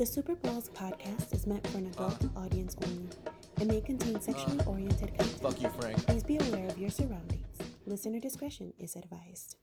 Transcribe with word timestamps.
The 0.00 0.06
Super 0.06 0.34
Balls 0.34 0.70
podcast 0.70 1.34
is 1.34 1.46
meant 1.46 1.66
for 1.66 1.76
an 1.76 1.84
adult 1.88 2.24
uh. 2.24 2.40
audience 2.40 2.74
only 2.86 3.10
and 3.58 3.68
may 3.68 3.82
contain 3.82 4.16
uh. 4.16 4.20
sexually 4.20 4.58
oriented 4.64 5.14
content. 5.14 5.42
Fuck 5.42 5.60
you, 5.60 5.68
Frank. 5.78 6.06
Please 6.06 6.22
be 6.22 6.38
aware 6.38 6.66
of 6.68 6.78
your 6.78 6.88
surroundings. 6.88 7.44
Listener 7.84 8.18
discretion 8.18 8.72
is 8.78 8.96
advised. 8.96 9.56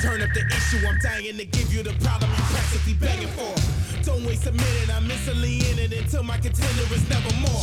Turn 0.00 0.22
up 0.22 0.32
the 0.32 0.46
issue, 0.48 0.86
I'm 0.88 0.98
dying 1.02 1.36
to 1.36 1.44
give 1.44 1.74
you 1.74 1.82
the 1.82 1.92
problem 2.00 2.30
you 2.30 2.36
practically 2.38 2.94
begging 2.94 3.28
for. 3.28 3.79
Don't 4.04 4.24
waste 4.24 4.46
a 4.46 4.52
minute, 4.52 4.88
I'm 4.94 5.10
instantly 5.10 5.58
in 5.70 5.78
it 5.78 5.92
until 5.92 6.22
my 6.22 6.38
contender 6.38 6.82
is 6.94 7.08
never 7.10 7.32
more. 7.36 7.62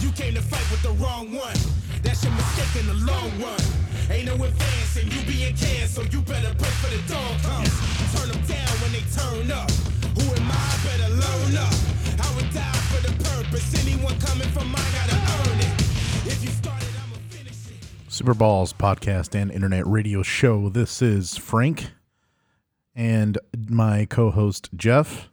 You 0.00 0.12
came 0.12 0.34
to 0.34 0.42
fight 0.42 0.64
with 0.70 0.82
the 0.82 0.92
wrong 1.02 1.32
one. 1.32 1.56
That's 2.02 2.22
your 2.22 2.32
mistake 2.34 2.82
in 2.82 2.86
the 2.86 2.98
long 3.08 3.30
run. 3.40 3.60
Ain't 4.10 4.26
no 4.26 4.34
advancing, 4.34 5.10
you 5.10 5.20
being 5.24 5.56
canned, 5.56 5.88
so 5.88 6.02
you 6.02 6.20
better 6.22 6.54
pray 6.60 6.72
for 6.80 6.90
the 6.92 7.00
dog 7.08 7.40
comes. 7.40 7.72
Turn 8.12 8.28
them 8.28 8.42
down 8.44 8.68
when 8.84 8.92
they 8.92 9.04
turn 9.16 9.50
up. 9.50 9.70
Who 10.16 10.28
am 10.36 10.50
I? 10.52 10.68
Better 10.84 11.08
learn 11.08 11.56
up. 11.56 11.74
I 12.20 12.28
would 12.36 12.50
die 12.52 12.80
for 12.92 13.00
the 13.02 13.12
purpose. 13.24 13.66
Anyone 13.80 14.18
coming 14.20 14.48
from 14.48 14.70
mine 14.70 14.92
gotta 14.92 15.16
earn 15.16 15.58
it. 15.58 15.72
If 16.28 16.44
you 16.44 16.50
started, 16.50 16.88
I'ma 17.00 17.16
finish 17.28 17.56
it. 17.68 18.12
Super 18.12 18.34
Balls 18.34 18.72
podcast 18.72 19.34
and 19.34 19.50
internet 19.50 19.86
radio 19.86 20.22
show. 20.22 20.68
This 20.68 21.00
is 21.00 21.36
Frank 21.36 21.86
and 22.94 23.38
my 23.68 24.04
co 24.04 24.30
host 24.30 24.68
Jeff. 24.76 25.30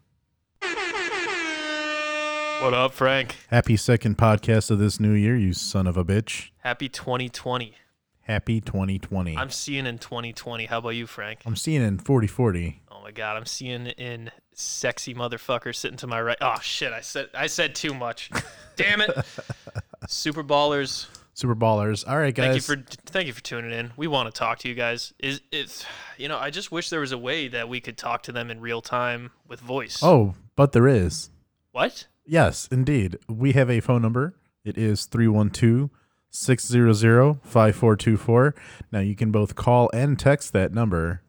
What 2.62 2.74
up, 2.74 2.94
Frank? 2.94 3.36
Happy 3.50 3.78
second 3.78 4.18
podcast 4.18 4.72
of 4.72 4.80
this 4.80 5.00
new 5.00 5.12
year, 5.14 5.36
you 5.36 5.54
son 5.54 5.86
of 5.88 5.98
a 5.98 6.04
bitch. 6.06 6.50
Happy 6.60 6.90
2020. 6.90 7.76
Happy 8.22 8.60
2020. 8.60 9.38
I'm 9.38 9.50
seeing 9.52 9.86
in 9.86 10.00
2020. 10.00 10.66
How 10.66 10.80
about 10.80 10.90
you, 10.90 11.06
Frank? 11.06 11.42
I'm 11.46 11.56
seeing 11.56 11.82
in 11.84 12.00
4040. 12.00 12.82
Oh 12.92 13.02
my 13.04 13.12
God, 13.12 13.38
I'm 13.38 13.46
seeing 13.46 13.88
in 13.88 14.32
sexy 14.54 15.14
motherfucker 15.14 15.76
sitting 15.76 15.98
to 15.98 16.08
my 16.08 16.20
right. 16.22 16.38
Oh 16.42 16.58
shit, 16.62 16.92
I 16.92 17.02
said 17.02 17.30
I 17.36 17.48
said 17.48 17.76
too 17.76 17.94
much. 17.94 18.32
Damn 18.76 19.02
it. 19.02 19.12
Super 20.08 20.44
ballers. 20.44 21.08
Super 21.34 21.56
Ballers. 21.56 22.08
All 22.08 22.18
right, 22.18 22.34
guys. 22.34 22.46
Thank 22.46 22.56
you 22.56 22.62
for 22.86 22.96
thank 23.12 23.28
you 23.28 23.34
for 23.34 23.44
tuning 23.44 23.72
in. 23.72 23.92
We 23.98 24.08
want 24.08 24.34
to 24.34 24.38
talk 24.40 24.60
to 24.60 24.70
you 24.70 24.74
guys. 24.76 25.14
Is 25.20 25.42
it's 25.52 25.86
you 26.18 26.30
know 26.30 26.38
I 26.38 26.50
just 26.50 26.72
wish 26.72 26.90
there 26.90 27.02
was 27.02 27.12
a 27.12 27.18
way 27.18 27.50
that 27.50 27.68
we 27.70 27.82
could 27.82 27.98
talk 27.98 28.24
to 28.24 28.32
them 28.32 28.50
in 28.50 28.62
real 28.62 28.82
time 28.82 29.32
with 29.48 29.60
voice. 29.60 30.00
oh, 30.02 30.34
but 30.56 30.72
there 30.72 30.88
is. 30.88 31.30
what? 31.74 32.08
Yes, 32.26 32.68
indeed. 32.72 33.18
We 33.30 33.54
have 33.54 33.70
a 33.70 33.80
phone 33.80 34.02
number. 34.02 34.36
It 34.64 34.78
is 34.78 35.06
312 35.06 35.90
600 36.32 37.40
5424. 37.44 38.56
Now 38.92 39.00
you 39.00 39.16
can 39.16 39.32
both 39.32 39.56
call 39.56 39.90
and 39.94 40.18
text 40.20 40.54
that 40.54 40.74
number. 40.74 41.22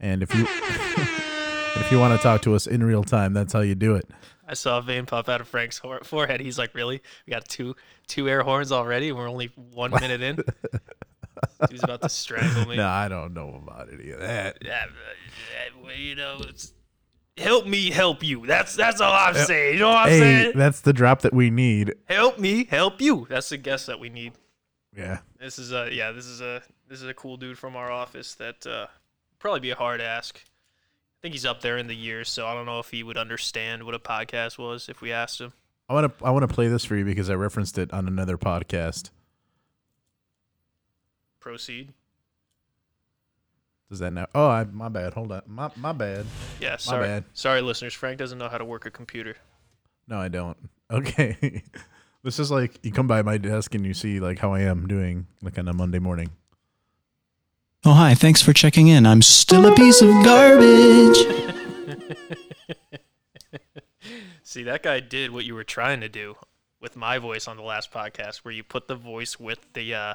And 0.00 0.22
if 0.22 0.34
you 0.34 0.46
if 1.80 1.92
you 1.92 1.98
want 1.98 2.18
to 2.18 2.22
talk 2.22 2.42
to 2.42 2.54
us 2.54 2.66
in 2.66 2.82
real 2.82 3.04
time, 3.04 3.34
that's 3.34 3.52
how 3.52 3.60
you 3.60 3.74
do 3.74 3.94
it. 3.94 4.08
I 4.46 4.54
saw 4.54 4.78
a 4.78 4.82
vein 4.82 5.06
pop 5.06 5.28
out 5.28 5.40
of 5.40 5.48
Frank's 5.48 5.80
forehead. 6.02 6.40
He's 6.40 6.58
like, 6.58 6.74
"Really? 6.74 7.00
We 7.26 7.30
got 7.30 7.46
two 7.48 7.76
two 8.08 8.28
air 8.28 8.42
horns 8.42 8.72
already? 8.72 9.12
We're 9.12 9.28
only 9.28 9.52
one 9.54 9.92
minute 9.92 10.20
in." 10.20 10.38
He's 11.70 11.82
about 11.82 12.02
to 12.02 12.08
strangle 12.08 12.66
me. 12.66 12.76
No, 12.76 12.88
I 12.88 13.08
don't 13.08 13.34
know 13.34 13.60
about 13.62 13.88
any 13.92 14.10
of 14.10 14.20
that. 14.20 14.58
Yeah, 14.62 14.84
but, 15.80 15.90
uh, 15.90 15.94
you 15.94 16.14
know, 16.14 16.38
it's, 16.40 16.72
help 17.36 17.66
me 17.66 17.90
help 17.90 18.22
you. 18.22 18.46
That's 18.46 18.74
that's 18.76 19.00
all 19.00 19.12
I'm 19.12 19.34
saying. 19.34 19.74
You 19.74 19.80
know 19.80 19.88
what 19.88 19.98
I'm 20.06 20.08
Hey, 20.08 20.18
saying? 20.20 20.52
that's 20.56 20.80
the 20.80 20.92
drop 20.92 21.22
that 21.22 21.32
we 21.34 21.50
need. 21.50 21.94
Help 22.06 22.38
me 22.38 22.64
help 22.64 23.00
you. 23.00 23.26
That's 23.28 23.48
the 23.48 23.56
guess 23.58 23.86
that 23.86 23.98
we 24.00 24.08
need. 24.08 24.32
Yeah. 24.96 25.18
This 25.40 25.58
is 25.58 25.72
a 25.72 25.88
yeah. 25.92 26.12
This 26.12 26.26
is 26.26 26.40
a 26.40 26.62
this 26.88 27.00
is 27.00 27.08
a 27.08 27.14
cool 27.14 27.36
dude 27.36 27.58
from 27.58 27.76
our 27.76 27.90
office 27.90 28.34
that 28.34 28.66
uh, 28.66 28.86
probably 29.38 29.60
be 29.60 29.70
a 29.70 29.74
hard 29.76 30.00
ask. 30.00 30.36
I 30.44 31.18
think 31.22 31.34
he's 31.34 31.46
up 31.46 31.60
there 31.60 31.78
in 31.78 31.86
the 31.86 31.94
years, 31.96 32.28
so 32.28 32.46
I 32.46 32.52
don't 32.54 32.66
know 32.66 32.80
if 32.80 32.90
he 32.90 33.02
would 33.02 33.16
understand 33.16 33.84
what 33.84 33.94
a 33.94 33.98
podcast 33.98 34.58
was 34.58 34.88
if 34.88 35.00
we 35.00 35.12
asked 35.12 35.40
him. 35.40 35.52
I 35.88 35.94
want 35.94 36.18
to 36.18 36.24
I 36.24 36.30
want 36.30 36.42
to 36.48 36.52
play 36.54 36.68
this 36.68 36.84
for 36.84 36.96
you 36.96 37.04
because 37.04 37.30
I 37.30 37.34
referenced 37.34 37.78
it 37.78 37.92
on 37.92 38.06
another 38.08 38.36
podcast. 38.36 39.10
Proceed. 41.40 41.92
Does 43.90 43.98
that 43.98 44.12
now? 44.12 44.26
Oh, 44.34 44.48
I, 44.48 44.64
my 44.64 44.88
bad. 44.88 45.14
Hold 45.14 45.32
on. 45.32 45.42
My 45.46 45.70
my 45.76 45.92
bad. 45.92 46.26
Yeah, 46.62 46.76
sorry. 46.76 47.06
bad. 47.06 47.24
Sorry, 47.34 47.60
listeners. 47.60 47.92
Frank 47.94 48.18
doesn't 48.18 48.38
know 48.38 48.48
how 48.48 48.58
to 48.58 48.64
work 48.64 48.86
a 48.86 48.90
computer. 48.90 49.36
No, 50.08 50.18
I 50.18 50.28
don't. 50.28 50.56
Okay. 50.92 51.62
this 52.22 52.38
is 52.38 52.50
like 52.50 52.78
you 52.84 52.92
come 52.92 53.06
by 53.06 53.22
my 53.22 53.38
desk 53.38 53.74
and 53.74 53.86
you 53.86 53.94
see 53.94 54.20
like 54.20 54.38
how 54.38 54.52
I 54.52 54.60
am 54.60 54.86
doing 54.86 55.26
like 55.40 55.58
on 55.58 55.66
a 55.68 55.72
Monday 55.72 55.98
morning. 56.00 56.30
Oh, 57.84 57.94
hi. 57.94 58.14
Thanks 58.14 58.42
for 58.42 58.52
checking 58.52 58.88
in. 58.88 59.06
I'm 59.06 59.22
still 59.22 59.64
a 59.66 59.74
piece 59.74 60.02
of 60.02 60.10
garbage. 60.22 61.16
See, 64.42 64.64
that 64.64 64.82
guy 64.82 65.00
did 65.00 65.30
what 65.30 65.44
you 65.44 65.54
were 65.54 65.64
trying 65.64 66.00
to 66.02 66.08
do 66.08 66.36
with 66.80 66.96
my 66.96 67.18
voice 67.18 67.48
on 67.48 67.56
the 67.56 67.62
last 67.62 67.90
podcast, 67.92 68.38
where 68.38 68.52
you 68.52 68.62
put 68.62 68.86
the 68.88 68.94
voice 68.96 69.40
with 69.40 69.60
the 69.72 69.94
uh, 69.94 70.14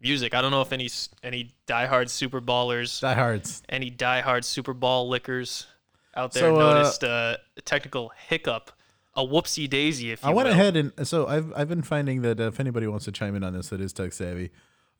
music. 0.00 0.34
I 0.34 0.40
don't 0.42 0.50
know 0.52 0.60
if 0.62 0.72
any 0.72 0.84
s- 0.84 1.08
any 1.22 1.50
diehard 1.66 2.10
Super 2.10 2.40
Ballers, 2.40 3.00
Diehards. 3.00 3.62
any 3.68 3.90
diehard 3.90 4.44
Super 4.44 4.72
Ball 4.74 5.08
lickers 5.08 5.66
out 6.14 6.32
there 6.32 6.50
So, 6.50 6.56
uh, 6.60 6.74
noticed 6.74 7.04
uh, 7.04 7.36
a 7.56 7.60
technical 7.62 8.12
hiccup, 8.28 8.70
a 9.14 9.22
whoopsie 9.24 9.68
daisy, 9.68 10.10
if 10.12 10.22
you 10.22 10.28
I 10.30 10.32
went 10.32 10.46
will. 10.48 10.54
ahead 10.54 10.76
and 10.76 10.92
so 11.06 11.26
I've 11.26 11.52
I've 11.56 11.68
been 11.68 11.82
finding 11.82 12.22
that 12.22 12.40
if 12.40 12.58
anybody 12.60 12.86
wants 12.86 13.04
to 13.06 13.12
chime 13.12 13.34
in 13.36 13.42
on 13.44 13.52
this 13.52 13.68
that 13.70 13.80
is 13.80 13.92
tech 13.92 14.12
savvy, 14.12 14.50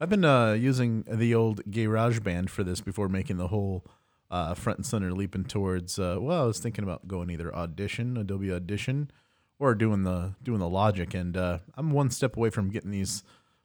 I've 0.01 0.09
been 0.11 0.25
uh, 0.25 0.53
using 0.53 1.05
the 1.11 1.35
old 1.35 1.63
Garage 1.71 2.21
Band 2.21 2.51
for 2.51 2.65
this 2.65 2.81
before 2.81 3.09
making 3.09 3.37
the 3.37 3.49
whole 3.49 3.85
uh, 4.31 4.55
front 4.55 4.79
and 4.79 4.87
center 4.87 5.13
leaping 5.13 5.45
towards. 5.45 5.99
Uh, 5.99 6.17
well, 6.21 6.43
I 6.43 6.47
was 6.47 6.59
thinking 6.59 6.85
about 6.85 7.07
going 7.09 7.31
either 7.31 7.55
Audition, 7.55 8.17
Adobe 8.17 8.51
Audition, 8.53 9.11
or 9.59 9.75
doing 9.75 10.03
the 10.05 10.35
doing 10.43 10.59
the 10.59 10.69
Logic, 10.69 11.13
and 11.15 11.37
uh, 11.37 11.59
I'm 11.75 11.91
one 11.93 12.11
step 12.11 12.37
away 12.37 12.51
from 12.51 12.71
getting 12.71 12.91
these 12.91 13.23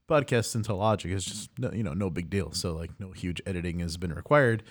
podcasts 0.09 0.56
into 0.56 0.74
Logic. 0.74 1.12
It's 1.12 1.25
just 1.25 1.50
no, 1.58 1.72
you 1.72 1.84
know 1.84 1.94
no 1.94 2.09
big 2.09 2.29
deal. 2.29 2.52
So 2.52 2.74
like 2.75 2.91
no 3.00 3.12
huge 3.12 3.41
editing 3.46 3.79
has 3.79 3.97
been 3.97 4.14
required. 4.14 4.64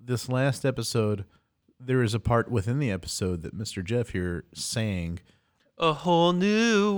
This 0.00 0.28
last 0.28 0.64
episode. 0.64 1.24
There 1.80 2.02
is 2.02 2.14
a 2.14 2.20
part 2.20 2.50
within 2.50 2.78
the 2.78 2.90
episode 2.90 3.42
that 3.42 3.56
Mr. 3.56 3.84
Jeff 3.84 4.10
here 4.10 4.44
sang 4.54 5.20
A 5.78 5.92
whole 5.92 6.32
new 6.32 6.94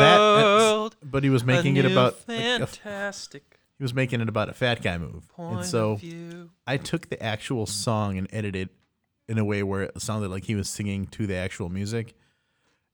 that, 0.00 0.18
world. 0.18 0.96
but 1.02 1.24
he 1.24 1.30
was 1.30 1.44
making 1.44 1.76
it 1.76 1.84
about 1.84 2.16
like, 2.28 2.38
a 2.60 2.66
fantastic 2.66 3.56
he 3.78 3.84
was 3.84 3.92
making 3.94 4.20
it 4.20 4.28
about 4.28 4.48
a 4.48 4.54
fat 4.54 4.82
guy 4.82 4.96
move, 4.96 5.28
point 5.28 5.58
and 5.58 5.66
so. 5.66 6.00
I 6.66 6.78
took 6.78 7.10
the 7.10 7.22
actual 7.22 7.66
song 7.66 8.16
and 8.16 8.26
edited 8.32 8.68
it 8.68 8.74
in 9.28 9.38
a 9.38 9.44
way 9.44 9.62
where 9.62 9.82
it 9.82 10.00
sounded 10.00 10.30
like 10.30 10.44
he 10.44 10.54
was 10.54 10.68
singing 10.68 11.06
to 11.08 11.26
the 11.26 11.34
actual 11.34 11.68
music. 11.68 12.14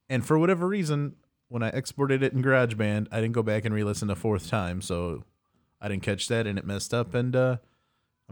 And 0.09 0.27
for 0.27 0.39
whatever 0.39 0.67
reason, 0.67 1.15
when 1.49 1.63
I 1.63 1.69
exported 1.69 2.23
it 2.23 2.33
in 2.33 2.43
GarageBand, 2.43 3.09
I 3.13 3.21
didn't 3.21 3.35
go 3.35 3.43
back 3.45 3.65
and 3.65 3.75
re-listen 3.75 4.11
a 4.11 4.17
fourth 4.17 4.49
time, 4.49 4.81
so 4.83 5.23
I 5.81 5.89
didn't 5.89 6.03
catch 6.03 6.27
that, 6.29 6.47
and 6.49 6.59
it 6.59 6.67
messed 6.67 6.93
up. 6.93 7.15
And 7.15 7.37
uh, 7.37 7.57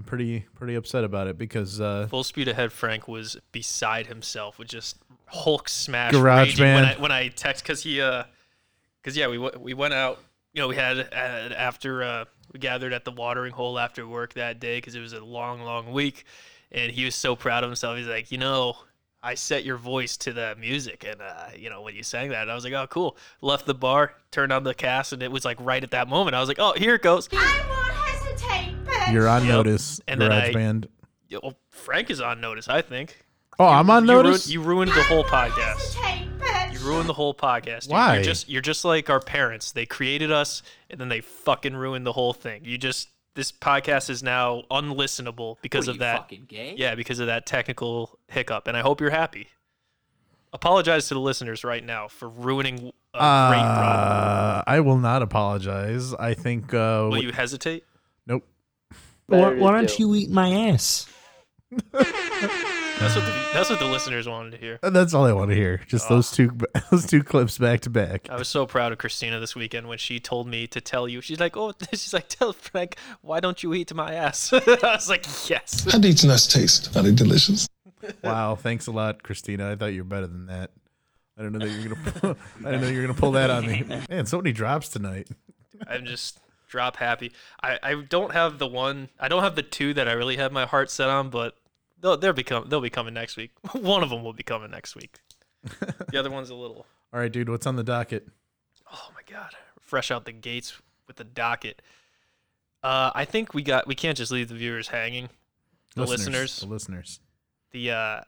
I'm 0.01 0.05
pretty 0.05 0.47
pretty 0.55 0.77
upset 0.77 1.05
about 1.05 1.27
it 1.27 1.37
because 1.37 1.79
uh, 1.79 2.07
Full 2.09 2.25
speed 2.25 2.49
ahead. 2.49 2.73
Frank 2.73 3.07
was 3.07 3.37
beside 3.53 4.07
himself 4.07 4.59
with 4.59 4.69
just 4.69 4.97
Hulk 5.27 5.69
smash 5.69 6.13
Garage 6.13 6.59
raging 6.59 6.73
when 6.73 6.85
I 6.85 6.89
band. 6.93 7.03
when 7.03 7.13
I 7.13 7.29
text 7.29 7.63
because 7.63 7.83
he 7.83 8.01
uh 8.01 8.25
because 9.03 9.15
yeah 9.15 9.29
we 9.29 9.37
we 9.37 9.75
went 9.75 9.93
out 9.93 10.19
you 10.55 10.63
know 10.63 10.69
we 10.69 10.77
had 10.77 11.01
uh, 11.01 11.55
after 11.55 12.03
uh 12.03 12.25
we 12.51 12.61
gathered 12.61 12.95
at 12.95 13.05
the 13.05 13.13
watering 13.13 13.53
hole 13.53 13.79
after 13.79 14.09
work 14.09 14.33
that 14.35 14.59
day 14.59 14.79
because 14.79 14.95
it 14.95 15.01
was 15.01 15.13
a 15.13 15.23
long 15.23 15.61
long 15.61 15.93
week 15.93 16.25
and 16.73 16.91
he 16.91 17.05
was 17.05 17.15
so 17.15 17.37
proud 17.37 17.63
of 17.63 17.69
himself 17.69 17.99
he's 17.99 18.07
like 18.07 18.33
you 18.33 18.39
know 18.39 18.75
I 19.23 19.35
set 19.35 19.65
your 19.65 19.77
voice 19.77 20.17
to 20.17 20.33
the 20.33 20.57
music 20.59 21.05
and 21.07 21.21
uh 21.21 21.49
you 21.55 21.69
know 21.69 21.83
when 21.83 21.95
you 21.95 22.03
sang 22.03 22.31
that 22.31 22.49
I 22.49 22.55
was 22.55 22.65
like 22.65 22.73
oh 22.73 22.87
cool 22.87 23.19
left 23.43 23.67
the 23.67 23.75
bar 23.75 24.15
turned 24.31 24.51
on 24.51 24.65
the 24.65 24.73
cast 24.73 25.13
and 25.13 25.23
it 25.23 25.31
was 25.31 25.45
like 25.45 25.59
right 25.61 25.85
at 25.85 25.91
that 25.91 26.09
moment 26.09 26.35
I 26.35 26.41
was 26.41 26.49
like 26.49 26.59
oh 26.59 26.73
here 26.73 26.95
it 26.95 27.03
goes 27.03 27.29
you're 29.13 29.29
on 29.29 29.45
Yep. 29.45 29.53
notice, 29.53 30.01
And 30.09 30.21
then 30.21 30.33
I- 30.33 30.51
GarageBand. 30.53 30.87
Yeah, 31.29 31.39
well, 31.43 31.55
Frank 31.71 32.11
is 32.11 32.21
on 32.21 32.41
notice 32.41 32.69
I 32.69 32.83
think 32.83 33.17
Oh, 33.59 33.67
I'm 33.67 33.91
on 33.91 34.05
you 34.07 34.13
ruined- 34.13 34.27
notice. 34.29 34.49
you 34.49 34.63
ruined 34.63 34.91
the 34.93 35.03
whole 35.05 35.25
podcast. 35.25 35.97
You 36.73 36.79
ruined 36.87 37.09
the 37.09 37.13
whole 37.15 37.35
podcast. 37.35 37.83
dude. 37.83 37.93
Why? 37.93 38.15
You're 38.15 38.25
just 38.25 38.49
you're 38.49 38.63
just 38.63 38.85
like 38.85 39.11
our 39.11 39.21
parents. 39.21 39.73
They 39.73 39.85
created 39.87 40.33
us 40.33 40.63
and 40.89 40.99
then 41.01 41.09
they 41.09 41.21
fucking 41.21 41.77
ruined 41.77 42.07
the 42.07 42.13
whole 42.13 42.33
thing. 42.33 42.65
You 42.65 42.79
just 42.79 43.09
this 43.35 43.53
podcast 43.53 44.09
is 44.11 44.23
now 44.23 44.63
unlistenable 44.71 45.57
because 45.63 45.89
of 45.89 45.99
that. 45.99 46.17
Fucking 46.23 46.47
gay. 46.49 46.75
Yeah, 46.77 46.95
because 46.95 47.21
of 47.21 47.27
that 47.27 47.45
technical 47.47 48.19
hiccup. 48.29 48.67
And 48.67 48.77
I 48.77 48.81
hope 48.81 49.01
you're 49.01 49.11
happy. 49.11 49.49
Apologize 50.53 51.07
to 51.09 51.15
the 51.15 51.21
listeners 51.21 51.63
right 51.63 51.85
now 51.85 52.09
for 52.09 52.29
ruining 52.29 52.75
a 52.79 52.81
great 52.81 53.61
run. 53.61 53.61
Uh, 53.65 54.63
I 54.67 54.81
will 54.81 54.99
not 54.99 55.23
apologize. 55.23 56.13
I 56.15 56.35
think. 56.35 56.75
Uh, 56.75 57.07
Will 57.11 57.23
you 57.23 57.31
hesitate? 57.33 57.85
Nope. 59.31 59.57
Why, 59.57 59.61
why 59.61 59.73
don't 59.73 59.99
you 59.99 60.15
eat 60.15 60.31
my 60.31 60.69
ass? 60.69 61.07
That's 63.01 63.17
what 63.17 63.25
the, 63.25 63.49
that's 63.55 63.71
what 63.71 63.79
the 63.79 63.87
listeners 63.87 64.29
wanted 64.29 64.51
to 64.51 64.57
hear. 64.59 64.79
And 64.83 64.95
that's 64.95 65.15
all 65.15 65.25
I 65.25 65.33
want 65.33 65.49
to 65.49 65.57
hear. 65.57 65.81
Just 65.87 66.11
those 66.11 66.31
oh. 66.35 66.37
two 66.37 66.59
those 66.91 67.07
two 67.07 67.23
clips 67.23 67.57
back 67.57 67.81
to 67.81 67.91
back. 67.91 68.29
I 68.29 68.37
was 68.37 68.47
so 68.47 68.67
proud 68.67 68.93
of 68.93 68.99
Christina 68.99 69.41
this 69.41 69.57
weekend 69.57 69.89
when 69.89 69.97
she 69.97 70.21
told 70.21 70.47
me 70.47 70.67
to 70.67 70.83
tell 70.83 71.09
you. 71.09 71.23
She's 71.23 71.41
like, 71.41 71.57
"Oh, 71.57 71.73
she's 71.93 72.13
like, 72.13 72.29
tell 72.29 72.53
Frank, 72.53 72.99
why 73.23 73.41
don't 73.41 73.63
you 73.63 73.73
eat 73.73 73.95
my 73.95 74.13
ass?" 74.13 74.53
I 74.53 74.59
was 74.83 75.09
like, 75.09 75.25
"Yes." 75.49 75.91
How 75.91 75.99
do 75.99 76.09
these 76.09 76.27
nuts 76.27 76.47
taste? 76.47 76.95
Are 76.95 77.03
they 77.03 77.13
delicious? 77.13 77.67
Wow, 78.23 78.55
thanks 78.55 78.87
a 78.87 78.93
lot, 78.93 79.23
Christina. 79.23 79.73
I 79.73 79.77
thought 79.77 79.95
you 79.95 80.03
were 80.03 80.09
better 80.09 80.27
than 80.27 80.45
that. 80.47 80.71
I 81.39 81.43
don't 81.43 81.53
know 81.53 81.67
that 81.67 81.71
you're 81.71 81.95
gonna. 81.95 82.11
Pull, 82.11 82.37
I 82.67 82.71
didn't 82.71 82.83
know 82.83 82.89
you 82.89 82.97
were 83.01 83.07
gonna 83.07 83.19
pull 83.19 83.33
that 83.33 83.49
on 83.49 83.67
me. 83.67 83.83
Man, 84.11 84.27
so 84.27 84.37
many 84.37 84.53
drops 84.53 84.91
tonight. 84.91 85.27
I'm 85.89 86.05
just 86.05 86.39
drop 86.71 86.97
happy. 86.97 87.33
I, 87.63 87.79
I 87.83 87.95
don't 87.95 88.33
have 88.33 88.59
the 88.59 88.67
one. 88.67 89.11
I 89.19 89.29
don't 89.29 89.43
have 89.43 89.57
the 89.57 89.63
two 89.63 89.93
that 89.95 90.09
I 90.09 90.13
really 90.13 90.37
have 90.37 90.53
my 90.53 90.65
heart 90.65 90.91
set 90.91 91.11
on, 91.11 91.29
but 91.29 91.57
they'll 92.01 92.17
they'll 92.17 92.33
become 92.33 92.69
they'll 92.69 92.81
be 92.81 92.91
coming 92.91 93.13
next 93.13 93.37
week. 93.37 93.51
one 93.73 94.03
of 94.03 94.11
them 94.11 94.23
will 94.23 94.33
be 94.33 94.43
coming 94.43 94.71
next 94.71 94.97
week. 94.97 95.19
the 96.11 96.19
other 96.19 96.31
one's 96.31 96.51
a 96.51 96.55
little. 96.55 96.87
All 97.13 97.21
right, 97.21 97.31
dude. 97.31 97.49
What's 97.49 97.67
on 97.67 97.77
the 97.77 97.85
docket? 97.85 98.29
Oh 98.93 99.09
my 99.15 99.21
god, 99.31 99.51
fresh 99.81 100.11
out 100.11 100.25
the 100.25 100.33
gates 100.33 100.81
with 101.07 101.17
the 101.17 101.25
docket. 101.25 101.83
Uh, 102.83 103.11
I 103.15 103.25
think 103.27 103.53
we 103.53 103.63
got 103.63 103.87
we 103.87 103.95
can't 103.95 104.17
just 104.17 104.33
leave 104.33 104.49
the 104.49 104.55
viewers 104.55 104.89
hanging. 104.89 105.29
The 105.97 106.07
listeners, 106.07 106.61
The 106.61 106.67
listeners. 106.67 107.21
the 107.73 107.91
uh, 107.91 108.21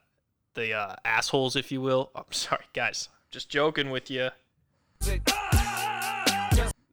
the 0.54 0.74
uh, 0.74 0.96
assholes, 1.04 1.56
if 1.56 1.72
you 1.72 1.80
will. 1.80 2.10
I'm 2.14 2.24
sorry, 2.30 2.64
guys. 2.74 3.08
Just 3.30 3.48
joking 3.48 3.90
with 3.90 4.10
you. 4.10 4.28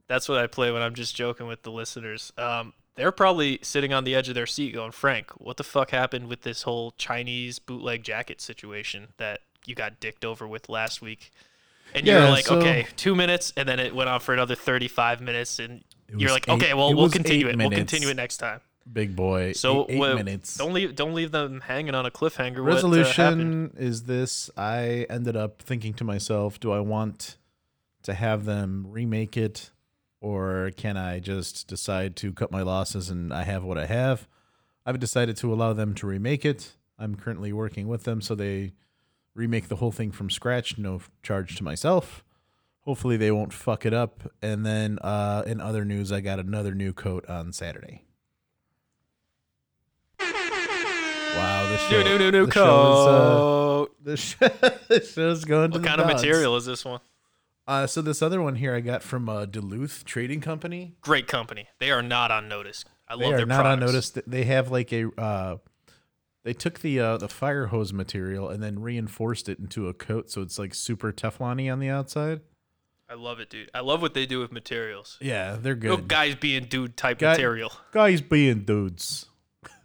That's 0.09 0.27
what 0.27 0.39
I 0.39 0.47
play 0.47 0.71
when 0.71 0.81
I'm 0.81 0.95
just 0.95 1.15
joking 1.15 1.47
with 1.47 1.61
the 1.61 1.71
listeners. 1.71 2.33
Um, 2.35 2.73
they're 2.95 3.11
probably 3.11 3.59
sitting 3.61 3.94
on 3.94 4.03
the 4.03 4.15
edge 4.15 4.27
of 4.27 4.35
their 4.35 4.47
seat 4.47 4.73
going, 4.73 4.91
Frank, 4.91 5.29
what 5.38 5.57
the 5.57 5.63
fuck 5.63 5.91
happened 5.91 6.27
with 6.27 6.41
this 6.41 6.63
whole 6.63 6.91
Chinese 6.97 7.59
bootleg 7.59 8.03
jacket 8.03 8.41
situation 8.41 9.09
that 9.17 9.41
you 9.67 9.75
got 9.75 10.00
dicked 10.00 10.25
over 10.25 10.47
with 10.47 10.67
last 10.67 11.01
week? 11.01 11.31
And 11.94 12.07
you're 12.07 12.27
like, 12.27 12.47
so- 12.47 12.57
okay, 12.57 12.88
two 12.97 13.15
minutes, 13.15 13.53
and 13.56 13.69
then 13.69 13.79
it 13.79 13.95
went 13.95 14.09
on 14.09 14.19
for 14.19 14.33
another 14.33 14.56
35 14.56 15.21
minutes, 15.21 15.59
and 15.59 15.83
you're 16.13 16.31
like, 16.31 16.50
eight- 16.50 16.53
okay, 16.53 16.73
well, 16.73 16.94
we'll 16.94 17.09
continue 17.09 17.47
it. 17.47 17.56
We'll 17.56 17.69
continue 17.69 18.09
it 18.09 18.15
next 18.15 18.38
time. 18.38 18.61
Big 18.91 19.15
boy. 19.15 19.51
So 19.51 19.83
eight, 19.83 19.91
eight 19.91 20.00
well, 20.00 20.15
minutes. 20.15 20.57
Don't 20.57 20.73
leave, 20.73 20.95
don't 20.95 21.13
leave 21.13 21.31
them 21.31 21.61
hanging 21.61 21.94
on 21.94 22.07
a 22.07 22.11
cliffhanger. 22.11 22.63
What, 22.63 22.71
uh. 22.71 22.75
Resolution 22.75 23.73
is 23.77 24.03
this. 24.03 24.50
I 24.57 25.06
ended 25.07 25.38
up 25.38 25.61
thinking 25.61 25.94
to 25.95 26.03
myself, 26.03 26.59
do 26.59 26.71
I 26.71 26.79
want 26.79 27.38
to 28.03 28.15
have 28.15 28.45
them 28.45 28.88
remake 28.89 29.38
it 29.38 29.69
or 30.21 30.71
can 30.75 30.98
I 30.98 31.19
just 31.19 31.68
decide 31.68 32.16
to 32.18 32.31
cut 32.33 32.51
my 32.51 32.62
losses 32.62 33.10
and 33.10 33.33
I 33.33 33.44
have 33.44 33.63
what 33.63 33.77
I 33.77 33.86
have? 33.86 34.27
I've 34.86 35.00
decided 35.00 35.38
to 35.38 35.54
allow 35.54 35.74
them 35.74 35.94
to 35.95 36.07
remake 36.07 36.45
it. 36.45 36.74
I'm 36.98 37.16
currently 37.16 37.54
working 37.54 37.88
with 37.88 38.04
them 38.04 38.21
so 38.21 38.36
they 38.36 38.74
remake 39.36 39.68
the 39.69 39.77
whole 39.77 39.92
thing 39.92 40.12
from 40.12 40.30
scratch, 40.30 40.77
no 40.77 41.01
charge 41.24 41.56
to 41.57 41.63
myself. 41.63 42.24
Hopefully 42.81 43.18
they 43.18 43.31
won't 43.31 43.54
fuck 43.54 43.86
it 43.86 43.94
up. 43.94 44.31
And 44.42 44.66
then 44.66 44.98
uh, 45.00 45.44
in 45.45 45.62
other 45.62 45.86
news, 45.86 46.12
I 46.12 46.21
got 46.21 46.39
another 46.39 46.74
new 46.74 46.92
coat 46.92 47.25
on 47.30 47.54
Saturday. 47.54 48.04
Wow, 51.36 51.68
this 51.69 51.81
show, 51.81 52.01
New, 52.04 52.10
new, 52.10 52.18
new, 52.18 52.31
new 52.31 52.45
the 52.48 52.51
show 52.51 52.62
is, 52.63 53.07
uh, 53.07 53.86
coat. 53.86 53.95
the, 54.04 54.18
sh- 54.18 54.36
show's 55.13 55.45
going 55.45 55.71
to 55.71 55.75
what 55.77 55.83
the 55.83 55.88
kind 55.88 56.01
of 56.01 56.07
dogs. 56.07 56.21
material 56.24 56.56
is 56.57 56.66
this 56.66 56.83
one? 56.83 57.00
Uh, 57.69 57.86
so 57.86 58.01
this 58.01 58.21
other 58.24 58.42
one 58.42 58.56
here 58.56 58.74
I 58.74 58.80
got 58.80 59.04
from 59.04 59.30
uh, 59.30 59.45
Duluth 59.45 60.04
Trading 60.04 60.42
Company. 60.42 60.95
Great 61.01 61.27
company. 61.27 61.68
They 61.80 61.92
are 61.92 62.01
not 62.01 62.31
on 62.31 62.50
notice. 62.50 62.83
I 63.07 63.16
They 63.16 63.25
love 63.25 63.38
their 63.38 63.45
not 63.45 63.60
on 63.66 63.77
products. 63.77 63.92
notice. 63.92 64.10
Th- 64.10 64.25
They 64.25 64.44
have 64.45 64.71
like 64.71 64.92
a. 64.92 65.10
Uh, 65.19 65.57
they 66.44 66.54
took 66.54 66.80
the 66.80 67.00
uh, 67.00 67.18
the 67.18 67.27
fire 67.30 67.68
hose 67.68 67.94
material 67.94 68.50
and 68.50 68.63
then 68.63 68.80
reinforced 68.80 69.48
it 69.50 69.60
into 69.60 69.88
a 69.88 69.94
coat, 69.94 70.31
so 70.31 70.42
it's 70.42 70.57
like 70.57 70.74
super 70.74 71.12
Teflon-y 71.13 71.69
on 71.69 71.80
the 71.80 71.89
outside. 71.89 72.42
I 73.07 73.13
love 73.13 73.39
it, 73.39 73.50
dude. 73.51 73.69
I 73.74 73.81
love 73.81 74.01
what 74.01 74.13
they 74.16 74.25
do 74.25 74.39
with 74.39 74.51
materials. 74.51 75.18
Yeah, 75.21 75.57
they're 75.62 75.75
No 75.75 75.98
good. 75.98 76.07
guys 76.07 76.33
being 76.36 76.66
dude 76.66 76.98
type 76.98 77.19
Guy- 77.19 77.33
material. 77.33 77.71
Guys 77.92 78.21
being 78.21 78.62
dudes. 78.66 79.27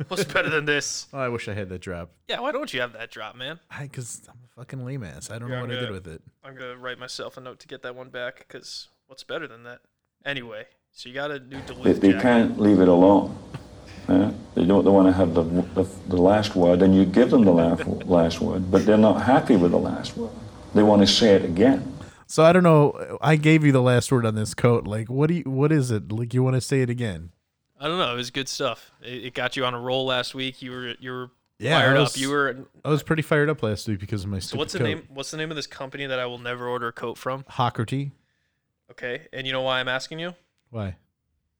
What's 0.09 0.25
better 0.25 0.51
than 0.51 0.65
this? 0.65 1.07
Oh, 1.13 1.19
I 1.19 1.29
wish 1.29 1.49
I 1.49 1.55
had 1.55 1.69
that 1.69 1.81
drop. 1.81 2.11
Yeah, 2.29 2.41
why 2.41 2.53
don't 2.53 2.73
you 2.73 2.81
have 2.81 2.93
that 2.95 3.11
drop, 3.11 3.37
man? 3.37 3.59
I 3.71 3.83
because 3.85 4.23
I'm 4.29 4.37
a 4.45 4.61
fucking 4.61 4.85
lame 4.85 5.03
ass. 5.05 5.31
I 5.31 5.39
don't 5.39 5.49
Yeah, 5.49 5.57
know 5.57 5.61
what 5.63 5.71
I 5.71 5.75
I'm 5.75 5.81
did 5.81 5.87
gonna- 5.87 5.93
with 5.93 6.09
it. 6.09 6.23
I'm 6.45 6.55
gonna 6.57 6.77
write 6.77 6.99
myself 6.99 7.37
a 7.37 7.41
note 7.41 7.61
to 7.61 7.67
get 7.69 7.83
that 7.83 7.95
one 7.95 8.09
back. 8.09 8.47
Cause 8.49 8.89
what's 9.07 9.25
better 9.25 9.47
than 9.47 9.63
that? 9.65 9.81
Anyway, 10.25 10.67
so 10.93 11.09
you 11.09 11.15
got 11.15 11.31
a 11.31 11.39
new 11.39 11.61
They, 11.61 11.75
Duluth 11.75 12.01
they 12.01 12.09
jacket. 12.13 12.23
can't 12.23 12.61
leave 12.61 12.81
it 12.81 12.89
alone. 12.89 13.37
eh? 14.09 14.31
They 14.55 14.65
don't 14.65 14.85
they 14.85 14.91
want 14.91 15.09
to 15.09 15.13
have 15.13 15.35
the, 15.35 15.43
the, 15.43 15.89
the 16.09 16.17
last 16.17 16.55
word, 16.57 16.83
and 16.83 16.95
you 16.95 17.05
give 17.05 17.31
them 17.31 17.45
the 17.45 17.53
last, 17.53 17.87
last 18.07 18.41
word, 18.41 18.71
but 18.71 18.87
they're 18.87 18.97
not 18.97 19.23
happy 19.23 19.57
with 19.57 19.71
the 19.73 19.79
last 19.79 20.17
word. 20.17 20.31
They 20.75 20.83
want 20.83 21.03
to 21.03 21.07
say 21.07 21.35
it 21.35 21.45
again. 21.45 21.93
So 22.27 22.43
I 22.43 22.53
don't 22.53 22.63
know. 22.63 23.19
I 23.21 23.37
gave 23.37 23.65
you 23.65 23.71
the 23.73 23.83
last 23.83 24.11
word 24.11 24.25
on 24.27 24.35
this 24.35 24.55
coat. 24.55 24.87
Like, 24.87 25.09
what 25.11 25.29
do 25.29 25.35
you? 25.35 25.43
What 25.45 25.71
is 25.73 25.91
it? 25.91 26.11
Like, 26.11 26.33
you 26.35 26.43
want 26.43 26.55
to 26.55 26.61
say 26.61 26.81
it 26.81 26.89
again? 26.91 27.31
I 27.79 27.89
don't 27.89 27.99
know. 27.99 28.13
It 28.13 28.17
was 28.17 28.31
good 28.31 28.49
stuff. 28.49 28.91
It, 29.03 29.25
it 29.27 29.35
got 29.35 29.57
you 29.57 29.65
on 29.65 29.75
a 29.75 29.81
roll 29.81 30.07
last 30.07 30.35
week. 30.35 30.63
You 30.63 30.71
were 30.71 30.95
you 31.01 31.11
were 31.11 31.31
Yeah, 31.59 31.79
fired 31.81 31.97
I 31.97 32.03
up. 32.03 32.17
You 32.17 32.31
were. 32.31 32.57
I 32.85 32.89
was 32.89 33.03
pretty 33.03 33.23
fired 33.23 33.51
up 33.51 33.63
last 33.63 33.89
week 33.89 33.99
because 34.01 34.25
of 34.25 34.31
my 34.31 34.39
So 34.39 34.57
what's 34.57 34.73
the 34.73 34.79
coat. 34.79 34.85
name? 34.85 35.09
What's 35.09 35.31
the 35.31 35.37
name 35.37 35.51
of 35.51 35.57
this 35.57 35.67
company 35.67 36.07
that 36.07 36.19
I 36.21 36.27
will 36.27 36.39
never 36.39 36.67
order 36.69 36.89
a 36.89 36.93
coat 36.93 37.19
from? 37.19 37.45
Hockerty. 37.45 38.13
Okay, 38.91 39.27
and 39.33 39.47
you 39.47 39.53
know 39.53 39.63
why 39.63 39.81
I'm 39.81 39.89
asking 39.89 40.21
you? 40.21 40.35
Why? 40.71 40.97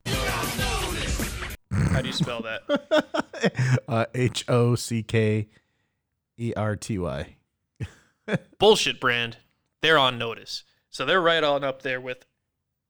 How 0.07 2.01
do 2.01 2.07
you 2.07 2.13
spell 2.13 2.43
that? 2.43 3.83
uh, 3.89 4.07
H 4.15 4.45
O 4.49 4.75
C 4.75 5.03
K 5.03 5.49
E 6.39 6.53
R 6.57 6.77
T 6.77 6.99
Y. 6.99 7.37
Bullshit 8.59 9.01
brand. 9.01 9.39
They're 9.81 9.99
on 9.99 10.19
notice. 10.19 10.65
So 10.91 11.05
they're 11.05 11.21
right 11.21 11.43
on 11.43 11.65
up 11.65 11.83
there 11.83 12.01
with 12.01 12.25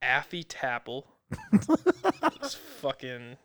Affy 0.03 0.45
Tapple. 0.45 1.05
Those 2.41 2.55
fucking 2.55 3.37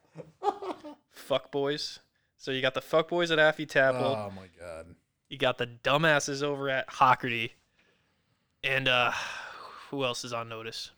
fuck 1.12 1.52
boys. 1.52 2.00
So 2.38 2.52
you 2.52 2.62
got 2.62 2.74
the 2.74 2.82
fuck 2.82 3.10
boys 3.10 3.32
at 3.32 3.40
Affy 3.40 3.66
Tapple. 3.66 4.02
Oh 4.02 4.32
my 4.36 4.48
god. 4.60 4.96
You 5.30 5.38
got 5.38 5.58
the 5.58 5.68
dumbasses 5.68 6.42
over 6.44 6.70
at 6.70 6.90
Hockerty. 6.90 7.52
And 8.64 8.88
uh 8.88 9.12
who 9.90 10.04
else 10.04 10.24
is 10.24 10.34
on 10.34 10.50
notice? 10.50 10.92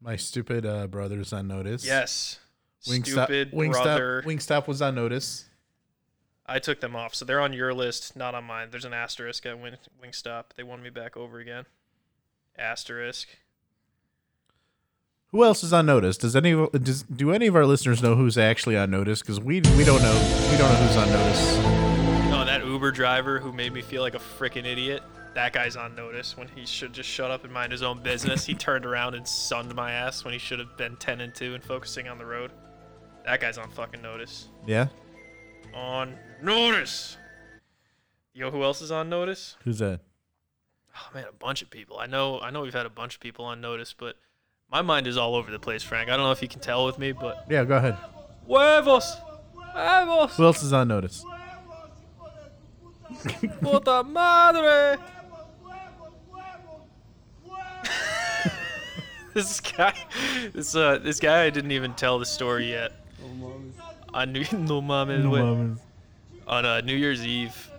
My 0.00 0.16
stupid 0.16 0.64
uh, 0.64 0.86
brother's 0.86 1.32
on 1.32 1.48
notice. 1.48 1.84
Yes. 1.84 2.38
Wingstop, 2.86 3.24
Stupid 3.24 3.52
Wingstop, 3.52 3.72
brother. 3.72 4.22
Wingstop 4.24 4.66
was 4.68 4.80
on 4.80 4.94
notice. 4.94 5.46
I 6.46 6.58
took 6.60 6.80
them 6.80 6.96
off, 6.96 7.14
so 7.14 7.24
they're 7.24 7.40
on 7.40 7.52
your 7.52 7.74
list, 7.74 8.16
not 8.16 8.34
on 8.34 8.44
mine. 8.44 8.68
There's 8.70 8.86
an 8.86 8.94
asterisk 8.94 9.44
at 9.44 9.60
Wing, 9.60 9.76
Wingstop. 10.02 10.44
They 10.56 10.62
won 10.62 10.82
me 10.82 10.88
back 10.88 11.16
over 11.16 11.40
again. 11.40 11.66
Asterisk. 12.56 13.28
Who 15.30 15.44
else 15.44 15.62
is 15.62 15.72
on 15.72 15.84
notice? 15.86 16.16
Does 16.16 16.34
any 16.34 16.52
of- 16.52 16.72
does 16.72 17.02
do 17.02 17.30
any 17.32 17.46
of 17.48 17.56
our 17.56 17.66
listeners 17.66 18.02
know 18.02 18.14
who's 18.14 18.38
actually 18.38 18.76
on 18.76 18.90
notice? 18.90 19.20
Because 19.20 19.40
we 19.40 19.60
we 19.76 19.84
don't 19.84 20.00
know 20.02 20.48
we 20.50 20.56
don't 20.56 20.70
know 20.72 20.78
who's 20.86 20.96
on 20.96 21.08
notice. 21.10 21.56
No, 22.30 22.44
that 22.44 22.64
Uber 22.64 22.92
driver 22.92 23.38
who 23.38 23.52
made 23.52 23.72
me 23.72 23.82
feel 23.82 24.00
like 24.02 24.14
a 24.14 24.18
freaking 24.18 24.64
idiot. 24.64 25.02
That 25.34 25.52
guy's 25.52 25.76
on 25.76 25.94
notice 25.94 26.36
when 26.36 26.48
he 26.48 26.64
should 26.64 26.92
just 26.94 27.08
shut 27.08 27.30
up 27.30 27.44
and 27.44 27.52
mind 27.52 27.72
his 27.72 27.82
own 27.82 28.02
business. 28.02 28.46
he 28.46 28.54
turned 28.54 28.86
around 28.86 29.14
and 29.14 29.28
sunned 29.28 29.74
my 29.74 29.92
ass 29.92 30.24
when 30.24 30.32
he 30.32 30.38
should 30.38 30.58
have 30.58 30.76
been 30.78 30.96
10 30.96 31.20
and 31.20 31.34
2 31.34 31.54
and 31.54 31.62
focusing 31.62 32.08
on 32.08 32.18
the 32.18 32.24
road. 32.26 32.50
That 33.24 33.40
guy's 33.40 33.58
on 33.58 33.70
fucking 33.70 34.00
notice. 34.00 34.48
Yeah, 34.66 34.88
On 35.74 36.14
notice. 36.42 37.18
You 38.32 38.40
know 38.44 38.50
who 38.50 38.62
else 38.62 38.80
is 38.80 38.90
on 38.90 39.10
notice? 39.10 39.56
who's 39.64 39.78
that? 39.80 40.00
Oh 40.96 41.08
man, 41.14 41.26
a 41.28 41.32
bunch 41.32 41.60
of 41.60 41.68
people. 41.70 41.98
I 41.98 42.06
know 42.06 42.40
I 42.40 42.48
know 42.50 42.62
we've 42.62 42.72
had 42.72 42.86
a 42.86 42.90
bunch 42.90 43.14
of 43.16 43.20
people 43.20 43.44
on 43.44 43.60
notice, 43.60 43.94
but 43.96 44.16
my 44.70 44.82
mind 44.82 45.06
is 45.06 45.16
all 45.16 45.34
over 45.34 45.50
the 45.50 45.58
place, 45.58 45.82
Frank. 45.82 46.10
I 46.10 46.16
don't 46.16 46.26
know 46.26 46.32
if 46.32 46.42
you 46.42 46.48
can 46.48 46.60
tell 46.60 46.84
with 46.86 46.98
me, 46.98 47.12
but 47.12 47.46
Yeah, 47.48 47.64
go 47.64 47.76
ahead. 47.76 47.96
huevos. 48.46 49.16
Huevos. 49.74 50.36
Who 50.36 50.44
else 50.44 50.62
is 50.62 50.72
on 50.72 50.88
notice? 50.88 51.24
Puta 53.62 54.04
madre. 54.04 54.96
this 59.34 59.60
guy, 59.60 59.94
this 60.52 60.74
uh, 60.74 60.98
this 60.98 61.20
guy, 61.20 61.44
I 61.44 61.50
didn't 61.50 61.72
even 61.72 61.94
tell 61.94 62.18
the 62.18 62.26
story 62.26 62.70
yet. 62.70 62.92
On 64.14 64.32
New, 64.32 64.40
no 64.52 64.80
mames, 64.82 65.30
wait. 65.30 65.78
on 66.46 66.66
uh, 66.66 66.80
New 66.80 66.94
Year's 66.96 67.24
Eve, 67.26 67.70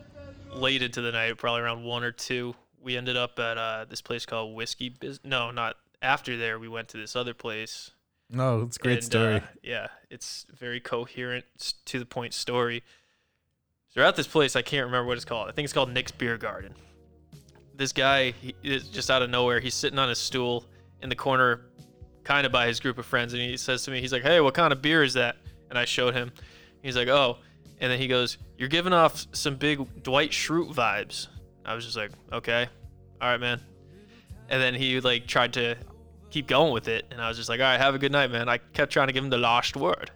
late 0.53 0.81
into 0.81 1.01
the 1.01 1.11
night, 1.11 1.37
probably 1.37 1.61
around 1.61 1.83
one 1.83 2.03
or 2.03 2.11
two, 2.11 2.53
we 2.81 2.95
ended 2.97 3.17
up 3.17 3.39
at 3.39 3.57
uh, 3.57 3.85
this 3.89 4.01
place 4.01 4.25
called 4.25 4.55
Whiskey 4.55 4.89
Biz. 4.89 5.19
No, 5.23 5.51
not 5.51 5.75
after 6.01 6.37
there. 6.37 6.59
We 6.59 6.67
went 6.67 6.89
to 6.89 6.97
this 6.97 7.15
other 7.15 7.33
place. 7.33 7.91
No, 8.29 8.61
it's 8.61 8.77
a 8.77 8.79
great 8.79 8.97
and, 8.97 9.03
story. 9.03 9.35
uh, 9.35 9.41
yeah, 9.63 9.87
it's 10.09 10.45
very 10.55 10.79
coherent, 10.79 11.45
to 11.85 11.99
the 11.99 12.05
point 12.05 12.33
story. 12.33 12.83
So 13.89 14.01
we're 14.01 14.07
at 14.07 14.15
this 14.15 14.27
place. 14.27 14.55
I 14.55 14.61
can't 14.61 14.85
remember 14.85 15.07
what 15.07 15.17
it's 15.17 15.25
called. 15.25 15.49
I 15.49 15.51
think 15.51 15.65
it's 15.65 15.73
called 15.73 15.91
Nick's 15.91 16.11
Beer 16.11 16.37
Garden. 16.37 16.75
This 17.75 17.91
guy 17.91 18.31
he 18.31 18.53
is 18.61 18.87
just 18.89 19.09
out 19.09 19.21
of 19.21 19.29
nowhere. 19.29 19.59
He's 19.59 19.73
sitting 19.73 19.97
on 19.97 20.09
a 20.09 20.15
stool 20.15 20.65
in 21.01 21.09
the 21.09 21.15
corner, 21.15 21.61
kind 22.23 22.45
of 22.45 22.51
by 22.51 22.67
his 22.67 22.79
group 22.79 22.99
of 22.99 23.05
friends, 23.05 23.33
and 23.33 23.41
he 23.41 23.57
says 23.57 23.83
to 23.83 23.91
me, 23.91 23.99
"He's 23.99 24.13
like, 24.13 24.21
hey, 24.21 24.41
what 24.41 24.53
kind 24.53 24.71
of 24.71 24.81
beer 24.81 25.01
is 25.01 25.13
that?" 25.15 25.37
And 25.69 25.79
I 25.79 25.85
showed 25.85 26.13
him. 26.13 26.31
He's 26.83 26.95
like, 26.95 27.07
"Oh." 27.07 27.37
And 27.81 27.91
then 27.91 27.97
he 27.97 28.07
goes, 28.07 28.37
"You're 28.57 28.69
giving 28.69 28.93
off 28.93 29.25
some 29.31 29.55
big 29.55 30.03
Dwight 30.03 30.31
Schrute 30.31 30.73
vibes." 30.73 31.27
I 31.65 31.73
was 31.73 31.85
just 31.85 31.97
like, 31.97 32.11
"Okay, 32.31 32.67
all 33.21 33.29
right, 33.29 33.39
man." 33.39 33.59
And 34.49 34.61
then 34.61 34.75
he 34.75 34.99
like 34.99 35.25
tried 35.25 35.53
to 35.53 35.77
keep 36.29 36.47
going 36.47 36.73
with 36.73 36.87
it, 36.87 37.05
and 37.11 37.21
I 37.21 37.27
was 37.27 37.37
just 37.37 37.49
like, 37.49 37.59
"All 37.59 37.65
right, 37.65 37.79
have 37.79 37.95
a 37.95 37.99
good 37.99 38.11
night, 38.11 38.31
man." 38.31 38.47
I 38.49 38.57
kept 38.57 38.91
trying 38.91 39.07
to 39.07 39.13
give 39.13 39.23
him 39.23 39.29
the 39.29 39.37
last 39.37 39.75
word, 39.75 40.11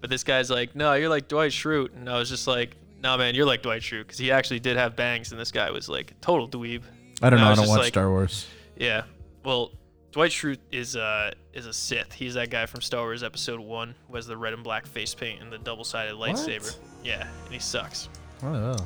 but 0.00 0.10
this 0.10 0.24
guy's 0.24 0.50
like, 0.50 0.74
"No, 0.74 0.94
you're 0.94 1.08
like 1.08 1.28
Dwight 1.28 1.50
Schrute," 1.52 1.94
and 1.94 2.08
I 2.08 2.18
was 2.18 2.28
just 2.28 2.46
like, 2.46 2.76
"No, 3.02 3.16
man, 3.16 3.34
you're 3.34 3.46
like 3.46 3.62
Dwight 3.62 3.82
Schrute," 3.82 4.02
because 4.06 4.18
he 4.18 4.30
actually 4.30 4.60
did 4.60 4.76
have 4.76 4.96
bangs, 4.96 5.32
and 5.32 5.40
this 5.40 5.52
guy 5.52 5.70
was 5.70 5.88
like 5.88 6.14
total 6.20 6.48
dweeb. 6.48 6.82
I 7.20 7.30
don't 7.30 7.38
And 7.38 7.42
know. 7.42 7.46
I 7.46 7.50
was 7.50 7.58
don't 7.60 7.68
watch 7.68 7.78
like, 7.78 7.88
Star 7.92 8.08
Wars. 8.10 8.46
Yeah. 8.76 9.04
Well, 9.44 9.70
Dwight 10.12 10.30
Schrute 10.30 10.58
is 10.70 10.96
uh 10.96 11.30
is 11.52 11.66
a 11.66 11.72
Sith. 11.72 12.12
He's 12.12 12.34
that 12.34 12.50
guy 12.50 12.66
from 12.66 12.80
Star 12.80 13.02
Wars 13.02 13.22
Episode 13.22 13.60
One, 13.60 13.94
who 14.08 14.16
has 14.16 14.26
the 14.26 14.36
red 14.36 14.52
and 14.54 14.64
black 14.64 14.86
face 14.86 15.14
paint 15.14 15.40
and 15.42 15.52
the 15.52 15.58
double-sided 15.58 16.14
lightsaber. 16.14 16.74
Yeah, 17.04 17.26
and 17.44 17.52
he 17.52 17.58
sucks. 17.58 18.08
Oh, 18.42 18.76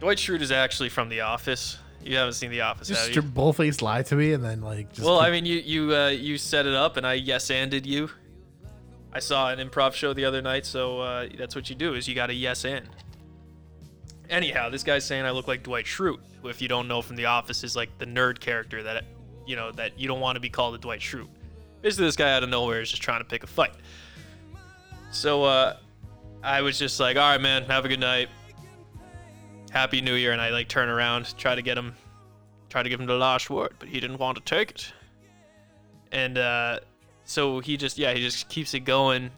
Dwight 0.00 0.18
Schrute 0.18 0.40
is 0.42 0.52
actually 0.52 0.88
from 0.88 1.08
The 1.08 1.20
Office. 1.22 1.78
You 2.04 2.16
haven't 2.16 2.34
seen 2.34 2.50
The 2.50 2.60
Office, 2.60 2.88
have 2.88 2.96
just 2.98 3.08
you? 3.10 3.14
your 3.14 3.22
bullface 3.24 3.80
lie 3.80 4.02
to 4.02 4.14
me 4.14 4.32
and 4.34 4.44
then 4.44 4.60
like 4.60 4.90
just 4.90 5.02
Well, 5.06 5.18
keep- 5.20 5.28
I 5.28 5.30
mean, 5.30 5.46
you 5.46 5.56
you 5.56 5.96
uh, 5.96 6.08
you 6.08 6.36
set 6.38 6.66
it 6.66 6.74
up, 6.74 6.96
and 6.96 7.06
I 7.06 7.14
yes 7.14 7.50
anded 7.50 7.86
you. 7.86 8.10
I 9.12 9.20
saw 9.20 9.50
an 9.50 9.58
improv 9.58 9.94
show 9.94 10.12
the 10.12 10.24
other 10.24 10.42
night, 10.42 10.66
so 10.66 11.00
uh, 11.00 11.28
that's 11.38 11.54
what 11.54 11.70
you 11.70 11.76
do 11.76 11.94
is 11.94 12.06
you 12.08 12.14
got 12.14 12.26
to 12.26 12.34
yes 12.34 12.64
and. 12.64 12.86
Anyhow, 14.28 14.70
this 14.70 14.82
guy's 14.82 15.04
saying 15.04 15.24
I 15.24 15.30
look 15.30 15.46
like 15.46 15.62
Dwight 15.62 15.84
Schrute, 15.84 16.18
who, 16.42 16.48
if 16.48 16.60
you 16.62 16.66
don't 16.68 16.88
know 16.88 17.00
from 17.02 17.16
The 17.16 17.26
Office, 17.26 17.62
is 17.62 17.76
like 17.76 17.96
the 17.98 18.06
nerd 18.06 18.40
character 18.40 18.82
that 18.82 19.04
you 19.46 19.54
know 19.56 19.70
that 19.72 19.98
you 19.98 20.08
don't 20.08 20.20
want 20.20 20.36
to 20.36 20.40
be 20.40 20.48
called 20.50 20.74
a 20.74 20.78
Dwight 20.78 21.00
Schrute. 21.00 21.28
Basically, 21.82 22.06
this 22.06 22.16
guy 22.16 22.34
out 22.34 22.42
of 22.42 22.48
nowhere 22.48 22.80
is 22.80 22.90
just 22.90 23.02
trying 23.02 23.20
to 23.20 23.24
pick 23.26 23.44
a 23.44 23.46
fight. 23.46 23.74
So 25.12 25.44
uh, 25.44 25.76
I 26.42 26.62
was 26.62 26.78
just 26.78 26.98
like, 26.98 27.16
all 27.16 27.30
right, 27.30 27.40
man, 27.40 27.64
have 27.64 27.84
a 27.84 27.88
good 27.88 28.00
night. 28.00 28.28
Happy 29.74 30.00
New 30.00 30.14
Year, 30.14 30.30
and 30.30 30.40
I 30.40 30.50
like 30.50 30.68
turn 30.68 30.88
around, 30.88 31.36
try 31.36 31.56
to 31.56 31.60
get 31.60 31.76
him 31.76 31.96
try 32.68 32.84
to 32.84 32.88
give 32.88 33.00
him 33.00 33.06
the 33.06 33.16
last 33.16 33.50
word, 33.50 33.74
but 33.80 33.88
he 33.88 33.98
didn't 33.98 34.18
want 34.18 34.36
to 34.36 34.42
take 34.44 34.70
it. 34.70 34.92
And 36.12 36.38
uh, 36.38 36.78
so 37.24 37.58
he 37.58 37.76
just 37.76 37.98
yeah 37.98 38.14
he 38.14 38.20
just 38.20 38.48
keeps 38.48 38.72
it 38.74 38.80
going, 38.80 39.32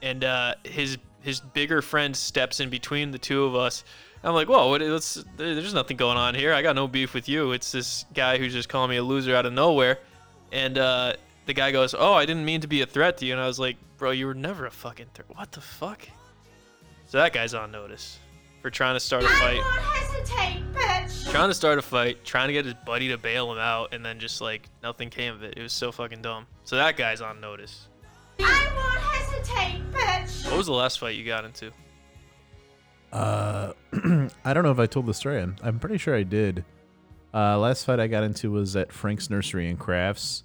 and 0.00 0.24
uh, 0.24 0.54
his 0.64 0.96
his 1.20 1.40
bigger 1.40 1.82
friend 1.82 2.16
steps 2.16 2.60
in 2.60 2.70
between 2.70 3.10
the 3.10 3.18
two 3.18 3.44
of 3.44 3.54
us. 3.54 3.84
I'm 4.22 4.32
like, 4.32 4.48
whoa, 4.48 4.70
what, 4.70 4.80
let's, 4.80 5.22
there's 5.36 5.74
nothing 5.74 5.98
going 5.98 6.16
on 6.16 6.34
here. 6.34 6.54
I 6.54 6.62
got 6.62 6.74
no 6.74 6.88
beef 6.88 7.12
with 7.12 7.28
you. 7.28 7.52
It's 7.52 7.70
this 7.70 8.06
guy 8.14 8.38
who's 8.38 8.54
just 8.54 8.70
calling 8.70 8.88
me 8.88 8.96
a 8.96 9.02
loser 9.02 9.36
out 9.36 9.44
of 9.44 9.52
nowhere. 9.52 9.98
And 10.50 10.78
uh, 10.78 11.14
the 11.44 11.52
guy 11.52 11.72
goes, 11.72 11.94
oh, 11.94 12.14
I 12.14 12.24
didn't 12.24 12.46
mean 12.46 12.62
to 12.62 12.66
be 12.66 12.80
a 12.80 12.86
threat 12.86 13.18
to 13.18 13.26
you. 13.26 13.34
And 13.34 13.40
I 13.40 13.46
was 13.46 13.58
like, 13.58 13.76
bro, 13.98 14.12
you 14.12 14.26
were 14.26 14.32
never 14.32 14.64
a 14.64 14.70
fucking 14.70 15.08
threat. 15.12 15.28
What 15.36 15.52
the 15.52 15.60
fuck? 15.60 16.08
So 17.06 17.18
that 17.18 17.34
guy's 17.34 17.52
on 17.52 17.70
notice 17.70 18.18
for 18.64 18.70
trying 18.70 18.94
to 18.96 19.00
start 19.00 19.22
a 19.22 19.28
fight 19.28 19.60
I 19.60 19.60
won't 19.60 19.76
hesitate, 19.76 20.72
bitch. 20.72 21.30
trying 21.30 21.50
to 21.50 21.54
start 21.54 21.78
a 21.78 21.82
fight, 21.82 22.24
trying 22.24 22.46
to 22.46 22.54
get 22.54 22.64
his 22.64 22.72
buddy 22.86 23.08
to 23.08 23.18
bail 23.18 23.52
him 23.52 23.58
out, 23.58 23.92
and 23.92 24.02
then 24.02 24.18
just 24.18 24.40
like 24.40 24.70
nothing 24.82 25.10
came 25.10 25.34
of 25.34 25.42
it. 25.42 25.58
It 25.58 25.62
was 25.62 25.74
so 25.74 25.92
fucking 25.92 26.22
dumb. 26.22 26.46
So 26.64 26.76
that 26.76 26.96
guy's 26.96 27.20
on 27.20 27.42
notice. 27.42 27.88
I 28.40 28.70
won't 28.74 28.98
hesitate, 29.02 29.82
bitch. 29.92 30.48
What 30.48 30.56
was 30.56 30.66
the 30.66 30.72
last 30.72 30.98
fight 30.98 31.14
you 31.14 31.26
got 31.26 31.44
into? 31.44 31.72
Uh, 33.12 33.74
I 34.46 34.54
don't 34.54 34.62
know 34.62 34.72
if 34.72 34.78
I 34.78 34.86
told 34.86 35.04
the 35.04 35.12
story. 35.12 35.42
I'm, 35.42 35.56
I'm 35.62 35.78
pretty 35.78 35.98
sure 35.98 36.16
I 36.16 36.22
did. 36.22 36.64
Uh, 37.34 37.58
last 37.58 37.84
fight 37.84 38.00
I 38.00 38.06
got 38.06 38.24
into 38.24 38.50
was 38.50 38.76
at 38.76 38.92
Frank's 38.92 39.28
Nursery 39.28 39.68
and 39.68 39.78
Crafts, 39.78 40.42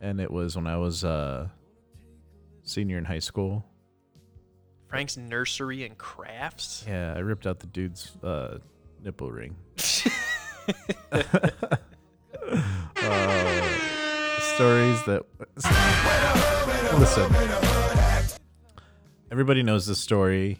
and 0.00 0.20
it 0.20 0.32
was 0.32 0.56
when 0.56 0.66
I 0.66 0.78
was 0.78 1.04
uh 1.04 1.46
senior 2.64 2.98
in 2.98 3.04
high 3.04 3.20
school. 3.20 3.64
Frank's 4.88 5.16
Nursery 5.16 5.84
and 5.84 5.96
Crafts. 5.98 6.84
Yeah, 6.86 7.14
I 7.14 7.18
ripped 7.18 7.46
out 7.46 7.60
the 7.60 7.66
dude's 7.66 8.12
uh, 8.22 8.58
nipple 9.02 9.30
ring. 9.30 9.56
uh, 11.12 11.20
stories 14.40 15.02
that 15.04 15.24
listen. 16.98 17.34
Everybody 19.30 19.62
knows 19.62 19.86
this 19.86 19.98
story. 19.98 20.58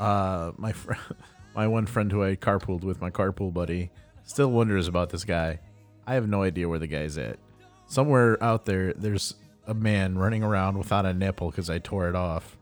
Uh, 0.00 0.52
my 0.56 0.72
fr- 0.72 0.94
my 1.54 1.66
one 1.68 1.86
friend 1.86 2.10
who 2.10 2.24
I 2.24 2.36
carpooled 2.36 2.82
with, 2.82 3.00
my 3.00 3.10
carpool 3.10 3.52
buddy, 3.52 3.90
still 4.24 4.50
wonders 4.50 4.88
about 4.88 5.10
this 5.10 5.24
guy. 5.24 5.60
I 6.06 6.14
have 6.14 6.28
no 6.28 6.42
idea 6.42 6.68
where 6.68 6.78
the 6.78 6.86
guy's 6.86 7.18
at. 7.18 7.38
Somewhere 7.86 8.42
out 8.42 8.64
there, 8.64 8.92
there's 8.94 9.34
a 9.66 9.74
man 9.74 10.16
running 10.18 10.42
around 10.42 10.78
without 10.78 11.06
a 11.06 11.12
nipple 11.12 11.50
because 11.50 11.70
I 11.70 11.78
tore 11.78 12.08
it 12.08 12.16
off. 12.16 12.56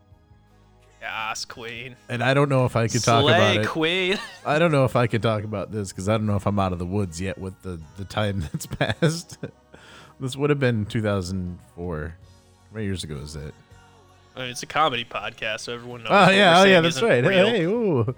Yes, 1.01 1.45
Queen. 1.45 1.95
And 2.09 2.23
I 2.23 2.35
don't 2.35 2.49
know 2.49 2.65
if 2.65 2.75
I 2.75 2.87
could 2.87 3.03
talk 3.03 3.23
Slay, 3.23 3.33
about 3.33 3.65
it. 3.65 3.67
Queen. 3.67 4.19
I 4.45 4.59
don't 4.59 4.71
know 4.71 4.85
if 4.85 4.95
I 4.95 5.07
could 5.07 5.23
talk 5.23 5.43
about 5.43 5.71
this 5.71 5.91
because 5.91 6.07
I 6.07 6.13
don't 6.13 6.27
know 6.27 6.35
if 6.35 6.45
I'm 6.45 6.59
out 6.59 6.73
of 6.73 6.79
the 6.79 6.85
woods 6.85 7.19
yet 7.19 7.39
with 7.39 7.59
the, 7.63 7.79
the 7.97 8.05
time 8.05 8.39
that's 8.51 8.67
passed. 8.67 9.37
this 10.19 10.35
would 10.35 10.51
have 10.51 10.59
been 10.59 10.85
2004. 10.85 12.15
How 12.69 12.75
many 12.75 12.85
years 12.85 13.03
ago 13.03 13.15
is 13.17 13.33
that? 13.33 13.53
I 14.35 14.41
mean, 14.41 14.49
it's 14.49 14.63
a 14.63 14.67
comedy 14.67 15.03
podcast, 15.03 15.61
so 15.61 15.73
everyone 15.73 16.03
knows. 16.03 16.11
Oh 16.11 16.25
what 16.27 16.35
yeah, 16.35 16.61
oh 16.61 16.63
yeah, 16.63 16.79
that's 16.81 17.01
right. 17.01 17.25
real. 17.25 17.47
Hey, 17.47 17.63
ooh. 17.65 18.15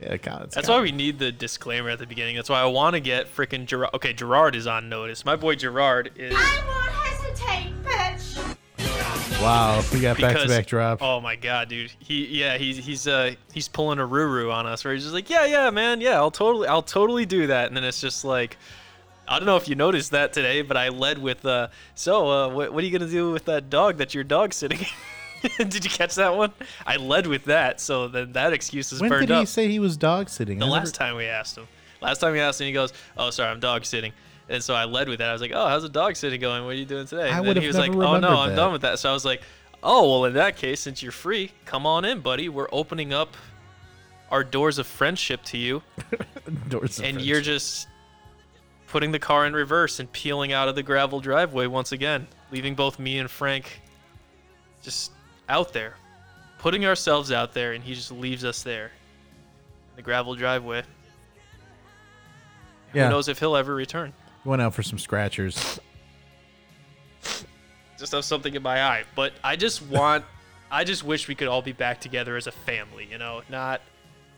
yeah, 0.00 0.16
God, 0.18 0.44
it's 0.44 0.54
That's 0.54 0.68
God. 0.68 0.74
why 0.74 0.82
we 0.82 0.92
need 0.92 1.18
the 1.18 1.32
disclaimer 1.32 1.90
at 1.90 1.98
the 1.98 2.06
beginning. 2.06 2.36
That's 2.36 2.48
why 2.48 2.60
I 2.60 2.66
want 2.66 2.94
to 2.94 3.00
get 3.00 3.34
freaking 3.34 3.66
Gerard. 3.66 3.90
Okay, 3.94 4.12
Gerard 4.12 4.54
is 4.54 4.68
on 4.68 4.88
notice. 4.88 5.24
My 5.24 5.34
boy 5.34 5.56
Gerard 5.56 6.12
is 6.14 6.32
I 6.36 6.62
won't 6.68 6.90
hesitate, 6.92 7.72
bitch. 7.82 8.27
Wow, 9.40 9.82
we 9.92 10.00
got 10.00 10.18
back 10.20 10.36
to 10.36 10.48
back 10.48 10.66
drop. 10.66 11.00
oh 11.00 11.20
my 11.20 11.36
god, 11.36 11.68
dude. 11.68 11.92
He 12.00 12.26
yeah, 12.26 12.58
he's 12.58 12.76
he's 12.84 13.06
uh 13.06 13.34
he's 13.54 13.68
pulling 13.68 14.00
a 14.00 14.06
Ruru 14.06 14.52
on 14.52 14.66
us 14.66 14.84
where 14.84 14.92
he's 14.92 15.04
just 15.04 15.14
like, 15.14 15.30
yeah, 15.30 15.46
yeah, 15.46 15.70
man, 15.70 16.00
yeah, 16.00 16.14
I'll 16.16 16.32
totally 16.32 16.66
I'll 16.66 16.82
totally 16.82 17.24
do 17.24 17.46
that. 17.46 17.68
And 17.68 17.76
then 17.76 17.84
it's 17.84 18.00
just 18.00 18.24
like. 18.24 18.56
I 19.30 19.38
don't 19.38 19.44
know 19.44 19.56
if 19.56 19.68
you 19.68 19.74
noticed 19.74 20.12
that 20.12 20.32
today, 20.32 20.62
but 20.62 20.78
I 20.78 20.88
led 20.88 21.18
with, 21.18 21.44
uh, 21.44 21.68
so, 21.94 22.30
uh, 22.30 22.48
what, 22.48 22.72
what 22.72 22.82
are 22.82 22.86
you 22.86 22.90
going 22.98 23.06
to 23.06 23.14
do 23.14 23.30
with 23.30 23.44
that 23.44 23.68
dog 23.68 23.98
that 23.98 24.14
your 24.14 24.24
dog's 24.24 24.56
sitting? 24.56 24.78
Did 25.58 25.84
you 25.84 25.90
catch 25.90 26.14
that 26.14 26.34
one? 26.34 26.50
I 26.86 26.96
led 26.96 27.26
with 27.26 27.44
that, 27.44 27.78
so 27.78 28.08
then 28.08 28.32
that 28.32 28.54
excuse 28.54 28.90
is 28.90 29.02
when 29.02 29.10
burned 29.10 29.26
did 29.26 29.34
he 29.34 29.42
up. 29.42 29.48
say 29.48 29.68
he 29.68 29.80
was 29.80 29.98
dog 29.98 30.30
sitting? 30.30 30.60
The 30.60 30.64
I 30.64 30.68
last 30.70 30.80
never- 30.80 31.10
time 31.10 31.16
we 31.16 31.26
asked 31.26 31.58
him. 31.58 31.68
Last 32.00 32.22
time 32.22 32.32
we 32.32 32.40
asked 32.40 32.58
him, 32.58 32.68
he 32.68 32.72
goes, 32.72 32.94
"Oh, 33.18 33.28
sorry, 33.28 33.50
I'm 33.50 33.60
dog 33.60 33.84
sitting." 33.84 34.14
And 34.48 34.62
so 34.62 34.74
I 34.74 34.84
led 34.84 35.08
with 35.08 35.18
that. 35.18 35.28
I 35.28 35.32
was 35.32 35.42
like, 35.42 35.52
"Oh, 35.54 35.68
how's 35.68 35.82
the 35.82 35.88
dog 35.88 36.16
sitting 36.16 36.40
going? 36.40 36.64
What 36.64 36.70
are 36.70 36.78
you 36.78 36.86
doing 36.86 37.06
today?" 37.06 37.30
I 37.30 37.38
And 37.38 37.46
then 37.46 37.56
he 37.56 37.66
was 37.66 37.76
like, 37.76 37.92
"Oh 37.92 38.18
no, 38.18 38.28
I'm 38.38 38.50
that." 38.50 38.56
done 38.56 38.72
with 38.72 38.82
that." 38.82 38.98
So 38.98 39.10
I 39.10 39.12
was 39.12 39.24
like, 39.24 39.42
"Oh, 39.82 40.10
well, 40.10 40.24
in 40.24 40.34
that 40.34 40.56
case, 40.56 40.80
since 40.80 41.02
you're 41.02 41.12
free, 41.12 41.52
come 41.66 41.84
on 41.86 42.04
in, 42.04 42.20
buddy. 42.20 42.48
We're 42.48 42.68
opening 42.72 43.12
up 43.12 43.36
our 44.30 44.44
doors 44.44 44.78
of 44.78 44.86
friendship 44.86 45.42
to 45.44 45.58
you, 45.58 45.82
Doors 46.68 46.98
of 46.98 47.04
and 47.04 47.20
you're 47.20 47.40
just 47.40 47.88
putting 48.86 49.12
the 49.12 49.18
car 49.18 49.46
in 49.46 49.52
reverse 49.52 50.00
and 50.00 50.10
peeling 50.12 50.52
out 50.52 50.68
of 50.68 50.74
the 50.74 50.82
gravel 50.82 51.20
driveway 51.20 51.66
once 51.66 51.92
again, 51.92 52.26
leaving 52.50 52.74
both 52.74 52.98
me 52.98 53.18
and 53.18 53.30
Frank 53.30 53.82
just 54.82 55.12
out 55.50 55.74
there, 55.74 55.94
putting 56.58 56.86
ourselves 56.86 57.30
out 57.32 57.52
there, 57.52 57.72
and 57.72 57.84
he 57.84 57.94
just 57.94 58.12
leaves 58.12 58.44
us 58.46 58.62
there, 58.62 58.86
in 59.90 59.96
the 59.96 60.02
gravel 60.02 60.34
driveway." 60.34 60.82
yeah, 62.94 63.04
Who 63.04 63.10
knows 63.10 63.28
if 63.28 63.38
he'll 63.38 63.56
ever 63.56 63.74
return? 63.74 64.14
Went 64.44 64.62
out 64.62 64.74
for 64.74 64.82
some 64.82 64.98
scratchers. 64.98 65.80
Just 67.98 68.12
have 68.12 68.24
something 68.24 68.54
in 68.54 68.62
my 68.62 68.82
eye. 68.82 69.04
But 69.14 69.32
I 69.42 69.56
just 69.56 69.82
want, 69.88 70.24
I 70.70 70.84
just 70.84 71.04
wish 71.04 71.28
we 71.28 71.34
could 71.34 71.48
all 71.48 71.62
be 71.62 71.72
back 71.72 72.00
together 72.00 72.36
as 72.36 72.46
a 72.46 72.52
family, 72.52 73.08
you 73.10 73.18
know, 73.18 73.42
not 73.48 73.80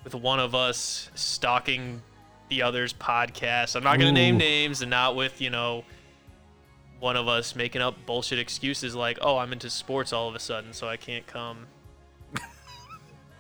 with 0.05 0.15
one 0.15 0.41
of 0.41 0.55
us 0.55 1.11
stalking 1.15 2.03
the 2.49 2.63
other's 2.63 2.93
podcast. 2.93 3.77
I'm 3.77 3.85
not 3.85 3.99
going 3.99 4.15
to 4.15 4.21
name 4.21 4.37
names 4.37 4.83
and 4.83 4.91
not 4.91 5.15
with, 5.15 5.41
you 5.41 5.51
know, 5.51 5.85
one 6.99 7.17
of 7.17 7.29
us 7.29 7.57
making 7.57 7.81
up 7.81 7.95
bullshit 8.07 8.39
excuses 8.39 8.95
like, 8.95 9.19
oh, 9.23 9.39
I'm 9.39 9.53
into 9.53 9.71
sports 9.71 10.13
all 10.13 10.29
of 10.29 10.35
a 10.35 10.39
sudden, 10.39 10.73
so 10.73 10.89
I 10.89 10.97
can't 10.97 11.27
come. 11.27 11.67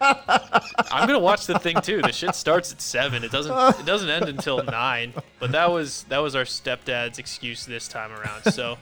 I'm 0.00 1.06
gonna 1.06 1.18
watch 1.18 1.46
the 1.46 1.58
thing 1.58 1.80
too. 1.82 2.02
The 2.02 2.12
shit 2.12 2.34
starts 2.34 2.72
at 2.72 2.80
seven. 2.80 3.24
It 3.24 3.30
doesn't. 3.30 3.80
It 3.80 3.86
doesn't 3.86 4.08
end 4.08 4.28
until 4.28 4.62
nine. 4.64 5.14
But 5.38 5.52
that 5.52 5.70
was 5.70 6.04
that 6.04 6.18
was 6.18 6.34
our 6.34 6.44
stepdad's 6.44 7.18
excuse 7.18 7.66
this 7.66 7.88
time 7.88 8.12
around. 8.12 8.52
So 8.52 8.78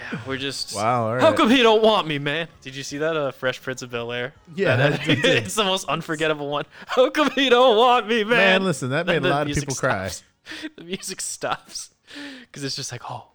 yeah, 0.00 0.20
we're 0.26 0.36
just. 0.36 0.74
Wow, 0.74 1.08
all 1.08 1.20
How 1.20 1.32
come 1.32 1.50
he 1.50 1.62
don't 1.62 1.82
want 1.82 2.06
me, 2.06 2.18
man? 2.18 2.48
Did 2.62 2.74
you 2.74 2.82
see 2.82 2.98
that? 2.98 3.16
Uh, 3.16 3.30
Fresh 3.32 3.62
Prince 3.62 3.82
of 3.82 3.90
Bel 3.90 4.12
Air. 4.12 4.34
Yeah, 4.54 4.76
That- 4.76 5.04
did. 5.04 5.24
it's 5.24 5.54
the 5.54 5.64
most 5.64 5.88
unforgettable 5.88 6.48
one. 6.48 6.64
How 6.86 7.10
come 7.10 7.30
he 7.30 7.48
don't 7.48 7.76
want 7.76 8.08
me, 8.08 8.24
man? 8.24 8.36
Man, 8.38 8.64
listen, 8.64 8.90
that 8.90 9.06
made 9.06 9.24
a 9.24 9.28
lot 9.28 9.48
of 9.50 9.54
people 9.56 9.74
cry. 9.74 10.08
stops. 10.08 10.24
The 10.76 10.82
music 10.84 11.20
stops 11.20 11.90
because 12.40 12.64
it's 12.64 12.74
just 12.74 12.90
like, 12.90 13.02
oh, 13.08 13.28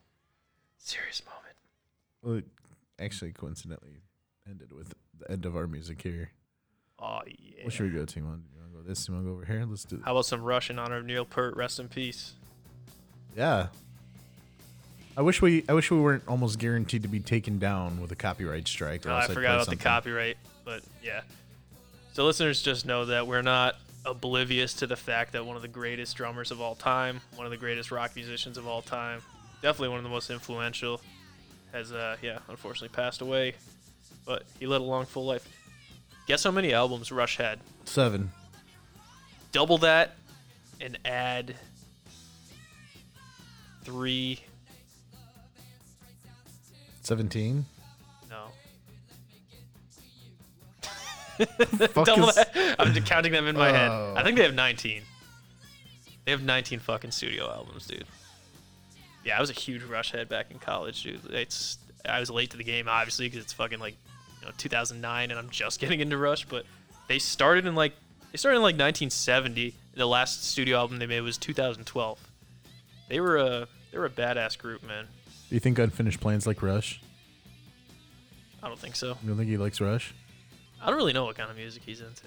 serious 0.79 1.21
moment. 1.23 1.55
Well, 2.23 2.33
it 2.37 2.45
actually, 2.99 3.31
coincidentally, 3.31 4.01
ended 4.49 4.73
with 4.73 4.93
the 5.19 5.31
end 5.31 5.45
of 5.45 5.55
our 5.55 5.67
music 5.67 6.01
here. 6.01 6.31
Oh 6.99 7.19
yeah. 7.27 7.63
What 7.63 7.73
should 7.73 7.91
we 7.91 7.97
go 7.97 8.05
to? 8.05 8.19
You 8.19 8.25
want 8.25 8.41
you 8.53 8.61
want 8.61 8.71
to 8.73 8.77
go 8.81 8.87
this? 8.87 9.07
You 9.07 9.13
want 9.13 9.25
to 9.25 9.29
go 9.29 9.35
over 9.35 9.45
here? 9.45 9.65
Let's 9.67 9.83
do. 9.85 10.01
How 10.05 10.11
about 10.11 10.25
some 10.25 10.41
Rush 10.41 10.69
in 10.69 10.79
honor 10.79 10.97
of 10.97 11.05
Neil 11.05 11.25
Peart? 11.25 11.55
Rest 11.55 11.79
in 11.79 11.87
peace. 11.89 12.33
Yeah. 13.35 13.67
I 15.17 15.21
wish 15.21 15.41
we 15.41 15.63
I 15.69 15.73
wish 15.73 15.91
we 15.91 15.99
weren't 15.99 16.23
almost 16.27 16.59
guaranteed 16.59 17.01
to 17.03 17.07
be 17.07 17.19
taken 17.19 17.57
down 17.59 18.01
with 18.01 18.11
a 18.11 18.15
copyright 18.15 18.67
strike. 18.67 19.05
Or 19.05 19.11
Oh, 19.11 19.15
I 19.15 19.27
forgot 19.27 19.55
about 19.55 19.65
something. 19.65 19.77
the 19.77 19.83
copyright. 19.83 20.37
But 20.63 20.83
yeah. 21.03 21.21
So 22.13 22.25
listeners 22.25 22.61
just 22.61 22.85
know 22.85 23.05
that 23.05 23.27
we're 23.27 23.41
not 23.41 23.75
oblivious 24.05 24.73
to 24.75 24.87
the 24.87 24.95
fact 24.95 25.33
that 25.33 25.45
one 25.45 25.55
of 25.55 25.61
the 25.61 25.67
greatest 25.67 26.15
drummers 26.15 26.51
of 26.51 26.61
all 26.61 26.75
time, 26.75 27.21
one 27.35 27.45
of 27.45 27.51
the 27.51 27.57
greatest 27.57 27.91
rock 27.91 28.11
musicians 28.15 28.57
of 28.57 28.67
all 28.67 28.81
time, 28.81 29.21
definitely 29.61 29.89
one 29.89 29.97
of 29.97 30.03
the 30.03 30.09
most 30.09 30.29
influential, 30.29 31.01
has 31.71 31.91
uh 31.91 32.15
yeah, 32.21 32.39
unfortunately 32.49 32.89
passed 32.89 33.21
away. 33.21 33.55
But 34.25 34.43
he 34.59 34.65
led 34.67 34.81
a 34.81 34.83
long 34.83 35.05
full 35.05 35.25
life. 35.25 35.47
Guess 36.27 36.43
how 36.43 36.51
many 36.51 36.73
albums 36.73 37.11
Rush 37.11 37.37
had? 37.37 37.59
Seven. 37.85 38.31
Double 39.51 39.77
that 39.79 40.15
and 40.81 40.97
add 41.05 41.55
three. 43.83 44.39
17? 47.01 47.65
no. 48.31 48.47
Double 52.03 52.29
is- 52.29 52.35
that. 52.35 52.75
I'm 52.79 52.93
just 52.93 53.05
counting 53.05 53.31
them 53.31 53.45
in 53.47 53.55
my 53.55 53.69
head. 53.71 53.89
Oh. 53.91 54.15
I 54.17 54.23
think 54.23 54.37
they 54.37 54.43
have 54.43 54.55
19. 54.55 55.03
They 56.25 56.31
have 56.31 56.41
19 56.43 56.79
fucking 56.79 57.11
studio 57.11 57.47
albums, 57.51 57.85
dude. 57.85 58.05
Yeah, 59.23 59.37
I 59.37 59.41
was 59.41 59.51
a 59.51 59.53
huge 59.53 59.83
Rush 59.83 60.11
head 60.11 60.27
back 60.29 60.49
in 60.49 60.57
college, 60.57 61.03
dude. 61.03 61.19
It's 61.29 61.77
I 62.07 62.19
was 62.19 62.29
late 62.31 62.51
to 62.51 62.57
the 62.57 62.63
game, 62.63 62.87
obviously, 62.87 63.27
because 63.27 63.43
it's 63.43 63.53
fucking 63.53 63.79
like 63.79 63.95
you 64.45 64.51
know 64.51 64.55
2009, 64.57 65.31
and 65.31 65.39
I'm 65.39 65.49
just 65.49 65.79
getting 65.81 65.99
into 65.99 66.17
Rush. 66.17 66.45
But 66.45 66.65
they 67.07 67.19
started 67.19 67.65
in 67.65 67.75
like 67.75 67.93
they 68.31 68.37
started 68.37 68.57
in 68.57 68.63
like 68.63 68.75
1970. 68.75 69.73
The 69.95 70.05
last 70.05 70.43
studio 70.43 70.77
album 70.77 70.99
they 70.99 71.07
made 71.07 71.21
was 71.21 71.37
2012. 71.37 72.19
They 73.09 73.19
were 73.19 73.37
a 73.37 73.67
they 73.91 73.97
were 73.97 74.05
a 74.05 74.09
badass 74.09 74.57
group, 74.57 74.83
man. 74.83 75.07
Do 75.49 75.55
you 75.55 75.59
think 75.59 75.79
Unfinished 75.79 76.19
Plans 76.19 76.45
like 76.45 76.61
Rush? 76.61 77.01
I 78.61 78.67
don't 78.67 78.79
think 78.79 78.95
so. 78.95 79.09
You 79.21 79.29
don't 79.29 79.37
think 79.37 79.49
he 79.49 79.57
likes 79.57 79.79
Rush? 79.79 80.13
I 80.81 80.87
don't 80.87 80.97
really 80.97 81.13
know 81.13 81.25
what 81.25 81.35
kind 81.35 81.49
of 81.49 81.55
music 81.55 81.83
he's 81.85 82.01
into. 82.01 82.23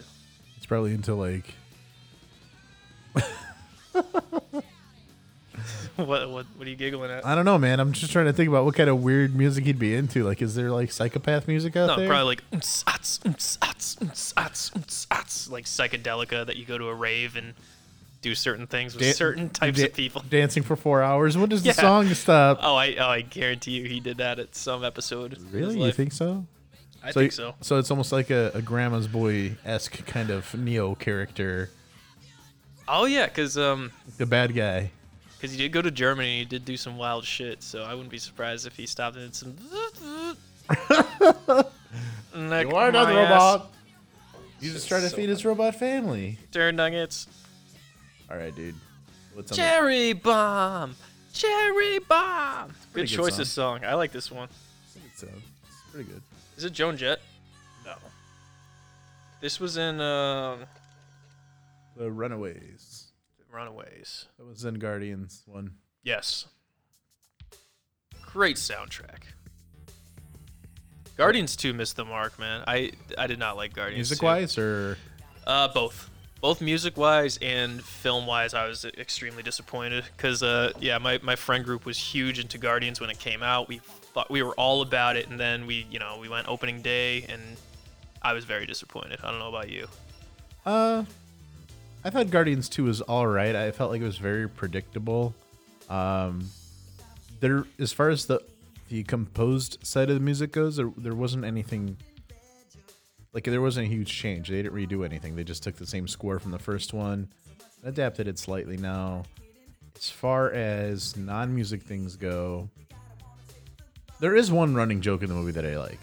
He's 0.54 0.66
probably 0.66 0.94
into 0.94 1.14
like 1.14 1.54
what 5.96 6.06
what 6.30 6.46
what 6.56 6.66
are 6.66 6.70
you 6.70 6.76
giggling 6.76 7.10
at? 7.10 7.24
I 7.26 7.34
don't 7.34 7.44
know, 7.44 7.58
man. 7.58 7.80
I'm 7.80 7.92
just 7.92 8.12
trying 8.12 8.26
to 8.26 8.32
think 8.32 8.48
about 8.48 8.64
what 8.64 8.74
kind 8.74 8.88
of 8.88 9.02
weird 9.02 9.34
music 9.34 9.64
he'd 9.64 9.78
be 9.78 9.94
into. 9.94 10.24
Like, 10.24 10.40
is 10.42 10.54
there 10.54 10.70
like 10.70 10.92
psychopath 10.92 11.48
music 11.48 11.76
out 11.76 11.86
No, 11.88 11.96
there? 11.96 12.08
probably 12.08 12.24
like 12.26 12.44
"Ums, 12.52 12.84
ats, 12.86 13.20
ums, 13.24 13.58
ats, 13.62 13.96
ats, 14.36 15.06
ats," 15.10 15.48
like 15.50 15.64
psychedelica 15.64 16.46
that 16.46 16.56
you 16.56 16.64
go 16.64 16.78
to 16.78 16.86
a 16.88 16.94
rave 16.94 17.36
and 17.36 17.54
do 18.20 18.34
certain 18.34 18.66
things 18.66 18.94
with 18.94 19.02
Da- 19.04 19.12
certain 19.12 19.48
types 19.48 19.78
da- 19.78 19.86
of 19.86 19.94
people. 19.94 20.24
dancing 20.28 20.62
for 20.62 20.74
four 20.76 21.02
hours. 21.02 21.36
When 21.38 21.48
does 21.48 21.64
Yeah. 21.64 21.72
the 21.72 21.80
song 21.80 22.14
stop? 22.14 22.58
Oh, 22.62 22.74
I 22.76 22.94
oh 22.96 23.08
I 23.08 23.20
guarantee 23.20 23.72
you 23.72 23.88
he 23.88 24.00
did 24.00 24.16
that 24.18 24.38
at 24.38 24.54
some 24.56 24.84
episode. 24.84 25.38
really? 25.52 25.80
You 25.80 25.92
think 25.92 26.12
so? 26.12 26.46
I 27.02 27.12
so 27.12 27.20
think 27.20 27.32
so. 27.32 27.54
So 27.60 27.78
it's 27.78 27.90
almost 27.92 28.10
like 28.10 28.30
a, 28.30 28.50
a 28.54 28.60
grandma's 28.62 29.06
boy 29.06 29.56
esque 29.64 30.04
kind 30.06 30.30
of 30.30 30.52
Neo 30.54 30.96
character, 30.96 31.70
Oh 32.88 33.04
yeah, 33.04 33.28
cause 33.28 33.56
um, 33.58 33.92
the 34.16 34.26
bad 34.26 34.54
guy. 34.54 34.90
Cause 35.40 35.50
he 35.50 35.56
did 35.56 35.72
go 35.72 35.80
to 35.82 35.90
Germany. 35.90 36.28
and 36.28 36.38
He 36.38 36.44
did 36.44 36.64
do 36.64 36.76
some 36.76 36.96
wild 36.96 37.24
shit. 37.24 37.62
So 37.62 37.82
I 37.84 37.92
wouldn't 37.94 38.10
be 38.10 38.18
surprised 38.18 38.66
if 38.66 38.76
he 38.76 38.86
stopped 38.86 39.16
and 39.16 39.26
did 39.26 39.34
some. 39.34 39.56
Neck 42.34 42.66
You 42.68 42.74
are 42.76 42.92
not 42.92 43.08
the 43.08 43.14
my 43.14 43.22
ass, 43.22 43.30
robot. 43.30 43.72
You 44.60 44.72
just 44.72 44.88
trying 44.88 45.02
to 45.02 45.10
feed 45.10 45.28
his 45.28 45.44
robot 45.44 45.74
family. 45.76 46.38
Turn 46.52 46.76
nuggets. 46.76 47.26
All 48.30 48.36
right, 48.36 48.54
dude. 48.54 48.74
What's 49.34 49.52
on 49.52 49.56
the- 49.56 49.62
Cherry 49.62 50.12
bomb. 50.12 50.94
Cherry 51.32 51.98
bomb. 52.00 52.68
Good 52.92 53.08
good 53.08 53.14
choice 53.16 53.36
this 53.36 53.50
song. 53.50 53.84
I 53.84 53.94
like 53.94 54.12
this 54.12 54.30
one. 54.30 54.48
It's, 55.12 55.22
uh, 55.22 55.26
it's 55.68 55.76
pretty 55.92 56.10
good. 56.10 56.22
Is 56.56 56.64
it 56.64 56.72
Joan 56.72 56.96
Jett? 56.96 57.20
No. 57.86 57.94
This 59.40 59.60
was 59.60 59.76
in 59.76 60.00
um 60.00 60.64
The 61.96 62.10
Runaways. 62.10 62.97
Runaways. 63.58 64.26
That 64.38 64.46
was 64.46 64.58
Zen 64.58 64.74
Guardians 64.74 65.42
one. 65.46 65.72
Yes. 66.04 66.46
Great 68.22 68.56
soundtrack. 68.56 69.22
Guardians 71.16 71.56
2 71.56 71.72
missed 71.74 71.96
the 71.96 72.04
mark, 72.04 72.38
man. 72.38 72.62
I 72.68 72.92
I 73.16 73.26
did 73.26 73.40
not 73.40 73.56
like 73.56 73.74
Guardians 73.74 74.08
2. 74.08 74.12
Music 74.12 74.22
wise, 74.22 74.58
or 74.58 74.96
Uh, 75.46 75.66
both. 75.68 76.08
Both 76.40 76.60
music 76.60 76.96
wise 76.96 77.36
and 77.42 77.82
film 77.82 78.24
wise, 78.26 78.54
I 78.54 78.68
was 78.68 78.84
extremely 78.84 79.42
disappointed 79.42 80.04
because, 80.16 80.40
uh, 80.44 80.70
yeah, 80.78 80.98
my, 80.98 81.18
my 81.20 81.34
friend 81.34 81.64
group 81.64 81.84
was 81.84 81.98
huge 81.98 82.38
into 82.38 82.58
Guardians 82.58 83.00
when 83.00 83.10
it 83.10 83.18
came 83.18 83.42
out. 83.42 83.66
We 83.66 83.78
thought 84.14 84.30
we 84.30 84.44
were 84.44 84.54
all 84.54 84.80
about 84.82 85.16
it, 85.16 85.28
and 85.28 85.40
then 85.40 85.66
we, 85.66 85.88
you 85.90 85.98
know, 85.98 86.16
we 86.20 86.28
went 86.28 86.46
opening 86.46 86.80
day, 86.80 87.24
and 87.28 87.42
I 88.22 88.34
was 88.34 88.44
very 88.44 88.66
disappointed. 88.66 89.18
I 89.24 89.32
don't 89.32 89.40
know 89.40 89.48
about 89.48 89.68
you. 89.68 89.88
Uh, 90.64 91.02
I 92.04 92.10
thought 92.10 92.30
Guardians 92.30 92.68
Two 92.68 92.84
was 92.84 93.00
all 93.02 93.26
right. 93.26 93.54
I 93.54 93.70
felt 93.70 93.90
like 93.90 94.00
it 94.00 94.04
was 94.04 94.18
very 94.18 94.48
predictable. 94.48 95.34
Um, 95.88 96.48
there, 97.40 97.64
as 97.78 97.92
far 97.92 98.10
as 98.10 98.26
the 98.26 98.42
the 98.88 99.02
composed 99.04 99.78
side 99.86 100.08
of 100.08 100.14
the 100.14 100.20
music 100.20 100.52
goes, 100.52 100.76
there 100.76 100.92
there 100.96 101.14
wasn't 101.14 101.44
anything. 101.44 101.96
Like 103.32 103.44
there 103.44 103.60
wasn't 103.60 103.86
a 103.86 103.90
huge 103.90 104.10
change. 104.12 104.48
They 104.48 104.62
didn't 104.62 104.74
redo 104.74 105.04
anything. 105.04 105.36
They 105.36 105.44
just 105.44 105.62
took 105.62 105.76
the 105.76 105.86
same 105.86 106.08
score 106.08 106.38
from 106.38 106.50
the 106.50 106.58
first 106.58 106.92
one, 106.92 107.28
adapted 107.84 108.26
it 108.26 108.38
slightly. 108.38 108.76
Now, 108.76 109.24
as 109.96 110.08
far 110.08 110.50
as 110.50 111.16
non-music 111.16 111.82
things 111.82 112.16
go, 112.16 112.70
there 114.18 114.34
is 114.34 114.50
one 114.50 114.74
running 114.74 115.00
joke 115.00 115.22
in 115.22 115.28
the 115.28 115.34
movie 115.34 115.52
that 115.52 115.66
I 115.66 115.78
like, 115.78 116.00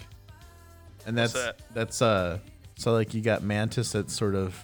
and 1.07 1.17
that's 1.17 1.33
that? 1.33 1.61
that's 1.73 2.01
uh 2.01 2.37
so 2.77 2.93
like 2.93 3.13
you 3.13 3.21
got 3.21 3.41
Mantis 3.41 3.93
that 3.93 4.11
sort 4.11 4.35
of 4.35 4.63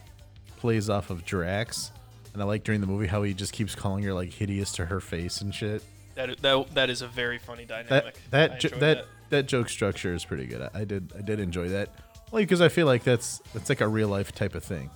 plays 0.62 0.89
off 0.89 1.10
of 1.10 1.26
Drax, 1.26 1.91
and 2.34 2.41
I 2.41 2.45
like 2.45 2.63
during 2.63 2.82
the 2.82 2.88
movie 2.88 3.08
how 3.08 3.24
he 3.24 3.34
just 3.34 3.52
keeps 3.52 3.76
calling 3.76 4.04
her 4.04 4.13
like 4.13 4.32
hideous 4.32 4.71
to 4.74 4.86
her 4.86 5.00
face 5.00 5.41
and 5.41 5.54
shit. 5.54 5.84
That 6.15 6.41
that, 6.41 6.76
that 6.76 6.89
is 6.89 7.02
a 7.02 7.08
very 7.08 7.39
funny 7.39 7.65
dynamic. 7.65 8.15
I 8.28 8.30
that 8.30 8.60
jo- 8.60 8.67
enjoyed 8.67 8.82
that, 8.82 9.06
that 9.32 9.45
joke 9.47 9.69
structure 9.69 10.13
is 10.13 10.24
pretty 10.24 10.45
good. 10.45 10.62
I, 10.62 10.82
I 10.82 10.84
did 10.86 11.12
I 11.17 11.21
did 11.21 11.39
enjoy 11.39 11.69
that, 11.69 11.89
only 12.32 12.43
because 12.43 12.62
I 12.62 12.69
feel 12.69 12.86
like 12.86 13.04
that's 13.04 13.41
that's 13.54 13.69
like 13.69 13.82
a 13.82 13.88
real 13.88 14.08
life 14.08 14.32
type 14.34 14.56
of 14.56 14.63
thing. 14.63 14.89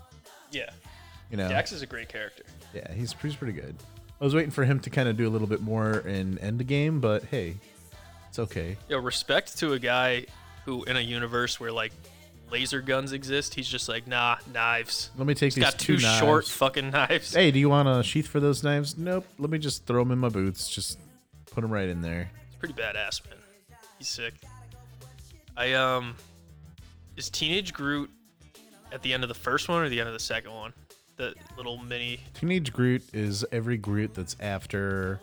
Yeah. 0.52 0.70
You 1.32 1.38
know, 1.38 1.50
Drax 1.50 1.72
is 1.72 1.82
a 1.82 1.88
great 1.88 2.08
character. 2.08 2.44
yeah, 2.74 2.94
he's 2.94 3.14
he's 3.22 3.36
pretty 3.36 3.54
good. 3.54 3.76
I 4.22 4.24
was 4.24 4.36
waiting 4.36 4.52
for 4.52 4.64
him 4.64 4.80
to 4.82 4.90
kind 4.90 5.10
of 5.10 5.18
do 5.18 5.28
a 5.28 5.32
little 5.32 5.48
bit 5.48 5.62
more 5.62 6.00
in 6.00 6.38
Endgame, 6.38 7.02
but 7.02 7.26
hey, 7.26 7.58
it's 8.30 8.38
okay. 8.40 8.78
Yo, 8.88 9.00
respect 9.00 9.58
to 9.58 9.74
a 9.74 9.80
guy 9.80 10.26
who, 10.64 10.84
in 10.86 10.96
a 10.96 11.02
universe 11.02 11.60
where 11.60 11.72
like 11.72 11.92
laser 12.52 12.82
guns 12.82 13.14
exist, 13.14 13.54
he's 13.54 13.68
just 13.68 13.90
like, 13.90 14.08
nah, 14.08 14.38
knives. 14.54 15.10
Let 15.18 15.28
me 15.28 15.34
take 15.34 15.48
He's 15.48 15.56
these 15.56 15.64
got 15.64 15.80
two, 15.80 15.98
two 15.98 16.00
short 16.00 16.48
fucking 16.48 16.92
knives. 16.92 17.34
Hey, 17.34 17.52
do 17.52 17.60
you 17.60 17.70
want 17.70 17.88
a 17.88 18.04
sheath 18.04 18.28
for 18.28 18.40
those 18.40 18.64
knives? 18.64 18.98
Nope. 18.98 19.26
Let 19.38 19.50
me 19.50 19.58
just 19.58 19.86
throw 19.86 20.04
them 20.04 20.12
in 20.12 20.20
my 20.20 20.30
boots. 20.30 20.70
Just 20.70 21.00
put 21.52 21.62
them 21.62 21.72
right 21.72 21.90
in 21.90 22.02
there. 22.02 22.30
It's 22.48 22.56
pretty 22.58 22.74
badass, 22.74 23.26
man. 23.30 23.40
He's 23.98 24.10
sick. 24.10 24.34
I 25.58 25.74
um, 25.74 26.16
is 27.16 27.30
Teenage 27.30 27.74
Groot 27.74 28.10
at 28.92 29.02
the 29.02 29.14
end 29.14 29.24
of 29.24 29.30
the 29.30 29.36
first 29.36 29.70
one 29.70 29.82
or 29.82 29.90
the 29.90 30.00
end 30.00 30.08
of 30.08 30.14
the 30.14 30.20
second 30.20 30.54
one? 30.54 30.74
The 31.16 31.34
little 31.56 31.78
mini. 31.78 32.20
Teenage 32.34 32.74
Groot 32.74 33.04
is 33.14 33.46
every 33.52 33.78
Groot 33.78 34.14
that's 34.14 34.36
after. 34.42 35.22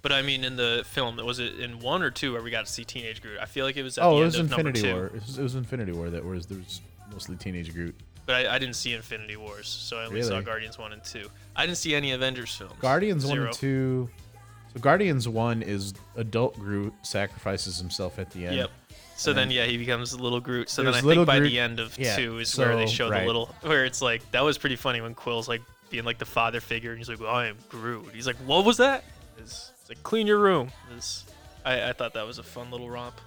But 0.00 0.12
I 0.12 0.22
mean, 0.22 0.44
in 0.44 0.56
the 0.56 0.84
film, 0.86 1.16
was 1.16 1.38
it 1.40 1.58
in 1.58 1.80
one 1.80 2.02
or 2.02 2.10
two 2.10 2.32
where 2.32 2.42
we 2.42 2.50
got 2.50 2.66
to 2.66 2.72
see 2.72 2.84
Teenage 2.84 3.20
Groot? 3.20 3.38
I 3.40 3.46
feel 3.46 3.64
like 3.64 3.76
it 3.76 3.82
was 3.82 3.98
at 3.98 4.04
Oh, 4.04 4.16
the 4.16 4.22
it 4.22 4.24
was 4.26 4.38
of 4.38 4.50
number 4.50 4.68
Infinity 4.68 4.82
two. 4.82 4.94
War. 4.94 5.06
It 5.06 5.12
was, 5.14 5.38
it 5.38 5.42
was 5.42 5.54
Infinity 5.56 5.92
War 5.92 6.10
that 6.10 6.24
was 6.24 6.46
there 6.46 6.58
was 6.58 6.80
mostly 7.12 7.36
Teenage 7.36 7.72
Groot. 7.74 7.94
But 8.26 8.46
I, 8.46 8.54
I 8.54 8.58
didn't 8.58 8.76
see 8.76 8.92
Infinity 8.94 9.36
Wars, 9.36 9.66
so 9.66 9.96
I 9.98 10.04
only 10.04 10.22
saw 10.22 10.40
Guardians 10.40 10.78
one 10.78 10.92
and 10.92 11.02
two. 11.02 11.28
I 11.56 11.64
didn't 11.66 11.78
see 11.78 11.94
any 11.94 12.12
Avengers 12.12 12.54
films. 12.54 12.74
Guardians 12.80 13.24
one 13.26 13.38
and 13.38 13.52
two. 13.52 14.08
So 14.74 14.80
Guardians 14.80 15.26
one 15.26 15.62
is 15.62 15.94
adult 16.16 16.54
Groot 16.58 16.92
sacrifices 17.02 17.78
himself 17.78 18.18
at 18.18 18.30
the 18.30 18.46
end. 18.46 18.56
Yep. 18.56 18.70
So 19.16 19.30
And 19.32 19.38
then, 19.38 19.50
yeah, 19.50 19.64
he 19.64 19.78
becomes 19.78 20.14
little 20.18 20.40
Groot. 20.40 20.68
So 20.68 20.82
then 20.84 20.94
I 20.94 21.00
think 21.00 21.26
by 21.26 21.38
Groot- 21.38 21.48
the 21.48 21.58
end 21.58 21.80
of 21.80 21.98
yeah, 21.98 22.14
two 22.16 22.38
is 22.38 22.56
where 22.56 22.76
they 22.76 22.86
show 22.86 23.08
right. 23.10 23.20
the 23.22 23.26
little, 23.26 23.46
where 23.62 23.84
it's 23.84 24.00
like 24.02 24.30
that 24.30 24.44
was 24.44 24.58
pretty 24.58 24.76
funny 24.76 25.00
when 25.00 25.14
Quill's 25.14 25.48
like 25.48 25.62
being 25.90 26.04
like 26.04 26.18
the 26.18 26.26
father 26.26 26.60
figure, 26.60 26.90
and 26.90 26.98
he's 26.98 27.08
like, 27.08 27.18
well, 27.18 27.34
"I 27.34 27.46
am 27.46 27.56
Groot." 27.70 28.10
He's 28.14 28.26
like, 28.26 28.36
"What 28.46 28.64
was 28.66 28.76
that?" 28.76 29.02
It's, 29.38 29.72
it's 29.88 29.98
like, 29.98 30.02
"Clean 30.02 30.26
your 30.26 30.38
room." 30.38 30.70
It's, 30.96 31.24
I, 31.64 31.90
I 31.90 31.92
thought 31.92 32.14
that 32.14 32.26
was 32.26 32.38
a 32.38 32.42
fun 32.42 32.70
little 32.70 32.90
romp. 32.90 33.20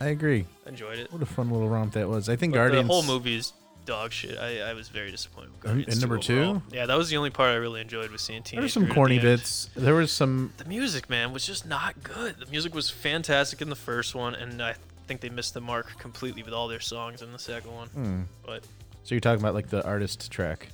I 0.00 0.06
agree. 0.06 0.46
Enjoyed 0.66 0.98
it. 0.98 1.12
What 1.12 1.22
a 1.22 1.26
fun 1.26 1.50
little 1.50 1.68
romp 1.68 1.92
that 1.94 2.08
was. 2.08 2.28
I 2.28 2.36
think 2.36 2.52
But 2.52 2.58
Guardians. 2.58 2.88
the 2.88 2.92
whole 2.92 3.02
movie 3.04 3.36
is 3.36 3.52
dog 3.84 4.10
shit. 4.12 4.36
I, 4.38 4.60
I 4.70 4.72
was 4.74 4.88
very 4.88 5.10
disappointed. 5.12 5.52
With 5.52 5.60
Guardians 5.60 5.92
and 5.94 6.00
number 6.00 6.18
2 6.18 6.32
overall. 6.40 6.54
two? 6.68 6.76
Yeah, 6.76 6.86
that 6.86 6.96
was 6.96 7.08
the 7.08 7.16
only 7.16 7.30
part 7.30 7.50
I 7.50 7.54
really 7.56 7.80
enjoyed 7.80 8.10
was 8.10 8.20
seeing 8.22 8.42
Teenage 8.42 8.52
There 8.54 8.62
were 8.62 8.68
some 8.68 8.82
Groot 8.84 8.90
at 8.90 8.94
corny 8.96 9.18
the 9.18 9.28
end. 9.28 9.38
bits. 9.38 9.70
There 9.76 9.94
was 9.94 10.10
some. 10.12 10.52
The 10.56 10.64
music, 10.64 11.08
man, 11.08 11.32
was 11.32 11.46
just 11.46 11.66
not 11.66 12.02
good. 12.02 12.36
The 12.40 12.46
music 12.46 12.74
was 12.74 12.90
fantastic 12.90 13.60
in 13.62 13.68
the 13.70 13.76
first 13.76 14.14
one, 14.14 14.34
and 14.34 14.60
I 14.62 14.74
think 15.06 15.20
they 15.20 15.28
missed 15.28 15.54
the 15.54 15.60
mark 15.60 15.98
completely 15.98 16.42
with 16.42 16.52
all 16.54 16.66
their 16.68 16.80
songs 16.80 17.22
in 17.22 17.30
the 17.32 17.38
second 17.38 17.72
one. 17.72 17.88
Hmm. 17.88 18.20
But 18.44 18.64
So 19.04 19.14
you're 19.14 19.20
talking 19.20 19.40
about 19.40 19.54
like 19.54 19.68
the 19.68 19.84
artist 19.84 20.30
track. 20.32 20.68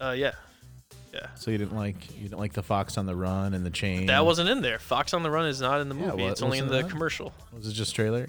uh, 0.00 0.14
yeah, 0.16 0.32
yeah, 1.16 1.28
So 1.34 1.50
you 1.50 1.58
didn't 1.58 1.76
like 1.76 2.14
you 2.16 2.22
didn't 2.24 2.38
like 2.38 2.52
the 2.52 2.62
Fox 2.62 2.96
on 2.98 3.06
the 3.06 3.16
Run 3.16 3.54
and 3.54 3.64
the 3.64 3.70
chain. 3.70 4.06
that 4.06 4.24
wasn't 4.24 4.48
in 4.48 4.60
there. 4.62 4.78
Fox 4.78 5.14
on 5.14 5.22
the 5.22 5.30
Run 5.30 5.46
is 5.46 5.60
not 5.60 5.80
in 5.80 5.88
the 5.88 5.94
Yeah, 5.96 6.06
movie. 6.12 6.22
well, 6.24 6.32
it's 6.32 6.42
only 6.42 6.58
in 6.58 6.68
the 6.68 6.82
not? 6.82 6.90
commercial. 6.90 7.32
Was 7.52 7.66
it 7.68 7.72
just 7.72 7.94
trailer? 7.94 8.28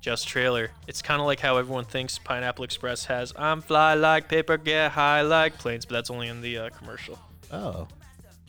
Just 0.00 0.28
trailer. 0.28 0.70
It's 0.86 1.02
kind 1.02 1.20
of 1.20 1.26
like 1.26 1.40
how 1.40 1.56
everyone 1.56 1.84
thinks 1.84 2.18
Pineapple 2.18 2.64
Express 2.64 3.04
has 3.06 3.32
"I'm 3.36 3.60
fly 3.60 3.94
like 3.94 4.28
paper, 4.28 4.56
get 4.56 4.92
high 4.92 5.22
like 5.22 5.58
planes," 5.58 5.84
but 5.84 5.94
that's 5.94 6.10
only 6.10 6.28
in 6.28 6.40
the 6.42 6.58
uh, 6.58 6.70
commercial. 6.70 7.18
Oh, 7.52 7.88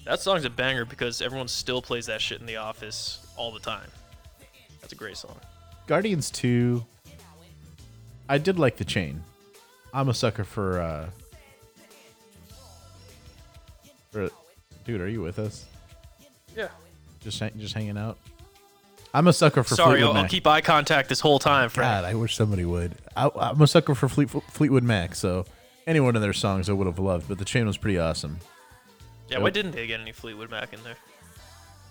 That 0.06 0.20
song's 0.22 0.46
a 0.46 0.50
banger 0.50 0.86
because 0.86 1.22
everyone 1.22 1.48
still 1.48 1.82
plays 1.82 2.06
that 2.08 2.22
shit 2.22 2.40
in 2.40 2.46
the 2.46 2.58
office 2.58 3.26
all 3.38 3.52
the 3.52 3.60
time. 3.60 3.90
That's 4.82 4.94
a 4.94 4.96
great 4.96 5.18
song. 5.18 5.36
Guardians 5.88 6.30
2. 6.32 6.84
I 8.30 8.38
did 8.38 8.60
like 8.60 8.78
the 8.78 8.86
chain. 8.86 9.24
I'm 9.94 10.10
a 10.10 10.14
sucker 10.14 10.44
for 10.44 10.80
uh 10.82 11.10
for 14.12 14.30
dude, 14.86 15.02
are 15.02 15.08
you 15.08 15.22
with 15.22 15.40
us? 15.40 15.66
Yeah. 16.56 16.70
Just 17.22 17.40
hang- 17.40 17.58
just 17.58 17.74
hanging 17.74 17.98
out. 17.98 18.18
I'm 19.14 19.28
a 19.28 19.34
sucker 19.34 19.64
for 19.64 19.76
Sorry, 19.76 20.00
Fleetwood 20.00 20.10
I'll, 20.10 20.18
I'll 20.18 20.24
Mac. 20.24 20.32
keep 20.32 20.46
eye 20.46 20.62
contact 20.62 21.10
this 21.10 21.20
whole 21.20 21.40
time, 21.40 21.70
Frank. 21.70 21.88
God, 21.88 22.06
I 22.06 22.14
wish 22.14 22.36
somebody 22.36 22.66
would. 22.66 22.94
I, 23.16 23.30
I'm 23.36 23.62
a 23.62 23.68
sucker 23.68 23.96
for 23.96 24.08
Fleet, 24.10 24.30
Fleetwood 24.30 24.84
Mac, 24.84 25.16
so 25.16 25.46
any 25.88 26.00
one 26.00 26.16
of 26.16 26.22
their 26.22 26.34
songs 26.34 26.70
I 26.70 26.74
would 26.74 26.88
have 26.88 27.00
loved, 27.00 27.28
but 27.28 27.38
the 27.38 27.46
chain 27.46 27.66
was 27.66 27.78
pretty 27.78 27.98
awesome. 27.98 28.38
Yeah, 29.30 29.40
why 29.40 29.50
didn't 29.50 29.72
they 29.72 29.88
get 29.88 30.00
any 30.02 30.12
Fleetwood 30.12 30.52
Mac 30.52 30.74
in 30.74 30.84
there? 30.84 30.98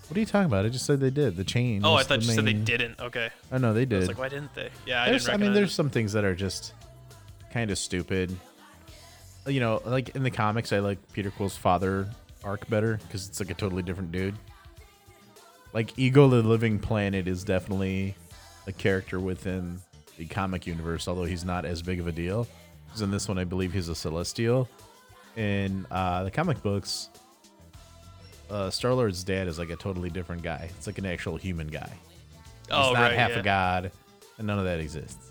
What 0.08 0.16
are 0.16 0.20
you 0.20 0.26
talking 0.26 0.46
about? 0.46 0.64
I 0.64 0.68
just 0.68 0.86
said 0.86 1.00
they 1.00 1.10
did. 1.10 1.36
The 1.36 1.44
chain. 1.44 1.84
Oh, 1.84 1.94
I 1.94 2.04
thought 2.04 2.20
the 2.20 2.26
you 2.26 2.32
said 2.32 2.44
they 2.44 2.52
didn't. 2.52 3.00
Okay. 3.00 3.30
I 3.50 3.58
know 3.58 3.72
they 3.74 3.86
did. 3.86 3.96
I 3.96 3.98
did. 3.98 3.98
was 4.00 4.08
like, 4.08 4.18
why 4.18 4.28
didn't 4.28 4.54
they? 4.54 4.70
Yeah, 4.86 5.02
I 5.02 5.10
didn't 5.10 5.28
I 5.28 5.36
mean, 5.36 5.52
there's 5.52 5.70
it. 5.70 5.74
some 5.74 5.90
things 5.90 6.12
that 6.12 6.24
are 6.24 6.34
just 6.34 6.74
kind 7.52 7.70
of 7.70 7.78
stupid. 7.78 8.36
You 9.46 9.60
know, 9.60 9.80
like 9.84 10.10
in 10.10 10.22
the 10.22 10.30
comics, 10.30 10.72
I 10.72 10.80
like 10.80 10.98
Peter 11.12 11.30
Quill's 11.30 11.56
father 11.56 12.08
arc 12.44 12.68
better 12.68 12.98
because 13.02 13.28
it's 13.28 13.40
like 13.40 13.50
a 13.50 13.54
totally 13.54 13.82
different 13.82 14.12
dude. 14.12 14.34
Like 15.72 15.96
Ego, 15.98 16.28
the 16.28 16.42
Living 16.42 16.78
Planet, 16.78 17.28
is 17.28 17.44
definitely 17.44 18.14
a 18.66 18.72
character 18.72 19.20
within 19.20 19.78
the 20.16 20.26
comic 20.26 20.66
universe, 20.66 21.06
although 21.06 21.24
he's 21.24 21.44
not 21.44 21.64
as 21.64 21.82
big 21.82 22.00
of 22.00 22.06
a 22.06 22.12
deal. 22.12 22.46
Because 22.86 23.02
in 23.02 23.10
this 23.10 23.28
one, 23.28 23.38
I 23.38 23.44
believe 23.44 23.72
he's 23.72 23.88
a 23.88 23.94
Celestial. 23.94 24.68
In 25.36 25.86
uh, 25.90 26.24
the 26.24 26.30
comic 26.30 26.62
books, 26.62 27.10
uh, 28.50 28.70
Star 28.70 28.94
Lord's 28.94 29.22
dad 29.22 29.48
is 29.48 29.58
like 29.58 29.70
a 29.70 29.76
totally 29.76 30.08
different 30.08 30.42
guy. 30.42 30.70
It's 30.78 30.86
like 30.86 30.98
an 30.98 31.06
actual 31.06 31.36
human 31.36 31.66
guy. 31.68 31.90
He's 31.90 32.70
Oh, 32.70 32.92
not 32.94 33.00
right, 33.02 33.12
half 33.12 33.30
yeah. 33.32 33.40
a 33.40 33.42
god, 33.42 33.92
and 34.38 34.46
none 34.46 34.58
of 34.58 34.64
that 34.64 34.80
exists. 34.80 35.25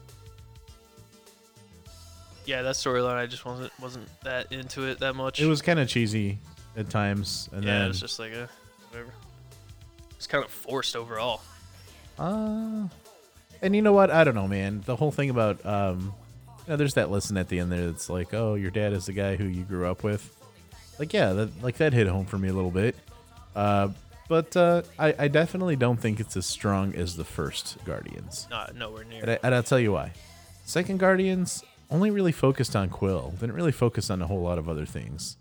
Yeah, 2.45 2.61
that 2.61 2.75
storyline, 2.75 3.15
I 3.15 3.25
just 3.25 3.45
wasn't 3.45 3.71
wasn't 3.79 4.07
that 4.21 4.51
into 4.51 4.83
it 4.87 4.99
that 4.99 5.15
much. 5.15 5.39
It 5.39 5.47
was 5.47 5.61
kind 5.61 5.79
of 5.79 5.87
cheesy 5.87 6.39
at 6.77 6.89
times, 6.89 7.49
and 7.51 7.63
yeah, 7.63 7.79
then 7.79 7.89
it's 7.89 7.99
just 7.99 8.19
like 8.19 8.33
a 8.33 8.49
whatever. 8.91 9.11
It's 10.17 10.27
kind 10.27 10.43
of 10.43 10.51
forced 10.51 10.95
overall. 10.95 11.41
uh, 12.19 12.87
and 13.61 13.75
you 13.75 13.81
know 13.81 13.93
what? 13.93 14.11
I 14.11 14.23
don't 14.23 14.35
know, 14.35 14.47
man. 14.47 14.83
The 14.85 14.95
whole 14.95 15.11
thing 15.11 15.29
about 15.29 15.65
um, 15.65 16.13
you 16.65 16.71
know, 16.71 16.77
there's 16.77 16.95
that 16.95 17.11
lesson 17.11 17.37
at 17.37 17.49
the 17.49 17.59
end 17.59 17.71
there 17.71 17.87
that's 17.87 18.09
like, 18.09 18.33
oh, 18.33 18.55
your 18.55 18.71
dad 18.71 18.93
is 18.93 19.05
the 19.05 19.13
guy 19.13 19.35
who 19.35 19.45
you 19.45 19.63
grew 19.63 19.87
up 19.87 20.03
with. 20.03 20.31
Like, 20.97 21.13
yeah, 21.13 21.33
that 21.33 21.63
like 21.63 21.77
that 21.77 21.93
hit 21.93 22.07
home 22.07 22.25
for 22.25 22.37
me 22.37 22.49
a 22.49 22.53
little 22.53 22.71
bit. 22.71 22.95
Uh, 23.55 23.89
but 24.27 24.55
uh, 24.57 24.81
I, 24.97 25.13
I 25.19 25.27
definitely 25.27 25.75
don't 25.75 25.99
think 25.99 26.19
it's 26.19 26.35
as 26.35 26.45
strong 26.45 26.95
as 26.95 27.15
the 27.15 27.23
first 27.23 27.77
Guardians. 27.85 28.47
Not 28.49 28.75
nowhere 28.75 29.03
near. 29.03 29.21
And, 29.21 29.31
I, 29.31 29.39
and 29.43 29.55
I'll 29.55 29.63
tell 29.63 29.79
you 29.79 29.91
why. 29.91 30.13
Second 30.65 30.99
Guardians 30.99 31.63
only 31.89 32.11
really 32.11 32.31
focused 32.31 32.75
on 32.75 32.89
Quill. 32.89 33.33
Didn't 33.39 33.55
really 33.55 33.71
focus 33.71 34.09
on 34.09 34.21
a 34.21 34.27
whole 34.27 34.41
lot 34.41 34.57
of 34.57 34.67
other 34.69 34.85
things. 34.85 35.37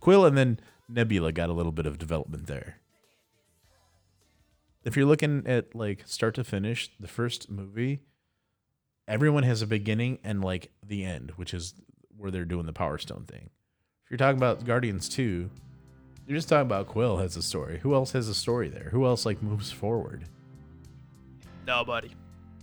Quill 0.00 0.24
and 0.24 0.36
then 0.36 0.60
Nebula 0.88 1.32
got 1.32 1.50
a 1.50 1.52
little 1.52 1.72
bit 1.72 1.86
of 1.86 1.98
development 1.98 2.46
there. 2.46 2.78
If 4.84 4.96
you're 4.96 5.06
looking 5.06 5.46
at 5.46 5.74
like 5.74 6.02
start 6.06 6.34
to 6.36 6.44
finish, 6.44 6.90
the 6.98 7.08
first 7.08 7.50
movie, 7.50 8.00
everyone 9.06 9.42
has 9.42 9.60
a 9.62 9.66
beginning 9.66 10.18
and 10.24 10.42
like 10.42 10.70
the 10.82 11.04
end, 11.04 11.32
which 11.36 11.52
is 11.52 11.74
where 12.16 12.30
they're 12.30 12.44
doing 12.44 12.66
the 12.66 12.72
Power 12.72 12.98
Stone 12.98 13.26
thing. 13.28 13.50
If 14.04 14.10
you're 14.10 14.18
talking 14.18 14.38
about 14.38 14.64
Guardians 14.64 15.08
2, 15.08 15.50
you're 16.26 16.38
just 16.38 16.48
talking 16.48 16.62
about 16.62 16.86
Quill 16.86 17.18
has 17.18 17.36
a 17.36 17.42
story. 17.42 17.78
Who 17.80 17.94
else 17.94 18.12
has 18.12 18.28
a 18.28 18.34
story 18.34 18.68
there? 18.68 18.88
Who 18.90 19.04
else 19.04 19.26
like 19.26 19.42
moves 19.42 19.70
forward? 19.70 20.24
Nobody. 21.66 22.10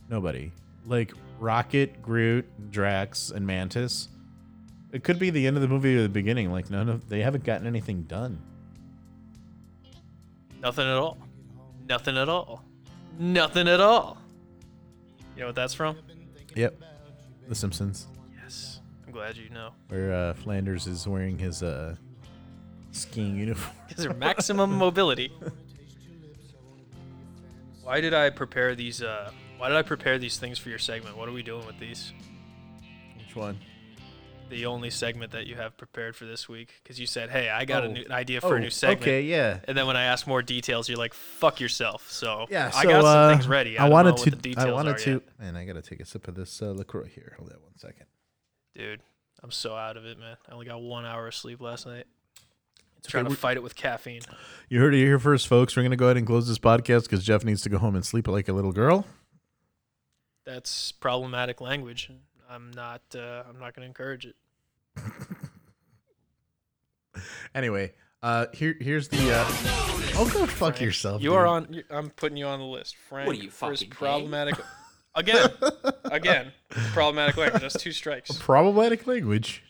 Nobody. 0.10 0.52
Like 0.88 1.14
Rocket, 1.40 2.02
Groot, 2.02 2.72
Drax, 2.72 3.30
and 3.30 3.46
Mantis. 3.46 4.08
It 4.92 5.04
could 5.04 5.20
be 5.20 5.30
the 5.30 5.46
end 5.46 5.56
of 5.58 5.62
the 5.62 5.68
movie 5.68 5.96
or 5.98 6.02
the 6.02 6.10
beginning. 6.10 6.52
Like 6.52 6.70
none 6.72 6.90
of 6.90 7.10
they 7.10 7.22
haven't 7.22 7.44
gotten 7.44 7.68
anything 7.68 8.04
done. 8.04 8.42
Nothing 10.62 10.88
at 10.88 10.96
all. 10.98 11.18
Nothing 11.88 12.18
at 12.18 12.30
all. 12.30 12.64
Nothing 13.20 13.68
at 13.68 13.80
all. 13.80 14.18
You 15.36 15.42
know 15.42 15.48
what 15.48 15.56
that's 15.56 15.74
from? 15.74 15.98
Yep. 16.56 16.82
The 17.48 17.56
Simpsons, 17.56 18.08
Yes. 18.42 18.80
I'm 19.06 19.14
glad 19.14 19.38
you 19.38 19.50
know. 19.50 19.70
where 19.90 20.14
uh, 20.14 20.34
Flanders 20.34 20.88
is 20.88 21.08
wearing 21.08 21.38
his 21.38 21.64
uh, 21.64 21.96
skiing 22.92 23.38
uniform. 23.38 23.76
Because 23.88 24.04
they're 24.04 24.14
maximum 24.14 24.78
mobility. 24.78 25.32
Why 27.84 28.02
did 28.02 28.14
I 28.14 28.30
prepare 28.32 28.76
these? 28.76 29.02
Uh, 29.02 29.32
why 29.58 29.70
did 29.70 29.78
I 29.78 29.82
prepare 29.82 30.18
these 30.20 30.38
things 30.38 30.58
for 30.60 30.70
your 30.70 30.80
segment? 30.80 31.18
What 31.18 31.28
are 31.28 31.32
we 31.34 31.44
doing 31.44 31.66
with 31.66 31.80
these? 31.80 32.14
Which 33.18 33.36
one? 33.36 33.58
The 34.50 34.66
only 34.66 34.90
segment 34.90 35.34
that 35.34 35.46
you 35.46 35.56
have 35.56 35.76
prepared 35.78 36.16
for 36.16 36.24
this 36.26 36.48
week? 36.48 36.80
Because 36.82 36.98
you 37.00 37.06
said, 37.06 37.30
"Hey, 37.30 37.50
I 37.50 37.66
got 37.66 37.84
a 37.84 37.88
Oh. 37.88 37.92
new 37.92 38.06
an 38.06 38.14
idea 38.14 38.40
for 38.40 38.56
a 38.56 38.60
new 38.62 38.70
segment." 38.70 39.02
Okay, 39.02 39.22
yeah. 39.24 39.60
And 39.68 39.78
then 39.78 39.88
when 39.88 39.98
I 39.98 40.04
asked 40.04 40.26
more 40.26 40.42
details, 40.42 40.88
you're 40.88 40.98
like, 40.98 41.14
"Fuck 41.14 41.60
yourself." 41.60 42.10
So 42.10 42.46
Yeah, 42.50 42.72
I 42.74 42.84
so, 42.84 42.90
got 42.90 43.02
some 43.04 43.06
uh, 43.06 43.30
things 43.34 43.48
ready. 43.48 43.78
I, 43.78 43.88
I 43.88 43.90
wanted 43.90 44.16
to. 44.18 44.22
What 44.24 44.32
the 44.32 44.36
details 44.50 44.66
I 44.68 44.72
wanted 44.72 44.98
to. 45.00 45.12
yet. 45.12 45.22
Man, 45.40 45.58
I 45.58 45.66
gotta 45.66 45.82
take 45.82 46.00
a 46.00 46.06
sip 46.06 46.30
of 46.30 46.36
this 46.36 46.62
uh, 46.62 46.72
Lacroix 46.72 47.08
here. 47.14 47.34
Hold 47.38 47.50
that 47.50 47.62
one 47.62 47.76
second. 47.78 48.06
Dude, 48.74 49.02
I'm 49.44 49.52
so 49.52 49.76
out 49.76 49.98
of 49.98 50.06
it, 50.06 50.18
man. 50.18 50.38
I 50.48 50.54
only 50.54 50.66
got 50.66 50.82
one 50.82 51.06
hour 51.06 51.28
of 51.28 51.36
sleep 51.36 51.60
last 51.60 51.86
night. 51.86 52.06
Trying 53.06 53.26
to 53.26 53.36
fight 53.36 53.56
it 53.58 53.64
with 53.64 53.76
caffeine. 53.76 54.22
You 54.70 54.80
heard 54.82 54.94
it 54.94 54.98
here 54.98 55.18
first, 55.20 55.48
folks. 55.48 55.76
We're 55.76 55.84
gonna 55.84 55.96
go 55.98 56.06
ahead 56.06 56.18
and 56.18 56.26
close 56.28 56.48
this 56.48 56.58
podcast 56.60 57.04
because 57.04 57.24
Jeff 57.24 57.44
needs 57.44 57.62
to 57.64 57.70
go 57.70 57.78
home 57.80 57.96
and 57.96 58.06
sleep 58.06 58.28
like 58.30 58.48
a 58.48 58.54
little 58.54 58.72
girl. 58.74 59.06
That's 60.48 60.94
problematic 60.94 61.60
language. 61.60 62.10
I'm 62.50 62.72
not. 62.72 63.02
Uh, 63.14 63.44
I'm 63.50 63.60
not 63.60 63.76
going 63.76 63.82
to 63.82 63.86
encourage 63.86 64.26
it. 64.26 64.36
Anyway, 67.56 67.92
uh, 68.22 68.46
here 68.54 68.76
here's 68.80 69.08
the. 69.08 69.18
Uh, 69.18 69.44
oh, 70.16 70.30
go 70.32 70.46
fuck 70.46 70.50
Frank, 70.76 70.82
yourself. 70.82 71.22
You 71.24 71.30
dude. 71.30 71.38
are 71.40 71.48
on. 71.48 71.84
I'm 71.90 72.12
putting 72.12 72.38
you 72.38 72.46
on 72.46 72.60
the 72.60 72.66
list, 72.66 72.96
Frank. 73.10 73.26
What 73.26 73.36
are 73.36 73.40
you, 73.40 73.50
for 73.50 73.72
his 73.72 73.80
fucking 73.80 73.90
gay? 73.90 73.96
problematic? 73.96 74.56
Again, 75.16 75.50
again, 76.04 76.52
problematic 76.94 77.38
language. 77.38 77.64
That's 77.64 77.82
two 77.82 77.92
strikes. 77.92 78.38
problematic 78.38 79.08
language. 79.08 79.64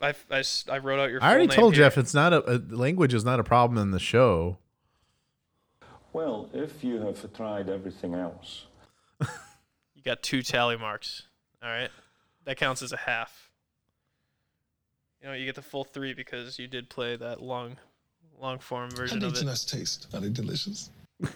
I, 0.00 0.08
I, 0.08 0.14
I 0.30 0.38
s- 0.38 0.64
I 0.72 0.78
wrote 0.78 0.98
out 0.98 1.10
your. 1.10 1.22
I 1.22 1.28
already 1.28 1.48
name 1.48 1.56
told 1.56 1.74
here. 1.74 1.84
Jeff 1.84 1.98
it's 1.98 2.14
not 2.14 2.32
a, 2.32 2.54
a 2.54 2.56
language 2.74 3.12
is 3.12 3.22
not 3.22 3.38
a 3.38 3.44
problem 3.44 3.76
in 3.76 3.90
the 3.90 3.98
show. 3.98 4.56
Well, 6.14 6.48
if 6.54 6.82
you 6.82 7.02
have 7.02 7.30
tried 7.34 7.68
everything 7.68 8.14
else, 8.14 8.64
You 9.20 10.02
got 10.04 10.22
two 10.22 10.42
tally 10.42 10.76
marks. 10.76 11.22
All 11.62 11.68
right, 11.70 11.90
that 12.44 12.56
counts 12.56 12.82
as 12.82 12.92
a 12.92 12.96
half. 12.96 13.50
You 15.22 15.28
know, 15.28 15.34
you 15.34 15.46
get 15.46 15.54
the 15.54 15.62
full 15.62 15.84
three 15.84 16.12
because 16.12 16.58
you 16.58 16.66
did 16.68 16.90
play 16.90 17.16
that 17.16 17.40
long, 17.42 17.76
long 18.38 18.58
form 18.58 18.90
version 18.90 19.20
do 19.20 19.26
of 19.28 19.36
it. 19.36 19.44
nuts 19.44 19.64
taste? 19.64 20.08
Are 20.12 20.20
they 20.20 20.28
delicious? 20.28 20.90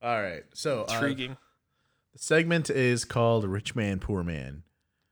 All 0.00 0.22
right, 0.22 0.44
so 0.54 0.82
uh, 0.88 0.92
Intriguing. 0.94 1.36
the 2.12 2.18
segment 2.18 2.70
is 2.70 3.04
called 3.04 3.44
"Rich 3.44 3.74
Man, 3.74 3.98
Poor 3.98 4.22
Man." 4.22 4.62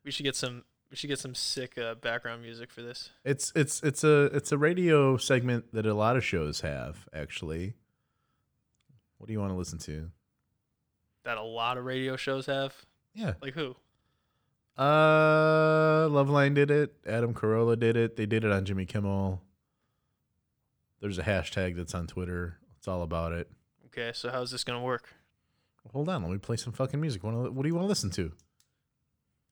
we 0.04 0.12
should 0.12 0.22
get 0.24 0.36
some. 0.36 0.62
We 0.88 0.96
should 0.96 1.08
get 1.08 1.18
some 1.18 1.34
sick 1.34 1.76
uh, 1.76 1.96
background 1.96 2.42
music 2.42 2.70
for 2.70 2.82
this. 2.82 3.10
It's 3.24 3.52
it's 3.56 3.82
it's 3.82 4.04
a 4.04 4.26
it's 4.26 4.52
a 4.52 4.58
radio 4.58 5.16
segment 5.16 5.72
that 5.72 5.84
a 5.86 5.94
lot 5.94 6.16
of 6.16 6.24
shows 6.24 6.60
have 6.60 7.08
actually. 7.12 7.74
What 9.18 9.26
do 9.26 9.32
you 9.32 9.40
want 9.40 9.52
to 9.52 9.56
listen 9.56 9.78
to? 9.80 10.10
That 11.24 11.38
a 11.38 11.42
lot 11.42 11.78
of 11.78 11.84
radio 11.84 12.16
shows 12.16 12.46
have. 12.46 12.74
Yeah, 13.14 13.34
Like 13.40 13.54
who? 13.54 13.74
uh, 14.76 16.06
Loveline 16.08 16.54
did 16.54 16.70
it. 16.70 16.94
Adam 17.06 17.32
Carolla 17.34 17.78
did 17.78 17.96
it. 17.96 18.16
They 18.16 18.26
did 18.26 18.44
it 18.44 18.52
on 18.52 18.64
Jimmy 18.64 18.84
Kimmel. 18.84 19.40
There's 21.00 21.18
a 21.18 21.22
hashtag 21.22 21.76
that's 21.76 21.94
on 21.94 22.06
Twitter. 22.06 22.58
It's 22.78 22.86
all 22.88 23.02
about 23.02 23.32
it. 23.32 23.50
Okay, 23.86 24.10
so 24.14 24.30
how's 24.30 24.50
this 24.50 24.64
gonna 24.64 24.82
work? 24.82 25.08
Hold 25.92 26.08
on, 26.08 26.22
let 26.22 26.30
me 26.32 26.38
play 26.38 26.56
some 26.56 26.72
fucking 26.72 27.00
music. 27.00 27.22
What 27.24 27.32
do 27.32 27.68
you 27.68 27.74
want 27.74 27.84
to 27.84 27.88
listen 27.88 28.10
to? 28.10 28.32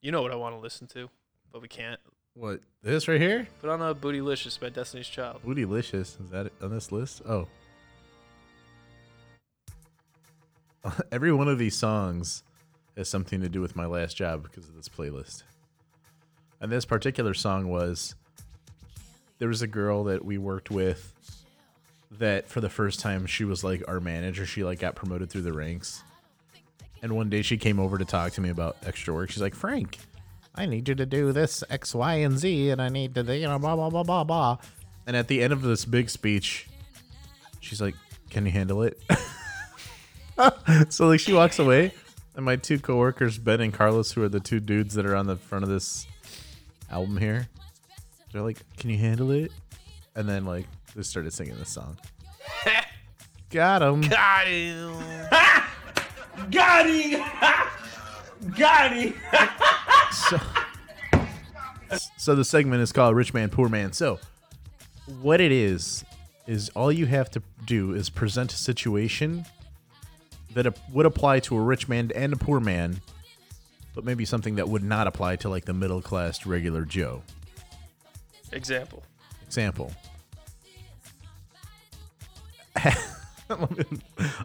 You 0.03 0.13
know 0.13 0.21
what 0.21 0.33
I 0.33 0.37
want 0.37 0.55
to 0.55 0.61
listen 0.61 0.87
to, 0.89 1.09
but 1.51 1.63
we 1.63 1.69
can't. 1.69 2.01
What 2.35 2.61
this 2.83 3.09
right 3.09 3.21
here? 3.21 3.47
Put 3.61 3.71
on 3.71 3.81
a 3.81 3.95
Bootylicious 3.95 4.59
by 4.61 4.69
Destiny's 4.69 5.09
Child. 5.09 5.41
Bootylicious. 5.47 6.21
Is 6.21 6.31
that 6.33 6.47
it 6.47 6.53
on 6.61 6.71
this 6.71 6.93
list? 6.93 7.23
Oh. 7.27 7.47
Every 11.13 11.33
one 11.33 11.49
of 11.49 11.59
these 11.59 11.77
songs 11.77 12.43
has 12.97 13.09
something 13.09 13.41
to 13.41 13.49
do 13.49 13.61
with 13.61 13.77
my 13.77 13.87
last 13.87 14.17
job 14.17 14.43
because 14.43 14.69
of 14.69 14.77
this 14.77 14.89
playlist. 14.89 15.43
And 16.61 16.71
this 16.71 16.85
particular 16.85 17.35
song 17.35 17.69
was 17.69 18.15
there 19.39 19.49
was 19.49 19.63
a 19.63 19.67
girl 19.67 20.05
that 20.05 20.25
we 20.25 20.39
worked 20.39 20.71
with 20.71 21.13
that 22.13 22.49
for 22.49 22.61
the 22.61 22.71
first 22.71 23.01
time 23.01 23.27
she 23.27 23.45
was 23.45 23.65
like 23.65 23.83
our 23.89 24.01
manager. 24.01 24.47
She 24.47 24.65
like 24.65 24.79
got 24.79 24.95
promoted 24.95 25.31
through 25.31 25.43
the 25.43 25.53
ranks. 25.53 26.03
And 27.03 27.13
one 27.13 27.29
day 27.29 27.43
she 27.43 27.59
came 27.59 27.79
over 27.79 27.99
to 27.99 28.05
talk 28.05 28.33
to 28.33 28.41
me 28.41 28.49
about 28.49 28.77
extra 28.87 29.13
work. 29.13 29.31
She's 29.31 29.43
like, 29.43 29.55
Frank, 29.55 29.99
I 30.55 30.67
need 30.67 30.89
you 30.89 30.95
to 30.95 31.05
do 31.05 31.33
this 31.33 31.65
X, 31.69 31.95
Y, 31.95 32.15
and 32.15 32.39
Z, 32.39 32.71
and 32.71 32.81
I 32.81 32.89
need 32.89 33.15
to, 33.17 33.37
you 33.37 33.47
know, 33.47 33.59
blah 33.59 33.77
blah 33.77 33.91
blah 33.91 34.05
blah 34.05 34.25
blah. 34.25 34.59
And 35.07 35.17
at 35.17 35.29
the 35.29 35.43
end 35.43 35.53
of 35.53 35.63
this 35.63 35.85
big 35.85 36.09
speech, 36.09 36.67
she's 37.61 37.83
like, 37.83 37.95
"Can 38.31 38.47
you 38.47 38.53
handle 38.53 38.83
it?" 38.83 39.03
so 40.89 41.07
like 41.07 41.21
she 41.21 41.33
walks 41.33 41.59
away, 41.59 41.93
and 42.35 42.45
my 42.45 42.57
two 42.57 42.79
coworkers, 42.79 43.39
Ben 43.39 43.61
and 43.61 43.73
Carlos, 43.73 44.13
who 44.13 44.23
are 44.23 44.29
the 44.29 44.41
two 44.41 44.61
dudes 44.61 44.95
that 44.95 45.07
are 45.07 45.17
on 45.17 45.27
the 45.27 45.37
front 45.37 45.63
of 45.63 45.71
this 45.71 46.07
album 46.91 47.17
here, 47.17 47.49
they're 48.33 48.43
like, 48.43 48.59
"Can 48.77 48.91
you 48.91 48.99
handle 48.99 49.31
it?" 49.31 49.53
And 50.15 50.29
then 50.29 50.45
like 50.45 50.67
they 50.95 51.03
started 51.03 51.33
singing 51.33 51.57
this 51.57 51.71
song. 51.71 51.97
Got 53.51 53.83
him. 53.83 54.01
Got 54.11 54.47
him. 54.47 54.95
Got 56.51 56.87
him! 56.87 57.23
Got 58.59 58.93
him! 58.93 59.15
so, 60.11 60.41
so 62.17 62.35
the 62.35 62.45
segment 62.45 62.83
is 62.83 62.93
called 62.93 63.15
Rich 63.15 63.33
Man, 63.33 63.51
Poor 63.51 63.69
Man. 63.69 63.93
So, 63.93 64.19
what 65.23 65.41
it 65.41 65.53
is, 65.53 66.05
is 66.47 66.71
all 66.71 66.93
you 66.93 67.07
have 67.07 67.31
to 67.31 67.43
do 67.65 67.95
is 67.95 68.11
present 68.11 68.53
a 68.53 68.57
situation 68.57 69.47
that 70.55 70.79
would 70.93 71.07
apply 71.07 71.41
to 71.41 71.57
a 71.57 71.61
rich 71.61 71.89
man 71.89 72.11
and 72.15 72.33
a 72.33 72.37
poor 72.37 72.61
man, 72.61 73.01
but 73.95 74.05
maybe 74.05 74.25
something 74.25 74.57
that 74.57 74.69
would 74.69 74.83
not 74.83 75.07
apply 75.07 75.37
to 75.37 75.49
like 75.49 75.65
the 75.65 75.73
middle 75.75 76.03
class 76.03 76.47
regular 76.47 76.85
Joe. 76.85 77.23
Example. 78.53 79.03
Example. 79.47 79.93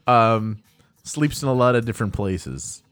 um, 0.08 0.58
sleeps 1.04 1.42
in 1.42 1.50
a 1.50 1.54
lot 1.54 1.76
of 1.76 1.86
different 1.86 2.14
places. 2.14 2.84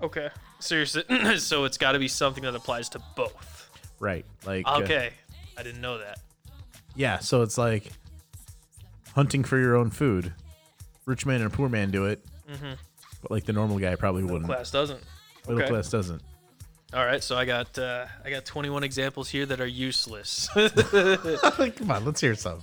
Okay. 0.00 0.28
Seriously. 0.60 1.04
so 1.38 1.64
it's 1.64 1.78
got 1.78 1.92
to 1.92 1.98
be 1.98 2.08
something 2.08 2.44
that 2.44 2.54
applies 2.54 2.88
to 2.90 3.00
both. 3.16 3.70
Right. 4.00 4.24
Like 4.46 4.66
uh, 4.66 4.80
Okay. 4.82 5.10
I 5.56 5.62
didn't 5.62 5.80
know 5.80 5.98
that. 5.98 6.20
Yeah, 6.94 7.18
so 7.18 7.42
it's 7.42 7.58
like 7.58 7.92
hunting 9.18 9.42
for 9.42 9.58
your 9.58 9.74
own 9.74 9.90
food. 9.90 10.32
Rich 11.06 11.26
man 11.26 11.40
and 11.42 11.52
poor 11.52 11.68
man 11.68 11.90
do 11.90 12.04
it, 12.04 12.24
Mm-hmm. 12.48 12.74
but 13.22 13.30
like 13.32 13.44
the 13.44 13.52
normal 13.52 13.78
guy 13.80 13.96
probably 13.96 14.22
Middle 14.22 14.34
wouldn't. 14.38 14.52
class 14.52 14.70
doesn't. 14.70 15.00
Middle 15.48 15.60
Okay. 15.62 15.68
class 15.70 15.90
doesn't. 15.90 16.22
All 16.94 17.04
right. 17.04 17.22
So 17.22 17.36
I 17.36 17.44
got 17.44 17.76
uh, 17.78 18.06
I 18.24 18.30
got 18.30 18.44
21 18.44 18.84
examples 18.84 19.28
here 19.28 19.44
that 19.46 19.60
are 19.60 19.66
useless. 19.66 20.48
Come 20.54 21.90
on, 21.90 22.04
let's 22.04 22.20
hear 22.20 22.34
some. 22.36 22.60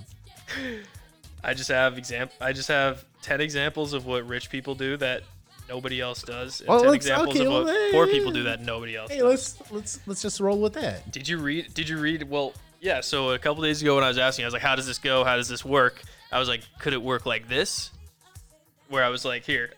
I 1.44 1.52
just 1.54 1.68
have 1.68 1.98
exam. 1.98 2.30
I 2.40 2.52
just 2.52 2.68
have 2.68 3.04
10 3.22 3.40
examples 3.42 3.92
of 3.92 4.06
what 4.06 4.26
rich 4.26 4.48
people 4.50 4.74
do 4.74 4.96
that 4.96 5.22
nobody 5.68 6.00
else 6.00 6.22
does, 6.22 6.60
and 6.60 6.68
Well, 6.68 6.82
10 6.84 6.94
examples 6.94 7.36
okay, 7.36 7.44
of 7.46 7.52
what 7.52 7.64
well, 7.66 7.90
poor 7.92 8.06
people 8.06 8.32
do 8.32 8.44
that 8.44 8.62
nobody 8.62 8.96
else 8.96 9.10
Hey, 9.10 9.18
does. 9.18 9.58
let's 9.60 9.70
let's 9.72 10.00
let's 10.06 10.22
just 10.22 10.40
roll 10.40 10.58
with 10.60 10.72
that. 10.74 11.10
Did 11.12 11.28
you 11.28 11.38
read? 11.38 11.74
Did 11.74 11.88
you 11.88 11.98
read? 11.98 12.22
Well, 12.30 12.54
yeah. 12.80 13.00
So 13.02 13.30
a 13.32 13.38
couple 13.38 13.62
days 13.62 13.82
ago, 13.82 13.94
when 13.96 14.04
I 14.04 14.08
was 14.08 14.18
asking, 14.18 14.44
I 14.44 14.46
was 14.46 14.54
like, 14.54 14.62
"How 14.62 14.74
does 14.76 14.86
this 14.86 14.98
go? 14.98 15.22
How 15.24 15.36
does 15.36 15.48
this 15.48 15.64
work?" 15.64 16.02
I 16.32 16.38
was 16.38 16.48
like, 16.48 16.62
"Could 16.78 16.92
it 16.92 17.02
work 17.02 17.26
like 17.26 17.48
this?" 17.48 17.90
Where 18.88 19.04
I 19.04 19.08
was 19.08 19.24
like, 19.24 19.44
"Here, 19.44 19.72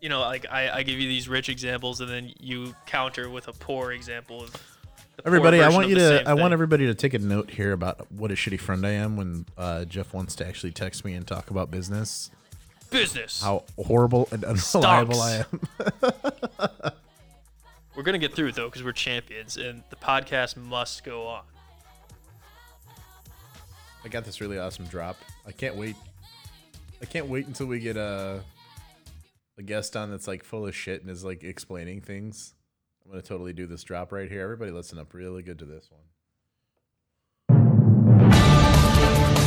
you 0.00 0.08
know, 0.08 0.20
like 0.20 0.46
I, 0.50 0.70
I 0.70 0.82
give 0.82 0.98
you 0.98 1.08
these 1.08 1.28
rich 1.28 1.48
examples, 1.48 2.00
and 2.00 2.10
then 2.10 2.32
you 2.40 2.74
counter 2.86 3.28
with 3.28 3.48
a 3.48 3.52
poor 3.52 3.92
example 3.92 4.42
of." 4.42 4.70
Everybody, 5.24 5.62
I 5.62 5.68
want 5.68 5.88
you 5.88 5.94
to 5.94 6.28
I 6.28 6.34
want 6.34 6.52
everybody 6.52 6.86
to 6.86 6.94
take 6.94 7.14
a 7.14 7.18
note 7.18 7.50
here 7.50 7.72
about 7.72 8.10
what 8.10 8.30
a 8.32 8.34
shitty 8.34 8.58
friend 8.58 8.84
I 8.84 8.90
am 8.90 9.16
when 9.16 9.46
uh, 9.56 9.84
Jeff 9.84 10.12
wants 10.12 10.34
to 10.36 10.46
actually 10.46 10.72
text 10.72 11.04
me 11.04 11.14
and 11.14 11.26
talk 11.26 11.50
about 11.50 11.70
business. 11.70 12.30
business. 12.90 13.40
How 13.40 13.62
horrible 13.78 14.28
and 14.32 14.44
unreliable 14.44 15.20
I 15.20 15.44
am. 15.44 15.60
We're 17.96 18.02
gonna 18.02 18.18
get 18.18 18.34
through 18.34 18.48
it 18.48 18.54
though, 18.56 18.66
because 18.66 18.82
we're 18.82 18.92
champions, 18.92 19.56
and 19.56 19.84
the 19.90 19.96
podcast 19.96 20.56
must 20.56 21.04
go 21.04 21.26
on. 21.28 21.42
I 24.04 24.08
got 24.08 24.24
this 24.24 24.40
really 24.40 24.58
awesome 24.58 24.84
drop. 24.86 25.16
I 25.46 25.52
can't 25.52 25.76
wait. 25.76 25.96
I 27.00 27.06
can't 27.06 27.26
wait 27.26 27.46
until 27.46 27.66
we 27.66 27.78
get 27.80 27.96
a 27.96 28.40
a 29.56 29.62
guest 29.62 29.96
on 29.96 30.10
that's 30.10 30.26
like 30.26 30.42
full 30.44 30.66
of 30.66 30.74
shit 30.74 31.00
and 31.02 31.10
is 31.10 31.24
like 31.24 31.42
explaining 31.44 32.00
things. 32.00 32.54
I'm 33.04 33.10
gonna 33.12 33.22
totally 33.22 33.52
do 33.52 33.66
this 33.66 33.82
drop 33.82 34.12
right 34.12 34.30
here. 34.30 34.42
Everybody, 34.42 34.70
listen 34.72 34.98
up 34.98 35.14
really 35.14 35.42
good 35.42 35.58
to 35.60 35.64
this 35.64 35.88
one. 35.90 36.00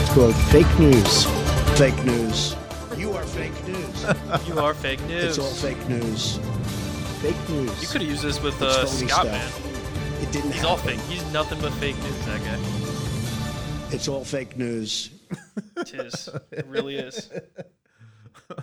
It's 0.02 0.14
called 0.14 0.36
fake 0.36 0.80
news. 0.80 1.26
Fake 1.78 2.04
news. 2.06 2.56
You 2.98 3.12
are 3.14 3.24
fake 3.24 3.68
news. 3.68 4.06
You 4.48 4.60
are 4.60 4.74
fake 4.74 5.02
news. 5.08 5.38
It's 5.38 5.40
all 5.40 5.52
fake 5.52 5.88
news. 5.88 6.38
Fake 7.22 7.50
news. 7.50 7.82
You 7.82 7.88
could 7.88 8.02
have 8.02 8.10
used 8.10 8.24
this 8.24 8.42
with 8.42 8.56
It's 8.62 8.76
uh, 8.78 8.86
Scott, 8.86 9.10
stuff. 9.10 9.26
man. 9.26 10.24
It 10.24 10.32
didn't 10.32 10.52
He's 10.52 10.64
all 10.64 10.78
fake. 10.78 11.00
He's 11.02 11.24
nothing 11.32 11.60
but 11.62 11.72
fake 11.74 11.98
news. 12.02 12.26
That 12.26 12.40
guy. 12.42 12.87
It's 13.90 14.08
all 14.08 14.24
fake 14.26 14.58
news. 14.58 15.12
It 15.78 15.94
is. 15.94 16.30
It 16.52 16.66
really 16.68 16.98
is. 16.98 17.30
All 18.50 18.58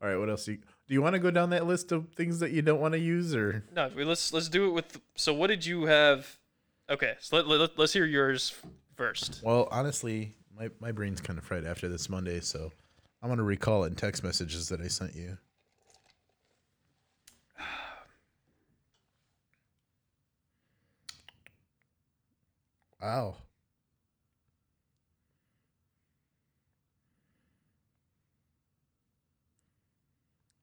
right, 0.00 0.16
what 0.16 0.28
else? 0.30 0.48
You, 0.48 0.56
do 0.56 0.94
you 0.94 1.02
want 1.02 1.14
to 1.14 1.18
go 1.18 1.30
down 1.30 1.50
that 1.50 1.66
list 1.66 1.92
of 1.92 2.08
things 2.14 2.40
that 2.40 2.50
you 2.50 2.62
don't 2.62 2.80
want 2.80 2.92
to 2.94 2.98
use, 2.98 3.34
or 3.34 3.64
No, 3.74 3.90
wait, 3.94 4.06
let's 4.06 4.32
let's 4.32 4.48
do 4.48 4.66
it 4.68 4.72
with. 4.72 5.00
So, 5.16 5.32
what 5.34 5.48
did 5.48 5.64
you 5.64 5.84
have? 5.84 6.38
Okay, 6.90 7.14
so 7.20 7.36
let, 7.36 7.46
let, 7.46 7.78
let's 7.78 7.92
hear 7.92 8.04
yours 8.06 8.54
first. 8.96 9.40
well, 9.42 9.68
honestly, 9.70 10.32
my 10.56 10.70
my 10.80 10.92
brain's 10.92 11.20
kind 11.20 11.38
of 11.38 11.44
fried 11.44 11.64
after 11.64 11.88
this 11.88 12.08
Monday, 12.08 12.40
so 12.40 12.72
I'm 13.22 13.28
gonna 13.28 13.42
recall 13.42 13.84
it 13.84 13.88
in 13.88 13.94
text 13.94 14.24
messages 14.24 14.68
that 14.68 14.80
I 14.80 14.88
sent 14.88 15.14
you. 15.14 15.38
Wow. 23.02 23.36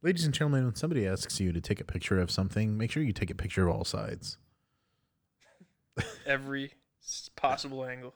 Ladies 0.03 0.25
and 0.25 0.33
gentlemen, 0.33 0.65
when 0.65 0.75
somebody 0.75 1.05
asks 1.05 1.39
you 1.39 1.51
to 1.53 1.61
take 1.61 1.79
a 1.79 1.83
picture 1.83 2.19
of 2.19 2.31
something, 2.31 2.75
make 2.75 2.91
sure 2.91 3.03
you 3.03 3.13
take 3.13 3.29
a 3.29 3.35
picture 3.35 3.67
of 3.67 3.75
all 3.75 3.85
sides. 3.85 4.37
Every 6.25 6.73
possible 7.35 7.85
angle. 7.85 8.15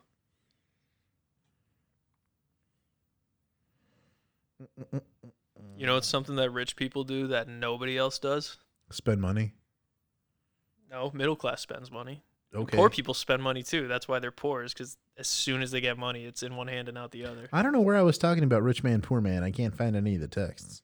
You 5.76 5.86
know, 5.86 5.96
it's 5.96 6.08
something 6.08 6.34
that 6.36 6.50
rich 6.50 6.74
people 6.74 7.04
do 7.04 7.28
that 7.28 7.46
nobody 7.46 7.96
else 7.96 8.18
does. 8.18 8.56
Spend 8.90 9.20
money. 9.20 9.52
No, 10.90 11.12
middle 11.14 11.36
class 11.36 11.60
spends 11.60 11.92
money. 11.92 12.22
Okay. 12.54 12.76
Poor 12.76 12.88
people 12.88 13.12
spend 13.12 13.42
money 13.42 13.62
too. 13.62 13.86
That's 13.86 14.08
why 14.08 14.18
they're 14.18 14.30
poor. 14.30 14.62
Is 14.62 14.72
because 14.72 14.96
as 15.18 15.26
soon 15.26 15.62
as 15.62 15.70
they 15.70 15.80
get 15.80 15.98
money, 15.98 16.24
it's 16.24 16.42
in 16.42 16.56
one 16.56 16.68
hand 16.68 16.88
and 16.88 16.96
out 16.96 17.10
the 17.10 17.26
other. 17.26 17.48
I 17.52 17.62
don't 17.62 17.72
know 17.72 17.80
where 17.80 17.96
I 17.96 18.02
was 18.02 18.18
talking 18.18 18.44
about 18.44 18.62
rich 18.62 18.82
man, 18.82 19.02
poor 19.02 19.20
man. 19.20 19.44
I 19.44 19.50
can't 19.50 19.76
find 19.76 19.94
any 19.94 20.14
of 20.14 20.20
the 20.20 20.28
texts. 20.28 20.82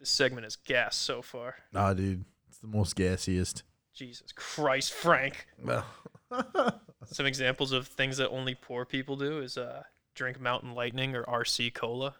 This 0.00 0.08
segment 0.08 0.46
is 0.46 0.56
gas 0.56 0.96
so 0.96 1.20
far. 1.20 1.56
Nah, 1.72 1.92
dude. 1.92 2.24
It's 2.48 2.58
the 2.58 2.66
most 2.66 2.96
gassiest. 2.96 3.62
Jesus 3.92 4.32
Christ, 4.32 4.94
Frank. 4.94 5.46
Well, 5.62 5.84
Some 7.04 7.26
examples 7.26 7.72
of 7.72 7.86
things 7.86 8.16
that 8.16 8.30
only 8.30 8.54
poor 8.54 8.86
people 8.86 9.16
do 9.16 9.40
is 9.40 9.58
uh, 9.58 9.82
drink 10.14 10.40
Mountain 10.40 10.74
Lightning 10.74 11.14
or 11.14 11.24
RC 11.24 11.74
Cola. 11.74 12.14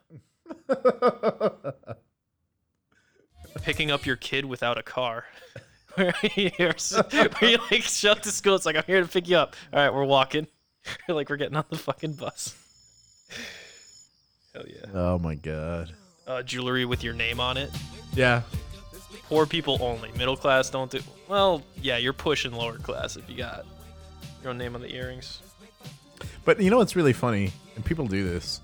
Picking 3.63 3.91
up 3.91 4.05
your 4.05 4.17
kid 4.17 4.45
without 4.45 4.77
a 4.77 4.83
car. 4.83 5.25
where, 5.95 6.15
you're, 6.35 6.75
where 7.39 7.51
you 7.51 7.59
like 7.71 7.83
shut 7.83 8.23
to 8.25 8.31
school, 8.31 8.57
it's 8.57 8.67
like 8.67 8.77
I'm 8.77 8.85
here 8.87 9.01
to 9.01 9.09
pick 9.09 9.27
you 9.27 9.39
up. 9.39 9.57
All 9.73 9.81
right, 9.81 9.95
we're 9.95 10.05
walking. 10.05 10.47
Like 11.09 11.31
we're 11.31 11.37
getting 11.37 11.57
on 11.57 11.65
the 11.71 11.79
fucking 11.79 12.15
bus. 12.15 12.55
Hell 14.55 14.65
yeah. 14.67 14.91
oh 14.93 15.19
my 15.19 15.35
god. 15.35 15.95
Uh, 16.31 16.45
jewelry 16.45 16.85
with 16.85 17.03
your 17.03 17.13
name 17.13 17.41
on 17.41 17.57
it. 17.57 17.73
Yeah. 18.15 18.43
Poor 19.29 19.47
people 19.47 19.79
only. 19.81 20.13
Middle 20.13 20.37
class 20.37 20.71
don't 20.71 20.89
do. 20.89 21.01
Well, 21.27 21.61
yeah, 21.83 21.97
you're 21.97 22.13
pushing 22.13 22.53
lower 22.53 22.79
class 22.79 23.17
if 23.17 23.29
you 23.29 23.37
got 23.37 23.67
your 24.41 24.51
own 24.51 24.59
name 24.59 24.77
on 24.77 24.81
the 24.81 24.95
earrings. 24.95 25.43
But 26.45 26.61
you 26.63 26.71
know 26.71 26.77
what's 26.77 26.95
really 26.95 27.13
funny? 27.13 27.51
And 27.75 27.85
people 27.85 28.07
do 28.07 28.23
this. 28.23 28.61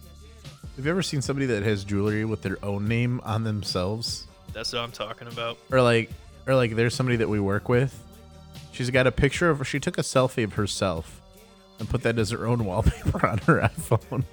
Have 0.76 0.84
you 0.84 0.90
ever 0.92 1.02
seen 1.02 1.20
somebody 1.20 1.46
that 1.46 1.64
has 1.64 1.82
jewelry 1.82 2.24
with 2.24 2.42
their 2.42 2.64
own 2.64 2.86
name 2.86 3.20
on 3.24 3.42
themselves? 3.42 4.28
That's 4.52 4.72
what 4.72 4.82
I'm 4.82 4.92
talking 4.92 5.26
about. 5.26 5.58
Or 5.72 5.82
like 5.82 6.10
or 6.46 6.54
like 6.54 6.76
there's 6.76 6.94
somebody 6.94 7.16
that 7.16 7.28
we 7.28 7.40
work 7.40 7.68
with. 7.68 8.00
She's 8.70 8.90
got 8.90 9.08
a 9.08 9.12
picture 9.12 9.50
of 9.50 9.66
she 9.66 9.80
took 9.80 9.98
a 9.98 10.02
selfie 10.02 10.44
of 10.44 10.52
herself 10.52 11.20
and 11.78 11.88
put 11.88 12.02
that 12.04 12.18
as 12.18 12.30
her 12.30 12.46
own 12.46 12.64
wallpaper 12.64 13.26
on 13.28 13.38
her 13.38 13.60
iPhone. 13.60 14.24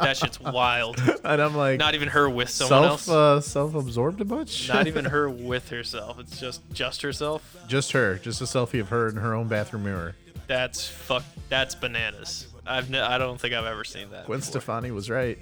That 0.00 0.16
shit's 0.16 0.40
wild. 0.40 0.98
and 1.24 1.42
I'm 1.42 1.54
like 1.56 1.78
Not 1.78 1.94
even 1.94 2.08
her 2.08 2.28
with 2.30 2.48
someone 2.48 2.98
self 2.98 3.08
else. 3.08 3.08
uh, 3.08 3.40
self-absorbed 3.40 4.20
a 4.20 4.24
bunch? 4.24 4.68
Not 4.68 4.86
even 4.88 5.04
her 5.06 5.28
with 5.28 5.68
herself. 5.70 6.18
It's 6.18 6.40
just 6.40 6.62
just 6.72 7.02
herself. 7.02 7.56
just 7.68 7.92
her, 7.92 8.16
just 8.16 8.40
a 8.40 8.44
selfie 8.44 8.80
of 8.80 8.88
her 8.88 9.08
in 9.08 9.16
her 9.16 9.34
own 9.34 9.48
bathroom 9.48 9.84
mirror. 9.84 10.14
That's 10.46 10.86
fuck. 10.88 11.24
That's 11.48 11.74
bananas. 11.74 12.46
I've 12.66 12.92
I 12.94 13.18
don't 13.18 13.40
think 13.40 13.52
I've 13.54 13.66
ever 13.66 13.84
seen 13.84 14.10
that. 14.10 14.26
Gwen 14.26 14.38
before. 14.40 14.50
Stefani 14.52 14.90
was 14.92 15.10
right. 15.10 15.38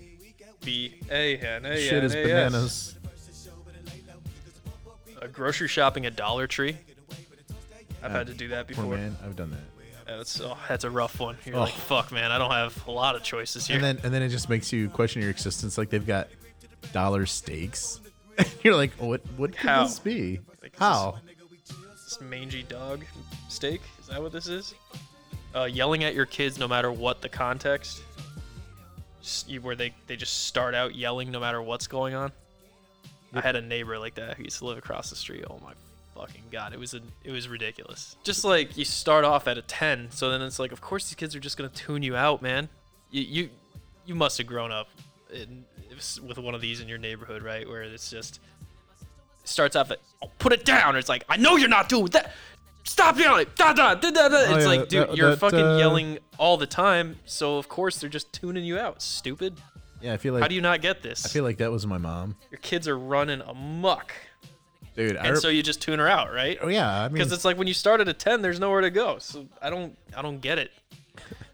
B 0.63 0.95
A 1.11 1.37
N 1.39 1.65
A 1.67 1.77
Shit 1.79 2.05
is 2.05 2.15
bananas. 2.15 2.97
Uh, 5.21 5.27
grocery 5.29 5.69
shopping 5.69 6.07
at 6.07 6.17
Dollar 6.17 6.47
Tree. 6.47 6.77
I've 8.03 8.11
Uh, 8.11 8.15
had 8.19 8.27
to 8.27 8.35
do 8.35 8.49
that 8.49 8.67
before. 8.67 8.97
man, 8.97 9.17
I've 9.25 9.37
done 9.37 9.51
that. 9.51 9.59
That's 10.07 10.41
oh, 10.41 10.57
that's 10.69 10.85
a 10.85 10.91
rough 10.91 11.19
one. 11.21 11.37
You're 11.45 11.57
Oh. 11.57 11.61
like, 11.61 11.73
fuck, 11.73 12.13
man. 12.13 12.31
I 12.31 12.39
don't 12.39 12.51
have 12.51 12.87
a 12.87 12.91
lot 12.91 13.17
of 13.17 13.23
choices 13.23 13.67
here. 13.67 13.77
And 13.77 13.85
then 13.85 13.99
and 14.05 14.13
then 14.13 14.23
it 14.23 14.29
just 14.29 14.49
makes 14.49 14.73
you 14.73 14.89
question 14.91 15.23
your 15.23 15.31
existence. 15.31 15.79
Like 15.79 15.91
they've 15.91 16.07
got 16.07 16.29
dollar 16.93 17.27
steaks. 17.27 18.01
You're 18.63 18.75
like, 18.77 18.93
what 18.95 19.23
what 19.37 19.53
could 19.57 19.69
How? 19.69 19.85
this 19.85 19.99
be? 19.99 20.41
Like, 20.63 20.77
How? 20.79 21.19
This 21.93 22.21
mangy 22.21 22.63
dog 22.65 23.05
steak. 23.49 23.81
Is 24.01 24.09
that 24.09 24.21
what 24.21 24.33
this 24.33 24.47
is? 24.49 24.75
Uh, 25.55 25.65
yelling 25.65 26.05
at 26.05 26.15
your 26.15 26.27
kids 26.27 26.59
no 26.59 26.67
matter 26.69 26.91
what 26.93 27.23
the 27.23 27.29
context. 27.29 28.03
Just, 29.23 29.49
you, 29.49 29.61
where 29.63 29.75
they, 29.77 29.95
they 30.07 30.17
just 30.17 30.45
start 30.45 30.75
out 30.75 30.95
yelling 30.95 31.31
no 31.31 31.41
matter 31.41 31.63
what's 31.63 31.87
going 31.87 32.15
on. 32.15 32.31
I 33.33 33.41
had 33.41 33.57
a 33.57 33.63
neighbor 33.63 33.99
like 33.99 34.17
that 34.17 34.37
who 34.37 34.45
used 34.45 34.59
to 34.59 34.67
live 34.67 34.77
across 34.79 35.09
the 35.11 35.17
street. 35.17 35.45
Oh 35.49 35.59
my 35.63 35.73
fucking 36.15 36.45
god, 36.51 36.73
it 36.73 36.79
was 36.79 36.95
a, 36.95 37.01
it 37.23 37.33
was 37.33 37.49
ridiculous. 37.49 38.17
Just 38.23 38.45
like 38.45 38.77
you 38.77 38.85
start 38.85 39.25
off 39.25 39.49
at 39.49 39.59
a 39.59 39.63
10, 39.63 40.11
so 40.11 40.31
then 40.31 40.43
it's 40.43 40.59
like 40.59 40.73
of 40.73 40.81
course 40.81 41.09
these 41.09 41.15
kids 41.17 41.35
are 41.35 41.41
just 41.41 41.57
gonna 41.57 41.69
tune 41.71 42.03
you 42.03 42.17
out, 42.17 42.43
man. 42.43 42.69
You 43.11 43.23
you, 43.23 43.51
you 44.07 44.15
must 44.15 44.39
have 44.39 44.47
grown 44.47 44.73
up 44.73 44.89
in, 45.33 45.65
with 46.27 46.39
one 46.39 46.55
of 46.55 46.61
these 46.61 46.81
in 46.81 46.89
your 46.89 46.99
neighborhood, 46.99 47.43
right? 47.43 47.69
Where 47.69 47.83
it's 47.83 48.11
just 48.11 48.41
starts 49.45 49.77
off 49.77 49.91
at 49.91 50.01
oh, 50.23 50.31
put 50.39 50.53
it 50.53 50.65
down. 50.65 50.97
Or 50.97 50.99
it's 50.99 51.09
like 51.09 51.25
I 51.29 51.37
know 51.37 51.57
you're 51.57 51.69
not 51.69 51.89
doing 51.89 52.07
that. 52.07 52.33
Stop 52.85 53.19
yelling. 53.19 53.47
Da, 53.57 53.73
da, 53.73 53.95
da, 53.95 54.11
da, 54.11 54.29
da. 54.29 54.37
Oh, 54.37 54.55
It's 54.57 54.65
yeah, 54.65 54.71
like, 54.71 54.89
dude, 54.89 55.09
that- 55.09 55.17
you're 55.17 55.31
that, 55.31 55.39
fucking 55.39 55.59
uh, 55.59 55.79
yelling 55.79 56.19
all 56.39 56.57
the 56.57 56.67
time. 56.67 57.17
So 57.25 57.57
of 57.57 57.69
course 57.69 57.99
they're 57.99 58.11
just 58.11 58.33
tuning 58.33 58.65
you 58.65 58.79
out. 58.79 59.01
Stupid. 59.01 59.59
Yeah, 60.03 60.13
I 60.13 60.17
feel 60.19 60.35
like 60.35 60.43
How 60.43 60.49
do 60.49 60.55
you 60.55 60.61
not 60.61 60.83
get 60.83 61.03
this? 61.03 61.25
I 61.25 61.31
feel 61.31 61.45
like 61.45 61.57
that 61.59 61.73
was 61.73 61.87
my 61.87 61.97
mom. 61.97 62.37
Your 62.51 62.59
kids 62.59 62.87
are 62.89 62.99
running 62.99 63.41
amok, 63.41 64.13
Dude, 64.97 65.17
and 65.17 65.37
so 65.39 65.49
you 65.49 65.63
just 65.63 65.83
tune 65.83 65.99
her 65.99 66.09
out, 66.09 66.33
right? 66.33 66.59
Oh 66.61 66.69
yeah, 66.69 66.89
I 67.03 67.09
mean 67.09 67.15
Because 67.15 67.33
it's 67.33 67.45
like 67.45 67.59
when 67.59 67.67
you 67.67 67.75
start 67.75 68.01
at 68.01 68.09
a 68.09 68.13
ten, 68.13 68.43
there's 68.43 68.61
nowhere 68.61 68.81
to 68.83 68.91
go. 68.91 69.19
So 69.19 69.47
I 69.61 69.69
don't, 69.71 69.97
I 70.17 70.23
don't 70.23 70.41
get 70.41 70.59
it. 70.59 70.71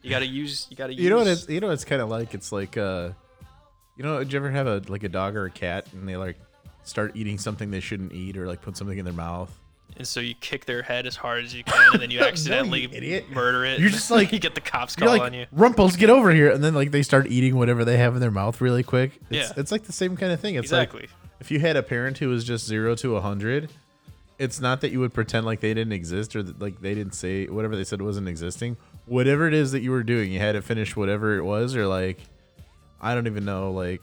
You 0.02 0.10
gotta 0.10 0.26
use, 0.26 0.66
you 0.70 0.76
gotta 0.76 0.92
use. 0.94 1.02
you 1.02 1.10
know 1.10 1.16
what 1.18 1.26
it's 1.26 1.48
you 1.48 1.60
know 1.60 1.68
what 1.68 1.74
it's 1.74 1.84
kind 1.84 2.00
of 2.02 2.08
like. 2.08 2.34
It's 2.34 2.52
like 2.52 2.76
uh, 2.76 3.10
you 3.96 4.04
know, 4.04 4.18
did 4.18 4.32
you 4.32 4.38
ever 4.38 4.50
have 4.50 4.66
a 4.66 4.82
like 4.88 5.02
a 5.04 5.08
dog 5.08 5.36
or 5.36 5.44
a 5.46 5.50
cat 5.50 5.86
and 5.92 6.08
they 6.08 6.16
like 6.16 6.38
start 6.84 7.12
eating 7.14 7.38
something 7.38 7.70
they 7.70 7.80
shouldn't 7.80 8.12
eat 8.12 8.36
or 8.36 8.46
like 8.46 8.62
put 8.62 8.76
something 8.76 8.96
in 8.98 9.04
their 9.04 9.14
mouth? 9.14 9.54
And 9.96 10.06
so 10.06 10.20
you 10.20 10.34
kick 10.34 10.64
their 10.66 10.82
head 10.82 11.06
as 11.06 11.16
hard 11.16 11.44
as 11.44 11.52
you 11.54 11.64
can, 11.64 11.92
and 11.94 12.00
then 12.00 12.10
you 12.10 12.20
No, 12.20 12.26
accidentally 12.28 12.82
you 12.82 12.88
idiot. 12.92 13.28
murder 13.30 13.64
it. 13.64 13.80
You're 13.80 13.90
just 13.90 14.10
like- 14.10 14.32
you 14.32 14.38
get 14.38 14.54
the 14.54 14.60
cops 14.60 14.96
call 14.96 15.08
like 15.08 15.20
on 15.20 15.34
you. 15.34 15.46
Rumples, 15.52 15.96
get 15.96 16.08
over 16.08 16.30
here, 16.30 16.50
and 16.50 16.62
then 16.62 16.74
like 16.74 16.90
they 16.92 17.02
start 17.02 17.26
eating 17.26 17.56
whatever 17.56 17.84
they 17.84 17.96
have 17.98 18.14
in 18.14 18.20
their 18.20 18.30
mouth 18.30 18.60
really 18.60 18.82
quick. 18.84 19.12
It's, 19.30 19.48
Yeah. 19.50 19.52
it's 19.60 19.72
like 19.72 19.82
the 19.84 19.92
same 19.92 20.16
kind 20.16 20.32
of 20.32 20.40
thing. 20.40 20.54
It's 20.54 20.66
Exactly. 20.66 21.02
like 21.02 21.10
if 21.40 21.50
you 21.50 21.58
had 21.60 21.76
a 21.76 21.82
parent 21.82 22.18
who 22.18 22.28
was 22.28 22.44
just 22.44 22.66
zero 22.66 22.94
to 22.96 23.16
a 23.16 23.20
hundred, 23.20 23.70
it's 24.38 24.60
not 24.60 24.80
that 24.82 24.90
you 24.90 25.00
would 25.00 25.12
pretend 25.12 25.44
like 25.46 25.60
they 25.60 25.74
didn't 25.74 25.92
exist 25.92 26.34
or 26.36 26.42
that 26.42 26.60
like 26.60 26.80
they 26.80 26.94
didn't 26.94 27.14
say 27.14 27.46
whatever 27.46 27.76
they 27.76 27.84
said 27.84 28.00
wasn't 28.02 28.28
existing. 28.28 28.76
Whatever 29.06 29.46
it 29.48 29.54
is 29.54 29.72
that 29.72 29.80
you 29.80 29.90
were 29.90 30.02
doing, 30.02 30.32
you 30.32 30.38
had 30.38 30.52
to 30.52 30.62
finish 30.62 30.94
whatever 30.96 31.36
it 31.36 31.42
was, 31.42 31.74
or 31.76 31.86
like 31.86 32.20
I 33.00 33.14
don't 33.14 33.26
even 33.26 33.44
know, 33.44 33.72
like 33.72 34.02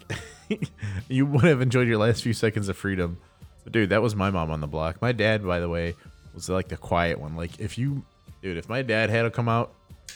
you 1.08 1.26
would 1.26 1.43
have 1.43 1.62
enjoyed 1.62 1.88
your 1.88 1.97
last 1.97 2.23
few 2.23 2.34
seconds 2.34 2.69
of 2.69 2.78
freedom. 2.78 3.17
But 3.63 3.73
dude, 3.73 3.89
that 3.89 4.02
was 4.02 4.15
my 4.15 4.30
mom 4.32 4.50
on 4.52 4.62
the 4.62 4.67
block. 4.67 5.02
My 5.02 5.12
dad, 5.12 5.45
by 5.45 5.60
the 5.60 5.69
way, 5.69 5.95
was 6.34 6.50
like 6.50 6.67
the 6.67 6.78
quiet 6.78 7.19
one. 7.19 7.36
Like 7.36 7.60
if 7.60 7.78
you, 7.78 8.04
dude, 8.41 8.58
if 8.58 8.69
my 8.69 8.82
dad 8.82 9.10
had 9.10 9.23
to 9.23 9.32
come 9.32 9.50
out 9.50 9.73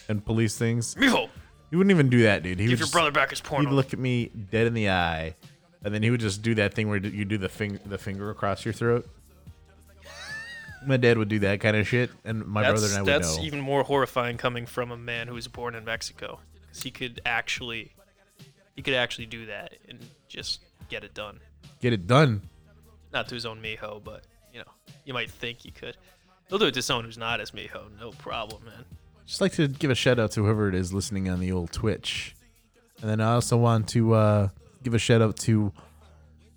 and 0.08 0.24
police 0.26 0.58
things, 0.58 0.96
Mijo, 0.96 1.30
he 1.70 1.76
wouldn't 1.76 1.92
even 1.92 2.10
do 2.10 2.24
that, 2.24 2.44
dude. 2.44 2.60
He 2.60 2.66
give 2.66 2.72
would 2.74 2.80
your 2.80 2.86
just- 2.86 2.94
brother 2.94 3.12
back 3.12 3.30
his 3.32 3.42
porno. 3.42 3.70
He'd 3.70 3.76
look 3.76 3.94
at 3.94 4.00
me 4.00 4.28
dead 4.52 4.68
in 4.68 4.74
the 4.74 4.90
eye, 4.90 5.36
and 5.84 5.94
then 5.94 6.04
he 6.04 6.10
would 6.10 6.20
just 6.20 6.42
do 6.42 6.56
that 6.56 6.74
thing 6.74 6.90
where 6.90 7.00
you 7.00 7.26
do 7.26 7.38
the 7.38 7.50
finger, 7.50 7.80
the 7.86 7.98
finger 7.98 8.30
across 8.30 8.66
your 8.66 8.74
throat. 8.74 9.10
My 10.86 10.98
dad 10.98 11.18
would 11.18 11.30
do 11.30 11.40
that 11.40 11.60
kind 11.60 11.78
of 11.78 11.88
shit, 11.88 12.10
and 12.26 12.46
my 12.46 12.64
that's 12.64 12.82
brother 12.82 12.88
and 12.88 12.98
I 12.98 13.02
would 13.02 13.08
that's 13.08 13.38
know. 13.38 13.44
even 13.44 13.62
more 13.62 13.84
horrifying 13.84 14.38
coming 14.38 14.66
from 14.66 14.92
a 14.92 14.98
man 14.98 15.28
who 15.28 15.36
was 15.36 15.48
born 15.48 15.76
in 15.76 15.86
Mexico, 15.86 16.40
because 16.62 16.82
he 16.82 16.90
could 16.90 17.22
actually, 17.26 17.94
he 18.76 18.82
could 18.82 18.96
actually 18.96 19.28
do 19.28 19.46
that 19.46 19.74
and 19.88 20.00
just 20.28 20.62
get 20.90 21.04
it 21.04 21.14
done. 21.14 21.40
Get 21.82 21.94
it 21.94 22.08
done. 22.08 22.42
Not 23.14 23.28
to 23.28 23.36
his 23.36 23.46
own 23.46 23.62
mijo, 23.62 24.04
but 24.04 24.24
you 24.52 24.60
know, 24.60 24.72
you 25.06 25.14
might 25.14 25.30
think 25.30 25.60
he 25.60 25.70
could. 25.70 25.98
He'll 26.50 26.58
do 26.58 26.66
it 26.66 26.74
to 26.74 26.82
someone 26.82 27.06
who's 27.06 27.18
not 27.18 27.40
his 27.40 27.52
mijo, 27.52 27.84
no 28.00 28.12
problem, 28.12 28.66
man. 28.66 28.86
Just 29.28 29.40
like 29.40 29.54
to 29.54 29.68
give 29.68 29.92
a 29.92 29.96
shout 29.96 30.18
out 30.18 30.32
to 30.32 30.44
whoever 30.44 30.68
it 30.68 30.76
is 30.76 30.94
listening 30.94 31.30
on 31.30 31.40
the 31.40 31.52
old 31.52 31.72
Twitch, 31.72 32.36
and 33.02 33.10
then 33.10 33.22
I 33.22 33.34
also 33.34 33.56
want 33.56 33.88
to 33.90 34.14
uh, 34.14 34.50
give 34.84 34.94
a 34.94 35.00
shout 35.00 35.22
out 35.22 35.38
to 35.38 35.72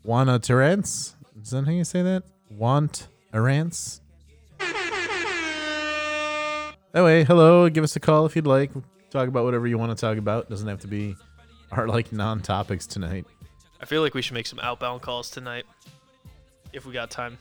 Juana 0.03 0.39
Terrence. 0.39 1.15
Is 1.43 1.51
that 1.51 1.65
how 1.65 1.73
you 1.73 1.85
say 1.85 2.03
that? 2.03 2.25
Want 2.51 3.09
Arance. 3.33 4.01
That 6.93 7.03
way, 7.03 7.25
hello. 7.25 7.69
Give 7.69 7.83
us 7.83 7.97
a 7.97 8.01
call 8.01 8.25
if 8.25 8.37
you'd 8.37 8.47
like. 8.47 8.71
Talk 9.11 9.27
about 9.29 9.45
whatever 9.45 9.67
you 9.67 9.79
want 9.79 9.97
to 9.97 10.01
talk 10.01 10.17
about. 10.17 10.49
Doesn't 10.49 10.69
have 10.69 10.81
to 10.81 10.87
be 10.87 11.17
our 11.73 11.89
like 11.89 12.13
non-topics 12.13 12.87
tonight. 12.87 13.27
I 13.81 13.85
feel 13.87 14.01
like 14.01 14.15
we 14.15 14.23
should 14.23 14.35
make 14.35 14.47
some 14.47 14.61
outbound 14.61 15.03
calls 15.03 15.29
tonight, 15.31 15.67
if 16.73 16.87
we 16.87 16.93
got 16.93 17.11
time. 17.11 17.37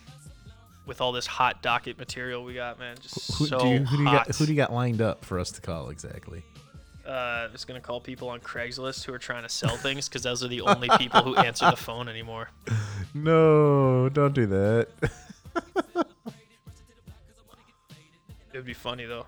With 0.85 0.99
all 0.99 1.13
this 1.13 1.25
hot 1.25 1.61
docket 1.61 1.97
material 1.97 2.43
we 2.43 2.55
got, 2.55 2.77
man, 2.77 2.97
just 3.01 3.37
Who, 3.37 3.45
so 3.45 3.59
do 3.59 3.67
you, 3.69 3.79
who 3.85 3.95
do 3.97 4.03
you 4.03 4.09
hot. 4.09 4.27
got? 4.27 4.35
Who 4.35 4.45
do 4.45 4.51
you 4.51 4.57
got 4.57 4.73
lined 4.73 5.01
up 5.01 5.23
for 5.23 5.39
us 5.39 5.49
to 5.51 5.61
call 5.61 5.89
exactly? 5.89 6.43
Uh, 7.05 7.47
just 7.49 7.67
gonna 7.67 7.81
call 7.81 7.99
people 7.99 8.29
on 8.29 8.39
Craigslist 8.39 9.03
who 9.05 9.13
are 9.13 9.19
trying 9.19 9.43
to 9.43 9.49
sell 9.49 9.75
things 9.77 10.07
because 10.07 10.23
those 10.23 10.43
are 10.43 10.47
the 10.47 10.61
only 10.61 10.89
people 10.97 11.21
who 11.21 11.35
answer 11.35 11.69
the 11.69 11.77
phone 11.77 12.07
anymore. 12.07 12.49
No, 13.15 14.09
don't 14.09 14.33
do 14.33 14.47
that. 14.47 14.87
It'd 18.51 18.65
be 18.65 18.73
funny 18.73 19.05
though. 19.05 19.27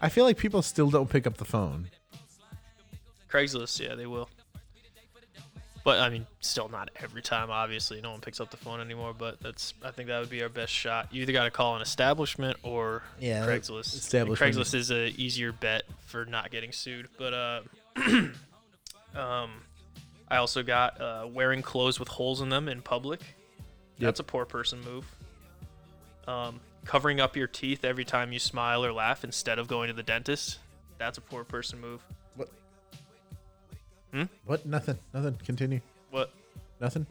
I 0.00 0.08
feel 0.08 0.24
like 0.24 0.36
people 0.36 0.60
still 0.62 0.90
don't 0.90 1.08
pick 1.08 1.28
up 1.28 1.36
the 1.36 1.44
phone. 1.44 1.90
Craigslist, 3.30 3.78
yeah, 3.78 3.94
they 3.94 4.06
will. 4.06 4.28
But 5.82 5.98
I 6.00 6.10
mean, 6.10 6.26
still 6.40 6.68
not 6.68 6.90
every 6.96 7.22
time. 7.22 7.50
Obviously, 7.50 8.00
no 8.02 8.10
one 8.10 8.20
picks 8.20 8.38
up 8.40 8.50
the 8.50 8.56
phone 8.58 8.80
anymore. 8.80 9.14
But 9.16 9.40
that's 9.40 9.72
I 9.82 9.90
think 9.90 10.08
that 10.08 10.20
would 10.20 10.28
be 10.30 10.42
our 10.42 10.48
best 10.50 10.72
shot. 10.72 11.08
You 11.10 11.22
either 11.22 11.32
got 11.32 11.44
to 11.44 11.50
call 11.50 11.76
an 11.76 11.82
establishment 11.82 12.58
or 12.62 13.02
Yeah, 13.18 13.46
Craigslist. 13.46 13.94
establishment. 13.94 14.56
Craigslist 14.56 14.74
is 14.74 14.90
a 14.90 15.08
easier 15.08 15.52
bet 15.52 15.84
for 16.06 16.26
not 16.26 16.50
getting 16.50 16.72
sued. 16.72 17.08
But 17.16 17.32
uh, 17.34 17.60
um, 19.14 19.62
I 20.28 20.36
also 20.36 20.62
got 20.62 21.00
uh, 21.00 21.26
wearing 21.32 21.62
clothes 21.62 21.98
with 21.98 22.08
holes 22.08 22.40
in 22.40 22.48
them 22.50 22.68
in 22.68 22.82
public. 22.82 23.20
That's 23.98 24.20
a 24.20 24.24
poor 24.24 24.44
person 24.46 24.80
move. 24.82 25.04
Um, 26.26 26.60
covering 26.84 27.20
up 27.20 27.36
your 27.36 27.46
teeth 27.46 27.84
every 27.84 28.04
time 28.04 28.32
you 28.32 28.38
smile 28.38 28.84
or 28.84 28.92
laugh 28.92 29.24
instead 29.24 29.58
of 29.58 29.68
going 29.68 29.88
to 29.88 29.94
the 29.94 30.02
dentist. 30.02 30.58
That's 30.98 31.18
a 31.18 31.20
poor 31.20 31.44
person 31.44 31.80
move. 31.80 32.02
What? 34.10 34.18
Hmm? 34.18 34.24
What? 34.44 34.66
Nothing. 34.66 34.98
Nothing. 35.14 35.38
Continue. 35.44 35.80
What? 36.10 36.30
Nothing. 36.80 37.06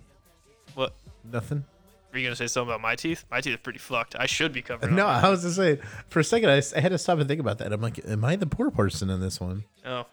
What? 0.75 0.93
Nothing. 1.31 1.63
Are 2.11 2.17
you 2.17 2.25
gonna 2.25 2.35
say 2.35 2.47
something 2.47 2.69
about 2.71 2.81
my 2.81 2.95
teeth? 2.95 3.23
My 3.29 3.39
teeth 3.39 3.53
are 3.53 3.57
pretty 3.59 3.79
fucked. 3.79 4.15
I 4.17 4.25
should 4.25 4.51
be 4.51 4.61
covering. 4.61 4.95
No. 4.95 5.05
I 5.05 5.29
was 5.29 5.43
just 5.43 5.55
saying. 5.57 5.79
For 6.07 6.19
a 6.19 6.23
second, 6.23 6.49
I, 6.49 6.61
I 6.75 6.79
had 6.79 6.91
to 6.91 6.97
stop 6.97 7.19
and 7.19 7.27
think 7.27 7.39
about 7.39 7.59
that. 7.59 7.71
I'm 7.71 7.81
like, 7.81 7.99
am 8.07 8.25
I 8.25 8.35
the 8.35 8.47
poor 8.47 8.71
person 8.71 9.09
in 9.09 9.19
this 9.19 9.39
one? 9.39 9.63
Oh. 9.85 10.05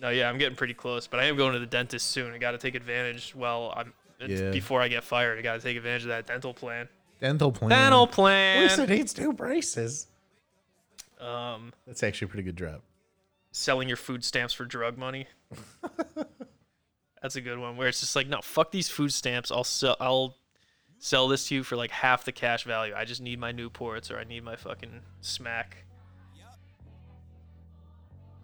No, 0.00 0.10
yeah, 0.10 0.28
I'm 0.28 0.38
getting 0.38 0.56
pretty 0.56 0.74
close, 0.74 1.06
but 1.08 1.18
I 1.20 1.24
am 1.24 1.36
going 1.36 1.54
to 1.54 1.58
the 1.58 1.66
dentist 1.66 2.08
soon. 2.08 2.32
I 2.32 2.38
got 2.38 2.52
to 2.52 2.58
take 2.58 2.74
advantage. 2.76 3.34
Well, 3.34 3.72
I'm 3.76 3.92
it's 4.20 4.40
Yeah. 4.40 4.50
before 4.50 4.80
I 4.80 4.88
get 4.88 5.04
fired. 5.04 5.38
I 5.38 5.42
got 5.42 5.54
to 5.54 5.60
take 5.60 5.76
advantage 5.76 6.02
of 6.02 6.08
that 6.08 6.26
dental 6.26 6.54
plan. 6.54 6.88
Dental 7.20 7.50
plan. 7.50 7.70
Dental 7.70 8.06
plan. 8.06 8.80
it 8.80 8.88
needs 8.88 9.18
new 9.18 9.32
braces. 9.32 10.06
Um, 11.20 11.72
That's 11.86 12.02
actually 12.04 12.26
a 12.26 12.28
pretty 12.28 12.44
good 12.44 12.54
drop. 12.56 12.82
Selling 13.58 13.88
your 13.88 13.96
food 13.96 14.24
stamps 14.24 14.54
for 14.54 14.64
drug 14.64 14.96
money. 14.96 15.26
That's 17.20 17.36
a 17.36 17.40
good 17.40 17.58
one. 17.58 17.76
Where 17.76 17.88
it's 17.88 18.00
just 18.00 18.14
like, 18.14 18.28
no, 18.28 18.40
fuck 18.40 18.70
these 18.70 18.88
food 18.88 19.12
stamps. 19.12 19.50
I'll 19.50 19.64
sell. 19.64 19.96
I'll 20.00 20.36
sell 20.98 21.28
this 21.28 21.48
to 21.48 21.56
you 21.56 21.62
for 21.64 21.76
like 21.76 21.90
half 21.90 22.24
the 22.24 22.32
cash 22.32 22.64
value. 22.64 22.94
I 22.96 23.04
just 23.04 23.20
need 23.20 23.38
my 23.38 23.52
Newports 23.52 24.10
or 24.10 24.18
I 24.18 24.24
need 24.24 24.44
my 24.44 24.56
fucking 24.56 25.00
smack. 25.20 25.84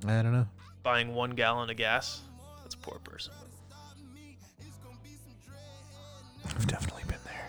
I 0.06 0.22
don't 0.22 0.32
know. 0.32 0.48
Buying 0.82 1.14
one 1.14 1.30
gallon 1.30 1.70
of 1.70 1.76
gas. 1.76 2.20
That's 2.62 2.74
a 2.74 2.78
poor 2.78 2.98
person. 2.98 3.32
I've 6.46 6.66
definitely 6.66 7.04
been 7.04 7.20
there. 7.24 7.48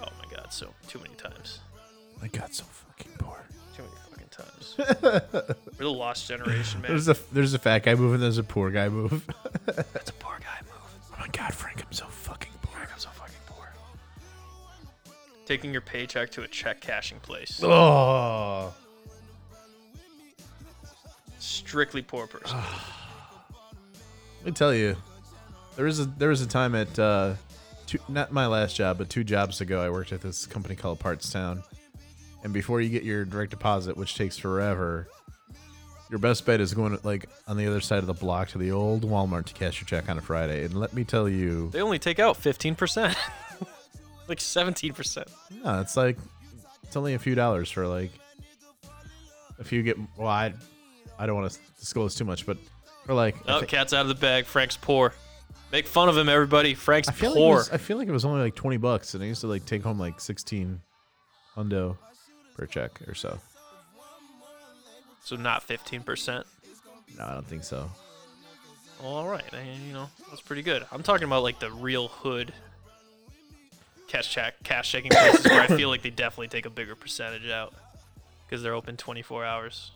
Oh 0.00 0.08
my 0.18 0.34
god, 0.34 0.52
so 0.52 0.72
too 0.88 1.00
many 1.00 1.14
times. 1.16 1.60
I 2.22 2.28
got 2.28 2.54
so 2.54 2.64
times. 4.36 4.74
We're 4.78 5.84
the 5.84 5.90
lost 5.90 6.28
generation, 6.28 6.82
man. 6.82 6.90
There's 6.90 7.08
a 7.08 7.16
there's 7.32 7.54
a 7.54 7.58
fat 7.58 7.82
guy 7.82 7.94
move 7.94 8.14
and 8.14 8.22
there's 8.22 8.38
a 8.38 8.44
poor 8.44 8.70
guy 8.70 8.88
move. 8.88 9.26
That's 9.66 10.10
a 10.10 10.14
poor 10.14 10.38
guy 10.40 10.60
move. 10.62 11.10
oh 11.12 11.16
my 11.20 11.28
god, 11.28 11.54
Frank, 11.54 11.82
I'm 11.84 11.92
so 11.92 12.06
fucking 12.06 12.52
poor. 12.62 12.80
I'm 12.80 12.98
so 12.98 13.08
fucking 13.10 13.34
poor. 13.46 13.68
Taking 15.46 15.72
your 15.72 15.80
paycheck 15.82 16.30
to 16.32 16.42
a 16.42 16.48
check 16.48 16.80
cashing 16.80 17.20
place. 17.20 17.60
Oh. 17.62 18.74
Strictly 21.38 22.02
poor 22.02 22.26
person. 22.26 22.58
Let 24.40 24.46
me 24.46 24.52
tell 24.52 24.74
you, 24.74 24.96
there 25.76 25.86
is 25.86 26.00
a 26.00 26.04
there 26.04 26.28
was 26.28 26.40
a 26.40 26.46
time 26.46 26.74
at 26.74 26.98
uh, 26.98 27.34
two, 27.86 27.98
not 28.08 28.32
my 28.32 28.46
last 28.46 28.76
job, 28.76 28.98
but 28.98 29.08
two 29.08 29.24
jobs 29.24 29.60
ago, 29.60 29.80
I 29.80 29.90
worked 29.90 30.12
at 30.12 30.20
this 30.20 30.46
company 30.46 30.74
called 30.74 30.98
Parts 30.98 31.30
Town, 31.30 31.62
and 32.44 32.52
before 32.52 32.80
you 32.80 32.88
get 32.88 33.02
your 33.02 33.24
direct 33.24 33.50
deposit, 33.50 33.96
which 33.96 34.14
takes 34.14 34.36
forever, 34.38 35.08
your 36.10 36.18
best 36.18 36.46
bet 36.46 36.60
is 36.60 36.72
going 36.74 36.96
to, 36.96 37.04
like 37.06 37.28
on 37.48 37.56
the 37.56 37.66
other 37.66 37.80
side 37.80 37.98
of 37.98 38.06
the 38.06 38.14
block 38.14 38.48
to 38.50 38.58
the 38.58 38.70
old 38.70 39.02
Walmart 39.02 39.46
to 39.46 39.54
cash 39.54 39.80
your 39.80 39.86
check 39.86 40.08
on 40.08 40.18
a 40.18 40.20
Friday. 40.20 40.64
And 40.64 40.74
let 40.78 40.92
me 40.94 41.02
tell 41.04 41.28
you, 41.28 41.70
They 41.70 41.80
only 41.82 41.98
take 41.98 42.18
out 42.20 42.36
15%. 42.40 43.16
like 44.28 44.38
17%. 44.38 45.26
no, 45.64 45.80
it's 45.80 45.96
like 45.96 46.18
it's 46.84 46.96
only 46.96 47.14
a 47.14 47.18
few 47.18 47.34
dollars 47.34 47.70
for 47.70 47.86
like 47.88 48.10
if 49.58 49.72
you 49.72 49.82
get 49.82 49.96
well, 50.16 50.28
I 50.28 50.52
I 51.18 51.26
don't 51.26 51.34
want 51.36 51.50
to 51.52 51.58
disclose 51.80 52.14
too 52.14 52.24
much, 52.24 52.46
but 52.46 52.56
for 53.04 53.14
like 53.14 53.36
Oh, 53.48 53.60
thi- 53.60 53.66
cat's 53.66 53.92
out 53.92 54.02
of 54.02 54.08
the 54.08 54.14
bag. 54.14 54.44
Frank's 54.46 54.76
poor. 54.76 55.12
Make 55.72 55.86
fun 55.88 56.08
of 56.08 56.16
him, 56.16 56.28
everybody. 56.28 56.74
Frank's 56.74 57.08
I 57.08 57.12
feel 57.12 57.30
like 57.30 57.38
poor. 57.38 57.56
was, 57.56 57.70
I 57.70 57.78
feel 57.78 57.96
like 57.98 58.06
it 58.06 58.12
was 58.12 58.24
only 58.24 58.40
like 58.40 58.54
twenty 58.54 58.76
bucks, 58.76 59.14
and 59.14 59.22
I 59.24 59.26
used 59.26 59.40
to 59.40 59.46
like 59.48 59.64
take 59.66 59.82
home 59.82 59.98
like 59.98 60.20
sixteen 60.20 60.80
hundo 61.56 61.96
per 62.56 62.66
check 62.66 63.00
or 63.06 63.14
so. 63.14 63.38
so 65.22 65.36
not 65.36 65.66
15%. 65.66 66.44
No, 67.18 67.24
I 67.24 67.34
don't 67.34 67.46
think 67.46 67.64
so. 67.64 67.90
All 69.02 69.28
right. 69.28 69.44
I, 69.52 69.62
you 69.86 69.92
know, 69.92 70.08
that's 70.30 70.40
pretty 70.40 70.62
good. 70.62 70.84
I'm 70.90 71.02
talking 71.02 71.24
about 71.24 71.42
like 71.42 71.58
the 71.58 71.70
real 71.70 72.08
hood 72.08 72.52
cash 74.08 74.30
check, 74.30 74.54
cash 74.62 74.90
checking 74.90 75.10
places 75.10 75.44
where 75.44 75.60
I 75.60 75.66
feel 75.66 75.88
like 75.88 76.02
they 76.02 76.10
definitely 76.10 76.48
take 76.48 76.66
a 76.66 76.70
bigger 76.70 76.94
percentage 76.94 77.48
out 77.50 77.74
because 78.46 78.62
they're 78.62 78.74
open 78.74 78.96
24 78.96 79.44
hours. 79.44 79.90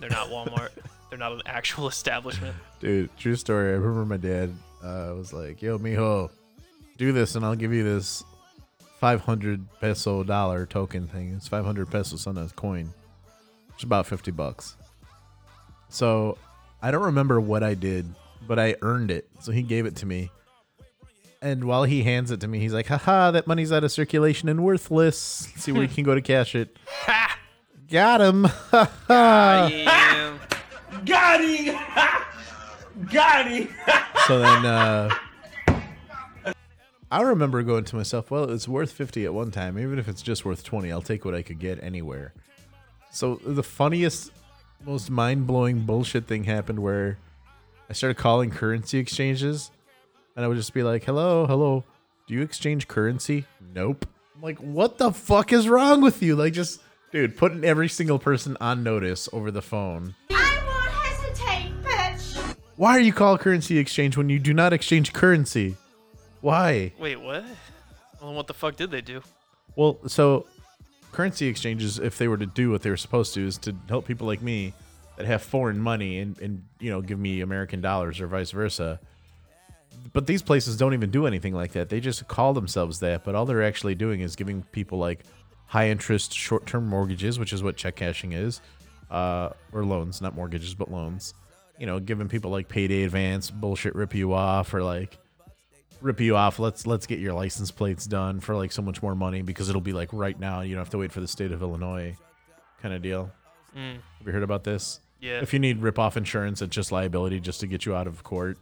They're 0.00 0.10
not 0.10 0.28
Walmart. 0.28 0.70
they're 1.08 1.18
not 1.18 1.32
an 1.32 1.42
actual 1.46 1.88
establishment. 1.88 2.54
Dude, 2.80 3.16
true 3.16 3.36
story. 3.36 3.70
I 3.70 3.74
remember 3.74 4.04
my 4.04 4.16
dad 4.16 4.52
uh, 4.82 5.14
was 5.16 5.32
like, 5.32 5.62
"Yo, 5.62 5.78
mijo, 5.78 6.30
do 6.98 7.12
this, 7.12 7.36
and 7.36 7.44
I'll 7.44 7.54
give 7.54 7.72
you 7.72 7.84
this 7.84 8.24
five 9.04 9.20
hundred 9.20 9.66
peso 9.82 10.24
dollar 10.24 10.64
token 10.64 11.06
thing. 11.06 11.34
It's 11.36 11.46
five 11.46 11.66
hundred 11.66 11.90
pesos 11.90 12.26
on 12.26 12.38
a 12.38 12.48
coin, 12.56 12.94
which 13.68 13.80
is 13.80 13.84
about 13.84 14.06
fifty 14.06 14.30
bucks." 14.30 14.76
So 15.90 16.38
I 16.80 16.90
don't 16.90 17.02
remember 17.02 17.38
what 17.38 17.62
I 17.62 17.74
did, 17.74 18.06
but 18.48 18.58
I 18.58 18.76
earned 18.80 19.10
it. 19.10 19.28
So 19.40 19.52
he 19.52 19.60
gave 19.60 19.84
it 19.84 19.96
to 19.96 20.06
me. 20.06 20.30
And 21.42 21.64
while 21.64 21.84
he 21.84 22.02
hands 22.02 22.30
it 22.30 22.40
to 22.40 22.48
me, 22.48 22.60
he's 22.60 22.72
like, 22.72 22.86
haha, 22.86 23.32
that 23.32 23.46
money's 23.46 23.70
out 23.72 23.84
of 23.84 23.92
circulation 23.92 24.48
and 24.48 24.64
worthless. 24.64 25.48
Let's 25.50 25.62
see 25.64 25.72
where 25.72 25.82
you 25.82 25.88
can 25.94 26.04
go 26.04 26.14
to 26.14 26.22
cash 26.22 26.54
it. 26.54 26.74
Got 27.90 28.22
him. 28.22 28.46
I 29.10 29.84
am. 29.86 31.04
Got 31.04 31.44
him! 31.44 31.78
Got 33.12 33.50
him! 33.50 33.68
so 34.26 34.38
then 34.38 34.64
uh 34.64 35.10
I 37.10 37.22
remember 37.22 37.62
going 37.62 37.84
to 37.84 37.96
myself, 37.96 38.30
well, 38.30 38.50
it's 38.50 38.66
worth 38.66 38.90
50 38.92 39.24
at 39.24 39.34
one 39.34 39.50
time. 39.50 39.78
Even 39.78 39.98
if 39.98 40.08
it's 40.08 40.22
just 40.22 40.44
worth 40.44 40.64
20, 40.64 40.90
I'll 40.90 41.02
take 41.02 41.24
what 41.24 41.34
I 41.34 41.42
could 41.42 41.58
get 41.58 41.82
anywhere. 41.82 42.32
So 43.10 43.36
the 43.44 43.62
funniest, 43.62 44.32
most 44.84 45.10
mind 45.10 45.46
blowing 45.46 45.80
bullshit 45.80 46.26
thing 46.26 46.44
happened 46.44 46.80
where 46.80 47.18
I 47.88 47.92
started 47.92 48.16
calling 48.16 48.50
currency 48.50 48.98
exchanges 48.98 49.70
and 50.34 50.44
I 50.44 50.48
would 50.48 50.56
just 50.56 50.74
be 50.74 50.82
like, 50.82 51.04
hello, 51.04 51.46
hello, 51.46 51.84
do 52.26 52.34
you 52.34 52.42
exchange 52.42 52.88
currency? 52.88 53.44
Nope. 53.74 54.06
I'm 54.34 54.42
like, 54.42 54.58
what 54.58 54.98
the 54.98 55.12
fuck 55.12 55.52
is 55.52 55.68
wrong 55.68 56.00
with 56.00 56.22
you? 56.22 56.34
Like, 56.34 56.52
just, 56.52 56.80
dude, 57.12 57.36
putting 57.36 57.64
every 57.64 57.88
single 57.88 58.18
person 58.18 58.56
on 58.60 58.82
notice 58.82 59.28
over 59.32 59.50
the 59.52 59.62
phone. 59.62 60.14
I 60.30 60.58
won't 60.66 60.90
hesitate, 60.90 61.72
bitch. 61.84 62.56
Why 62.76 62.96
are 62.96 63.00
you 63.00 63.12
call 63.12 63.38
currency 63.38 63.78
exchange 63.78 64.16
when 64.16 64.28
you 64.28 64.40
do 64.40 64.52
not 64.52 64.72
exchange 64.72 65.12
currency? 65.12 65.76
Why? 66.44 66.92
Wait, 66.98 67.18
what? 67.18 67.42
Well, 68.20 68.34
what 68.34 68.46
the 68.46 68.52
fuck 68.52 68.76
did 68.76 68.90
they 68.90 69.00
do? 69.00 69.22
Well, 69.76 69.98
so 70.06 70.44
currency 71.10 71.46
exchanges, 71.46 71.98
if 71.98 72.18
they 72.18 72.28
were 72.28 72.36
to 72.36 72.44
do 72.44 72.70
what 72.70 72.82
they 72.82 72.90
were 72.90 72.98
supposed 72.98 73.32
to, 73.32 73.46
is 73.46 73.56
to 73.58 73.74
help 73.88 74.06
people 74.06 74.26
like 74.26 74.42
me 74.42 74.74
that 75.16 75.24
have 75.24 75.40
foreign 75.40 75.80
money 75.80 76.18
and, 76.18 76.38
and 76.40 76.62
you 76.80 76.90
know 76.90 77.00
give 77.00 77.18
me 77.18 77.40
American 77.40 77.80
dollars 77.80 78.20
or 78.20 78.26
vice 78.26 78.50
versa. 78.50 79.00
But 80.12 80.26
these 80.26 80.42
places 80.42 80.76
don't 80.76 80.92
even 80.92 81.10
do 81.10 81.26
anything 81.26 81.54
like 81.54 81.72
that. 81.72 81.88
They 81.88 81.98
just 81.98 82.28
call 82.28 82.52
themselves 82.52 83.00
that, 83.00 83.24
but 83.24 83.34
all 83.34 83.46
they're 83.46 83.62
actually 83.62 83.94
doing 83.94 84.20
is 84.20 84.36
giving 84.36 84.64
people 84.64 84.98
like 84.98 85.24
high 85.64 85.88
interest 85.88 86.34
short 86.34 86.66
term 86.66 86.86
mortgages, 86.86 87.38
which 87.38 87.54
is 87.54 87.62
what 87.62 87.78
check 87.78 87.96
cashing 87.96 88.32
is, 88.32 88.60
uh, 89.10 89.48
or 89.72 89.82
loans, 89.86 90.20
not 90.20 90.34
mortgages, 90.34 90.74
but 90.74 90.90
loans. 90.90 91.32
You 91.78 91.86
know, 91.86 92.00
giving 92.00 92.28
people 92.28 92.50
like 92.50 92.68
payday 92.68 93.04
advance 93.04 93.50
bullshit, 93.50 93.94
rip 93.94 94.14
you 94.14 94.34
off, 94.34 94.74
or 94.74 94.82
like 94.82 95.16
rip 96.04 96.20
you 96.20 96.36
off. 96.36 96.58
Let's 96.58 96.86
let's 96.86 97.06
get 97.06 97.18
your 97.18 97.32
license 97.32 97.70
plates 97.70 98.06
done 98.06 98.40
for 98.40 98.54
like 98.54 98.70
so 98.70 98.82
much 98.82 99.02
more 99.02 99.14
money 99.14 99.42
because 99.42 99.68
it'll 99.68 99.80
be 99.80 99.92
like 99.92 100.10
right 100.12 100.38
now. 100.38 100.60
You 100.60 100.74
don't 100.74 100.80
have 100.80 100.90
to 100.90 100.98
wait 100.98 101.10
for 101.10 101.20
the 101.20 101.28
state 101.28 101.50
of 101.50 101.62
Illinois, 101.62 102.16
kind 102.80 102.94
of 102.94 103.02
deal. 103.02 103.30
Mm. 103.76 103.94
Have 104.18 104.26
you 104.26 104.32
heard 104.32 104.42
about 104.42 104.64
this? 104.64 105.00
Yeah. 105.20 105.40
If 105.40 105.52
you 105.52 105.58
need 105.58 105.80
rip 105.80 105.98
off 105.98 106.16
insurance, 106.16 106.60
it's 106.60 106.74
just 106.74 106.92
liability 106.92 107.40
just 107.40 107.60
to 107.60 107.66
get 107.66 107.86
you 107.86 107.96
out 107.96 108.06
of 108.06 108.22
court. 108.22 108.58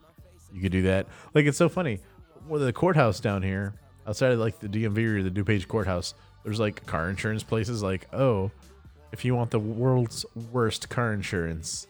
You 0.55 0.63
could 0.63 0.73
do 0.73 0.83
that. 0.83 1.07
Like 1.35 1.47
it's 1.47 1.59
so 1.59 1.69
funny. 1.69 1.99
Well, 2.49 2.61
the 2.61 2.73
courthouse 2.73 3.21
down 3.21 3.43
here, 3.43 3.75
outside 4.07 4.33
of 4.33 4.39
like 4.39 4.61
the 4.61 4.69
DMV 4.69 4.99
or 4.99 5.23
the 5.23 5.31
DuPage 5.31 5.67
courthouse, 5.67 6.15
there's 6.45 6.61
like 6.61 6.87
car 6.87 7.11
insurance 7.11 7.43
places. 7.43 7.83
Like, 7.83 8.07
oh, 8.15 8.51
if 9.13 9.25
you 9.25 9.35
want 9.35 9.51
the 9.51 9.59
world's 9.59 10.25
worst 10.53 10.89
car 10.89 11.13
insurance, 11.13 11.87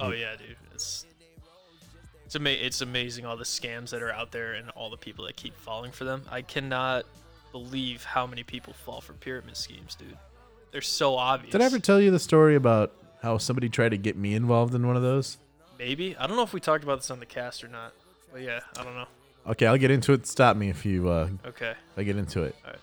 Oh 0.00 0.12
yeah, 0.12 0.34
dude. 0.34 0.56
It's 0.72 1.04
it's 2.30 2.36
ama- 2.36 2.50
it's 2.50 2.80
amazing 2.80 3.26
all 3.26 3.36
the 3.36 3.42
scams 3.42 3.90
that 3.90 4.02
are 4.04 4.12
out 4.12 4.30
there 4.30 4.52
and 4.52 4.70
all 4.76 4.88
the 4.88 4.96
people 4.96 5.24
that 5.24 5.34
keep 5.34 5.56
falling 5.56 5.90
for 5.90 6.04
them. 6.04 6.22
I 6.30 6.42
cannot 6.42 7.04
believe 7.50 8.04
how 8.04 8.24
many 8.24 8.44
people 8.44 8.72
fall 8.72 9.00
for 9.00 9.14
pyramid 9.14 9.56
schemes, 9.56 9.96
dude. 9.96 10.16
They're 10.70 10.80
so 10.80 11.16
obvious. 11.16 11.50
did 11.50 11.60
I 11.60 11.64
ever 11.64 11.80
tell 11.80 12.00
you 12.00 12.12
the 12.12 12.20
story 12.20 12.54
about 12.54 12.92
how 13.20 13.38
somebody 13.38 13.68
tried 13.68 13.88
to 13.88 13.96
get 13.96 14.16
me 14.16 14.34
involved 14.34 14.76
in 14.76 14.86
one 14.86 14.94
of 14.94 15.02
those? 15.02 15.38
Maybe 15.76 16.16
I 16.16 16.28
don't 16.28 16.36
know 16.36 16.44
if 16.44 16.52
we 16.52 16.60
talked 16.60 16.84
about 16.84 17.00
this 17.00 17.10
on 17.10 17.18
the 17.18 17.26
cast 17.26 17.64
or 17.64 17.68
not. 17.68 17.94
But 18.32 18.42
yeah, 18.42 18.60
I 18.78 18.84
don't 18.84 18.94
know. 18.94 19.08
Okay, 19.48 19.66
I'll 19.66 19.76
get 19.76 19.90
into 19.90 20.12
it. 20.12 20.24
Stop 20.28 20.56
me 20.56 20.68
if 20.68 20.86
you 20.86 21.08
uh, 21.08 21.30
Okay. 21.44 21.70
if 21.72 21.98
I 21.98 22.04
get 22.04 22.16
into 22.16 22.44
it. 22.44 22.54
Alright. 22.64 22.78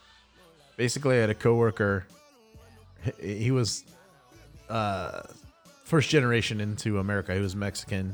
Basically, 0.76 1.16
I 1.16 1.22
had 1.22 1.30
a 1.30 1.36
coworker. 1.36 2.06
He, 3.22 3.36
he 3.46 3.52
was 3.52 3.86
uh, 4.68 5.22
first 5.86 6.10
generation 6.10 6.60
into 6.60 7.00
America. 7.00 7.34
He 7.34 7.40
was 7.40 7.56
Mexican, 7.56 8.14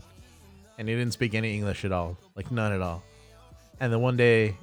and 0.77 0.87
he 0.87 0.95
didn't 0.95 1.13
speak 1.13 1.33
any 1.33 1.55
English 1.55 1.85
at 1.85 1.91
all, 1.91 2.17
like 2.35 2.51
none 2.51 2.71
at 2.71 2.81
all. 2.81 3.03
And 3.79 3.91
then 3.91 4.01
one 4.01 4.17
day, 4.17 4.55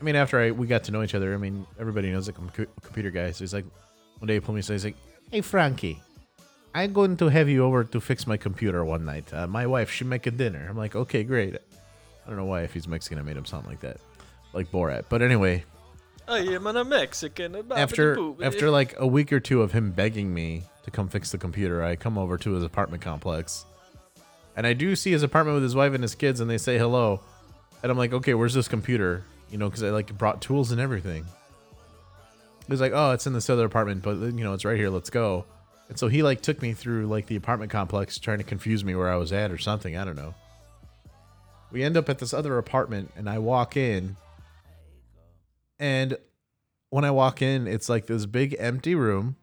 I 0.00 0.04
mean, 0.04 0.16
after 0.16 0.38
I 0.40 0.50
we 0.50 0.66
got 0.66 0.84
to 0.84 0.92
know 0.92 1.02
each 1.02 1.14
other, 1.14 1.34
I 1.34 1.36
mean, 1.36 1.66
everybody 1.78 2.10
knows 2.10 2.26
like 2.26 2.38
I'm 2.38 2.48
a 2.48 2.52
co- 2.52 2.72
computer 2.82 3.10
guy. 3.10 3.30
So 3.32 3.40
he's 3.40 3.54
like, 3.54 3.66
one 4.18 4.26
day 4.26 4.34
he 4.34 4.40
pulled 4.40 4.54
me 4.54 4.60
aside. 4.60 4.74
He's 4.74 4.84
like, 4.84 4.96
"Hey, 5.30 5.40
Frankie." 5.40 6.00
I'm 6.74 6.92
going 6.92 7.16
to 7.16 7.28
have 7.28 7.48
you 7.48 7.64
over 7.64 7.82
to 7.82 8.00
fix 8.00 8.26
my 8.26 8.36
computer 8.36 8.84
one 8.84 9.04
night. 9.04 9.32
Uh, 9.32 9.46
my 9.46 9.66
wife, 9.66 9.90
she 9.90 10.04
make 10.04 10.26
a 10.26 10.30
dinner. 10.30 10.66
I'm 10.68 10.76
like, 10.76 10.94
okay, 10.94 11.24
great. 11.24 11.56
I 11.56 12.28
don't 12.28 12.36
know 12.36 12.44
why 12.44 12.60
if 12.62 12.74
he's 12.74 12.86
Mexican 12.86 13.18
I 13.18 13.22
made 13.22 13.36
him 13.36 13.46
sound 13.46 13.66
like 13.66 13.80
that, 13.80 13.96
like 14.52 14.70
Borat. 14.70 15.04
But 15.08 15.22
anyway, 15.22 15.64
I 16.28 16.40
am 16.40 16.66
a 16.66 16.84
Mexican. 16.84 17.56
after 17.74 18.32
after 18.42 18.70
like 18.70 18.94
a 18.98 19.06
week 19.06 19.32
or 19.32 19.40
two 19.40 19.62
of 19.62 19.72
him 19.72 19.92
begging 19.92 20.32
me 20.32 20.62
to 20.84 20.90
come 20.90 21.08
fix 21.08 21.32
the 21.32 21.38
computer, 21.38 21.82
I 21.82 21.96
come 21.96 22.18
over 22.18 22.36
to 22.36 22.52
his 22.52 22.62
apartment 22.62 23.02
complex, 23.02 23.64
and 24.58 24.66
I 24.66 24.72
do 24.72 24.96
see 24.96 25.12
his 25.12 25.22
apartment 25.22 25.54
with 25.54 25.62
his 25.62 25.76
wife 25.76 25.94
and 25.94 26.02
his 26.02 26.16
kids, 26.16 26.40
and 26.40 26.50
they 26.50 26.58
say 26.58 26.78
hello, 26.78 27.20
and 27.80 27.92
I'm 27.92 27.96
like, 27.96 28.12
okay, 28.12 28.34
where's 28.34 28.54
this 28.54 28.66
computer? 28.66 29.22
You 29.52 29.56
know, 29.56 29.68
because 29.68 29.84
I 29.84 29.90
like 29.90 30.18
brought 30.18 30.42
tools 30.42 30.72
and 30.72 30.80
everything. 30.80 31.24
He's 32.66 32.80
like, 32.80 32.90
oh, 32.92 33.12
it's 33.12 33.28
in 33.28 33.34
this 33.34 33.48
other 33.48 33.64
apartment, 33.64 34.02
but 34.02 34.18
you 34.18 34.42
know, 34.42 34.54
it's 34.54 34.64
right 34.64 34.76
here. 34.76 34.90
Let's 34.90 35.10
go. 35.10 35.44
And 35.88 35.96
so 35.96 36.08
he 36.08 36.24
like 36.24 36.40
took 36.40 36.60
me 36.60 36.72
through 36.72 37.06
like 37.06 37.26
the 37.26 37.36
apartment 37.36 37.70
complex, 37.70 38.18
trying 38.18 38.38
to 38.38 38.44
confuse 38.44 38.82
me 38.84 38.96
where 38.96 39.08
I 39.08 39.14
was 39.14 39.32
at 39.32 39.52
or 39.52 39.58
something. 39.58 39.96
I 39.96 40.04
don't 40.04 40.16
know. 40.16 40.34
We 41.70 41.84
end 41.84 41.96
up 41.96 42.08
at 42.08 42.18
this 42.18 42.34
other 42.34 42.58
apartment, 42.58 43.12
and 43.16 43.30
I 43.30 43.38
walk 43.38 43.76
in, 43.76 44.16
and 45.78 46.16
when 46.90 47.04
I 47.04 47.12
walk 47.12 47.42
in, 47.42 47.68
it's 47.68 47.88
like 47.88 48.06
this 48.06 48.26
big 48.26 48.56
empty 48.58 48.96
room 48.96 49.36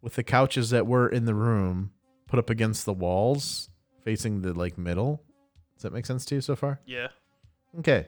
with 0.00 0.14
the 0.14 0.22
couches 0.22 0.70
that 0.70 0.86
were 0.86 1.08
in 1.08 1.24
the 1.24 1.34
room 1.34 1.90
put 2.28 2.38
up 2.38 2.48
against 2.48 2.84
the 2.84 2.92
walls 2.92 3.70
facing 4.06 4.40
the 4.40 4.54
like 4.54 4.78
middle. 4.78 5.20
Does 5.74 5.82
that 5.82 5.92
make 5.92 6.06
sense 6.06 6.24
to 6.26 6.36
you 6.36 6.40
so 6.40 6.54
far? 6.54 6.80
Yeah. 6.86 7.08
Okay. 7.80 8.06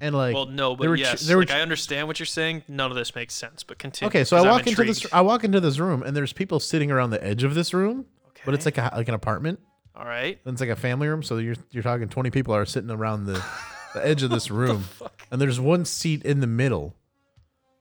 And 0.00 0.14
like 0.14 0.34
well, 0.34 0.46
no, 0.46 0.74
but 0.74 0.88
were 0.88 0.96
ch- 0.96 1.00
yes, 1.00 1.30
like 1.30 1.48
ch- 1.48 1.52
I 1.52 1.60
understand 1.60 2.08
what 2.08 2.18
you're 2.18 2.26
saying. 2.26 2.64
None 2.68 2.90
of 2.90 2.96
this 2.96 3.14
makes 3.14 3.34
sense, 3.34 3.62
but 3.62 3.78
continue. 3.78 4.08
Okay, 4.08 4.24
so 4.24 4.38
I'm 4.38 4.46
walk 4.46 4.66
into 4.66 4.82
this. 4.82 5.06
I 5.12 5.20
walk 5.20 5.44
into 5.44 5.60
this 5.60 5.78
room 5.78 6.02
and 6.02 6.16
there's 6.16 6.32
people 6.32 6.58
sitting 6.58 6.90
around 6.90 7.10
the 7.10 7.22
edge 7.22 7.44
of 7.44 7.54
this 7.54 7.74
room, 7.74 8.06
okay. 8.28 8.40
but 8.46 8.54
it's 8.54 8.64
like 8.64 8.78
a 8.78 8.90
like 8.96 9.08
an 9.08 9.14
apartment. 9.14 9.60
All 9.94 10.06
right. 10.06 10.38
And 10.46 10.54
it's 10.54 10.60
like 10.62 10.70
a 10.70 10.76
family 10.76 11.06
room, 11.06 11.22
so 11.22 11.36
you're 11.36 11.56
you're 11.70 11.82
talking 11.82 12.08
20 12.08 12.30
people 12.30 12.54
are 12.54 12.64
sitting 12.64 12.90
around 12.90 13.26
the 13.26 13.44
the 13.94 14.04
edge 14.04 14.22
of 14.22 14.30
this 14.30 14.50
room, 14.50 14.84
and 15.30 15.38
there's 15.38 15.60
one 15.60 15.84
seat 15.84 16.24
in 16.24 16.40
the 16.40 16.46
middle, 16.46 16.96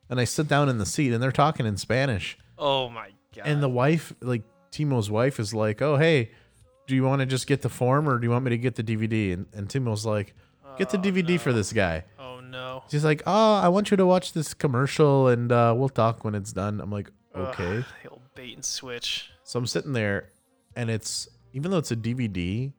and 0.09 0.19
I 0.19 0.25
sit 0.25 0.49
down 0.49 0.67
in 0.67 0.77
the 0.77 0.85
seat, 0.85 1.13
and 1.13 1.23
they're 1.23 1.31
talking 1.31 1.65
in 1.65 1.77
Spanish, 1.77 2.37
Oh 2.57 2.89
my 2.89 3.11
god. 3.33 3.47
and 3.47 3.63
the 3.63 3.69
wife, 3.69 4.13
like 4.19 4.43
Timo's 4.71 5.09
wife, 5.09 5.39
is 5.39 5.53
like, 5.53 5.81
"Oh 5.81 5.95
hey, 5.95 6.31
do 6.89 6.95
you 6.95 7.03
want 7.03 7.19
to 7.19 7.27
just 7.27 7.45
get 7.45 7.61
the 7.61 7.69
form, 7.69 8.09
or 8.09 8.17
do 8.17 8.25
you 8.25 8.31
want 8.31 8.43
me 8.43 8.49
to 8.49 8.57
get 8.57 8.73
the 8.75 8.83
DVD?" 8.83 9.33
And 9.33 9.45
and 9.53 9.85
was 9.85 10.07
like, 10.07 10.33
"Get 10.79 10.89
the 10.89 10.97
DVD 10.97 11.39
for 11.39 11.53
this 11.53 11.71
guy." 11.71 12.03
oh 12.17 12.39
no. 12.41 12.83
She's 12.89 13.05
like, 13.05 13.21
"Oh, 13.27 13.55
I 13.55 13.67
want 13.67 13.91
you 13.91 13.97
to 13.97 14.07
watch 14.07 14.33
this 14.33 14.55
commercial, 14.55 15.27
and 15.27 15.51
uh, 15.51 15.73
we'll 15.77 15.89
talk 15.89 16.23
when 16.23 16.33
it's 16.33 16.51
done." 16.51 16.81
I'm 16.81 16.91
like, 16.91 17.11
"Okay." 17.35 17.85
The 18.03 18.09
old 18.09 18.21
bait 18.33 18.55
and 18.55 18.65
switch. 18.65 19.29
So 19.43 19.59
I'm 19.59 19.67
sitting 19.67 19.93
there, 19.93 20.29
and 20.75 20.89
it's 20.89 21.29
even 21.53 21.69
though 21.69 21.77
it's 21.77 21.91
a 21.91 21.95
DVD, 21.95 22.73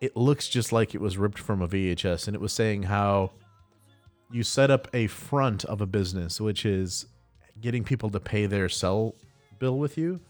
it 0.00 0.16
looks 0.16 0.48
just 0.48 0.72
like 0.72 0.94
it 0.94 1.00
was 1.00 1.18
ripped 1.18 1.38
from 1.38 1.60
a 1.60 1.68
VHS, 1.68 2.26
and 2.26 2.34
it 2.34 2.40
was 2.40 2.54
saying 2.54 2.84
how 2.84 3.32
you 4.32 4.42
set 4.42 4.70
up 4.70 4.88
a 4.94 5.08
front 5.08 5.66
of 5.66 5.82
a 5.82 5.86
business, 5.86 6.40
which 6.40 6.64
is 6.64 7.04
getting 7.60 7.84
people 7.84 8.08
to 8.08 8.20
pay 8.20 8.46
their 8.46 8.70
cell 8.70 9.14
bill 9.58 9.78
with 9.78 9.98
you. 9.98 10.20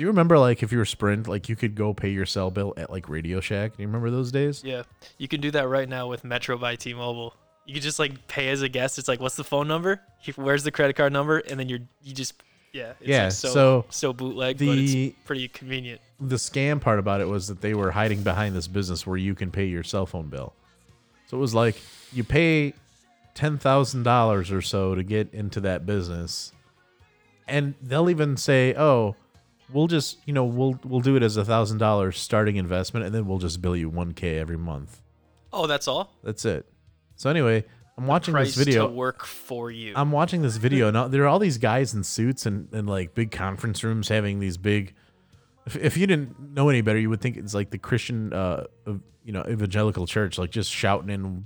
Do 0.00 0.04
you 0.04 0.08
remember, 0.08 0.38
like, 0.38 0.62
if 0.62 0.72
you 0.72 0.78
were 0.78 0.86
Sprint, 0.86 1.28
like 1.28 1.50
you 1.50 1.56
could 1.56 1.74
go 1.74 1.92
pay 1.92 2.08
your 2.08 2.24
cell 2.24 2.50
bill 2.50 2.72
at 2.78 2.88
like 2.88 3.10
Radio 3.10 3.38
Shack? 3.38 3.76
Do 3.76 3.82
you 3.82 3.86
remember 3.86 4.10
those 4.10 4.32
days? 4.32 4.64
Yeah, 4.64 4.84
you 5.18 5.28
can 5.28 5.42
do 5.42 5.50
that 5.50 5.68
right 5.68 5.86
now 5.86 6.08
with 6.08 6.24
Metro 6.24 6.56
by 6.56 6.76
T-Mobile. 6.76 7.34
You 7.66 7.74
can 7.74 7.82
just 7.82 7.98
like 7.98 8.26
pay 8.26 8.48
as 8.48 8.62
a 8.62 8.68
guest. 8.70 8.98
It's 8.98 9.08
like, 9.08 9.20
what's 9.20 9.36
the 9.36 9.44
phone 9.44 9.68
number? 9.68 10.00
Where's 10.36 10.64
the 10.64 10.70
credit 10.70 10.96
card 10.96 11.12
number? 11.12 11.40
And 11.40 11.60
then 11.60 11.68
you're 11.68 11.80
you 12.02 12.14
just 12.14 12.42
yeah. 12.72 12.94
It's 12.98 13.08
Yeah, 13.10 13.24
Like 13.24 13.32
so 13.32 13.48
so 13.50 13.84
so 13.90 14.12
bootleg, 14.14 14.56
but 14.56 14.68
it's 14.68 15.18
pretty 15.26 15.48
convenient. 15.48 16.00
the 16.18 16.36
scam 16.36 16.80
part 16.80 16.98
about 16.98 17.20
it 17.20 17.28
was 17.28 17.48
that 17.48 17.60
they 17.60 17.74
were 17.74 17.90
hiding 17.90 18.22
behind 18.22 18.56
this 18.56 18.68
business 18.68 19.06
where 19.06 19.18
you 19.18 19.34
can 19.34 19.50
pay 19.50 19.66
your 19.66 19.82
cell 19.82 20.06
phone 20.06 20.28
bill. 20.30 20.54
So 21.26 21.36
it 21.36 21.40
was 21.40 21.54
like 21.54 21.76
you 22.10 22.24
pay 22.24 22.72
ten 23.34 23.58
thousand 23.58 24.04
dollars 24.04 24.50
or 24.50 24.62
so 24.62 24.94
to 24.94 25.02
get 25.02 25.34
into 25.34 25.60
that 25.60 25.84
business, 25.84 26.52
and 27.46 27.74
they'll 27.82 28.08
even 28.08 28.38
say, 28.38 28.74
"Oh, 28.74 29.14
we'll 29.72 29.86
just 29.86 30.18
you 30.26 30.32
know 30.32 30.44
we'll 30.44 30.78
we'll 30.84 31.00
do 31.00 31.16
it 31.16 31.22
as 31.22 31.36
a 31.36 31.44
thousand 31.44 31.78
dollars 31.78 32.18
starting 32.18 32.56
investment, 32.56 33.06
and 33.06 33.14
then 33.14 33.26
we'll 33.26 33.38
just 33.38 33.60
bill 33.60 33.76
you 33.76 33.88
one 33.88 34.12
k 34.12 34.38
every 34.38 34.58
month. 34.58 35.02
Oh, 35.52 35.66
that's 35.66 35.88
all. 35.88 36.12
That's 36.22 36.44
it." 36.44 36.66
So 37.16 37.28
anyway, 37.28 37.64
I'm 38.00 38.06
watching 38.06 38.32
this 38.32 38.56
video. 38.56 38.88
to 38.88 38.94
work 38.94 39.26
for 39.26 39.70
you. 39.70 39.92
I'm 39.94 40.10
watching 40.10 40.40
this 40.40 40.56
video 40.56 40.88
and 40.88 41.12
there 41.12 41.24
are 41.24 41.26
all 41.26 41.38
these 41.38 41.58
guys 41.58 41.92
in 41.92 42.02
suits 42.02 42.46
and, 42.46 42.72
and 42.72 42.88
like 42.88 43.14
big 43.14 43.30
conference 43.30 43.84
rooms 43.84 44.08
having 44.08 44.40
these 44.40 44.56
big. 44.56 44.94
If, 45.66 45.76
if 45.76 45.96
you 45.98 46.06
didn't 46.06 46.54
know 46.54 46.70
any 46.70 46.80
better, 46.80 46.98
you 46.98 47.10
would 47.10 47.20
think 47.20 47.36
it's 47.36 47.52
like 47.52 47.68
the 47.68 47.76
Christian, 47.76 48.32
uh, 48.32 48.64
you 49.22 49.32
know, 49.32 49.44
evangelical 49.46 50.06
church, 50.06 50.38
like 50.38 50.50
just 50.50 50.70
shouting 50.70 51.10
and 51.10 51.44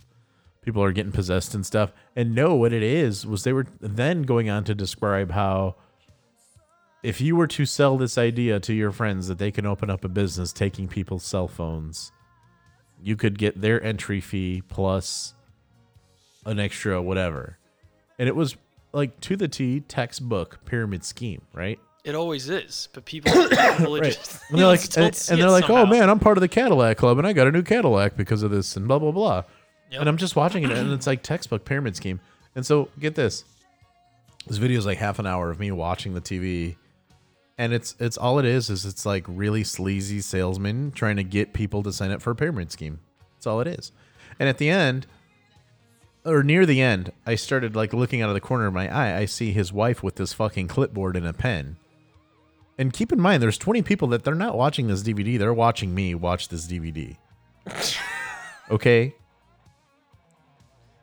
people 0.63 0.81
are 0.81 0.93
getting 0.93 1.11
possessed 1.11 1.57
and 1.57 1.67
stuff. 1.67 1.93
And 2.15 2.37
no, 2.37 2.55
what 2.55 2.73
it 2.73 2.85
is 2.85 3.27
was 3.27 3.43
they 3.43 3.53
were 3.53 3.67
then 3.81 4.23
going 4.23 4.49
on 4.49 4.63
to 4.65 4.77
describe 4.77 5.33
how 5.33 5.75
if 7.05 7.21
you 7.21 7.37
were 7.37 7.47
to 7.47 7.67
sell 7.67 7.99
this 7.99 8.17
idea 8.17 8.59
to 8.61 8.73
your 8.73 8.91
friends 8.91 9.29
that 9.29 9.39
they 9.39 9.51
can 9.51 9.67
open 9.67 9.91
up 9.91 10.05
a 10.05 10.09
business 10.09 10.53
taking 10.53 10.89
people's 10.89 11.23
cell 11.23 11.47
phones, 11.47 12.11
you 13.03 13.15
could 13.15 13.39
get 13.39 13.61
their 13.61 13.83
entry 13.83 14.23
fee 14.23 14.63
plus 14.69 15.35
an 16.47 16.59
extra 16.59 17.03
whatever. 17.03 17.59
And 18.19 18.27
it 18.27 18.35
was 18.35 18.57
like 18.93 19.21
to 19.21 19.37
the 19.37 19.49
T 19.49 19.81
textbook 19.81 20.65
pyramid 20.65 21.05
scheme, 21.05 21.43
right? 21.53 21.79
it 22.05 22.15
always 22.15 22.51
is, 22.51 22.89
but 22.93 23.07
people, 23.07 23.33
Right. 24.01 24.03
just, 24.03 24.43
And 24.51 24.59
they're 24.59 24.67
like, 24.67 24.85
and, 24.97 25.07
and 25.31 25.41
they're 25.41 25.51
like, 25.51 25.71
oh 25.71 25.87
man, 25.87 26.11
I'm 26.11 26.19
part 26.19 26.37
of 26.37 26.43
the 26.43 26.49
Cadillac 26.49 26.99
Club, 26.99 27.17
and 27.17 27.27
I 27.27 27.33
got 27.33 27.47
a 27.47 27.51
new 27.53 27.63
Cadillac 27.63 28.15
because 28.15 28.43
of 28.43 28.51
this, 28.51 28.77
and 28.77 28.87
blah 28.87 28.99
blah 28.99 29.11
blah. 29.11 29.45
Yep. 29.91 30.01
And 30.01 30.09
I'm 30.09 30.19
just 30.19 30.37
watching 30.37 30.65
it, 30.65 30.71
and 30.71 30.93
it's 30.93 31.07
like 31.07 31.23
textbook 31.23 31.65
pyramid 31.65 31.97
scheme. 31.97 32.21
And 32.55 32.65
so 32.65 32.89
get 32.99 33.15
this, 33.15 33.45
this 34.47 34.59
video 34.59 34.79
is 34.79 34.85
like 34.87 34.99
half 34.99 35.19
an 35.19 35.27
hour 35.27 35.51
of 35.51 35.59
me 35.59 35.71
watching 35.71 36.13
the 36.13 36.21
TV, 36.21 36.77
and 37.57 37.73
it's 37.73 37.95
it's 37.99 38.17
all 38.17 38.39
it 38.39 38.45
is 38.45 38.71
is 38.71 38.85
it's 38.85 39.07
like 39.07 39.25
really 39.29 39.65
sleazy 39.65 40.21
salesmen 40.21 40.91
trying 40.93 41.17
to 41.17 41.25
get 41.25 41.53
people 41.53 41.83
to 41.83 41.93
sign 41.93 42.11
up 42.11 42.21
for 42.21 42.31
a 42.31 42.35
pyramid 42.35 42.73
scheme. 42.73 43.01
That's 43.37 43.47
all 43.47 43.61
it 43.61 43.69
is. 43.69 43.93
And 44.39 44.49
at 44.49 44.59
the 44.59 44.69
end, 44.69 45.07
or 46.25 46.43
near 46.43 46.67
the 46.67 46.81
end, 46.81 47.13
I 47.27 47.35
started 47.37 47.77
like 47.77 47.93
looking 47.93 48.23
out 48.23 48.29
of 48.31 48.35
the 48.35 48.41
corner 48.41 48.67
of 48.67 48.75
my 48.75 48.93
eye. 48.93 49.19
I 49.19 49.25
see 49.27 49.53
his 49.53 49.73
wife 49.73 50.03
with 50.03 50.17
this 50.17 50.33
fucking 50.33 50.69
clipboard 50.69 51.17
and 51.17 51.27
a 51.27 51.33
pen. 51.33 51.77
And 52.77 52.93
keep 52.93 53.13
in 53.13 53.21
mind, 53.21 53.41
there's 53.41 53.59
20 53.59 53.83
people 53.83 54.09
that 54.09 54.25
they're 54.25 54.35
not 54.35 54.57
watching 54.57 54.89
this 54.89 55.03
DVD. 55.03 55.39
They're 55.39 55.55
watching 55.55 55.95
me 55.95 56.15
watch 56.15 56.49
this 56.49 56.67
DVD. 56.67 57.17
okay. 58.71 59.15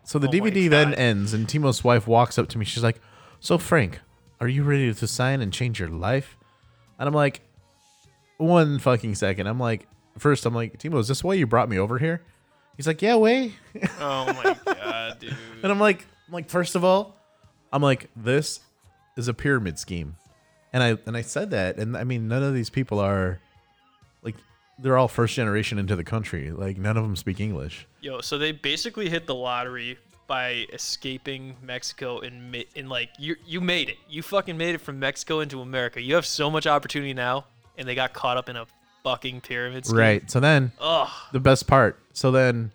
So 0.03 0.19
the 0.19 0.27
Oh 0.27 0.31
DVD 0.31 0.69
then 0.69 0.93
ends, 0.93 1.33
and 1.33 1.47
Timo's 1.47 1.83
wife 1.83 2.07
walks 2.07 2.37
up 2.37 2.49
to 2.49 2.57
me. 2.57 2.65
She's 2.65 2.83
like, 2.83 2.99
"So 3.39 3.57
Frank, 3.57 4.01
are 4.41 4.47
you 4.49 4.63
ready 4.63 4.93
to 4.93 5.07
sign 5.07 5.39
and 5.39 5.53
change 5.53 5.79
your 5.79 5.87
life?" 5.87 6.37
And 7.01 7.07
I'm 7.07 7.15
like, 7.15 7.41
"One 8.37 8.77
fucking 8.77 9.15
second. 9.15 9.47
I'm 9.47 9.59
like, 9.59 9.87
first, 10.19 10.45
I'm 10.45 10.53
like, 10.53 10.77
Timo, 10.77 10.99
is 10.99 11.07
this 11.07 11.23
why 11.23 11.33
you 11.33 11.47
brought 11.47 11.67
me 11.67 11.79
over 11.79 11.97
here? 11.97 12.21
He's 12.77 12.85
like, 12.85 13.01
"Yeah, 13.01 13.15
way." 13.15 13.53
Oh 13.99 14.25
my 14.31 14.55
god, 14.65 15.17
dude. 15.19 15.35
And 15.63 15.71
I'm 15.71 15.79
like, 15.79 16.05
I'm 16.27 16.33
like, 16.35 16.47
first 16.47 16.75
of 16.75 16.83
all, 16.83 17.17
I'm 17.73 17.81
like, 17.81 18.07
this 18.15 18.59
is 19.17 19.27
a 19.27 19.33
pyramid 19.33 19.79
scheme. 19.79 20.15
And 20.73 20.83
I 20.83 20.97
and 21.07 21.17
I 21.17 21.23
said 21.23 21.49
that, 21.49 21.77
and 21.77 21.97
I 21.97 22.03
mean, 22.03 22.27
none 22.27 22.43
of 22.43 22.53
these 22.53 22.69
people 22.69 22.99
are 22.99 23.39
like 24.21 24.35
they're 24.77 24.95
all 24.95 25.07
first 25.07 25.33
generation 25.33 25.79
into 25.79 25.95
the 25.95 26.03
country. 26.03 26.51
Like 26.51 26.77
none 26.77 26.97
of 26.97 27.03
them 27.03 27.15
speak 27.15 27.39
English. 27.39 27.87
Yo, 28.01 28.21
so 28.21 28.37
they 28.37 28.51
basically 28.51 29.09
hit 29.09 29.25
the 29.25 29.33
lottery 29.33 29.97
by 30.31 30.65
escaping 30.71 31.57
Mexico 31.61 32.19
and 32.19 32.53
ma- 32.53 32.59
and 32.73 32.87
like 32.87 33.09
you 33.19 33.35
you 33.45 33.59
made 33.59 33.89
it. 33.89 33.97
You 34.07 34.23
fucking 34.23 34.57
made 34.57 34.75
it 34.75 34.77
from 34.77 34.97
Mexico 34.97 35.41
into 35.41 35.59
America. 35.59 35.99
You 35.99 36.15
have 36.15 36.25
so 36.25 36.49
much 36.49 36.65
opportunity 36.65 37.13
now, 37.13 37.47
and 37.77 37.85
they 37.85 37.95
got 37.95 38.13
caught 38.13 38.37
up 38.37 38.47
in 38.47 38.55
a 38.55 38.65
fucking 39.03 39.41
pyramid 39.41 39.85
scheme. 39.85 39.97
Right. 39.97 40.31
So 40.31 40.39
then 40.39 40.71
Ugh. 40.79 41.09
the 41.33 41.41
best 41.41 41.67
part. 41.67 41.99
So 42.13 42.31
then 42.31 42.71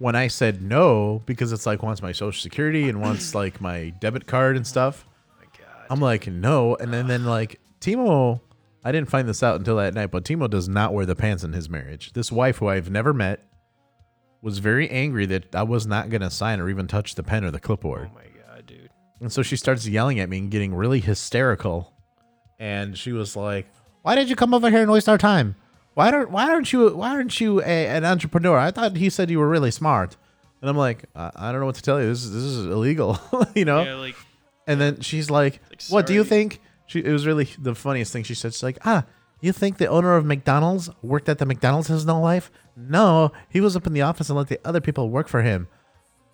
when 0.00 0.14
I 0.14 0.26
said 0.26 0.60
no, 0.60 1.22
because 1.24 1.50
it's 1.50 1.64
like 1.64 1.82
wants 1.82 2.02
my 2.02 2.12
social 2.12 2.38
security 2.38 2.90
and 2.90 3.00
wants 3.00 3.34
like 3.42 3.58
my 3.58 3.88
debit 3.98 4.26
card 4.26 4.56
and 4.56 4.66
stuff. 4.66 5.06
Oh 5.08 5.34
my 5.38 5.46
God. 5.64 5.86
I'm 5.88 6.00
like, 6.00 6.26
no. 6.26 6.76
And 6.76 6.92
then, 6.92 7.06
then 7.06 7.24
like 7.24 7.58
Timo, 7.80 8.42
I 8.84 8.92
didn't 8.92 9.08
find 9.08 9.26
this 9.26 9.42
out 9.42 9.56
until 9.56 9.76
that 9.76 9.94
night, 9.94 10.10
but 10.10 10.24
Timo 10.24 10.50
does 10.50 10.68
not 10.68 10.92
wear 10.92 11.06
the 11.06 11.16
pants 11.16 11.42
in 11.42 11.54
his 11.54 11.70
marriage. 11.70 12.12
This 12.12 12.30
wife, 12.30 12.58
who 12.58 12.68
I've 12.68 12.90
never 12.90 13.14
met, 13.14 13.48
was 14.42 14.58
very 14.58 14.90
angry 14.90 15.24
that 15.26 15.54
I 15.54 15.62
was 15.62 15.86
not 15.86 16.10
going 16.10 16.20
to 16.20 16.30
sign 16.30 16.60
or 16.60 16.68
even 16.68 16.86
touch 16.88 17.14
the 17.14 17.22
pen 17.22 17.44
or 17.44 17.50
the 17.50 17.60
clipboard. 17.60 18.10
Oh 18.12 18.14
my 18.14 18.54
god, 18.54 18.66
dude. 18.66 18.90
And 19.20 19.32
so 19.32 19.42
she 19.42 19.56
starts 19.56 19.86
yelling 19.86 20.18
at 20.18 20.28
me 20.28 20.38
and 20.38 20.50
getting 20.50 20.74
really 20.74 21.00
hysterical. 21.00 21.92
And 22.58 22.98
she 22.98 23.12
was 23.12 23.36
like, 23.36 23.66
"Why 24.02 24.14
did 24.14 24.28
you 24.28 24.36
come 24.36 24.52
over 24.52 24.68
here 24.68 24.82
and 24.82 24.90
waste 24.90 25.08
our 25.08 25.18
time? 25.18 25.54
Why 25.94 26.10
don't 26.10 26.30
Why 26.30 26.50
aren't 26.50 26.72
you 26.72 26.90
Why 26.90 27.10
aren't 27.10 27.40
you 27.40 27.60
a, 27.60 27.86
an 27.86 28.04
entrepreneur? 28.04 28.58
I 28.58 28.70
thought 28.72 28.96
he 28.96 29.08
said 29.10 29.30
you 29.30 29.38
were 29.38 29.48
really 29.48 29.70
smart." 29.70 30.16
And 30.60 30.68
I'm 30.68 30.76
like, 30.76 31.04
I, 31.14 31.30
"I 31.34 31.52
don't 31.52 31.60
know 31.60 31.66
what 31.66 31.76
to 31.76 31.82
tell 31.82 32.00
you. 32.00 32.08
This 32.08 32.24
is 32.24 32.32
this 32.32 32.42
is 32.42 32.66
illegal, 32.66 33.18
you 33.54 33.64
know." 33.64 33.82
Yeah, 33.82 33.94
like 33.94 34.16
And 34.66 34.80
then 34.80 35.00
she's 35.00 35.30
like, 35.30 35.60
like, 35.70 35.82
"What 35.88 36.06
do 36.06 36.14
you 36.14 36.24
think?" 36.24 36.60
She 36.86 37.00
it 37.00 37.12
was 37.12 37.26
really 37.26 37.48
the 37.58 37.74
funniest 37.74 38.12
thing 38.12 38.24
she 38.24 38.34
said. 38.34 38.54
She's 38.54 38.62
like, 38.62 38.78
"Ah, 38.84 39.04
you 39.42 39.52
think 39.52 39.76
the 39.76 39.88
owner 39.88 40.16
of 40.16 40.24
McDonald's 40.24 40.88
worked 41.02 41.28
at 41.28 41.38
the 41.38 41.44
McDonald's 41.44 41.88
his 41.88 42.04
whole 42.04 42.22
life? 42.22 42.50
No, 42.76 43.32
he 43.50 43.60
was 43.60 43.76
up 43.76 43.86
in 43.86 43.92
the 43.92 44.00
office 44.00 44.30
and 44.30 44.38
let 44.38 44.48
the 44.48 44.60
other 44.64 44.80
people 44.80 45.10
work 45.10 45.28
for 45.28 45.42
him." 45.42 45.68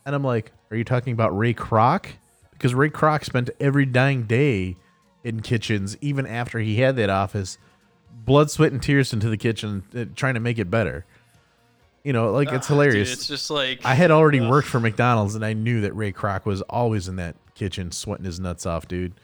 And 0.07 0.15
I'm 0.15 0.23
like, 0.23 0.53
"Are 0.71 0.77
you 0.77 0.85
talking 0.85 1.13
about 1.13 1.37
Ray 1.37 1.55
Kroc? 1.55 2.07
Because 2.53 2.75
Ray 2.75 2.91
Kroc 2.91 3.25
spent 3.25 3.51
every 3.59 3.87
dying 3.87 4.25
day 4.25 4.77
in 5.25 5.41
kitchens, 5.41 5.97
even 6.01 6.27
after 6.27 6.59
he 6.59 6.77
had 6.77 6.97
that 6.97 7.11
office, 7.11 7.59
blood, 8.25 8.51
sweat, 8.51 8.73
and 8.73 8.83
tears 8.83 9.13
into 9.13 9.29
the 9.29 9.37
kitchen, 9.37 9.85
uh, 9.97 10.05
trying 10.15 10.35
to 10.35 10.41
make 10.41 10.59
it 10.59 10.71
better." 10.71 11.05
You 12.05 12.13
know, 12.13 12.31
like 12.31 12.53
it's 12.53 12.71
ah, 12.71 12.75
hilarious. 12.75 13.09
Dude, 13.09 13.19
it's 13.19 13.29
just 13.29 13.51
like 13.51 13.85
I 13.85 13.95
had 13.95 14.11
already 14.11 14.41
ugh. 14.41 14.49
worked 14.49 14.69
for 14.69 14.81
McDonald's 14.81 15.35
and 15.35 15.45
I 15.45 15.53
knew 15.53 15.81
that 15.81 15.93
Ray 15.95 16.13
Kroc 16.13 16.45
was 16.45 16.63
always 16.63 17.09
in 17.09 17.17
that 17.17 17.37
kitchen 17.55 17.91
sweating 17.91 18.25
his 18.25 18.39
nuts 18.39 18.65
off, 18.67 18.87
dude. 18.87 19.15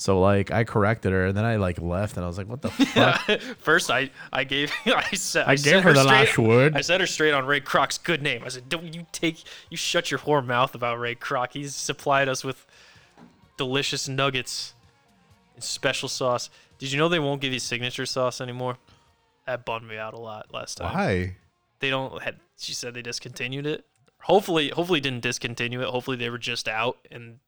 So 0.00 0.20
like 0.20 0.52
I 0.52 0.62
corrected 0.62 1.10
her 1.12 1.26
and 1.26 1.36
then 1.36 1.44
I 1.44 1.56
like 1.56 1.80
left 1.80 2.16
and 2.16 2.24
I 2.24 2.28
was 2.28 2.38
like, 2.38 2.46
what 2.46 2.62
the 2.62 2.70
fuck? 2.70 3.40
First, 3.58 3.90
I 3.90 4.10
I 4.32 4.44
gave 4.44 4.72
I 4.86 5.10
said 5.14 5.44
I 5.48 5.56
set 5.56 5.72
gave 5.74 5.82
her 5.82 5.92
the 5.92 6.02
straight- 6.04 6.12
last 6.26 6.38
word. 6.38 6.76
I 6.76 6.80
said 6.82 7.00
her 7.00 7.06
straight 7.06 7.32
on 7.32 7.46
Ray 7.46 7.60
Kroc's 7.60 7.98
good 7.98 8.22
name. 8.22 8.42
I 8.44 8.48
said, 8.48 8.68
"Don't 8.68 8.94
you 8.94 9.06
take 9.12 9.42
you 9.70 9.76
shut 9.76 10.10
your 10.12 10.20
whore 10.20 10.44
mouth 10.44 10.74
about 10.74 11.00
Ray 11.00 11.16
Kroc. 11.16 11.52
He's 11.52 11.74
supplied 11.74 12.28
us 12.28 12.44
with 12.44 12.64
delicious 13.56 14.08
nuggets 14.08 14.74
and 15.54 15.64
special 15.64 16.08
sauce. 16.08 16.48
Did 16.78 16.92
you 16.92 16.98
know 16.98 17.08
they 17.08 17.18
won't 17.18 17.40
give 17.40 17.52
you 17.52 17.58
signature 17.58 18.06
sauce 18.06 18.40
anymore? 18.40 18.76
That 19.46 19.64
bummed 19.64 19.88
me 19.88 19.96
out 19.96 20.14
a 20.14 20.18
lot 20.20 20.54
last 20.54 20.76
time. 20.78 20.94
Why? 20.94 21.36
They 21.80 21.90
don't. 21.90 22.22
Had, 22.22 22.36
she 22.56 22.72
said 22.72 22.94
they 22.94 23.02
discontinued 23.02 23.66
it. 23.66 23.84
Hopefully, 24.22 24.68
hopefully 24.68 25.00
didn't 25.00 25.22
discontinue 25.22 25.80
it. 25.80 25.88
Hopefully 25.88 26.16
they 26.16 26.30
were 26.30 26.38
just 26.38 26.68
out 26.68 26.98
and 27.10 27.38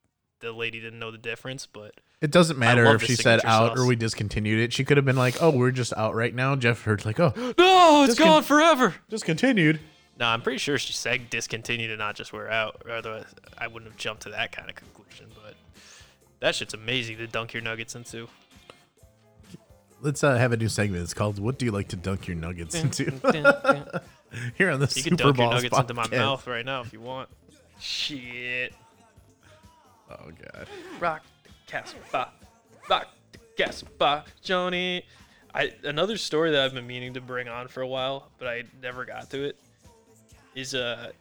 the 0.41 0.53
lady 0.53 0.81
didn't 0.81 0.99
know 0.99 1.11
the 1.11 1.19
difference. 1.19 1.67
But 1.67 1.95
It 2.21 2.31
doesn't 2.31 2.59
matter 2.59 2.85
if 2.95 3.03
she 3.03 3.15
said 3.15 3.41
signature 3.41 3.47
out 3.49 3.79
or 3.79 3.87
we 3.87 3.97
discontinued 3.97 4.59
it. 4.61 4.73
She 4.73 4.85
could 4.85 4.97
have 4.97 5.07
been 5.07 5.17
like, 5.17 5.43
oh, 5.43 5.51
we're 5.51 5.71
just 5.71 5.93
out 5.97 6.15
right 6.15 6.35
now. 6.35 6.57
Jeff 6.57 6.83
heard 6.83 7.05
like, 7.05 7.21
oh, 7.21 7.33
no, 7.59 8.05
it's 8.05 8.15
Discon- 8.15 8.19
gone 8.19 8.43
forever. 8.43 8.95
discontinued. 9.09 9.81
No, 10.19 10.27
I'm 10.27 10.43
pretty 10.43 10.59
sure 10.59 10.77
she 10.77 10.93
said 10.93 11.31
discontinued 11.31 11.89
to 11.91 11.97
not 11.97 12.15
just 12.15 12.33
we're 12.33 12.49
out. 12.49 12.83
Otherwise, 12.91 13.25
I 13.57 13.69
wouldn't 13.69 13.91
have 13.91 13.99
jumped 13.99 14.23
to 14.25 14.31
that 14.31 14.53
kind 14.53 14.69
of 14.69 14.77
conclusion. 14.77 15.27
But 15.43 15.55
that 16.41 16.55
shit's 16.55 16.75
amazing 16.75 17.17
to 17.19 17.27
dunk 17.27 17.55
your 17.55 17.63
nuggets 17.63 17.95
into. 17.95 18.29
Let's 20.03 20.23
uh, 20.23 20.37
have 20.37 20.53
a 20.53 20.57
new 20.57 20.69
segment. 20.69 21.03
It's 21.03 21.15
called 21.15 21.39
"What 21.39 21.59
do 21.59 21.65
you 21.67 21.73
like 21.73 21.89
to 21.89 21.97
dunk 21.97 22.27
your 22.27 22.37
nuggets 22.37 22.75
into?" 22.75 23.11
Here 24.57 24.71
on 24.71 24.79
the 24.81 24.87
You 24.87 25.03
Super 25.03 25.09
can 25.09 25.17
dunk 25.17 25.39
your 25.39 25.47
Balls 25.49 25.63
nuggets 25.63 25.79
into 25.79 25.95
my 25.95 26.09
mouth 26.09 26.47
right 26.47 26.65
now 26.65 26.83
if 26.83 26.93
you 26.93 27.01
want. 27.01 27.29
Shit. 27.81 28.75
Oh 30.11 30.31
god. 30.53 30.69
Rock 30.99 31.23
the 31.45 31.49
Casbah. 31.67 32.29
Rock 32.89 33.09
the 33.33 33.39
Casbah, 33.57 34.25
Johnny. 34.43 35.05
I 35.55 35.73
another 35.85 36.17
story 36.17 36.51
that 36.53 36.65
I've 36.65 36.75
been 36.75 36.87
meaning 36.87 37.15
to 37.15 37.21
bring 37.21 37.49
on 37.49 37.69
for 37.69 37.81
a 37.83 37.87
while, 37.87 38.31
but 38.39 38.49
I 38.49 38.65
never 38.83 39.05
got 39.05 39.31
to 39.31 39.43
it. 39.45 39.57
Is 40.55 40.75
a 40.75 41.13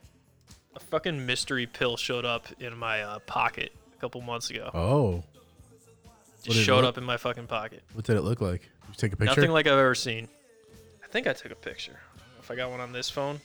a 0.75 0.79
fucking 0.79 1.25
mystery 1.25 1.65
pill 1.65 1.97
showed 1.97 2.25
up 2.25 2.47
in 2.59 2.77
my 2.77 3.01
uh, 3.01 3.19
pocket 3.19 3.71
a 3.95 3.99
couple 4.01 4.21
months 4.21 4.49
ago. 4.49 4.69
Oh, 4.73 5.23
Just 6.43 6.59
it 6.59 6.63
showed 6.63 6.77
look- 6.83 6.89
up 6.89 6.97
in 6.97 7.03
my 7.03 7.17
fucking 7.17 7.47
pocket. 7.47 7.81
what 7.93 8.05
did 8.05 8.17
it 8.17 8.21
look 8.21 8.39
like? 8.41 8.61
Did 8.61 8.69
you 8.89 8.93
take 8.95 9.13
a 9.13 9.17
picture? 9.17 9.35
Nothing 9.35 9.51
like 9.51 9.65
I've 9.67 9.73
ever 9.79 9.95
seen. 9.95 10.27
I 11.03 11.07
think 11.07 11.25
I 11.27 11.33
took 11.33 11.51
a 11.51 11.55
picture. 11.55 11.99
I 12.15 12.19
don't 12.19 12.27
know 12.35 12.39
if 12.41 12.51
I 12.51 12.55
got 12.55 12.69
one 12.69 12.79
on 12.79 12.91
this 12.91 13.09
phone, 13.09 13.39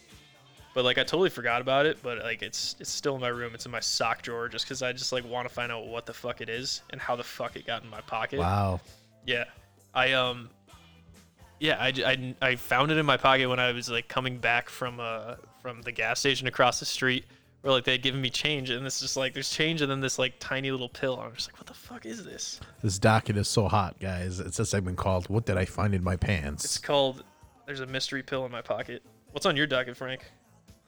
but 0.75 0.85
like 0.85 0.99
I 0.99 1.03
totally 1.05 1.31
forgot 1.31 1.61
about 1.61 1.87
it. 1.87 1.99
But 2.03 2.19
like 2.19 2.43
it's 2.43 2.77
it's 2.81 2.91
still 2.91 3.15
in 3.15 3.21
my 3.21 3.29
room. 3.29 3.55
It's 3.55 3.65
in 3.65 3.73
my 3.73 3.81
sock 3.81 4.23
drawer 4.23 4.49
just 4.49 4.65
because 4.65 4.83
I 4.83 4.93
just 4.93 5.13
like 5.13 5.25
want 5.25 5.49
to 5.49 5.55
find 5.55 5.73
out 5.73 5.87
what 5.87 6.05
the 6.05 6.13
fuck 6.13 6.41
it 6.41 6.49
is 6.49 6.83
and 6.91 7.01
how 7.01 7.17
the 7.17 7.25
fuck 7.25 7.57
it 7.57 7.67
got 7.67 7.83
in 7.83 7.89
my 7.89 8.01
pocket. 8.03 8.41
wow. 8.41 8.81
Yeah, 9.27 9.45
I 9.95 10.13
um, 10.13 10.51
yeah, 11.61 11.77
I, 11.81 11.93
I, 12.05 12.35
I 12.43 12.57
found 12.57 12.91
it 12.91 12.99
in 12.99 13.07
my 13.07 13.17
pocket 13.17 13.49
when 13.49 13.59
I 13.59 13.73
was 13.73 13.89
like 13.89 14.09
coming 14.09 14.37
back 14.37 14.69
from 14.69 15.01
uh 15.01 15.37
from 15.63 15.81
the 15.83 15.93
gas 15.93 16.21
station 16.21 16.47
across 16.47 16.79
the 16.79 16.85
street, 16.85 17.25
where 17.63 17.73
like 17.73 17.85
they 17.85 17.93
had 17.93 18.03
given 18.03 18.21
me 18.21 18.29
change, 18.29 18.69
and 18.69 18.85
it's 18.85 19.01
just 19.01 19.17
like 19.17 19.33
there's 19.33 19.49
change 19.49 19.81
and 19.81 19.91
then 19.91 20.01
this 20.01 20.19
like 20.19 20.35
tiny 20.41 20.71
little 20.71 20.91
pill. 20.91 21.19
I'm 21.19 21.33
just 21.35 21.49
like, 21.49 21.59
what 21.59 21.67
the 21.67 21.75
fuck 21.75 22.05
is 22.05 22.25
this? 22.25 22.61
This 22.83 22.99
docket 22.99 23.39
is 23.39 23.49
so 23.49 23.67
hot, 23.69 23.99
guys. 23.99 24.41
It's 24.41 24.59
a 24.59 24.67
segment 24.67 24.99
called 24.99 25.29
"What 25.31 25.47
Did 25.47 25.57
I 25.57 25.65
Find 25.65 25.95
in 25.95 26.05
My 26.05 26.17
Pants." 26.17 26.65
It's 26.65 26.79
called. 26.79 27.25
There's 27.65 27.81
a 27.81 27.87
mystery 27.87 28.23
pill 28.23 28.45
in 28.45 28.53
my 28.53 28.61
pocket. 28.61 29.03
What's 29.31 29.47
on 29.47 29.57
your 29.57 29.67
docket, 29.67 29.97
Frank? 29.97 30.21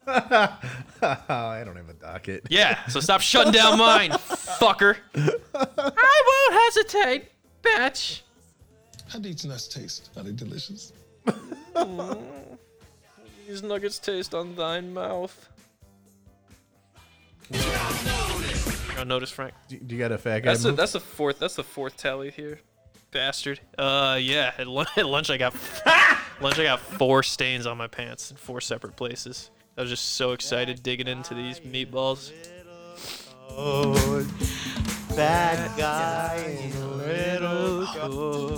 I 0.06 1.62
don't 1.64 1.76
have 1.76 1.88
a 1.88 1.94
docket. 1.94 2.46
Yeah, 2.48 2.84
so 2.86 3.00
stop 3.00 3.20
shutting 3.20 3.52
down 3.52 3.78
mine, 3.78 4.10
fucker. 4.12 4.96
I 5.14 6.48
won't 6.50 6.62
hesitate, 6.64 7.30
bitch. 7.62 8.22
How 9.08 9.18
do 9.18 9.28
these 9.28 9.44
nuts 9.44 9.68
taste? 9.68 10.10
Are 10.16 10.22
they 10.22 10.32
delicious? 10.32 10.92
These 13.46 13.62
nuggets 13.62 13.98
taste 13.98 14.34
on 14.34 14.54
thine 14.56 14.92
mouth. 14.92 15.48
You 17.50 17.60
don't 18.96 19.08
notice, 19.08 19.30
Frank? 19.30 19.54
Do, 19.68 19.76
do 19.78 19.94
you 19.94 20.00
got 20.00 20.10
a 20.12 20.18
fat 20.18 20.40
guy 20.40 20.50
That's 20.50 20.62
the 20.62 20.70
move? 20.70 20.76
that's 20.78 20.92
the 20.92 21.00
fourth 21.00 21.38
that's 21.38 21.54
the 21.54 21.62
fourth 21.62 21.96
tally 21.96 22.30
here, 22.30 22.60
bastard. 23.12 23.60
Uh, 23.78 24.18
yeah. 24.20 24.52
At, 24.58 24.66
lun- 24.66 24.86
at 24.96 25.06
lunch 25.06 25.30
I 25.30 25.36
got 25.36 25.54
lunch 26.40 26.58
I 26.58 26.64
got 26.64 26.80
four 26.80 27.22
stains 27.22 27.66
on 27.66 27.76
my 27.76 27.86
pants 27.86 28.30
in 28.30 28.36
four 28.36 28.60
separate 28.60 28.96
places. 28.96 29.50
I 29.76 29.82
was 29.82 29.90
just 29.90 30.14
so 30.14 30.32
excited 30.32 30.82
digging 30.82 31.06
into 31.08 31.34
these 31.34 31.60
meatballs. 31.60 32.32
Bad 35.14 35.76
guy 35.78 36.58
in 36.62 36.72
a 36.76 36.86
little 36.86 37.86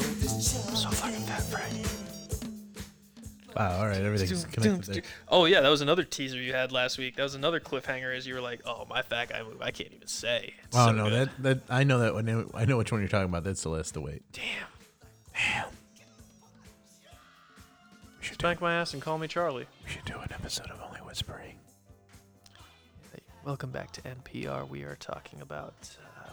So 0.01 0.91
fucking 0.91 1.21
fat, 1.23 1.43
Frank. 1.43 1.87
wow. 3.57 3.79
All 3.79 3.87
right, 3.87 4.01
everything's 4.01 4.45
connected. 4.45 4.95
there. 4.95 5.03
Oh 5.29 5.45
yeah, 5.45 5.61
that 5.61 5.69
was 5.69 5.81
another 5.83 6.03
teaser 6.05 6.39
you 6.41 6.53
had 6.53 6.73
last 6.73 6.99
week. 6.99 7.17
That 7.17 7.23
was 7.25 7.35
another 7.35 7.61
cliffhanger. 7.61 8.17
As 8.17 8.27
you 8.27 8.35
were 8.35 8.41
like, 8.41 8.61
"Oh, 8.67 8.87
my 8.89 9.03
fat 9.03 9.29
guy 9.31 9.43
move." 9.43 9.61
I 9.61 9.71
can't 9.71 9.93
even 9.93 10.09
say. 10.09 10.55
It's 10.65 10.77
Oh 10.77 10.87
so 10.87 10.93
no, 10.93 11.09
good. 11.11 11.31
that 11.43 11.43
that 11.43 11.61
I 11.75 11.85
know 11.85 11.99
that 12.01 12.15
one. 12.15 12.51
I 12.55 12.65
know 12.65 12.77
which 12.79 12.91
one 12.93 13.01
you're 13.01 13.09
talking 13.09 13.29
about. 13.29 13.45
That's 13.45 13.63
the 13.63 13.69
list 13.71 13.95
to 13.95 14.01
wait. 14.01 14.23
Damn. 14.33 14.45
Damn. 15.35 15.65
Spank 18.35 18.61
my 18.61 18.75
ass 18.75 18.93
and 18.95 19.03
call 19.03 19.19
me 19.19 19.27
Charlie. 19.27 19.67
We 19.85 19.91
should 19.91 20.05
do 20.05 20.15
an 20.19 20.29
episode 20.33 20.67
of 20.71 20.81
Only 20.81 20.88
Whispering. 21.09 21.59
Welcome 23.43 23.71
back 23.71 23.93
to 23.93 24.03
NPR. 24.03 24.69
We 24.69 24.83
are 24.83 24.97
talking 24.97 25.41
about 25.41 25.89
uh, 26.05 26.29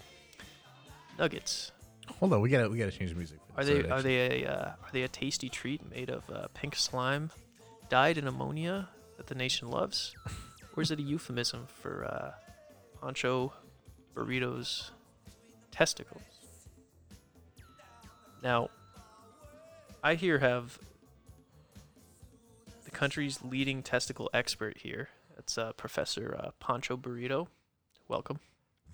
nuggets. 1.18 1.72
Hold 2.20 2.34
on, 2.34 2.42
we 2.42 2.50
gotta 2.50 2.68
we 2.68 2.78
gotta 2.78 2.92
change 2.92 3.12
the 3.12 3.16
music. 3.16 3.40
Are 3.56 3.64
they 3.64 3.88
are 3.88 4.02
they 4.02 4.44
a 4.44 4.52
uh, 4.52 4.66
are 4.66 4.90
they 4.92 5.04
a 5.04 5.08
tasty 5.08 5.48
treat 5.48 5.80
made 5.90 6.10
of 6.10 6.30
uh, 6.30 6.48
pink 6.54 6.76
slime, 6.76 7.32
dyed 7.88 8.18
in 8.18 8.28
ammonia 8.28 8.90
that 9.16 9.28
the 9.28 9.36
nation 9.36 9.70
loves, 9.70 10.14
or 10.76 10.84
is 10.84 10.92
it 10.92 11.00
a 11.00 11.04
euphemism 11.14 11.68
for 11.68 12.04
uh, 12.04 12.32
Pancho 13.02 13.54
burritos 14.14 14.90
testicles? 15.72 16.22
Now, 18.44 18.72
I 20.04 20.16
here 20.16 20.40
have 20.40 20.78
country's 22.96 23.44
leading 23.44 23.84
testicle 23.84 24.30
expert 24.34 24.78
here. 24.80 25.10
That's 25.36 25.58
uh, 25.58 25.74
Professor 25.74 26.36
uh, 26.40 26.52
Pancho 26.60 26.98
Burrito. 26.98 27.48
Welcome. 28.08 28.40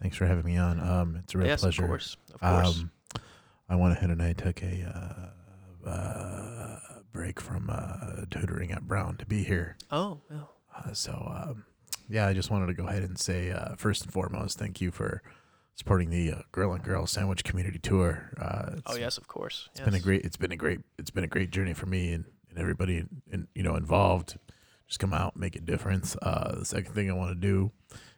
Thanks 0.02 0.18
for 0.18 0.26
having 0.26 0.43
me 0.43 0.58
on. 0.58 0.80
Um, 0.80 1.18
it's 1.24 1.36
a 1.36 1.38
real 1.38 1.47
yes, 1.47 1.62
pleasure. 1.62 1.84
of 1.84 1.89
course, 1.89 2.18
of 2.34 2.39
course. 2.41 2.80
Um, 2.80 2.91
I 3.70 3.76
went 3.76 3.93
ahead 3.95 4.10
and 4.10 4.22
I 4.22 4.34
took 4.34 4.62
a 4.64 5.32
uh, 5.86 5.89
uh, 5.89 6.80
break 7.14 7.39
from 7.39 7.70
uh, 7.72 8.26
tutoring 8.32 8.72
at 8.72 8.88
Brown 8.88 9.18
to 9.18 9.26
be 9.26 9.43
here. 9.43 9.78
oh, 9.91 10.20
well, 10.30 10.49
Uh, 10.76 10.93
so, 10.93 11.12
um, 11.14 11.66
yeah, 12.10 12.28
I 12.28 12.34
just 12.34 12.49
wanted 12.49 12.68
to 12.68 12.74
go 12.74 12.88
ahead 12.88 13.04
and 13.04 13.20
say, 13.20 13.52
uh, 13.52 13.76
first 13.76 14.04
and 14.04 14.12
foremost, 14.12 14.58
thank 14.58 14.82
you 14.82 14.89
for 14.91 15.22
supporting 15.76 16.10
the 16.10 16.32
uh, 16.32 16.41
Girl 16.52 16.74
and 16.74 16.84
Girl 16.84 17.06
Sandwich 17.06 17.43
Community 17.43 17.80
Tour. 17.80 18.32
Uh, 18.41 18.78
oh 18.88 18.95
yes, 18.95 19.18
of 19.18 19.28
course. 19.28 19.70
it's 19.72 19.82
been 19.82 19.93
a 19.93 19.99
great, 19.99 20.26
it's 20.26 20.38
been 20.38 20.52
a 20.52 20.58
great, 20.58 20.80
it's 20.97 21.12
been 21.12 21.24
a 21.24 21.28
great 21.28 21.52
journey 21.52 21.74
for 21.74 21.86
me 21.86 22.14
and, 22.14 22.26
and 22.52 22.60
everybody, 22.60 22.97
in, 22.97 23.10
in, 23.32 23.47
you 23.56 23.64
know, 23.64 23.76
involved. 23.76 24.38
Just 24.88 24.99
come 24.99 25.14
out, 25.14 25.38
make 25.38 25.56
a 25.56 25.62
difference. 25.62 26.18
Uh, 26.22 26.60
the 26.60 26.66
second 26.66 26.93
thing 26.93 27.10
I 27.10 27.14
want 27.14 27.32
to 27.32 27.39
do 27.39 27.72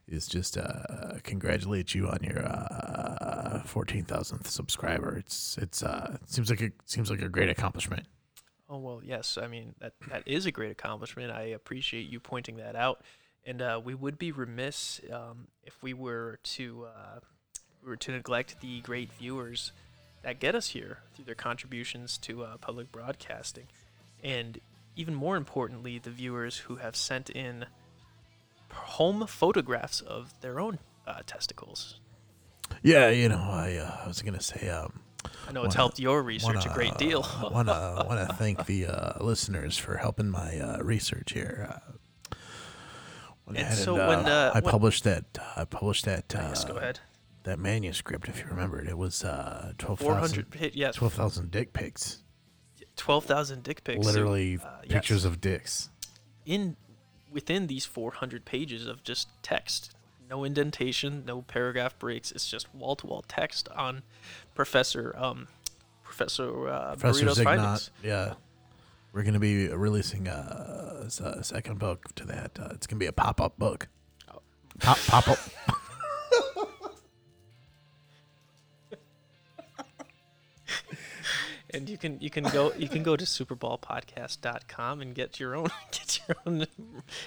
is 0.08 0.28
just 0.28 0.58
uh, 0.58 1.20
congratulate 1.24 1.94
you 1.96 2.08
on 2.08 2.18
your 2.24 2.44
uh, 2.46 3.62
fourteen 3.64 4.04
thousandth 4.04 4.50
subscriber. 4.50 5.16
It's 5.16 5.58
it's 5.60 5.84
uh, 5.84 6.18
it 6.22 6.30
seems 6.30 6.50
like 6.50 6.62
a 6.62 6.72
seems 6.86 7.12
like 7.12 7.22
a 7.22 7.30
great 7.30 7.50
accomplishment. 7.50 8.08
Oh 8.68 8.80
well, 8.80 9.02
yes. 9.04 9.38
I 9.38 9.48
mean 9.48 9.76
that 9.80 9.94
that 10.10 10.24
is 10.26 10.48
a 10.48 10.52
great 10.52 10.72
accomplishment. 10.72 11.32
I 11.32 11.44
appreciate 11.44 12.10
you 12.10 12.20
pointing 12.20 12.58
that 12.58 12.76
out, 12.76 13.04
and 13.46 13.62
uh, 13.62 13.80
we 13.84 13.94
would 13.94 14.18
be 14.18 14.32
remiss 14.32 15.00
um, 15.12 15.50
if 15.64 15.82
we 15.84 15.94
were 15.94 16.40
to 16.44 16.88
uh, 16.88 17.20
were 17.86 17.98
to 17.98 18.12
neglect 18.12 18.62
the 18.62 18.82
great 18.82 19.12
viewers 19.14 19.74
that 20.24 20.40
get 20.40 20.56
us 20.56 20.70
here 20.70 21.00
through 21.14 21.26
their 21.26 21.36
contributions 21.36 22.18
to 22.18 22.44
uh, 22.44 22.58
public 22.58 22.92
broadcasting, 22.92 23.68
and 24.24 24.60
even 24.96 25.14
more 25.14 25.36
importantly, 25.38 26.00
the 26.00 26.10
viewers 26.12 26.58
who 26.60 26.78
have 26.78 26.96
sent 26.96 27.30
in 27.30 27.66
home 28.72 29.28
photographs 29.28 30.02
of 30.02 30.34
their 30.42 30.60
own 30.60 30.80
uh, 31.06 31.20
testicles. 31.26 32.00
Yeah, 32.82 33.10
you 33.10 33.30
know, 33.30 33.38
I 33.38 33.76
uh, 33.76 33.98
I 34.04 34.08
was 34.08 34.22
gonna 34.22 34.42
say 34.42 34.70
um, 34.70 35.02
I 35.48 35.52
know 35.52 35.62
it's 35.64 35.76
Wanna- 35.76 35.76
helped 35.76 36.00
your 36.00 36.24
research 36.24 36.66
a 36.66 36.70
great 36.70 36.98
deal. 36.98 37.22
want 37.52 37.68
to 37.68 38.36
thank 38.38 38.66
the 38.66 38.88
uh, 38.88 39.24
listeners 39.24 39.78
for 39.78 39.98
helping 39.98 40.30
my 40.30 40.58
uh, 40.60 40.78
research 40.82 41.34
here. 41.34 41.70
Uh, 41.70 42.36
And 43.56 43.76
so 43.78 43.98
uh, 44.00 44.08
when, 44.08 44.26
uh, 44.26 44.52
I 44.56 44.60
when- 44.62 44.72
published 44.72 45.04
that, 45.04 45.26
I 45.56 45.66
published 45.66 46.06
that. 46.06 46.34
Uh, 46.34 46.48
yes, 46.50 46.64
go 46.66 46.78
ahead. 46.78 47.00
That 47.44 47.60
manuscript, 47.60 48.30
if 48.30 48.40
you 48.40 48.46
remember 48.50 48.80
it, 48.80 48.88
it 48.88 48.98
was 48.98 49.24
uh, 49.26 49.74
twelve 49.78 50.00
thousand. 50.00 50.46
yes, 50.74 50.96
12,000 50.96 51.52
dick 51.52 51.74
pics. 51.74 52.23
Twelve 52.96 53.26
thousand 53.26 53.64
dick 53.64 53.84
pics. 53.84 54.06
So, 54.06 54.12
Literally 54.12 54.60
uh, 54.64 54.68
yes. 54.84 54.92
pictures 54.94 55.26
of 55.26 55.42
dicks. 55.42 55.90
in 56.46 56.76
within 57.32 57.66
these 57.68 57.84
400 57.86 58.46
pages 58.46 58.86
of 58.86 59.04
just 59.04 59.28
text 59.42 59.96
no 60.30 60.44
indentation 60.44 61.24
no 61.26 61.42
paragraph 61.42 61.98
breaks 61.98 62.32
it's 62.32 62.48
just 62.48 62.68
wall-to-wall 62.76 63.26
text 63.28 63.68
on 63.70 64.04
professor 64.54 65.16
um 65.18 65.48
professor 66.04 66.68
uh 66.70 66.92
Professor 66.96 67.26
Burrito's 67.26 67.38
Zignot. 67.40 67.44
findings 67.44 67.92
Yeah. 68.04 68.34
We're 69.14 69.24
going 69.24 69.34
to 69.36 69.40
be 69.40 69.68
releasing 69.68 70.28
a, 70.28 71.04
s- 71.06 71.20
a 71.20 71.44
second 71.44 71.78
book 71.80 72.14
to 72.16 72.26
that. 72.26 72.52
Uh, 72.60 72.70
it's 72.72 72.88
going 72.88 72.98
to 72.98 73.04
be 73.04 73.06
a 73.06 73.12
pop 73.12 73.40
up 73.40 73.58
book. 73.60 73.88
Pop, 74.80 74.98
pop 75.06 75.28
up. 75.28 75.38
And 81.74 81.90
you 81.90 81.98
can 82.04 82.20
you 82.20 82.30
can 82.30 82.44
go 82.46 82.74
you 82.78 82.88
can 82.88 83.04
go 83.04 83.16
to 83.16 83.26
superballpodcast.com 83.26 85.02
and 85.02 85.16
get 85.16 85.40
your 85.40 85.56
own 85.56 85.68
get 85.92 86.20
your 86.28 86.38
own 86.46 86.68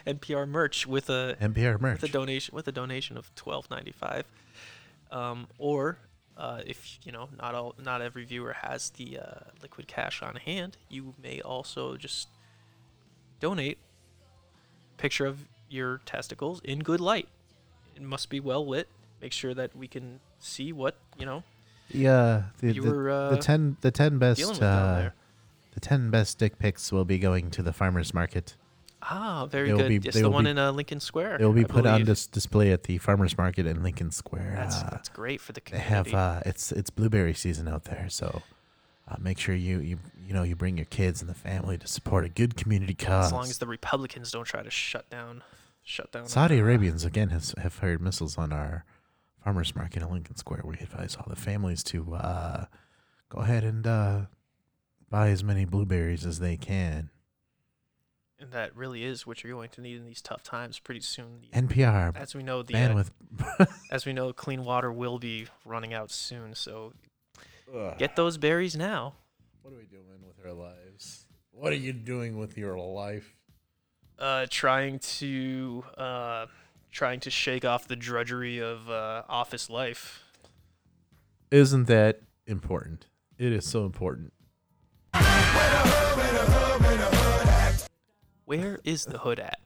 npr 0.06 0.48
merch 0.48 0.86
with 0.86 1.10
a 1.10 1.36
NPR 1.40 1.80
merch. 1.80 2.00
with 2.02 2.10
a 2.10 2.12
donation 2.12 2.54
with 2.54 2.68
a 2.68 2.72
donation 2.72 3.16
of 3.16 3.34
twelve 3.34 3.70
ninety 3.70 3.92
five, 3.92 4.24
um, 5.10 5.46
or 5.58 5.98
uh, 6.36 6.60
if 6.66 6.98
you 7.04 7.12
know 7.12 7.28
not 7.38 7.54
all 7.54 7.74
not 7.82 8.02
every 8.02 8.24
viewer 8.24 8.52
has 8.52 8.90
the 8.90 9.18
uh, 9.18 9.40
liquid 9.62 9.86
cash 9.86 10.22
on 10.22 10.36
hand, 10.36 10.76
you 10.88 11.14
may 11.22 11.40
also 11.40 11.96
just 11.96 12.28
donate 13.40 13.78
picture 14.96 15.26
of 15.26 15.46
your 15.68 15.98
testicles 16.06 16.60
in 16.64 16.80
good 16.80 17.00
light. 17.00 17.28
It 17.94 18.02
must 18.02 18.30
be 18.30 18.40
well 18.40 18.66
lit. 18.66 18.88
Make 19.20 19.32
sure 19.32 19.54
that 19.54 19.74
we 19.74 19.88
can 19.88 20.20
see 20.38 20.72
what 20.72 20.96
you 21.18 21.26
know. 21.26 21.42
Yeah, 21.88 22.44
the, 22.58 22.72
the, 22.72 22.80
were, 22.80 23.10
uh, 23.10 23.30
the 23.30 23.36
ten 23.38 23.76
the 23.80 23.90
ten 23.90 24.18
best 24.18 24.62
uh, 24.62 25.10
the 25.72 25.80
ten 25.80 26.10
best 26.10 26.38
dick 26.38 26.58
pics 26.58 26.90
will 26.90 27.04
be 27.04 27.18
going 27.18 27.50
to 27.50 27.62
the 27.62 27.72
farmers 27.72 28.12
market. 28.12 28.56
Ah, 29.02 29.46
very 29.46 29.68
good. 29.68 29.88
be- 29.88 30.08
it's 30.08 30.18
the 30.20 30.28
one 30.28 30.44
be- 30.44 30.50
in 30.50 30.58
uh, 30.58 30.72
Lincoln 30.72 30.98
Square. 30.98 31.38
They 31.38 31.44
will 31.44 31.52
be 31.52 31.64
I 31.64 31.68
put 31.68 31.86
on 31.86 32.04
dis- 32.04 32.26
display 32.26 32.72
at 32.72 32.84
the 32.84 32.98
farmers 32.98 33.38
market 33.38 33.66
in 33.66 33.82
Lincoln 33.82 34.10
Square. 34.10 34.54
That's 34.56 34.76
Uh, 34.82 34.88
that's 34.90 35.08
great 35.08 35.40
for 35.40 35.52
the 35.52 35.60
community. 35.60 35.88
they 35.90 35.94
have 35.96 36.14
uh, 36.14 36.40
it's 36.44 36.72
it's 36.72 36.90
blueberry 36.90 37.34
season 37.34 37.68
out 37.68 37.84
there, 37.84 38.06
so 38.08 38.42
uh, 39.06 39.14
make 39.20 39.38
sure 39.38 39.54
you 39.54 39.78
you 39.78 39.98
you 40.26 40.34
know 40.34 40.42
you 40.42 40.56
bring 40.56 40.76
your 40.76 40.86
kids 40.86 41.20
and 41.20 41.30
the 41.30 41.34
family 41.34 41.78
to 41.78 41.86
support 41.86 42.24
a 42.24 42.28
good 42.28 42.56
community 42.56 42.94
cause. 42.94 43.26
as 43.26 43.32
long 43.32 43.44
as 43.44 43.58
the 43.58 43.66
Republicans 43.66 44.32
don't 44.32 44.44
try 44.46 44.62
to 44.62 44.70
shut 44.70 45.08
down, 45.08 45.44
shut 45.84 46.10
down. 46.10 46.26
Saudi 46.26 46.58
Arabians 46.58 47.04
again 47.04 47.28
has, 47.28 47.54
have 47.58 47.72
fired 47.72 48.00
missiles 48.00 48.36
on 48.36 48.52
our 48.52 48.84
farmers 49.46 49.76
market 49.76 50.02
in 50.02 50.10
Lincoln 50.10 50.34
Square. 50.34 50.62
We 50.64 50.74
advise 50.78 51.14
all 51.14 51.26
the 51.28 51.36
families 51.36 51.84
to 51.84 52.16
uh, 52.16 52.64
go 53.28 53.38
ahead 53.38 53.62
and 53.62 53.86
uh, 53.86 54.22
buy 55.08 55.28
as 55.28 55.44
many 55.44 55.64
blueberries 55.64 56.26
as 56.26 56.40
they 56.40 56.56
can. 56.56 57.10
And 58.40 58.50
that 58.50 58.74
really 58.74 59.04
is 59.04 59.24
what 59.24 59.44
you're 59.44 59.52
going 59.52 59.68
to 59.70 59.80
need 59.80 59.98
in 59.98 60.04
these 60.04 60.20
tough 60.20 60.42
times. 60.42 60.80
Pretty 60.80 61.00
soon, 61.00 61.44
NPR 61.54 62.16
as 62.16 62.34
we 62.34 62.42
know, 62.42 62.64
the 62.64 62.72
man 62.72 62.90
uh, 62.90 62.94
with 62.96 63.12
as 63.92 64.04
we 64.04 64.12
know, 64.12 64.32
clean 64.32 64.64
water 64.64 64.92
will 64.92 65.20
be 65.20 65.46
running 65.64 65.94
out 65.94 66.10
soon. 66.10 66.56
So 66.56 66.92
get 67.98 68.16
those 68.16 68.38
berries 68.38 68.74
now. 68.74 69.14
What 69.62 69.72
are 69.72 69.76
we 69.76 69.84
doing 69.84 70.24
with 70.26 70.44
our 70.44 70.52
lives? 70.52 71.26
What 71.52 71.72
are 71.72 71.76
you 71.76 71.92
doing 71.92 72.36
with 72.36 72.58
your 72.58 72.76
life? 72.76 73.32
Uh, 74.18 74.46
trying 74.50 74.98
to 74.98 75.84
uh, 75.96 76.46
trying 76.96 77.20
to 77.20 77.30
shake 77.30 77.62
off 77.62 77.86
the 77.86 77.94
drudgery 77.94 78.58
of 78.58 78.88
uh, 78.88 79.22
office 79.28 79.68
life. 79.68 80.24
Isn't 81.50 81.84
that 81.88 82.22
important? 82.46 83.04
It 83.36 83.52
is 83.52 83.66
so 83.66 83.84
important. 83.84 84.32
Where 88.46 88.80
is 88.84 89.04
the 89.04 89.18
hood 89.18 89.38
at? 89.40 89.58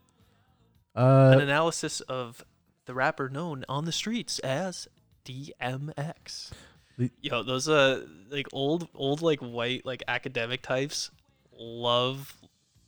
Uh, 0.97 1.31
An 1.35 1.41
analysis 1.41 2.01
of 2.01 2.45
the 2.87 2.95
rapper 2.95 3.29
known 3.29 3.65
on 3.69 3.85
the 3.85 3.93
streets 3.93 4.39
as 4.41 4.89
DMX. 5.25 6.51
The- 6.99 7.11
Yo, 7.21 7.43
those 7.45 7.69
uh 7.69 8.07
like 8.31 8.47
old 8.53 8.89
old 8.95 9.23
like 9.23 9.39
white 9.41 9.87
like 9.87 10.03
academic 10.09 10.63
types 10.63 11.11
love 11.57 12.35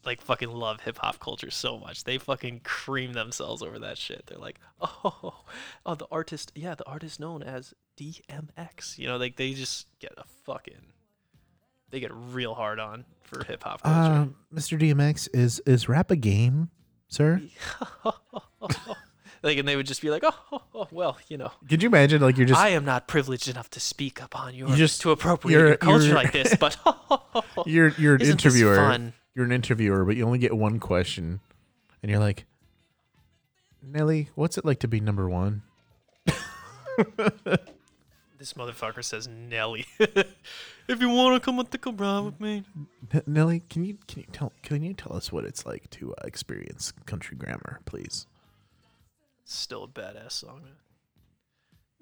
like 0.04 0.20
fucking 0.20 0.50
love 0.50 0.80
hip 0.80 0.98
hop 0.98 1.18
culture 1.20 1.50
so 1.50 1.78
much. 1.78 2.04
They 2.04 2.18
fucking 2.18 2.60
cream 2.64 3.12
themselves 3.12 3.62
over 3.62 3.78
that 3.78 3.98
shit. 3.98 4.26
They're 4.26 4.38
like, 4.38 4.58
"Oh, 4.80 5.44
oh 5.86 5.94
the 5.94 6.06
artist, 6.10 6.52
yeah, 6.54 6.74
the 6.74 6.86
artist 6.86 7.20
known 7.20 7.42
as 7.42 7.74
DMX." 7.96 8.98
You 8.98 9.08
know, 9.08 9.16
like 9.16 9.36
they 9.36 9.52
just 9.54 9.86
get 10.00 10.12
a 10.16 10.24
fucking 10.44 10.92
they 11.90 12.00
get 12.00 12.10
real 12.12 12.54
hard 12.54 12.80
on 12.80 13.04
for 13.22 13.44
hip 13.44 13.62
hop 13.62 13.82
culture. 13.82 13.98
uh, 14.00 14.26
Mr. 14.54 14.78
DMX 14.78 15.28
is 15.32 15.60
is 15.66 15.88
rap 15.88 16.10
a 16.10 16.16
game, 16.16 16.70
sir? 17.08 17.42
like 19.42 19.58
and 19.58 19.68
they 19.68 19.76
would 19.76 19.86
just 19.86 20.02
be 20.02 20.10
like, 20.10 20.24
"Oh, 20.24 20.34
oh, 20.50 20.62
oh, 20.74 20.88
well, 20.90 21.18
you 21.28 21.36
know, 21.36 21.52
Could 21.68 21.82
you 21.82 21.88
imagine 21.88 22.22
like 22.22 22.36
you're 22.36 22.46
just 22.46 22.60
I 22.60 22.70
am 22.70 22.84
not 22.84 23.06
privileged 23.06 23.48
enough 23.48 23.70
to 23.70 23.80
speak 23.80 24.20
upon 24.20 24.54
your 24.54 24.68
just- 24.74 25.02
to 25.02 25.10
appropriate 25.10 25.58
your 25.58 25.76
culture 25.76 26.14
like 26.14 26.32
this, 26.32 26.56
but 26.56 26.76
you're 27.66 27.90
you're 27.98 28.16
an 28.16 28.22
interviewer. 28.22 29.12
You're 29.34 29.44
an 29.44 29.52
interviewer, 29.52 30.04
but 30.04 30.16
you 30.16 30.24
only 30.24 30.38
get 30.38 30.56
one 30.56 30.78
question, 30.78 31.40
and 32.02 32.10
you're 32.10 32.20
like, 32.20 32.44
Nelly, 33.82 34.28
what's 34.34 34.58
it 34.58 34.64
like 34.64 34.78
to 34.80 34.88
be 34.88 35.00
number 35.00 35.28
one? 35.28 35.62
this 38.38 38.52
motherfucker 38.52 39.02
says 39.02 39.26
Nelly. 39.26 39.86
if 39.98 41.00
you 41.00 41.08
want 41.08 41.34
to 41.34 41.44
come 41.44 41.58
and 41.58 41.68
think 41.70 41.86
around 41.86 42.26
with 42.26 42.40
me, 42.40 42.64
N- 43.12 43.22
Nelly, 43.26 43.62
can 43.70 43.84
you 43.84 43.98
can 44.06 44.20
you 44.20 44.26
tell 44.32 44.52
can 44.62 44.82
you 44.82 44.92
tell 44.92 45.16
us 45.16 45.32
what 45.32 45.44
it's 45.44 45.64
like 45.64 45.88
to 45.90 46.12
uh, 46.12 46.26
experience 46.26 46.92
country 47.06 47.36
grammar, 47.36 47.80
please? 47.84 48.26
still 49.44 49.84
a 49.84 49.88
badass 49.88 50.32
song, 50.32 50.62
man. 50.62 50.72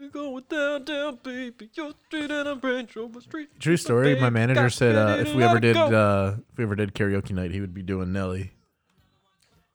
You're 0.00 0.08
going 0.08 0.44
down, 0.48 0.84
down, 0.84 1.18
baby. 1.22 1.68
Your 1.74 1.92
street 2.06 2.30
and 2.30 2.48
a 2.48 2.54
Range 2.54 2.96
Rover 2.96 3.20
street. 3.20 3.50
True 3.60 3.76
story. 3.76 4.18
My 4.18 4.30
manager 4.30 4.70
said 4.70 4.96
uh, 4.96 5.18
if 5.20 5.34
we 5.34 5.42
ever 5.44 5.60
did 5.60 5.76
uh, 5.76 6.36
if 6.50 6.56
we 6.56 6.64
ever 6.64 6.74
did 6.74 6.94
karaoke 6.94 7.32
night, 7.32 7.50
he 7.50 7.60
would 7.60 7.74
be 7.74 7.82
doing 7.82 8.10
Nelly. 8.10 8.52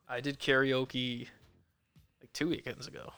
I 0.10 0.22
did 0.22 0.40
karaoke 0.40 1.28
like 2.20 2.34
two 2.34 2.50
weekends 2.50 2.88
ago. 2.88 3.14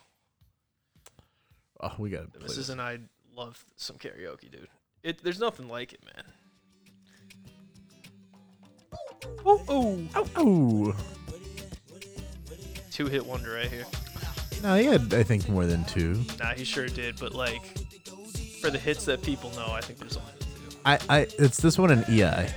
Oh, 1.79 1.93
we 1.97 2.09
got 2.09 2.33
to 2.33 2.39
The 2.39 2.43
missus 2.43 2.69
and 2.69 2.81
I 2.81 2.99
love 3.33 3.63
some 3.77 3.95
karaoke, 3.95 4.51
dude. 4.51 4.67
It 5.01 5.23
there's 5.23 5.39
nothing 5.39 5.69
like 5.69 5.93
it, 5.93 6.03
man. 6.03 6.25
Oh, 9.45 9.63
oh, 9.69 9.99
Oh, 10.13 10.27
oh. 10.35 10.95
two 12.91 13.05
hit 13.05 13.25
wonder 13.25 13.53
right 13.53 13.71
here. 13.71 13.85
No, 14.63 14.75
he 14.75 14.85
had 14.85 15.13
I 15.13 15.23
think 15.23 15.47
more 15.49 15.65
than 15.65 15.85
two. 15.85 16.21
Nah, 16.39 16.53
he 16.53 16.63
sure 16.63 16.87
did, 16.87 17.19
but 17.19 17.33
like 17.33 17.63
for 18.61 18.69
the 18.69 18.79
hits 18.79 19.05
that 19.05 19.21
people 19.21 19.51
know, 19.51 19.67
I 19.71 19.81
think 19.81 19.99
there's 19.99 20.17
only 20.17 20.31
two. 20.39 20.77
I, 20.85 20.99
I 21.09 21.19
it's 21.37 21.61
this 21.61 21.77
one 21.77 21.91
and 21.91 22.07
EI. 22.09 22.49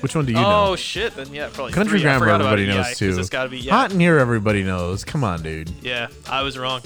Which 0.00 0.14
one 0.14 0.24
do 0.24 0.32
you 0.32 0.38
oh 0.38 0.42
know? 0.42 0.66
Oh 0.68 0.76
shit, 0.76 1.14
then 1.14 1.32
yeah, 1.32 1.50
probably 1.52 1.72
Country 1.72 1.98
three. 1.98 2.02
Grammar 2.02 2.28
everybody 2.28 2.64
EI, 2.64 2.68
knows 2.68 2.96
too. 2.96 3.18
It's 3.18 3.28
gotta 3.28 3.50
be 3.50 3.58
yeah. 3.58 3.72
Hot 3.72 3.92
in 3.92 4.00
here 4.00 4.18
everybody 4.18 4.62
knows. 4.62 5.04
Come 5.04 5.24
on, 5.24 5.42
dude. 5.42 5.70
Yeah, 5.82 6.08
I 6.28 6.42
was 6.42 6.58
wrong. 6.58 6.80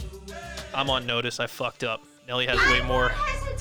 I'm 0.75 0.91
on 0.91 1.07
notice. 1.07 1.39
I 1.39 1.47
fucked 1.47 1.85
up. 1.85 2.03
Nelly 2.27 2.47
has 2.47 2.59
way 2.71 2.83
more. 2.83 3.13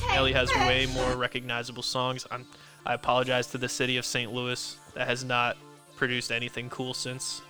Nelly 0.10 0.34
has 0.34 0.50
way 0.56 0.88
more 0.88 1.16
recognizable 1.16 1.84
songs. 1.84 2.26
I'm. 2.32 2.46
I 2.86 2.96
apologize 2.96 3.48
to 3.48 3.58
the 3.58 3.70
city 3.70 3.98
of 3.98 4.06
St. 4.06 4.34
Louis 4.34 4.76
that 4.94 5.08
has 5.08 5.24
not 5.24 5.56
produced 5.96 6.32
anything 6.32 6.70
cool 6.70 6.94
since. 6.94 7.41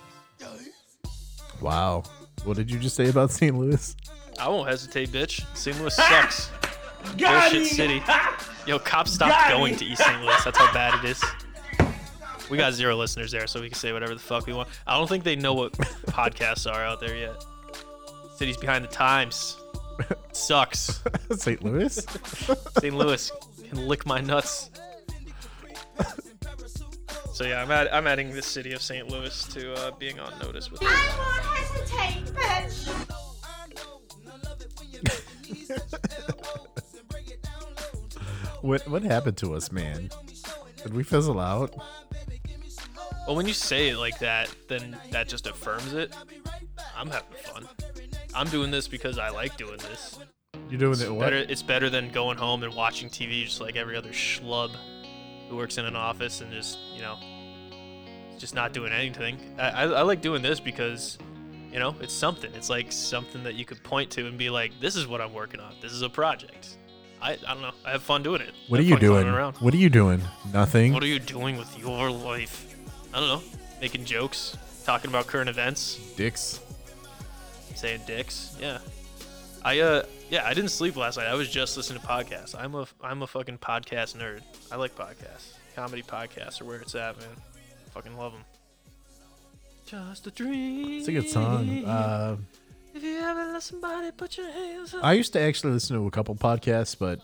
Wow. 1.60 2.04
What 2.42 2.56
did 2.56 2.70
you 2.70 2.78
just 2.78 2.96
say 2.96 3.08
about 3.08 3.30
St. 3.30 3.56
Louis? 3.56 3.96
I 4.38 4.48
won't 4.48 4.68
hesitate, 4.68 5.10
bitch. 5.10 5.44
St. 5.56 5.78
Louis 5.80 5.94
sucks. 5.96 6.50
Bullshit 7.16 7.66
city. 7.68 8.02
Yo, 8.66 8.78
cops 8.78 9.12
stopped 9.12 9.48
going 9.50 9.76
to 9.76 9.84
East 9.84 10.02
St. 10.02 10.20
Louis. 10.22 10.44
That's 10.44 10.58
how 10.58 10.72
bad 10.72 11.04
it 11.04 11.10
is. 11.10 11.22
We 12.50 12.58
got 12.58 12.74
zero 12.74 12.94
listeners 12.94 13.32
there, 13.32 13.46
so 13.46 13.58
we 13.62 13.70
can 13.70 13.78
say 13.78 13.94
whatever 13.94 14.12
the 14.12 14.20
fuck 14.20 14.46
we 14.46 14.52
want. 14.52 14.68
I 14.86 14.98
don't 14.98 15.08
think 15.08 15.24
they 15.24 15.34
know 15.34 15.54
what 15.54 15.72
podcasts 15.72 16.70
are 16.70 16.84
out 16.84 17.00
there 17.00 17.16
yet. 17.16 17.42
City's 18.36 18.58
behind 18.58 18.84
the 18.84 18.88
times. 18.88 19.56
sucks. 20.32 21.02
St. 21.34 21.64
Louis? 21.64 22.06
St. 22.80 22.94
Louis 22.94 23.32
can 23.66 23.88
lick 23.88 24.04
my 24.04 24.20
nuts. 24.20 24.70
So 27.34 27.42
yeah, 27.44 27.60
I'm 27.60 27.70
add, 27.72 27.88
I'm 27.88 28.06
adding 28.06 28.30
the 28.30 28.40
city 28.42 28.74
of 28.74 28.80
St. 28.80 29.08
Louis 29.10 29.42
to 29.54 29.74
uh, 29.74 29.90
being 29.98 30.20
on 30.20 30.38
notice 30.38 30.70
with. 30.70 30.80
I 30.84 31.16
won't 31.18 31.44
hesitate, 31.44 32.32
bitch. 32.32 32.88
What 38.60 38.86
what 38.88 39.02
happened 39.02 39.36
to 39.38 39.54
us, 39.54 39.72
man? 39.72 40.10
Did 40.84 40.94
we 40.94 41.02
fizzle 41.02 41.40
out? 41.40 41.74
Well, 43.26 43.34
when 43.34 43.48
you 43.48 43.52
say 43.52 43.88
it 43.88 43.96
like 43.98 44.20
that, 44.20 44.54
then 44.68 44.96
that 45.10 45.26
just 45.28 45.48
affirms 45.48 45.92
it. 45.92 46.14
I'm 46.96 47.10
having 47.10 47.36
fun. 47.42 47.68
I'm 48.32 48.46
doing 48.46 48.70
this 48.70 48.86
because 48.86 49.18
I 49.18 49.30
like 49.30 49.56
doing 49.56 49.78
this. 49.78 50.20
You're 50.70 50.78
doing 50.78 50.92
It's 50.92 51.02
it 51.02 51.10
what? 51.12 51.18
better. 51.24 51.38
It's 51.48 51.62
better 51.64 51.90
than 51.90 52.10
going 52.10 52.38
home 52.38 52.62
and 52.62 52.72
watching 52.76 53.10
TV 53.10 53.44
just 53.44 53.60
like 53.60 53.74
every 53.74 53.96
other 53.96 54.10
schlub 54.10 54.70
who 55.48 55.56
works 55.56 55.78
in 55.78 55.84
an 55.84 55.96
office 55.96 56.40
and 56.40 56.52
just 56.52 56.78
you 56.94 57.02
know, 57.02 57.16
just 58.38 58.54
not 58.54 58.72
doing 58.72 58.92
anything. 58.92 59.38
I, 59.58 59.68
I, 59.70 59.82
I 59.84 60.02
like 60.02 60.20
doing 60.20 60.42
this 60.42 60.60
because, 60.60 61.18
you 61.72 61.78
know, 61.78 61.94
it's 62.00 62.12
something. 62.14 62.52
It's 62.54 62.70
like 62.70 62.92
something 62.92 63.42
that 63.44 63.54
you 63.54 63.64
could 63.64 63.82
point 63.82 64.10
to 64.12 64.26
and 64.26 64.36
be 64.38 64.50
like, 64.50 64.72
"This 64.80 64.96
is 64.96 65.06
what 65.06 65.20
I'm 65.20 65.32
working 65.32 65.60
on. 65.60 65.74
This 65.80 65.92
is 65.92 66.02
a 66.02 66.10
project." 66.10 66.76
I, 67.22 67.38
I 67.48 67.54
don't 67.54 67.62
know. 67.62 67.72
I 67.86 67.92
have 67.92 68.02
fun 68.02 68.22
doing 68.22 68.42
it. 68.42 68.52
What 68.68 68.78
are 68.80 68.82
you 68.82 68.98
doing? 68.98 69.26
Around. 69.26 69.56
What 69.56 69.72
are 69.72 69.78
you 69.78 69.88
doing? 69.88 70.20
Nothing. 70.52 70.92
What 70.92 71.02
are 71.02 71.06
you 71.06 71.18
doing 71.18 71.56
with 71.56 71.78
your 71.78 72.10
life? 72.10 72.76
I 73.14 73.20
don't 73.20 73.28
know. 73.28 73.42
Making 73.80 74.04
jokes, 74.04 74.56
talking 74.84 75.10
about 75.10 75.26
current 75.26 75.48
events, 75.48 75.96
Dicks. 76.16 76.60
saying 77.74 78.00
dicks. 78.06 78.56
Yeah. 78.60 78.78
I 79.64 79.80
uh 79.80 80.02
yeah, 80.30 80.46
I 80.46 80.52
didn't 80.54 80.70
sleep 80.70 80.96
last 80.96 81.16
night. 81.16 81.26
I 81.26 81.34
was 81.34 81.48
just 81.48 81.76
listening 81.76 82.00
to 82.02 82.06
podcasts. 82.06 82.54
I'm 82.58 82.74
a 82.74 82.86
I'm 83.02 83.22
a 83.22 83.26
fucking 83.26 83.58
podcast 83.58 84.16
nerd. 84.16 84.40
I 84.70 84.76
like 84.76 84.94
podcasts. 84.96 85.54
Comedy 85.74 86.02
podcasts 86.02 86.60
are 86.60 86.64
where 86.64 86.80
it's 86.80 86.94
at, 86.94 87.18
man. 87.18 87.28
Fucking 87.92 88.16
love 88.16 88.32
them. 88.32 88.42
Just 89.86 90.26
a 90.26 90.30
dream. 90.30 90.98
It's 90.98 91.08
a 91.08 91.12
good 91.12 91.28
song. 91.28 91.84
Uh, 91.84 92.36
if 92.94 93.02
you 93.02 93.18
ever 93.18 93.52
let 93.52 93.62
somebody 93.62 94.10
put 94.12 94.36
your 94.36 94.50
hands 94.50 94.94
up. 94.94 95.04
I 95.04 95.12
used 95.14 95.32
to 95.34 95.40
actually 95.40 95.72
listen 95.72 95.96
to 95.96 96.06
a 96.06 96.10
couple 96.10 96.34
podcasts, 96.36 96.96
but 96.98 97.20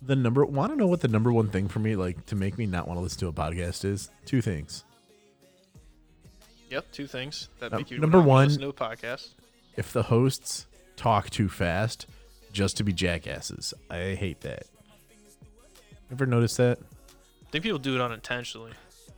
the 0.00 0.16
number 0.16 0.44
want 0.44 0.72
to 0.72 0.76
know 0.76 0.86
what 0.86 1.00
the 1.00 1.08
number 1.08 1.32
one 1.32 1.48
thing 1.48 1.68
for 1.68 1.78
me, 1.78 1.96
like 1.96 2.24
to 2.26 2.34
make 2.36 2.58
me 2.58 2.66
not 2.66 2.88
want 2.88 2.98
to 2.98 3.02
listen 3.02 3.20
to 3.20 3.28
a 3.28 3.32
podcast, 3.32 3.84
is 3.84 4.10
two 4.26 4.42
things: 4.42 4.84
Yep, 6.70 6.86
two 6.92 7.06
things 7.06 7.48
that 7.60 7.72
Num- 7.72 7.80
make 7.80 7.90
you 7.90 7.98
number 7.98 8.20
one- 8.20 8.48
listen 8.48 8.62
to 8.62 8.68
a 8.68 8.72
podcast. 8.72 9.28
If 9.76 9.92
the 9.92 10.02
hosts 10.02 10.66
talk 11.02 11.30
too 11.30 11.48
fast 11.48 12.06
just 12.52 12.76
to 12.76 12.84
be 12.84 12.92
jackasses, 12.92 13.74
I 13.90 14.14
hate 14.14 14.40
that. 14.42 14.64
Ever 16.10 16.26
notice 16.26 16.56
that? 16.56 16.78
I 16.78 17.50
think 17.50 17.64
people 17.64 17.78
do 17.78 17.94
it 17.94 18.00
unintentionally. 18.00 18.72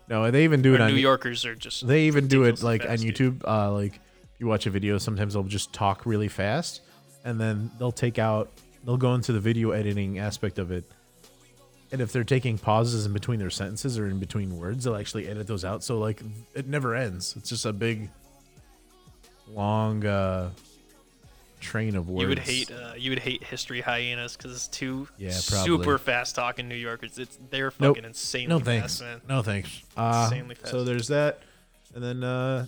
No, 0.09 0.30
they 0.30 0.45
even 0.45 0.62
do 0.62 0.72
Or 0.72 0.76
it 0.76 0.80
on 0.80 0.93
New 0.93 0.99
Yorkers 0.99 1.45
are 1.45 1.55
just 1.55 1.87
They 1.87 2.05
even 2.05 2.28
do 2.28 2.45
it 2.45 2.62
like 2.62 2.82
on 2.82 2.89
fast. 2.89 3.03
YouTube. 3.05 3.43
Uh, 3.47 3.72
like 3.72 3.95
if 3.95 4.41
you 4.41 4.47
watch 4.47 4.66
a 4.66 4.70
video, 4.70 4.99
sometimes 4.99 5.35
they'll 5.35 5.43
just 5.43 5.72
talk 5.72 6.07
really 6.07 6.28
fast, 6.28 6.82
and 7.24 7.41
then 7.41 7.70
they'll 7.78 7.93
take 7.93 8.18
out, 8.18 8.51
they'll 8.85 8.97
go 8.97 9.14
into 9.14 9.32
the 9.32 9.41
video 9.41 9.70
editing 9.72 10.18
aspect 10.18 10.59
of 10.59 10.70
it. 10.70 10.85
And 11.93 12.01
if 12.01 12.12
they're 12.12 12.24
taking 12.24 12.59
pauses 12.59 13.07
in 13.07 13.12
between 13.12 13.39
their 13.39 13.51
sentences 13.51 13.99
or 13.99 14.07
in 14.07 14.18
between 14.18 14.57
words, 14.59 14.85
they'll 14.85 14.97
actually 14.97 15.28
edit 15.28 15.47
those 15.47 15.64
out. 15.64 15.85
So 15.85 15.99
like 15.99 16.22
it 16.55 16.66
never 16.66 16.95
ends. 16.95 17.35
It's 17.37 17.49
just 17.49 17.66
a 17.66 17.72
big, 17.72 18.11
long 19.49 20.05
uh, 20.05 20.51
train 21.65 21.97
of 21.97 22.09
words. 22.09 22.23
You 22.23 22.29
would 22.29 22.39
hate 22.39 22.71
uh, 22.71 22.93
you 22.97 23.11
would 23.11 23.19
hate 23.19 23.43
history 23.43 23.81
hyenas 23.81 24.37
because 24.37 24.53
it's 24.53 24.69
two 24.69 25.09
Yeah, 25.19 25.31
super 25.31 25.99
fast 25.99 26.35
talking 26.35 26.69
New 26.69 26.75
Yorkers. 26.77 27.19
It's 27.19 27.39
they're 27.51 27.73
Nope. 27.81 27.97
fucking 27.97 28.05
insanely 28.05 28.47
No 28.49 28.59
fast, 28.61 29.01
thanks. 29.01 29.01
man. 29.01 29.21
No 29.29 29.43
thanks. 29.43 29.83
Uh, 29.97 30.29
Insanely 30.31 30.55
fast. 30.55 30.71
So 30.71 30.85
there's 30.85 31.09
that, 31.09 31.41
and 31.95 32.03
then 32.05 32.23
uh, 32.23 32.67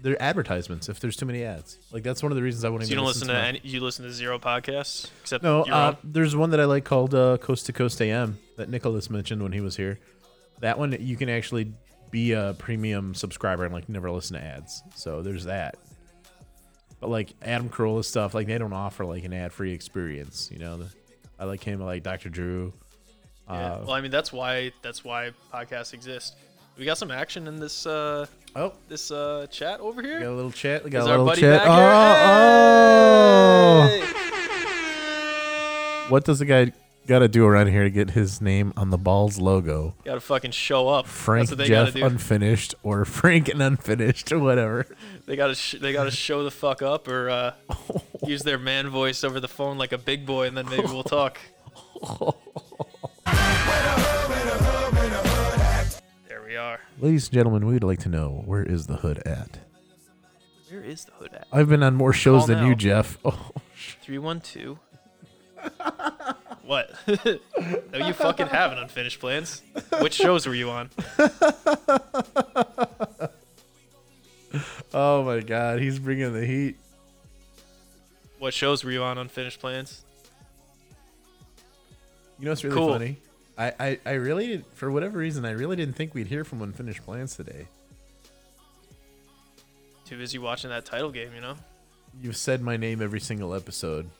there 0.00 0.12
are 0.14 0.22
advertisements. 0.22 0.88
If 0.88 1.00
there's 1.00 1.16
too 1.16 1.26
many 1.26 1.42
ads, 1.44 1.76
like 1.90 2.02
that's 2.04 2.22
one 2.22 2.30
of 2.32 2.36
the 2.36 2.42
reasons 2.42 2.64
I 2.64 2.68
wouldn't. 2.68 2.86
So 2.88 2.90
you 2.92 2.96
don't 2.96 3.06
listen 3.06 3.28
to 3.28 3.36
any, 3.36 3.60
you 3.64 3.80
listen 3.80 4.04
to 4.04 4.12
zero 4.12 4.38
podcasts 4.38 5.10
except 5.22 5.42
No, 5.44 5.62
uh, 5.62 5.96
there's 6.04 6.36
one 6.36 6.50
that 6.50 6.60
I 6.60 6.64
like 6.66 6.84
called 6.84 7.14
uh, 7.14 7.36
Coast 7.38 7.66
to 7.66 7.72
Coast 7.72 8.00
AM 8.00 8.38
that 8.56 8.68
Nicholas 8.68 9.10
mentioned 9.10 9.42
when 9.42 9.52
he 9.52 9.60
was 9.60 9.76
here. 9.76 9.98
That 10.60 10.78
one 10.78 10.96
you 11.00 11.16
can 11.16 11.28
actually 11.28 11.72
be 12.10 12.32
a 12.32 12.54
premium 12.58 13.14
subscriber 13.14 13.64
and 13.64 13.74
like 13.74 13.88
never 13.88 14.10
listen 14.10 14.36
to 14.38 14.42
ads. 14.42 14.82
So 14.94 15.20
there's 15.22 15.44
that. 15.44 15.76
But 17.00 17.10
like 17.10 17.34
Adam 17.42 17.68
Carolla 17.68 18.04
stuff, 18.04 18.34
like 18.34 18.46
they 18.46 18.58
don't 18.58 18.72
offer 18.72 19.04
like 19.04 19.24
an 19.24 19.32
ad 19.32 19.52
free 19.52 19.72
experience. 19.72 20.50
You 20.52 20.58
know, 20.58 20.80
I 21.38 21.44
like 21.44 21.62
him. 21.62 21.80
I 21.80 21.84
like 21.84 22.02
Dr. 22.02 22.28
Drew. 22.28 22.72
Yeah. 23.48 23.54
Uh, 23.54 23.84
well, 23.86 23.92
I 23.92 24.00
mean 24.00 24.10
that's 24.10 24.32
why 24.32 24.72
that's 24.82 25.04
why 25.04 25.30
podcasts 25.52 25.94
exist. 25.94 26.36
We 26.76 26.84
got 26.84 26.98
some 26.98 27.10
action 27.10 27.46
in 27.48 27.58
this 27.58 27.86
uh 27.86 28.26
oh 28.56 28.72
this 28.88 29.10
uh 29.10 29.46
chat 29.50 29.80
over 29.80 30.02
here. 30.02 30.18
we 30.18 30.24
got 30.24 30.32
a 30.32 30.34
little 30.34 30.52
chat. 30.52 30.84
We 30.84 30.90
got 30.90 31.00
Is 31.00 31.06
a 31.06 31.18
little 31.18 31.34
chat. 31.34 31.62
Oh, 31.64 33.88
here? 33.90 34.04
oh. 34.04 34.14
What 36.08 36.24
does 36.24 36.38
the 36.38 36.46
guy 36.46 36.72
got 37.08 37.20
to 37.20 37.28
do 37.28 37.44
around 37.46 37.68
here 37.68 37.82
to 37.84 37.90
get 37.90 38.10
his 38.10 38.40
name 38.40 38.72
on 38.76 38.90
the 38.90 38.98
balls 38.98 39.38
logo? 39.38 39.94
Gotta 40.04 40.20
fucking 40.20 40.50
show 40.52 40.88
up. 40.88 41.06
Frank 41.06 41.48
That's 41.48 41.58
what 41.58 41.58
they 41.58 41.68
Jeff 41.68 41.94
unfinished 41.96 42.74
or 42.82 43.04
Frank 43.04 43.48
and 43.48 43.60
unfinished 43.62 44.30
or 44.30 44.38
whatever. 44.48 44.86
They 45.26 45.34
gotta 45.34 45.54
sh- 45.54 45.76
they 45.80 45.92
gotta 45.92 46.10
show 46.10 46.44
the 46.44 46.50
fuck 46.50 46.82
up 46.82 47.08
or 47.08 47.30
uh, 47.30 47.54
use 48.26 48.42
their 48.42 48.58
man 48.58 48.90
voice 48.90 49.24
over 49.24 49.40
the 49.40 49.48
phone 49.48 49.78
like 49.78 49.92
a 49.92 49.98
big 49.98 50.26
boy, 50.26 50.46
and 50.46 50.56
then 50.56 50.68
maybe 50.68 50.84
we'll 50.84 51.02
talk. 51.02 51.40
there 56.28 56.42
we 56.46 56.56
are. 56.56 56.80
Ladies 57.00 57.26
and 57.28 57.34
gentlemen, 57.34 57.66
we'd 57.66 57.82
like 57.84 58.00
to 58.00 58.08
know 58.08 58.42
where 58.44 58.62
is 58.62 58.86
the 58.86 58.96
hood 58.96 59.18
at? 59.26 59.58
Where 60.70 60.82
is 60.82 61.06
the 61.06 61.12
hood 61.12 61.32
at? 61.32 61.46
I've 61.50 61.68
been 61.68 61.82
on 61.82 61.94
more 61.94 62.12
shows 62.12 62.40
Call 62.40 62.46
than 62.48 62.58
you, 62.64 62.70
now. 62.70 62.74
Jeff. 62.74 63.18
Oh, 63.24 63.50
Three 64.02 64.18
one 64.18 64.40
two. 64.40 64.78
What? 66.68 66.90
no, 67.24 68.06
you 68.06 68.12
fucking 68.12 68.48
haven't 68.48 68.76
unfinished 68.76 69.20
plans. 69.20 69.62
Which 70.02 70.12
shows 70.12 70.46
were 70.46 70.54
you 70.54 70.68
on? 70.68 70.90
oh 74.92 75.22
my 75.22 75.40
God, 75.40 75.80
he's 75.80 75.98
bringing 75.98 76.34
the 76.34 76.44
heat. 76.44 76.76
What 78.38 78.52
shows 78.52 78.84
were 78.84 78.90
you 78.90 79.02
on 79.02 79.16
unfinished 79.16 79.60
plans? 79.60 80.02
You 82.38 82.44
know 82.44 82.50
what's 82.50 82.62
really 82.62 82.76
Cool. 82.76 82.92
funny? 82.92 83.16
I, 83.56 83.72
I, 83.80 83.98
I 84.04 84.12
really, 84.12 84.62
for 84.74 84.90
whatever 84.90 85.18
reason, 85.18 85.46
I 85.46 85.52
really 85.52 85.74
didn't 85.74 85.94
think 85.94 86.12
we'd 86.12 86.26
hear 86.26 86.44
from 86.44 86.60
Unfinished 86.60 87.02
Plans 87.02 87.34
today. 87.34 87.66
Too 90.04 90.18
busy 90.18 90.36
watching 90.36 90.68
that 90.68 90.84
title 90.84 91.10
game, 91.12 91.30
you 91.34 91.40
know. 91.40 91.54
You've 92.20 92.36
said 92.36 92.60
my 92.60 92.76
name 92.76 93.00
every 93.00 93.20
single 93.20 93.54
episode. 93.54 94.10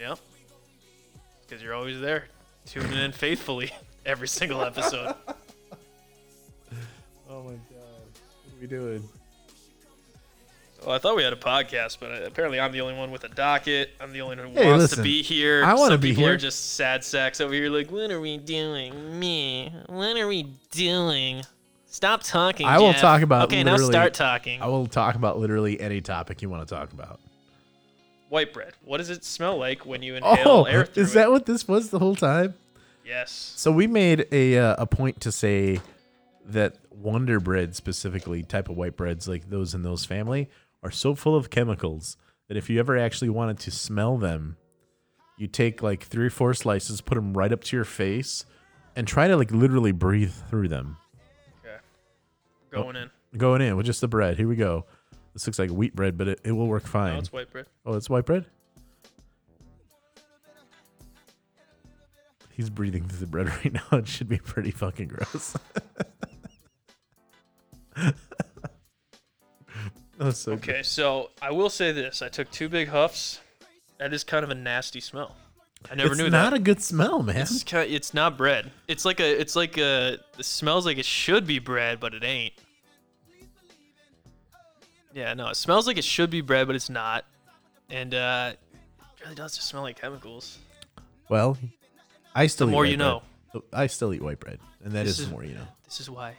Yep. 0.00 0.18
Because 1.52 1.62
you're 1.62 1.74
always 1.74 2.00
there, 2.00 2.28
tuning 2.64 2.96
in 2.96 3.12
faithfully 3.12 3.70
every 4.06 4.26
single 4.26 4.62
episode. 4.64 5.14
Oh 7.28 7.42
my 7.44 7.50
God, 7.52 7.58
what 7.70 8.56
are 8.56 8.60
we 8.60 8.66
doing? 8.66 9.08
Well, 10.84 10.94
I 10.94 10.98
thought 10.98 11.16
we 11.16 11.22
had 11.22 11.32
a 11.32 11.36
podcast, 11.36 11.96
but 11.98 12.10
uh, 12.12 12.24
apparently 12.26 12.60
I'm 12.60 12.72
the 12.72 12.80
only 12.82 12.94
one 12.94 13.10
with 13.10 13.24
a 13.24 13.28
docket. 13.30 13.90
I'm 14.00 14.12
the 14.12 14.20
only 14.20 14.36
one 14.36 14.48
who 14.48 14.54
Hey, 14.60 14.66
wants 14.68 14.82
listen, 14.82 14.98
to 14.98 15.02
be 15.02 15.22
here. 15.22 15.64
I 15.64 15.72
wanna 15.74 15.94
Some 15.94 16.00
be 16.00 16.10
people 16.10 16.24
here. 16.24 16.34
are 16.34 16.36
just 16.36 16.74
sad 16.74 17.02
sacks 17.04 17.40
over 17.40 17.52
here, 17.54 17.70
like, 17.70 17.90
what 17.90 18.10
are 18.10 18.20
we 18.20 18.36
doing? 18.36 19.18
Me. 19.18 19.72
What 19.86 20.16
are 20.18 20.26
we 20.28 20.54
doing? 20.70 21.42
Stop 21.86 22.22
talking. 22.22 22.66
I 22.66 22.78
will 22.78 22.92
Jeff." 22.92 23.00
talk 23.00 23.22
about. 23.22 23.44
Okay, 23.44 23.62
now 23.62 23.72
literally- 23.72 23.92
start 23.92 24.14
talking. 24.14 24.60
I 24.62 24.66
will 24.66 24.86
talk 24.86 25.14
about 25.14 25.38
literally 25.38 25.80
any 25.80 26.00
topic 26.02 26.40
you 26.42 26.48
want 26.50 26.66
to 26.68 26.74
talk 26.74 26.92
about. 26.92 27.18
White 28.32 28.54
bread. 28.54 28.72
What 28.82 28.96
does 28.96 29.10
it 29.10 29.24
smell 29.24 29.58
like 29.58 29.84
when 29.84 30.00
you 30.02 30.14
inhale 30.14 30.48
Oh, 30.48 30.64
air 30.64 30.86
through 30.86 31.02
is 31.02 31.10
it? 31.10 31.14
that 31.16 31.30
what 31.30 31.44
this 31.44 31.68
was 31.68 31.90
the 31.90 31.98
whole 31.98 32.16
time? 32.16 32.54
Yes. 33.04 33.30
So 33.56 33.70
we 33.70 33.86
made 33.86 34.26
a 34.32 34.56
uh, 34.56 34.76
a 34.78 34.86
point 34.86 35.20
to 35.20 35.30
say 35.30 35.82
that 36.46 36.76
Wonder 36.90 37.40
Bread 37.40 37.76
specifically, 37.76 38.42
type 38.42 38.70
of 38.70 38.76
white 38.78 38.96
breads 38.96 39.28
like 39.28 39.50
those 39.50 39.74
in 39.74 39.82
those 39.82 40.06
family, 40.06 40.48
are 40.82 40.90
so 40.90 41.14
full 41.14 41.36
of 41.36 41.50
chemicals 41.50 42.16
that 42.48 42.56
if 42.56 42.70
you 42.70 42.80
ever 42.80 42.96
actually 42.96 43.28
wanted 43.28 43.58
to 43.58 43.70
smell 43.70 44.16
them, 44.16 44.56
you 45.36 45.46
take 45.46 45.82
like 45.82 46.02
three 46.04 46.28
or 46.28 46.30
four 46.30 46.54
slices, 46.54 47.02
put 47.02 47.16
them 47.16 47.34
right 47.36 47.52
up 47.52 47.62
to 47.64 47.76
your 47.76 47.84
face, 47.84 48.46
and 48.96 49.06
try 49.06 49.28
to 49.28 49.36
like 49.36 49.50
literally 49.50 49.92
breathe 49.92 50.32
through 50.48 50.68
them. 50.68 50.96
Okay. 51.62 51.76
Going 52.70 52.96
in. 52.96 53.10
Going 53.36 53.60
in 53.60 53.76
with 53.76 53.84
just 53.84 54.00
the 54.00 54.08
bread. 54.08 54.38
Here 54.38 54.48
we 54.48 54.56
go. 54.56 54.86
This 55.32 55.46
looks 55.46 55.58
like 55.58 55.70
wheat 55.70 55.94
bread, 55.96 56.18
but 56.18 56.28
it, 56.28 56.40
it 56.44 56.52
will 56.52 56.66
work 56.66 56.86
fine. 56.86 57.14
No, 57.14 57.18
it's 57.18 57.32
white 57.32 57.50
bread. 57.50 57.66
Oh, 57.86 57.94
it's 57.94 58.10
white 58.10 58.26
bread? 58.26 58.46
He's 62.50 62.68
breathing 62.68 63.08
through 63.08 63.18
the 63.18 63.26
bread 63.26 63.48
right 63.64 63.72
now. 63.72 63.98
It 63.98 64.06
should 64.08 64.28
be 64.28 64.38
pretty 64.38 64.70
fucking 64.70 65.08
gross. 65.08 65.56
That's 70.18 70.38
so 70.38 70.56
good. 70.56 70.70
Okay, 70.70 70.82
so 70.82 71.30
I 71.40 71.50
will 71.50 71.70
say 71.70 71.92
this: 71.92 72.20
I 72.22 72.28
took 72.28 72.50
two 72.50 72.68
big 72.68 72.88
huffs. 72.88 73.40
That 73.98 74.12
is 74.12 74.22
kind 74.24 74.44
of 74.44 74.50
a 74.50 74.54
nasty 74.54 75.00
smell. 75.00 75.36
I 75.90 75.94
never 75.94 76.10
it's 76.10 76.18
knew 76.18 76.30
that. 76.30 76.36
It's 76.36 76.50
not 76.50 76.52
a 76.52 76.58
good 76.58 76.82
smell, 76.82 77.22
man. 77.22 77.36
It's 77.38 77.64
kind 77.64 77.90
it's 77.90 78.14
not 78.14 78.36
bread. 78.36 78.70
It's 78.86 79.04
like 79.04 79.20
a 79.20 79.40
it's 79.40 79.56
like 79.56 79.78
a 79.78 80.18
it 80.38 80.44
smells 80.44 80.86
like 80.86 80.98
it 80.98 81.06
should 81.06 81.46
be 81.46 81.58
bread, 81.58 82.00
but 82.00 82.14
it 82.14 82.22
ain't. 82.22 82.52
Yeah, 85.14 85.34
no, 85.34 85.48
it 85.48 85.56
smells 85.56 85.86
like 85.86 85.98
it 85.98 86.04
should 86.04 86.30
be 86.30 86.40
bread, 86.40 86.66
but 86.66 86.76
it's 86.76 86.90
not. 86.90 87.24
And 87.90 88.14
uh 88.14 88.52
it 88.54 89.22
really 89.24 89.34
does 89.34 89.54
just 89.56 89.68
smell 89.68 89.82
like 89.82 90.00
chemicals. 90.00 90.58
well, 91.28 91.56
I 92.34 92.46
still 92.46 92.66
The 92.66 92.72
more 92.72 92.86
you 92.86 92.96
know. 92.96 93.22
I 93.72 93.86
still 93.86 94.14
eat 94.14 94.22
white 94.22 94.40
bread, 94.40 94.58
and 94.82 94.92
that 94.94 95.04
This 95.04 95.14
is, 95.14 95.20
is- 95.20 95.26
the 95.26 95.32
more 95.32 95.44
you 95.44 95.54
know. 95.54 95.66
This 95.84 96.00
is 96.00 96.08
why. 96.08 96.34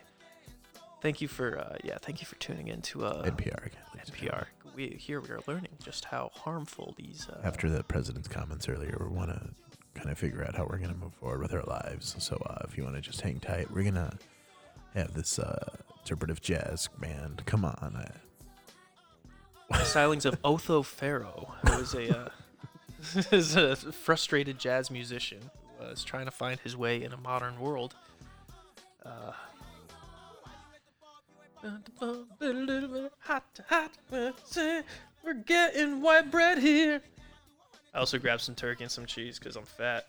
Thank 1.02 1.22
you 1.22 1.28
for 1.28 1.60
uh 1.60 1.76
yeah, 1.84 1.98
thank 2.02 2.22
you 2.22 2.26
for 2.28 2.36
tuning 2.36 2.68
in 2.70 2.82
to 2.84 3.06
uh 3.06 3.24
NPR 3.30 3.66
again. 3.66 3.82
NPR. 4.08 4.46
We 4.76 4.88
here 5.00 5.22
we 5.22 5.30
are 5.30 5.40
learning 5.48 5.74
just 5.84 6.06
how 6.06 6.32
harmful 6.34 6.96
these 6.98 7.28
uh 7.32 7.40
After 7.44 7.70
the 7.70 7.84
president's 7.84 8.28
comments 8.28 8.68
earlier, 8.68 8.98
we 9.00 9.16
want 9.16 9.30
to 9.30 9.50
kind 9.94 10.10
of 10.10 10.18
figure 10.18 10.44
out 10.44 10.56
how 10.56 10.64
we're 10.64 10.80
going 10.80 10.90
to 10.92 10.98
move 11.00 11.14
forward 11.14 11.40
with 11.42 11.54
our 11.54 11.62
lives. 11.64 12.16
So 12.18 12.36
uh, 12.50 12.64
if 12.68 12.76
you 12.76 12.84
want 12.84 12.96
to 12.96 13.02
just 13.02 13.22
hang 13.22 13.40
tight, 13.40 13.70
we're 13.70 13.84
going 13.84 13.94
to 13.94 14.12
have 14.96 15.14
this 15.14 15.38
uh, 15.38 15.70
interpretive 16.00 16.42
jazz 16.42 16.90
band. 17.00 17.44
Come 17.46 17.64
on. 17.64 17.96
Uh, 17.96 18.12
the 19.74 19.80
stylings 19.80 20.26
of 20.26 20.38
Otho 20.44 20.82
Pharaoh, 20.84 21.54
who 21.66 21.74
is 21.80 21.94
a 21.94 22.18
uh, 22.18 22.30
is 23.32 23.56
a 23.56 23.76
frustrated 23.76 24.60
jazz 24.60 24.90
musician 24.92 25.50
who 25.80 25.86
was 25.86 26.04
trying 26.04 26.26
to 26.26 26.32
find 26.32 26.60
his 26.62 26.76
way 26.78 27.04
in 27.04 27.12
a 27.14 27.18
modern 27.18 27.60
world. 27.60 27.96
Uh, 29.06 29.32
hot, 33.20 33.44
hot, 33.70 33.92
we're 34.12 35.34
getting 35.46 36.02
white 36.02 36.30
bread 36.32 36.58
here. 36.60 37.02
I 37.94 38.00
also 38.00 38.18
grabbed 38.18 38.42
some 38.42 38.56
turkey 38.56 38.84
and 38.84 38.92
some 38.92 39.06
cheese 39.06 39.40
because 39.40 39.56
I'm 39.56 39.66
fat. 39.66 40.08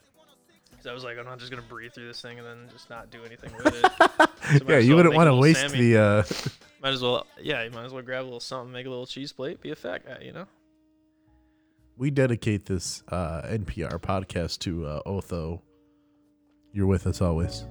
'Cause 0.77 0.87
I 0.87 0.93
was 0.93 1.05
like, 1.05 1.19
I'm 1.19 1.25
not 1.25 1.39
just 1.39 1.51
gonna 1.51 1.63
breathe 1.63 1.93
through 1.93 2.07
this 2.09 2.21
thing 2.21 2.39
and 2.39 2.47
then 2.47 2.69
just 2.73 2.91
not 2.91 3.11
do 3.11 3.25
anything 3.25 3.53
with 3.57 3.75
it. 3.75 3.91
So 4.59 4.65
yeah, 4.69 4.77
you 4.79 4.95
wouldn't 4.95 5.15
want 5.15 5.29
to 5.29 5.35
waste 5.35 5.71
Sammy. 5.71 5.93
the. 5.93 5.99
Uh, 5.99 6.23
Might 6.85 6.93
as 6.93 7.03
well, 7.03 7.27
yeah, 7.43 7.65
you 7.65 7.71
might 7.71 7.87
as 7.87 7.93
well 7.93 8.03
grab 8.03 8.23
a 8.23 8.27
little 8.27 8.41
something, 8.41 8.71
make 8.71 8.85
a 8.85 8.91
little 8.91 9.07
cheese 9.07 9.33
plate, 9.33 9.63
be 9.63 9.71
a 9.71 9.75
fat 9.75 10.07
guy, 10.07 10.19
you 10.23 10.33
know? 10.33 10.47
we 11.97 12.11
dedicate 12.11 12.67
this 12.67 13.03
uh, 13.09 13.41
NPR 13.43 14.01
podcast 14.01 14.59
to 14.61 14.87
uh, 14.87 15.01
Otho. 15.07 15.63
You're 16.73 16.87
with 16.87 17.07
us 17.07 17.23
always. 17.23 17.65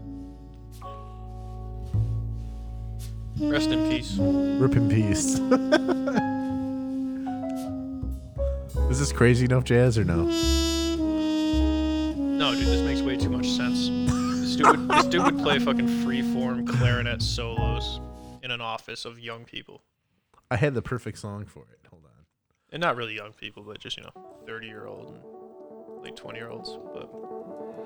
Rest 3.39 3.69
in 3.69 3.89
peace. 3.89 4.15
Rip 4.17 4.75
in 4.75 4.89
peace. 4.89 5.39
Is 8.89 8.99
this 8.99 9.11
crazy 9.11 9.45
enough 9.45 9.63
jazz 9.63 9.97
or 9.97 10.05
no? 10.05 10.25
No, 12.15 12.55
dude, 12.55 12.65
this 12.65 12.81
makes 12.81 13.01
way 13.01 13.17
too 13.17 13.29
much 13.29 13.47
sense. 13.47 13.89
This 14.39 14.55
dude 14.55 14.67
would, 14.67 14.87
this 14.89 15.05
dude 15.05 15.23
would 15.23 15.39
play 15.39 15.59
fucking 15.59 15.87
freeform 16.03 16.67
clarinet 16.67 17.21
solos 17.21 17.99
in 18.43 18.51
an 18.51 18.61
office 18.61 19.05
of 19.05 19.17
young 19.17 19.45
people. 19.45 19.81
I 20.51 20.57
had 20.57 20.75
the 20.75 20.81
perfect 20.81 21.17
song 21.17 21.45
for 21.45 21.63
it. 21.71 21.79
Hold 21.89 22.03
on. 22.03 22.25
And 22.71 22.81
not 22.81 22.97
really 22.97 23.15
young 23.15 23.31
people, 23.31 23.63
but 23.63 23.79
just, 23.79 23.95
you 23.97 24.03
know, 24.03 24.11
30 24.45 24.67
year 24.67 24.85
old 24.85 25.15
and 25.15 26.03
like 26.03 26.15
20 26.15 26.37
year 26.37 26.49
olds. 26.49 26.77
But 26.93 27.09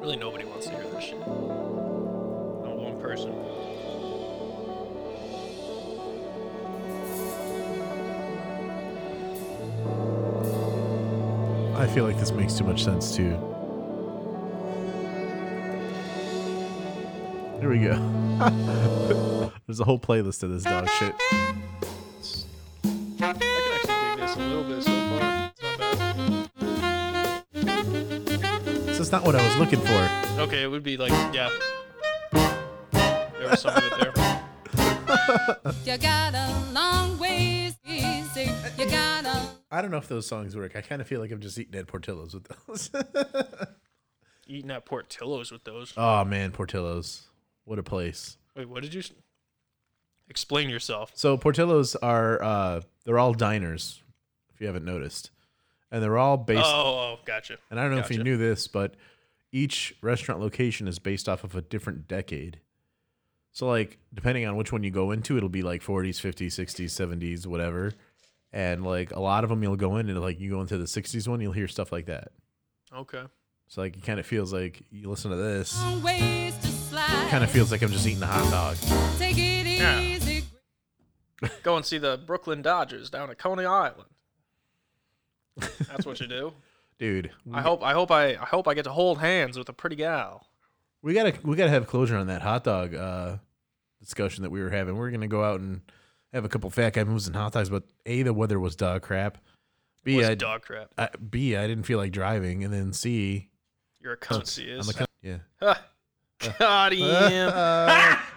really 0.01 0.17
nobody 0.17 0.45
wants 0.45 0.65
to 0.65 0.73
hear 0.73 0.83
this 0.83 1.03
shit. 1.03 1.19
Not 1.19 2.75
one 2.75 2.99
person. 2.99 3.31
I 11.77 11.85
feel 11.85 12.03
like 12.03 12.17
this 12.17 12.31
makes 12.31 12.55
too 12.55 12.63
much 12.63 12.83
sense 12.83 13.15
too. 13.15 13.37
Here 17.59 17.69
we 17.69 17.79
go. 17.79 19.23
There's 19.67 19.79
a 19.81 19.83
whole 19.83 19.99
playlist 19.99 20.43
of 20.43 20.51
this 20.51 20.63
dog 20.63 20.87
shit. 20.89 21.13
I 23.19 23.33
can 23.33 23.41
actually 23.73 23.95
dig 24.05 24.17
this 24.17 24.35
a 24.35 24.39
little 24.39 24.63
bit 24.63 24.83
so 24.83 24.91
far. 25.19 25.51
It's 25.51 25.61
not 25.61 25.77
bad. 25.79 27.27
This 28.85 28.99
is 28.99 29.11
not 29.11 29.25
what 29.25 29.35
I 29.35 29.45
was 29.45 29.57
looking 29.57 29.79
for. 29.81 30.09
Okay, 30.41 30.63
it 30.63 30.67
would 30.71 30.83
be 30.83 30.95
like, 30.97 31.11
yeah. 31.33 31.49
There 32.31 33.49
was 33.49 33.59
some 33.61 33.75
of 33.75 33.83
it 33.83 33.93
there. 33.99 34.13
You 35.85 35.97
got 35.97 36.33
a 36.33 36.71
long 36.73 37.17
ways 37.19 37.75
easy. 37.85 38.49
You 38.77 38.89
got 38.89 39.25
a 39.25 39.49
I 39.69 39.81
don't 39.81 39.91
know 39.91 39.97
if 39.97 40.07
those 40.07 40.25
songs 40.25 40.55
work. 40.55 40.77
I 40.77 40.81
kind 40.81 41.01
of 41.01 41.07
feel 41.07 41.19
like 41.19 41.31
I'm 41.31 41.41
just 41.41 41.57
eating 41.59 41.75
at 41.77 41.87
Portillo's 41.87 42.33
with 42.33 42.47
those. 42.65 42.89
Eating 44.47 44.71
at 44.71 44.85
Portillo's 44.85 45.51
with 45.51 45.65
those. 45.65 45.93
oh 45.97 46.23
man, 46.23 46.51
Portillo's. 46.53 47.27
What 47.65 47.79
a 47.79 47.83
place. 47.83 48.37
Wait, 48.55 48.69
what 48.69 48.81
did 48.81 48.93
you 48.93 49.01
s- 49.01 49.11
explain 50.37 50.69
yourself? 50.69 51.11
So 51.15 51.35
Portillo's 51.37 51.95
are 51.95 52.41
uh 52.43 52.81
they're 53.05 53.17
all 53.19 53.33
diners, 53.33 54.01
if 54.53 54.61
you 54.61 54.67
haven't 54.67 54.85
noticed. 54.85 55.31
And 55.91 56.03
they're 56.03 56.17
all 56.17 56.37
based 56.37 56.61
Oh, 56.65 57.15
oh, 57.15 57.19
gotcha. 57.25 57.57
And 57.71 57.79
I 57.79 57.83
don't 57.83 57.93
know 57.93 57.99
if 57.99 58.11
you 58.11 58.21
knew 58.23 58.37
this, 58.37 58.67
but 58.67 58.95
each 59.51 59.95
restaurant 60.01 60.41
location 60.41 60.87
is 60.87 60.99
based 60.99 61.27
off 61.29 61.43
of 61.43 61.55
a 61.55 61.61
different 61.61 62.07
decade. 62.07 62.59
So 63.51 63.67
like 63.67 63.97
depending 64.13 64.45
on 64.45 64.55
which 64.57 64.71
one 64.71 64.83
you 64.83 64.91
go 64.91 65.11
into, 65.11 65.37
it'll 65.37 65.49
be 65.49 65.63
like 65.63 65.81
40s, 65.81 66.19
50s, 66.21 66.47
60s, 66.47 66.91
70s, 67.17 67.47
whatever. 67.47 67.93
And 68.53 68.85
like 68.85 69.11
a 69.11 69.19
lot 69.19 69.43
of 69.43 69.49
them 69.49 69.63
you'll 69.63 69.75
go 69.75 69.97
in 69.97 70.09
and 70.09 70.21
like 70.21 70.39
you 70.39 70.51
go 70.51 70.61
into 70.61 70.77
the 70.77 70.85
60s 70.85 71.27
one, 71.27 71.41
you'll 71.41 71.53
hear 71.53 71.67
stuff 71.67 71.91
like 71.91 72.05
that. 72.05 72.29
Okay. 72.95 73.23
So 73.67 73.81
like 73.81 73.97
it 73.97 74.03
kind 74.05 74.19
of 74.19 74.25
feels 74.25 74.53
like 74.53 74.83
you 74.91 75.09
listen 75.09 75.31
to 75.31 75.37
this, 75.37 75.81
ways 76.03 76.55
to 76.57 76.67
slide. 76.67 77.25
it 77.25 77.29
kind 77.29 77.43
of 77.43 77.49
feels 77.51 77.71
like 77.71 77.81
I'm 77.81 77.91
just 77.91 78.05
eating 78.07 78.23
a 78.23 78.27
hot 78.27 78.49
dog. 78.51 78.77
Take 79.17 79.37
it 79.37 79.67
Yeah. 79.67 80.16
Go 81.63 81.75
and 81.77 81.85
see 81.85 81.97
the 81.97 82.19
Brooklyn 82.25 82.61
Dodgers 82.61 83.09
down 83.09 83.29
at 83.29 83.37
Coney 83.37 83.65
Island. 83.65 84.09
That's 85.55 86.05
what 86.05 86.19
you 86.19 86.27
do. 86.27 86.53
Dude, 86.99 87.29
I 87.53 87.61
hope 87.61 87.83
I 87.83 87.93
hope 87.93 88.09
I 88.09 88.31
I 88.31 88.45
hope 88.45 88.67
I 88.67 88.73
get 88.73 88.83
to 88.85 88.91
hold 88.91 89.19
hands 89.19 89.55
with 89.57 89.69
a 89.69 89.73
pretty 89.73 89.95
gal. 89.95 90.47
we 91.03 91.13
gotta 91.13 91.35
we 91.43 91.55
gotta 91.55 91.69
have 91.69 91.85
closure 91.85 92.17
on 92.17 92.25
that 92.27 92.41
hot 92.41 92.63
dog 92.63 92.95
uh, 92.95 93.37
discussion 93.99 94.41
that 94.43 94.49
we 94.49 94.61
were 94.63 94.71
having. 94.71 94.95
We're 94.97 95.11
gonna 95.11 95.27
go 95.27 95.43
out 95.43 95.59
and 95.59 95.81
have 96.33 96.43
a 96.43 96.49
couple 96.49 96.71
fat 96.71 96.93
guy 96.93 97.03
moves 97.03 97.27
and 97.27 97.35
hot 97.35 97.53
dogs, 97.53 97.69
but 97.69 97.83
a 98.07 98.23
the 98.23 98.33
weather 98.33 98.59
was 98.59 98.75
dog 98.75 99.03
crap. 99.03 99.37
B 100.03 100.17
Was 100.17 100.29
I- 100.29 100.35
dog 100.35 100.63
crap. 100.63 100.89
I, 100.97 101.09
B 101.29 101.55
I 101.55 101.67
didn't 101.67 101.83
feel 101.83 101.99
like 101.99 102.11
driving, 102.11 102.63
and 102.63 102.73
then 102.73 102.93
C 102.93 103.49
You're 103.99 104.13
a 104.13 104.17
cunt, 104.17 104.57
I'm 104.59 104.79
is. 104.79 104.89
a 104.89 104.93
cunt, 104.93 105.05
yeah. 105.21 105.77
Got 106.59 106.93
him. 106.93 108.17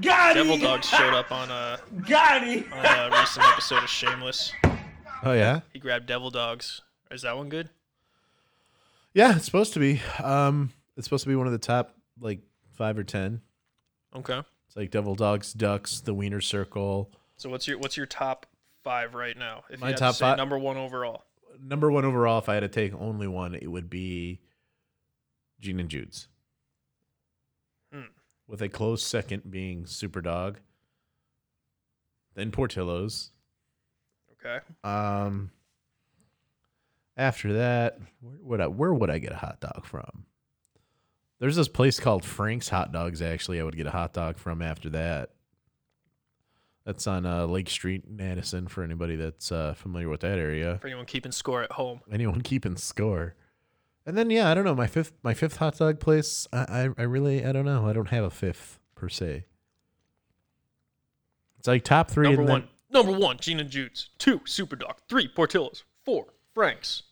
Devil 0.00 0.58
Dawgs 0.58 0.88
showed 0.88 1.14
up 1.14 1.30
on 1.32 1.50
a 1.50 1.78
Got 2.08 2.44
him. 2.46 2.64
on 2.72 2.84
a 2.84 3.10
recent 3.20 3.46
episode 3.46 3.82
of 3.82 3.88
Shameless. 3.88 4.52
Oh 5.24 5.32
yeah, 5.32 5.60
He 5.72 5.78
grabbed 5.78 6.06
Devil 6.06 6.30
Dawgs. 6.30 6.82
Is 7.10 7.22
that 7.22 7.36
one 7.36 7.48
good? 7.48 7.68
yeah. 9.14 9.36
It's 9.36 9.44
supposed 9.44 9.74
to 9.74 9.78
be. 9.80 10.00
Um, 10.22 10.72
it's 10.96 11.06
supposed 11.06 11.24
to 11.24 11.28
be 11.28 11.36
one 11.36 11.46
of 11.46 11.52
the 11.52 11.58
top 11.58 11.94
like 12.20 12.40
five 12.72 12.96
or 12.98 13.04
ten. 13.04 13.40
Okay. 14.16 14.40
It's 14.66 14.76
like 14.76 14.90
Devil 14.90 15.14
Dawgs, 15.14 15.52
Ducks, 15.52 16.00
The 16.00 16.14
Wiener 16.14 16.40
Circle. 16.40 17.10
So 17.36 17.50
what's 17.50 17.68
your 17.68 17.78
what's 17.78 17.96
your 17.96 18.06
top 18.06 18.46
five 18.82 19.14
right 19.14 19.36
now? 19.36 19.64
If 19.70 19.80
My 19.80 19.88
you 19.88 19.92
had 19.92 19.98
top 19.98 20.12
to 20.12 20.18
say 20.18 20.24
five- 20.24 20.38
number 20.38 20.58
one 20.58 20.76
overall. 20.76 21.24
Number 21.62 21.92
one 21.92 22.04
overall, 22.04 22.38
if 22.38 22.48
I 22.48 22.54
had 22.54 22.60
to 22.60 22.68
take 22.68 22.94
only 22.94 23.26
one, 23.28 23.54
it 23.54 23.66
would 23.70 23.90
be 23.90 24.40
Gene 25.60 25.78
and 25.78 25.88
Jude's. 25.90 26.26
With 28.52 28.60
a 28.60 28.68
close 28.68 29.02
second 29.02 29.50
being 29.50 29.84
Superdawg. 29.84 30.56
Then 32.34 32.50
Portillo's. 32.50 33.30
Okay. 34.34 34.58
Um. 34.84 35.52
After 37.16 37.54
that, 37.54 37.98
where 38.20 38.36
would 38.42 38.60
I 38.60 38.66
where 38.66 38.92
would 38.92 39.08
I 39.08 39.18
get 39.18 39.32
a 39.32 39.36
hot 39.36 39.60
dog 39.60 39.86
from? 39.86 40.26
There's 41.38 41.56
this 41.56 41.68
place 41.68 41.98
called 41.98 42.26
Frank's 42.26 42.68
Hot 42.68 42.92
Dogs. 42.92 43.22
Actually, 43.22 43.58
I 43.58 43.62
would 43.64 43.74
get 43.74 43.86
a 43.86 43.90
hot 43.90 44.12
dog 44.12 44.36
from 44.36 44.60
after 44.60 44.90
that. 44.90 45.30
That's 46.84 47.06
on 47.06 47.24
uh, 47.24 47.46
Lake 47.46 47.70
Street, 47.70 48.04
Madison. 48.06 48.66
For 48.68 48.84
anybody 48.84 49.16
that's 49.16 49.50
uh, 49.50 49.72
familiar 49.72 50.10
with 50.10 50.20
that 50.20 50.38
area, 50.38 50.76
For 50.82 50.88
anyone 50.88 51.06
keeping 51.06 51.32
score 51.32 51.62
at 51.62 51.72
home. 51.72 52.02
anyone 52.12 52.40
keeping 52.42 52.76
score. 52.76 53.34
And 54.04 54.18
then 54.18 54.30
yeah, 54.30 54.50
I 54.50 54.54
don't 54.54 54.64
know 54.64 54.74
my 54.74 54.86
fifth 54.86 55.12
my 55.22 55.34
fifth 55.34 55.56
hot 55.56 55.78
dog 55.78 56.00
place. 56.00 56.46
I 56.52 56.58
I, 56.58 56.88
I 56.98 57.02
really 57.02 57.44
I 57.44 57.52
don't 57.52 57.64
know. 57.64 57.88
I 57.88 57.92
don't 57.92 58.08
have 58.08 58.24
a 58.24 58.30
fifth 58.30 58.78
per 58.94 59.08
se. 59.08 59.44
It's 61.58 61.68
like 61.68 61.84
top 61.84 62.10
three. 62.10 62.26
Number 62.26 62.42
and 62.42 62.48
then- 62.48 62.54
one. 62.54 62.68
Number 62.90 63.12
one, 63.18 63.38
Gene 63.38 63.58
and 63.58 63.70
Jude's. 63.70 64.10
Two, 64.18 64.40
Superdawg. 64.40 64.98
Three, 65.08 65.26
Portillo's. 65.26 65.82
Four, 66.04 66.26
Frank's. 66.52 67.04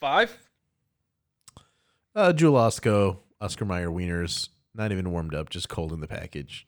Five. 0.00 0.36
Uh, 2.12 2.32
Jewel 2.32 2.54
Osco, 2.54 3.18
Oscar 3.40 3.64
Mayer 3.64 3.88
wieners, 3.88 4.48
not 4.74 4.90
even 4.90 5.12
warmed 5.12 5.32
up, 5.32 5.48
just 5.48 5.68
cold 5.68 5.92
in 5.92 6.00
the 6.00 6.08
package. 6.08 6.66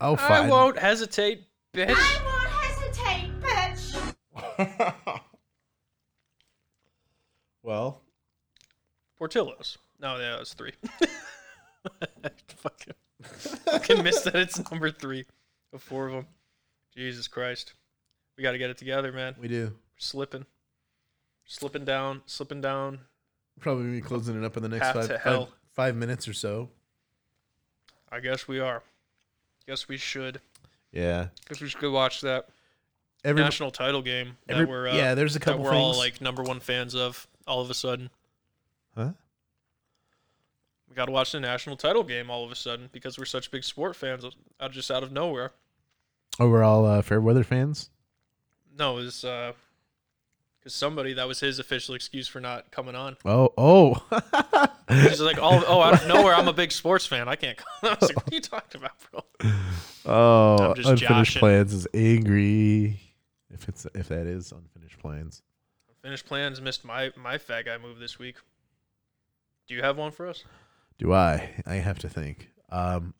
Oh, 0.00 0.16
I 0.18 0.48
won't 0.48 0.78
hesitate, 0.78 1.44
bitch. 1.74 1.94
I 1.94 2.22
won't 2.24 2.48
hesitate, 2.48 4.14
bitch. 4.58 4.94
well, 7.62 8.00
Portillo's. 9.18 9.78
No, 10.00 10.18
yeah, 10.18 10.38
it's 10.40 10.54
three. 10.54 10.72
fucking, 12.56 12.94
fucking 13.22 14.02
missed 14.02 14.24
that 14.24 14.36
it's 14.36 14.70
number 14.70 14.90
three 14.90 15.24
of 15.72 15.82
four 15.82 16.06
of 16.08 16.12
them. 16.14 16.26
Jesus 16.96 17.28
Christ. 17.28 17.74
We 18.36 18.42
got 18.42 18.52
to 18.52 18.58
get 18.58 18.70
it 18.70 18.78
together, 18.78 19.12
man. 19.12 19.34
we 19.38 19.48
do. 19.48 19.66
We're 19.66 19.72
slipping. 19.98 20.46
Slipping 21.44 21.84
down, 21.84 22.22
slipping 22.26 22.60
down. 22.60 23.00
Probably 23.60 23.90
be 23.90 24.00
closing 24.00 24.36
it 24.36 24.44
up 24.44 24.56
in 24.56 24.62
the 24.62 24.68
next 24.68 24.86
Path 24.86 24.94
five, 24.94 25.08
to 25.08 25.18
five, 25.18 25.48
five 25.72 25.96
minutes 25.96 26.26
or 26.26 26.32
so. 26.32 26.70
I 28.10 28.20
guess 28.20 28.48
we 28.48 28.58
are. 28.60 28.82
Guess 29.66 29.88
we 29.88 29.96
should. 29.96 30.40
Yeah. 30.92 31.28
Guess 31.48 31.60
we 31.60 31.68
should 31.68 31.80
go 31.80 31.90
watch 31.90 32.20
that 32.22 32.48
Every, 33.24 33.42
national 33.42 33.70
title 33.70 34.02
game 34.02 34.36
that 34.46 34.54
every- 34.54 34.66
we're 34.66 34.88
uh, 34.88 34.94
yeah, 34.94 35.14
there's 35.14 35.36
a 35.36 35.40
couple 35.40 35.62
that 35.62 35.70
we're 35.70 35.76
all 35.76 35.92
things. 35.92 35.98
like 35.98 36.20
number 36.20 36.42
one 36.42 36.60
fans 36.60 36.94
of. 36.94 37.26
All 37.46 37.60
of 37.60 37.70
a 37.70 37.74
sudden, 37.74 38.10
Huh? 38.96 39.12
we 40.88 40.94
got 40.94 41.06
to 41.06 41.12
watch 41.12 41.32
the 41.32 41.40
national 41.40 41.76
title 41.76 42.02
game. 42.04 42.30
All 42.30 42.44
of 42.44 42.52
a 42.52 42.54
sudden, 42.56 42.88
because 42.92 43.18
we're 43.18 43.24
such 43.24 43.50
big 43.50 43.64
sport 43.64 43.96
fans, 43.96 44.24
out 44.60 44.72
just 44.72 44.90
out 44.90 45.02
of 45.02 45.10
nowhere. 45.12 45.52
Oh, 46.38 46.48
we're 46.48 46.62
all 46.62 46.84
uh, 46.86 47.02
fair 47.02 47.20
weather 47.20 47.44
fans. 47.44 47.90
No, 48.78 48.98
it 48.98 49.04
was 49.04 49.24
uh, 49.24 49.52
because 50.58 50.74
somebody 50.74 51.14
that 51.14 51.26
was 51.28 51.40
his 51.40 51.58
official 51.58 51.94
excuse 51.94 52.28
for 52.28 52.40
not 52.40 52.70
coming 52.70 52.94
on. 52.94 53.16
Oh, 53.24 53.52
oh. 53.58 54.02
He's 54.88 55.20
like, 55.20 55.38
oh, 55.40 55.64
oh, 55.66 55.80
out 55.80 55.94
of 56.02 56.08
nowhere, 56.14 56.34
I'm 56.34 56.48
a 56.48 56.52
big 56.52 56.72
sports 56.72 57.06
fan. 57.06 57.28
I 57.28 57.36
can't. 57.36 57.56
Come. 57.56 57.66
I 57.82 57.96
was 58.00 58.10
like, 58.10 58.16
what 58.16 58.32
are 58.32 58.34
you 58.34 58.40
talking 58.40 58.80
about, 58.80 58.92
bro? 59.10 59.50
oh, 60.06 60.70
unfinished 60.76 61.02
joshing. 61.02 61.40
plans 61.40 61.72
is 61.72 61.86
angry. 61.94 63.00
If 63.50 63.68
it's 63.68 63.86
if 63.94 64.08
that 64.08 64.26
is 64.26 64.52
unfinished 64.52 64.98
plans. 64.98 65.42
Finished 66.02 66.26
plans 66.26 66.60
missed 66.60 66.84
my 66.84 67.12
my 67.16 67.38
fat 67.38 67.64
guy 67.64 67.78
move 67.78 67.98
this 67.98 68.18
week. 68.18 68.36
Do 69.68 69.74
you 69.74 69.82
have 69.82 69.96
one 69.96 70.10
for 70.10 70.26
us? 70.28 70.44
Do 70.98 71.12
I? 71.12 71.54
I 71.64 71.76
have 71.76 71.98
to 72.00 72.08
think. 72.08 72.50
Um, 72.70 73.14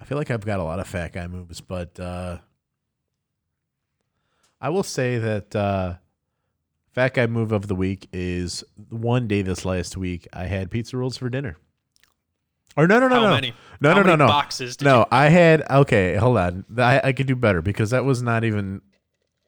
I 0.00 0.04
feel 0.04 0.16
like 0.18 0.30
I've 0.30 0.44
got 0.46 0.58
a 0.58 0.62
lot 0.62 0.78
of 0.80 0.86
fat 0.88 1.12
guy 1.12 1.26
moves, 1.26 1.60
but 1.60 1.98
uh, 2.00 2.38
I 4.60 4.70
will 4.70 4.82
say 4.82 5.18
that 5.18 5.54
uh, 5.54 5.94
fat 6.92 7.14
guy 7.14 7.26
move 7.26 7.52
of 7.52 7.68
the 7.68 7.74
week 7.74 8.08
is 8.12 8.64
one 8.88 9.28
day 9.28 9.42
this 9.42 9.64
last 9.64 9.96
week 9.96 10.26
I 10.32 10.46
had 10.46 10.70
pizza 10.70 10.96
rolls 10.96 11.16
for 11.18 11.28
dinner. 11.28 11.56
Or 12.74 12.86
no, 12.88 12.98
no, 13.00 13.08
no, 13.08 13.16
How 13.16 13.20
no, 13.22 13.30
many? 13.34 13.52
no, 13.82 13.90
How 13.90 13.96
no, 13.96 14.02
no, 14.02 14.06
many 14.06 14.16
no. 14.18 14.26
boxes 14.28 14.76
did 14.78 14.86
no, 14.86 15.00
you- 15.00 15.06
I 15.10 15.28
had 15.28 15.62
okay. 15.70 16.16
Hold 16.16 16.38
on, 16.38 16.64
I, 16.78 17.00
I 17.04 17.12
could 17.12 17.26
do 17.26 17.36
better 17.36 17.60
because 17.60 17.90
that 17.90 18.06
was 18.06 18.22
not 18.22 18.44
even. 18.44 18.80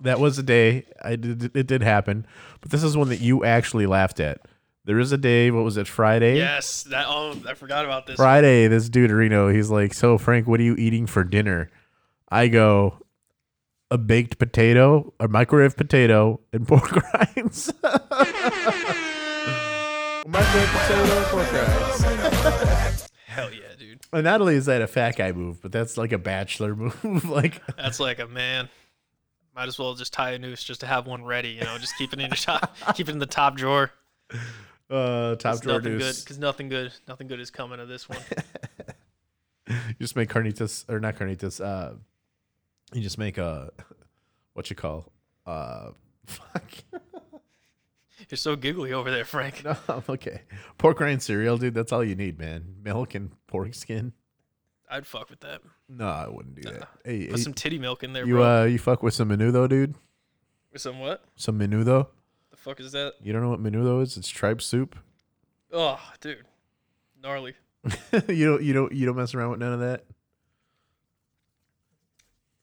That 0.00 0.20
was 0.20 0.38
a 0.38 0.42
day. 0.42 0.86
I 1.02 1.16
did. 1.16 1.56
It 1.56 1.66
did 1.66 1.82
happen, 1.82 2.26
but 2.60 2.70
this 2.70 2.82
is 2.82 2.96
one 2.96 3.08
that 3.08 3.20
you 3.20 3.44
actually 3.44 3.86
laughed 3.86 4.20
at. 4.20 4.40
There 4.84 4.98
is 4.98 5.12
a 5.12 5.18
day. 5.18 5.50
What 5.50 5.64
was 5.64 5.76
it? 5.76 5.88
Friday. 5.88 6.36
Yes, 6.36 6.82
that. 6.84 7.06
Oh, 7.08 7.34
I 7.48 7.54
forgot 7.54 7.84
about 7.84 8.06
this. 8.06 8.16
Friday. 8.16 8.66
This 8.68 8.88
dude 8.88 9.10
Reno. 9.10 9.48
He's 9.48 9.70
like, 9.70 9.94
so 9.94 10.18
Frank, 10.18 10.46
what 10.46 10.60
are 10.60 10.64
you 10.64 10.74
eating 10.76 11.06
for 11.06 11.24
dinner? 11.24 11.70
I 12.28 12.48
go, 12.48 12.98
a 13.90 13.96
baked 13.96 14.38
potato, 14.38 15.14
a 15.20 15.28
microwave 15.28 15.76
potato, 15.76 16.40
and 16.52 16.66
pork 16.68 16.90
rinds. 17.36 17.72
microwave 20.26 20.68
potato, 20.68 21.16
and 21.16 21.26
pork 21.26 21.52
rinds. 21.52 23.08
Hell 23.26 23.52
yeah, 23.52 23.74
dude. 23.78 24.00
And 24.12 24.24
not 24.24 24.40
only 24.40 24.56
is 24.56 24.66
that 24.66 24.82
a 24.82 24.86
fat 24.86 25.16
guy 25.16 25.32
move, 25.32 25.62
but 25.62 25.72
that's 25.72 25.96
like 25.96 26.12
a 26.12 26.18
bachelor 26.18 26.74
move. 26.76 27.24
like, 27.28 27.62
That's 27.76 28.00
like 28.00 28.18
a 28.18 28.26
man. 28.26 28.68
Might 29.54 29.68
as 29.68 29.78
well 29.78 29.94
just 29.94 30.12
tie 30.12 30.32
a 30.32 30.38
noose 30.38 30.64
just 30.64 30.80
to 30.80 30.86
have 30.86 31.06
one 31.06 31.24
ready. 31.24 31.50
You 31.50 31.62
know, 31.62 31.78
just 31.78 31.96
keep 31.96 32.12
it 32.12 32.18
in 32.18 32.26
your 32.26 32.36
top, 32.36 32.76
keep 32.94 33.08
it 33.08 33.12
in 33.12 33.18
the 33.20 33.26
top 33.26 33.56
drawer. 33.56 33.92
uh, 34.90 35.36
top 35.36 35.60
drawer 35.60 35.78
nothing 35.78 35.92
good. 35.92 36.00
noose. 36.00 36.22
Because 36.24 36.38
nothing 36.38 36.68
good, 36.68 36.92
nothing 37.06 37.28
good 37.28 37.40
is 37.40 37.50
coming 37.50 37.80
of 37.80 37.88
this 37.88 38.08
one. 38.08 38.18
You 39.66 39.94
just 40.00 40.14
make 40.14 40.28
carnitas 40.28 40.84
or 40.90 41.00
not 41.00 41.16
carnitas. 41.16 41.58
Uh, 41.64 41.94
you 42.92 43.00
just 43.00 43.16
make 43.16 43.38
a 43.38 43.70
what 44.52 44.68
you 44.68 44.76
call 44.76 45.10
uh, 45.46 45.90
fuck. 46.26 46.70
You're 48.28 48.36
so 48.36 48.56
giggly 48.56 48.92
over 48.92 49.10
there, 49.10 49.24
Frank. 49.24 49.64
No, 49.64 49.76
I'm 49.88 50.02
okay. 50.08 50.42
Pork 50.78 51.00
rind 51.00 51.22
cereal, 51.22 51.56
dude. 51.58 51.74
That's 51.74 51.92
all 51.92 52.04
you 52.04 52.14
need, 52.14 52.38
man. 52.38 52.76
Milk 52.82 53.14
and 53.14 53.30
pork 53.46 53.74
skin. 53.74 54.12
I'd 54.94 55.06
fuck 55.08 55.28
with 55.28 55.40
that. 55.40 55.60
No, 55.88 56.06
I 56.06 56.28
wouldn't 56.28 56.54
do 56.54 56.70
that. 56.70 56.88
Hey, 57.04 57.26
Put 57.26 57.38
hey, 57.38 57.42
some 57.42 57.52
titty 57.52 57.80
milk 57.80 58.04
in 58.04 58.12
there, 58.12 58.24
you 58.24 58.34
bro. 58.34 58.62
uh, 58.62 58.64
you 58.64 58.78
fuck 58.78 59.02
with 59.02 59.12
some 59.12 59.28
menudo, 59.28 59.68
dude. 59.68 59.96
With 60.72 60.82
some 60.82 61.00
what? 61.00 61.24
Some 61.34 61.58
menudo. 61.58 62.06
The 62.52 62.56
fuck 62.56 62.78
is 62.78 62.92
that? 62.92 63.14
You 63.20 63.32
don't 63.32 63.42
know 63.42 63.50
what 63.50 63.60
menudo 63.60 64.02
is? 64.02 64.16
It's 64.16 64.28
tripe 64.28 64.62
soup. 64.62 64.96
Oh, 65.72 65.98
dude, 66.20 66.44
gnarly. 67.20 67.54
you 68.28 68.46
don't 68.46 68.62
you 68.62 68.72
don't 68.72 68.92
you 68.92 69.04
don't 69.04 69.16
mess 69.16 69.34
around 69.34 69.50
with 69.50 69.58
none 69.58 69.72
of 69.72 69.80
that. 69.80 70.04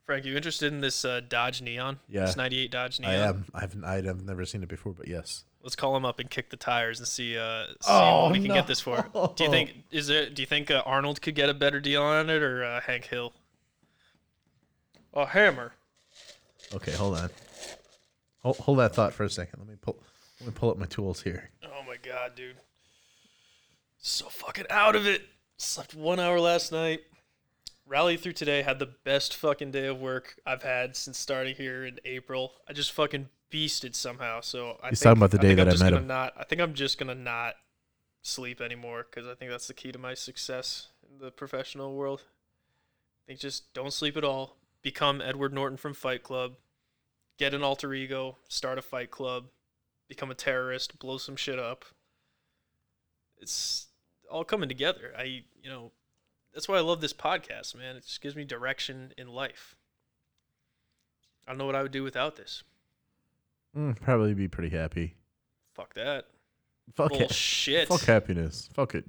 Frank, 0.06 0.24
you 0.24 0.36
interested 0.36 0.72
in 0.72 0.80
this 0.80 1.04
uh, 1.04 1.20
Dodge 1.28 1.62
Neon? 1.62 2.00
Yeah. 2.08 2.28
This 2.28 2.38
'98 2.38 2.72
Dodge 2.72 3.00
Neon. 3.02 3.12
I 3.12 3.16
am. 3.16 3.46
I've 3.54 3.84
I've 3.84 4.24
never 4.24 4.46
seen 4.46 4.64
it 4.64 4.70
before, 4.70 4.94
but 4.94 5.10
yes. 5.10 5.44
Let's 5.64 5.76
call 5.76 5.96
him 5.96 6.06
up 6.06 6.20
and 6.20 6.30
kick 6.30 6.50
the 6.50 6.58
tires 6.58 7.00
and 7.00 7.08
see, 7.08 7.38
uh, 7.38 7.66
see 7.82 7.90
Oh, 7.90 8.24
what 8.24 8.32
we 8.32 8.40
can 8.40 8.54
get 8.54 8.66
this 8.68 8.80
for. 8.80 9.08
Do 9.36 9.44
you 9.44 9.50
think 9.52 9.74
is 9.92 10.08
there? 10.08 10.30
Do 10.30 10.42
you 10.42 10.46
think 10.48 10.72
uh, 10.72 10.82
Arnold 10.86 11.22
could 11.22 11.36
get 11.36 11.50
a 11.50 11.54
better 11.54 11.80
deal 11.80 12.02
on 12.02 12.30
it 12.30 12.42
or 12.42 12.64
uh, 12.64 12.82
Hank 12.82 13.06
Hill? 13.06 13.34
A 15.14 15.26
hammer. 15.26 15.74
Okay, 16.74 16.94
hold 16.94 17.18
on. 17.18 17.30
Hold, 18.44 18.58
hold 18.58 18.80
that 18.80 18.96
thought 18.96 19.14
for 19.14 19.24
a 19.24 19.30
second. 19.30 19.60
Let 19.60 19.68
me 19.70 19.76
pull. 19.80 20.02
Let 20.40 20.48
me 20.48 20.54
pull 20.56 20.72
up 20.72 20.78
my 20.78 20.86
tools 20.88 21.22
here. 21.22 21.50
Oh 21.64 21.84
my 21.88 21.98
god, 22.04 22.34
dude. 22.36 22.56
So 24.00 24.26
fucking 24.30 24.66
out 24.72 24.96
of 24.96 25.06
it. 25.06 25.22
Slept 25.58 25.94
one 25.94 26.20
hour 26.20 26.40
last 26.40 26.72
night. 26.72 27.02
Rallied 27.86 28.22
through 28.22 28.34
today. 28.34 28.64
Had 28.64 28.80
the 28.80 28.88
best 29.04 29.36
fucking 29.36 29.70
day 29.72 29.86
of 29.86 30.00
work 30.00 30.38
I've 30.46 30.64
had 30.64 30.96
since 30.96 31.20
starting 31.20 31.56
here 31.56 31.86
in 31.86 32.00
April. 32.06 32.54
I 32.68 32.74
just 32.74 32.92
fucking 32.94 33.30
beasted 33.52 33.96
somehow. 33.96 34.42
So 34.42 34.80
I 34.82 34.90
He's 34.90 35.00
think, 35.00 35.04
talking 35.04 35.20
about 35.20 35.32
the 35.32 35.38
day 35.38 35.56
think 35.56 35.58
that 35.58 35.68
I'm 35.68 35.88
I 35.88 35.90
met 35.92 36.00
him. 36.00 36.08
Not, 36.08 36.34
I 36.38 36.44
think 36.44 36.62
I'm 36.62 36.74
just 36.74 36.98
gonna 36.98 37.16
not 37.16 37.56
sleep 38.22 38.62
anymore 38.62 39.06
because 39.10 39.28
I 39.28 39.36
think 39.36 39.52
that's 39.52 39.68
the 39.68 39.74
key 39.74 39.92
to 39.92 40.00
my 40.00 40.14
success 40.14 40.88
in 41.10 41.24
the 41.24 41.32
professional 41.32 41.96
world. 41.96 42.24
I 43.24 43.28
think 43.28 43.40
just 43.40 43.74
don't 43.74 43.94
sleep 43.94 44.18
at 44.18 44.24
all. 44.24 44.58
Become 44.82 45.22
Edward 45.22 45.54
Norton 45.54 45.78
from 45.78 45.94
Fight 45.94 46.24
Club. 46.24 46.54
Get 47.38 47.54
an 47.54 47.64
alter 47.64 47.94
ego. 47.94 48.38
Start 48.48 48.78
a 48.78 48.82
fight 48.82 49.12
club. 49.12 49.46
Become 50.08 50.32
a 50.32 50.36
terrorist. 50.36 51.00
Blow 51.00 51.18
some 51.18 51.36
shit 51.36 51.58
up. 51.58 51.86
It's 53.40 53.88
all 54.30 54.44
coming 54.44 54.70
together. 54.70 55.14
I, 55.18 55.44
you 55.62 55.70
know, 55.70 55.92
that's 56.54 56.68
why 56.68 56.78
I 56.78 56.82
love 56.82 57.02
this 57.02 57.14
podcast, 57.14 57.76
man. 57.76 57.96
It 57.96 58.06
just 58.06 58.22
gives 58.22 58.36
me 58.36 58.44
direction 58.44 59.14
in 59.18 59.28
life. 59.28 59.76
I 61.48 61.52
don't 61.52 61.58
know 61.58 61.66
what 61.66 61.76
I 61.76 61.82
would 61.82 61.92
do 61.92 62.04
without 62.04 62.36
this. 62.36 62.64
Mm, 63.78 64.00
probably 64.02 64.34
be 64.34 64.48
pretty 64.48 64.76
happy. 64.76 65.16
Fuck 65.74 65.94
that. 65.96 66.26
Fuck 66.96 67.14
it. 67.14 67.20
Bullshit. 67.20 67.88
Fuck 67.88 68.02
happiness. 68.02 68.70
Fuck 68.74 68.96
it. 68.96 69.06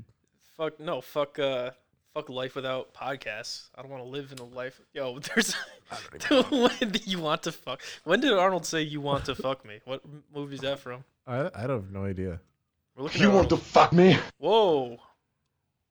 Fuck 0.56 0.78
no. 0.78 1.00
Fuck 1.00 1.38
uh. 1.38 1.70
Fuck 2.14 2.28
life 2.28 2.54
without 2.54 2.92
podcasts. 2.92 3.70
I 3.74 3.80
don't 3.80 3.90
want 3.90 4.02
to 4.02 4.08
live 4.08 4.32
in 4.32 4.38
a 4.38 4.44
life. 4.44 4.78
Yo, 4.92 5.18
there's. 5.34 5.54
when 6.50 6.90
did 6.90 7.06
you 7.06 7.18
want 7.20 7.42
to 7.44 7.52
fuck? 7.52 7.80
When 8.04 8.20
did 8.20 8.32
Arnold 8.34 8.66
say 8.66 8.82
you 8.82 9.00
want 9.00 9.24
to 9.24 9.34
fuck 9.34 9.64
me? 9.64 9.80
What 9.86 10.02
m- 10.04 10.22
movie 10.34 10.56
is 10.56 10.60
that 10.60 10.78
from? 10.78 11.04
I 11.26 11.50
I 11.54 11.66
don't 11.66 11.82
have 11.84 11.90
no 11.90 12.04
idea. 12.04 12.38
We're 12.94 13.04
looking 13.04 13.22
at 13.22 13.28
Arnold. 13.30 13.62
fuck 13.62 13.92
me? 13.94 14.18
Whoa. 14.38 14.98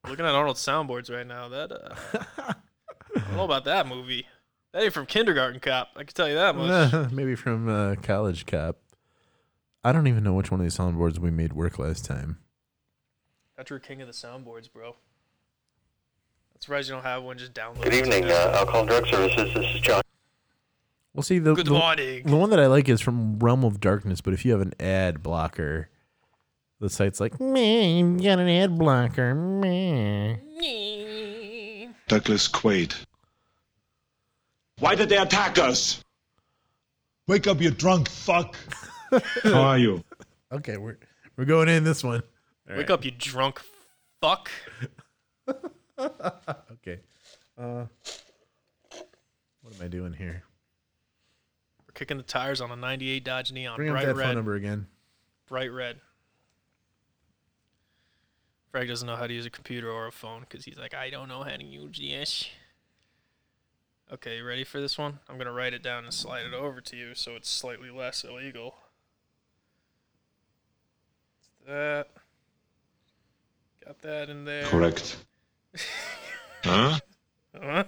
We're 0.04 0.10
looking 0.10 0.24
at 0.24 0.32
Arnold's 0.34 0.64
soundboards 0.64 1.10
right 1.14 1.26
now. 1.26 1.48
That 1.48 1.72
uh, 1.72 1.94
I 2.38 2.54
don't 3.16 3.36
know 3.36 3.44
about 3.44 3.64
that 3.64 3.88
movie. 3.88 4.24
That 4.72 4.82
ain't 4.84 4.92
from 4.92 5.06
Kindergarten 5.06 5.60
Cop. 5.60 5.90
I 5.96 6.04
can 6.04 6.14
tell 6.14 6.28
you 6.28 6.34
that 6.36 6.56
much. 6.56 7.10
Maybe 7.12 7.34
from 7.34 7.68
uh, 7.68 7.94
College 7.96 8.46
Cop. 8.46 8.78
I 9.84 9.92
don't 9.92 10.06
even 10.06 10.24
know 10.24 10.32
which 10.32 10.50
one 10.50 10.60
of 10.60 10.64
these 10.64 10.76
soundboards 10.76 11.18
we 11.18 11.30
made 11.30 11.52
work 11.52 11.78
last 11.78 12.04
time. 12.04 12.38
Got 13.56 13.68
your 13.68 13.78
king 13.80 14.00
of 14.00 14.06
the 14.06 14.14
soundboards, 14.14 14.72
bro. 14.72 14.88
I'm 14.90 16.60
surprised 16.60 16.88
you 16.88 16.94
don't 16.94 17.04
have 17.04 17.22
one 17.22 17.36
just 17.36 17.52
downloaded. 17.52 17.82
Good 17.82 17.94
evening, 17.94 18.24
uh, 18.24 18.52
Alcohol 18.56 18.80
and 18.80 18.88
Drug 18.88 19.06
Services. 19.08 19.52
This 19.54 19.74
is 19.74 19.80
John. 19.80 20.00
Well, 21.12 21.22
see 21.22 21.38
the 21.38 21.52
Good 21.54 21.66
the, 21.66 21.72
morning. 21.72 22.22
the 22.24 22.36
one 22.36 22.48
that 22.50 22.60
I 22.60 22.66
like 22.66 22.88
is 22.88 23.02
from 23.02 23.38
Realm 23.40 23.64
of 23.64 23.80
Darkness. 23.80 24.22
But 24.22 24.32
if 24.32 24.46
you 24.46 24.52
have 24.52 24.62
an 24.62 24.72
ad 24.80 25.22
blocker, 25.22 25.90
the 26.80 26.88
site's 26.88 27.20
like, 27.20 27.38
man, 27.38 28.18
you 28.18 28.24
got 28.30 28.38
an 28.38 28.48
ad 28.48 28.78
blocker, 28.78 29.34
man. 29.34 30.40
Douglas 32.08 32.48
Quaid. 32.48 32.94
Why 34.82 34.96
did 34.96 35.08
they 35.08 35.16
attack 35.16 35.60
us? 35.60 36.02
Wake 37.28 37.46
up, 37.46 37.60
you 37.60 37.70
drunk 37.70 38.08
fuck. 38.08 38.56
How 39.44 39.60
are 39.60 39.78
you? 39.78 40.02
Okay, 40.52 40.76
we're 40.76 40.98
we're 41.38 41.46
going 41.46 41.70
in 41.70 41.82
this 41.82 42.04
one. 42.04 42.22
All 42.68 42.76
Wake 42.76 42.90
right. 42.90 42.90
up, 42.90 43.06
you 43.06 43.10
drunk 43.10 43.62
fuck. 44.20 44.50
okay. 45.98 47.00
Uh, 47.56 47.86
what 49.62 49.74
am 49.74 49.82
I 49.82 49.88
doing 49.88 50.12
here? 50.12 50.42
We're 51.86 51.94
kicking 51.94 52.18
the 52.18 52.22
tires 52.22 52.60
on 52.60 52.70
a 52.70 52.76
98 52.76 53.24
Dodge 53.24 53.50
Neon. 53.50 53.76
Bring 53.76 53.88
up 53.88 54.02
that 54.02 54.14
red. 54.14 54.26
phone 54.26 54.34
number 54.34 54.56
again. 54.56 54.88
Bright 55.48 55.72
red. 55.72 56.00
Frank 58.72 58.88
doesn't 58.88 59.06
know 59.06 59.16
how 59.16 59.26
to 59.26 59.32
use 59.32 59.46
a 59.46 59.50
computer 59.50 59.90
or 59.90 60.08
a 60.08 60.12
phone 60.12 60.42
because 60.42 60.66
he's 60.66 60.76
like, 60.76 60.92
I 60.92 61.08
don't 61.08 61.28
know 61.28 61.42
how 61.42 61.56
to 61.56 61.64
use 61.64 61.98
this. 61.98 62.46
Okay, 64.12 64.36
you 64.36 64.44
ready 64.44 64.62
for 64.62 64.78
this 64.78 64.98
one? 64.98 65.20
I'm 65.26 65.36
going 65.36 65.46
to 65.46 65.52
write 65.52 65.72
it 65.72 65.82
down 65.82 66.04
and 66.04 66.12
slide 66.12 66.44
it 66.44 66.52
over 66.52 66.82
to 66.82 66.96
you 66.96 67.14
so 67.14 67.34
it's 67.34 67.48
slightly 67.48 67.88
less 67.88 68.24
illegal. 68.24 68.74
That. 71.66 72.08
Got 73.82 74.02
that 74.02 74.28
in 74.28 74.44
there. 74.44 74.64
Correct. 74.64 75.16
Huh? 76.64 76.96
Huh? 77.60 77.84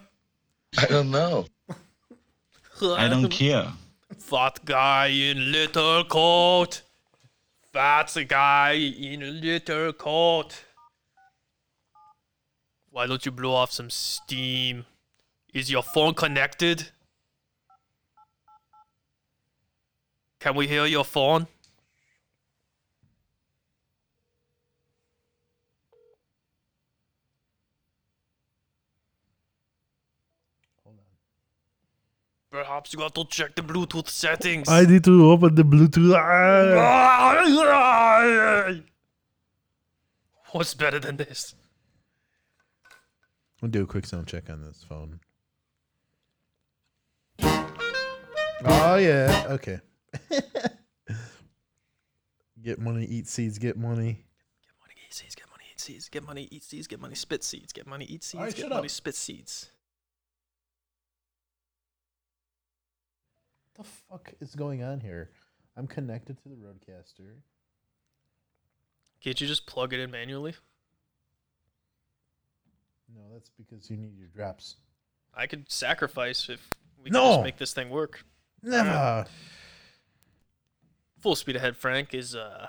I 0.77 0.87
don't 0.87 1.13
know. 1.13 1.47
I 2.83 3.07
don't 3.07 3.29
care. 3.29 3.69
Fat 4.19 4.65
guy 4.65 5.07
in 5.07 5.53
little 5.53 6.03
coat. 6.03 6.83
Fat 7.73 8.17
guy 8.27 8.73
in 8.73 9.23
a 9.23 9.27
little 9.27 9.93
coat. 9.93 10.65
Why 12.91 13.07
don't 13.07 13.25
you 13.25 13.31
blow 13.31 13.55
off 13.55 13.71
some 13.71 13.91
steam? 13.91 14.87
Is 15.55 15.71
your 15.71 15.85
phone 15.85 16.15
connected? 16.15 16.91
Can 20.41 20.57
we 20.57 20.67
hear 20.67 20.85
your 20.85 21.05
phone? 21.05 21.47
Perhaps 32.51 32.93
you 32.93 32.99
got 32.99 33.15
to 33.15 33.25
check 33.25 33.55
the 33.55 33.63
Bluetooth 33.63 34.09
settings. 34.09 34.69
I 34.69 34.85
need 34.85 35.05
to 35.05 35.31
open 35.31 35.55
the 35.55 35.63
Bluetooth. 35.63 36.15
What's 40.51 40.75
better 40.75 40.99
than 41.01 41.17
this? 41.17 41.55
We'll 43.61 43.71
do 43.71 43.83
a 43.83 43.87
quick 43.87 44.07
sound 44.07 44.27
check 44.27 44.51
on 44.51 44.63
this 44.63 44.85
phone. 44.89 45.21
Oh 48.65 48.97
yeah. 48.97 49.47
Okay. 49.51 49.81
get 52.63 52.79
money, 52.79 53.05
eat 53.05 53.27
seeds, 53.29 53.59
get 53.59 53.77
money. 53.77 54.25
Get 54.63 54.73
money, 54.81 54.95
eat 55.07 55.13
seeds, 55.15 55.35
get 55.35 55.47
money, 55.51 55.65
eat 55.73 55.81
seeds. 55.81 56.09
Get 56.09 56.25
money, 56.25 56.49
eat 56.51 56.63
seeds. 56.65 56.87
Get 56.87 57.01
money, 57.01 57.15
spit 57.15 57.45
seeds. 57.45 57.73
Get 57.73 57.87
money, 57.87 58.05
eat 58.07 58.23
seeds. 58.25 58.39
Alright, 58.41 58.55
get 58.57 58.69
money, 58.69 58.85
up. 58.87 58.91
spit 58.91 59.15
seeds. 59.15 59.71
What 63.75 63.85
the 63.87 63.91
fuck 64.09 64.33
is 64.41 64.55
going 64.55 64.83
on 64.83 65.01
here? 65.01 65.31
I'm 65.77 65.87
connected 65.87 66.39
to 66.43 66.49
the 66.49 66.55
Rodecaster. 66.55 67.33
Can't 69.21 69.41
you 69.41 69.47
just 69.47 69.67
plug 69.67 69.93
it 69.93 70.01
in 70.01 70.11
manually? 70.11 70.55
No, 73.15 73.23
that's 73.33 73.51
because 73.51 73.91
you 73.91 73.97
need 73.97 74.17
your 74.17 74.29
drops. 74.29 74.77
I 75.35 75.47
could 75.47 75.71
sacrifice 75.71 76.49
if 76.49 76.61
we 76.99 77.05
could 77.05 77.15
No! 77.15 77.33
just 77.33 77.43
make 77.43 77.57
this 77.57 77.73
thing 77.73 77.91
work. 77.91 78.25
Never. 78.65 78.89
Alright. 78.89 79.29
Full 81.21 81.37
speed 81.37 81.57
ahead. 81.57 81.77
Frank 81.77 82.15
is 82.15 82.35
uh 82.35 82.67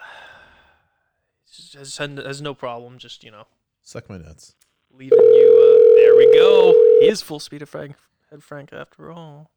has, 1.73 1.97
has 1.97 2.41
no 2.41 2.53
problem. 2.53 2.97
Just 2.97 3.23
you 3.23 3.31
know 3.31 3.47
Suck 3.81 4.09
my 4.09 4.17
nuts. 4.17 4.55
leaving 4.91 5.17
you. 5.17 5.49
Uh, 5.61 5.95
there 5.97 6.15
we 6.17 6.33
go. 6.33 6.71
He 6.99 7.07
is 7.07 7.21
full 7.21 7.39
speed 7.39 7.61
ahead 7.61 8.43
Frank 8.43 8.73
after 8.73 9.11
all. 9.11 9.51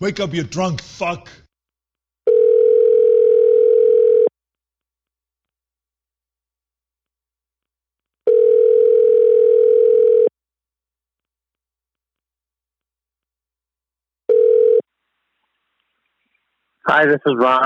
Wake 0.00 0.18
up, 0.18 0.32
you 0.32 0.42
drunk 0.42 0.80
fuck. 0.80 1.28
Hi, 16.92 17.06
this 17.06 17.20
is 17.24 17.36
Ron. 17.36 17.64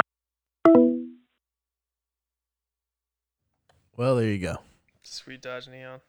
Well, 3.97 4.17
there 4.17 4.27
you 4.27 4.37
go. 4.37 4.59
Sweet 5.03 5.41
Dodge 5.41 5.67
Neon. 5.67 6.01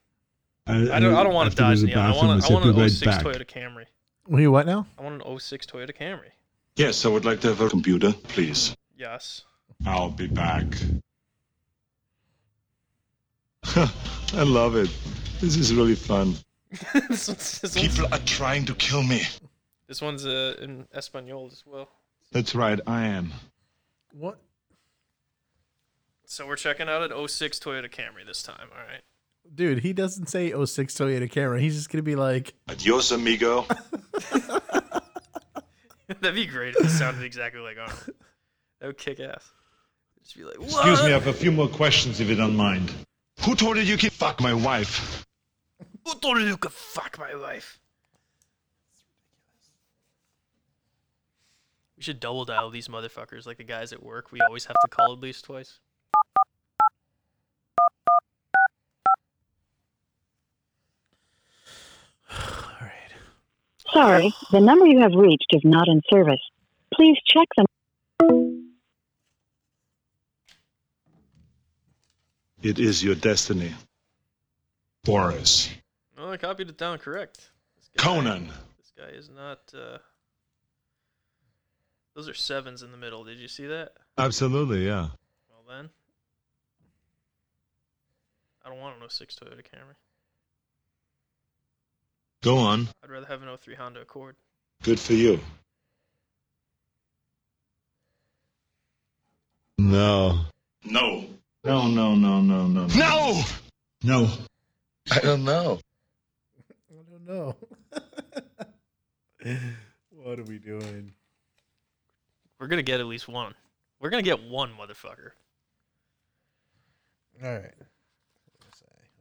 I, 0.67 0.73
I 0.91 0.99
don't. 0.99 1.15
I 1.15 1.23
don't 1.23 1.33
want 1.33 1.47
a 1.47 1.51
to 1.51 1.55
Dodge 1.55 1.71
use 1.71 1.81
the 1.83 1.87
Neon. 1.87 1.97
I 1.97 2.07
bathroom. 2.11 2.27
want. 2.27 2.43
I'll 2.43 2.49
A, 2.49 2.51
I 2.51 2.53
want 2.53 2.63
be 2.65 2.69
an 2.71 2.75
right 2.75 2.91
06 2.91 3.05
back. 3.05 3.23
Toyota 3.23 3.45
Camry. 3.45 3.85
What 4.25 4.41
you 4.41 4.51
what 4.51 4.65
now? 4.65 4.85
I 4.99 5.03
want 5.03 5.23
an 5.25 5.39
06 5.39 5.65
Toyota 5.65 5.95
Camry. 5.95 6.31
Yes, 6.75 7.05
I 7.05 7.07
would 7.07 7.23
like 7.23 7.39
to 7.39 7.47
have 7.47 7.61
a 7.61 7.69
computer, 7.69 8.11
please. 8.11 8.75
Yes. 8.97 9.43
I'll 9.85 10.11
be 10.11 10.27
back. 10.27 10.65
I 13.77 14.43
love 14.43 14.75
it. 14.75 14.89
This 15.39 15.55
is 15.55 15.73
really 15.73 15.95
fun. 15.95 16.35
this 17.07 17.29
one's, 17.29 17.61
this 17.61 17.75
one's, 17.77 17.95
People 17.95 18.13
are 18.13 18.19
trying 18.25 18.65
to 18.65 18.75
kill 18.75 19.03
me. 19.03 19.21
this 19.87 20.01
one's 20.01 20.25
uh, 20.25 20.57
in 20.61 20.85
Espanol 20.93 21.47
as 21.49 21.63
well. 21.65 21.87
That's 22.31 22.55
right, 22.55 22.79
I 22.85 23.05
am. 23.07 23.31
What? 24.11 24.39
So 26.25 26.47
we're 26.47 26.55
checking 26.55 26.89
out 26.89 27.11
an 27.11 27.27
06 27.27 27.59
Toyota 27.59 27.89
Camry 27.89 28.25
this 28.25 28.43
time. 28.43 28.67
All 28.71 28.83
right. 28.85 29.01
Dude, 29.53 29.79
he 29.79 29.93
doesn't 29.93 30.27
say 30.27 30.51
06 30.51 30.95
Toyota 30.95 31.31
Camry. 31.31 31.59
He's 31.61 31.75
just 31.75 31.89
going 31.89 31.99
to 31.99 32.03
be 32.03 32.15
like, 32.15 32.53
Adios, 32.67 33.11
amigo. 33.11 33.65
That'd 36.07 36.35
be 36.35 36.45
great 36.45 36.75
if 36.75 36.85
it 36.85 36.89
sounded 36.89 37.23
exactly 37.23 37.61
like 37.61 37.77
Arnold. 37.77 38.09
That 38.79 38.87
would 38.87 38.97
kick 38.97 39.19
ass. 39.19 39.51
Just 40.23 40.35
be 40.35 40.43
like, 40.43 40.59
what? 40.59 40.67
Excuse 40.69 41.01
me, 41.03 41.07
I 41.07 41.11
have 41.11 41.27
a 41.27 41.33
few 41.33 41.51
more 41.51 41.67
questions 41.67 42.19
if 42.19 42.27
you 42.27 42.35
don't 42.35 42.55
mind. 42.55 42.93
Who 43.41 43.55
told 43.55 43.77
you 43.77 43.83
you 43.83 43.97
can 43.97 44.09
fuck 44.09 44.41
my 44.41 44.53
wife? 44.53 45.25
Who 46.05 46.15
told 46.15 46.39
you 46.39 46.45
you 46.45 46.57
could 46.57 46.71
fuck 46.71 47.19
my 47.19 47.35
wife? 47.35 47.79
We 51.97 52.03
should 52.03 52.19
double 52.19 52.43
dial 52.45 52.69
these 52.69 52.89
motherfuckers 52.89 53.45
like 53.45 53.57
the 53.57 53.63
guys 53.63 53.93
at 53.93 54.03
work. 54.03 54.31
We 54.31 54.41
always 54.41 54.65
have 54.65 54.75
to 54.81 54.87
call 54.89 55.13
at 55.13 55.19
least 55.19 55.45
twice. 55.45 55.79
Sorry, 63.93 64.33
the 64.51 64.59
number 64.59 64.85
you 64.85 64.99
have 64.99 65.13
reached 65.13 65.47
is 65.51 65.61
not 65.63 65.87
in 65.87 66.01
service. 66.11 66.41
Please 66.93 67.17
check 67.25 67.47
the. 67.55 67.65
It 72.61 72.77
is 72.79 73.01
your 73.03 73.15
destiny. 73.15 73.73
Boris. 75.05 75.69
Oh, 76.17 76.31
I 76.31 76.37
copied 76.37 76.67
it 76.69 76.77
down 76.77 76.97
correct. 76.97 77.51
Conan. 77.97 78.49
This 78.79 78.91
guy 78.97 79.09
is 79.15 79.29
not. 79.29 79.59
Uh... 79.73 79.99
Those 82.15 82.29
are 82.29 82.33
sevens 82.33 82.81
in 82.81 82.91
the 82.91 82.97
middle. 82.97 83.25
Did 83.25 83.39
you 83.39 83.49
see 83.49 83.67
that? 83.67 83.91
Absolutely, 84.17 84.85
yeah. 84.85 85.09
Well 85.49 85.63
then, 85.67 85.89
I 88.63 88.69
don't 88.69 88.79
want 88.79 89.01
an 89.01 89.09
06 89.09 89.35
Toyota 89.35 89.57
Camry. 89.57 89.95
Go 92.41 92.57
on. 92.57 92.87
I'd 93.03 93.09
rather 93.09 93.25
have 93.25 93.41
an 93.43 93.49
03 93.57 93.75
Honda 93.75 94.01
Accord. 94.01 94.35
Good 94.83 94.99
for 94.99 95.13
you. 95.13 95.39
No. 99.77 100.39
No. 100.85 101.25
No, 101.63 101.87
no, 101.87 102.15
no, 102.15 102.41
no, 102.41 102.67
no. 102.67 102.85
No! 102.87 103.41
No. 104.03 104.29
I 105.11 105.19
don't 105.19 105.43
know. 105.43 105.79
I 106.69 106.93
don't 107.09 107.27
know. 107.27 107.55
what 110.11 110.39
are 110.39 110.43
we 110.43 110.59
doing? 110.59 111.11
We're 112.59 112.67
gonna 112.67 112.83
get 112.83 112.99
at 112.99 113.05
least 113.05 113.27
one. 113.27 113.53
We're 113.99 114.09
gonna 114.09 114.23
get 114.23 114.41
one 114.43 114.71
motherfucker. 114.71 115.31
All 117.43 117.51
right. 117.51 117.73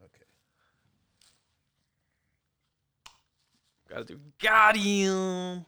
Okay. 0.04 0.24
Gotta 3.88 4.04
do. 4.04 4.20
Got 4.40 4.76
him. 4.76 5.66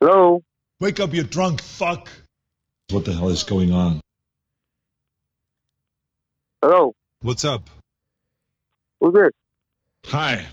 Hello. 0.00 0.42
Wake 0.80 0.98
up, 0.98 1.12
you 1.12 1.22
drunk 1.22 1.60
fuck. 1.60 2.08
What 2.90 3.04
the 3.04 3.12
hell 3.12 3.28
is 3.28 3.42
going 3.42 3.70
on? 3.70 4.00
Hello. 6.62 6.94
What's 7.20 7.44
up? 7.44 7.68
Who's 8.98 9.12
this? 9.12 9.30
Hi. 10.06 10.46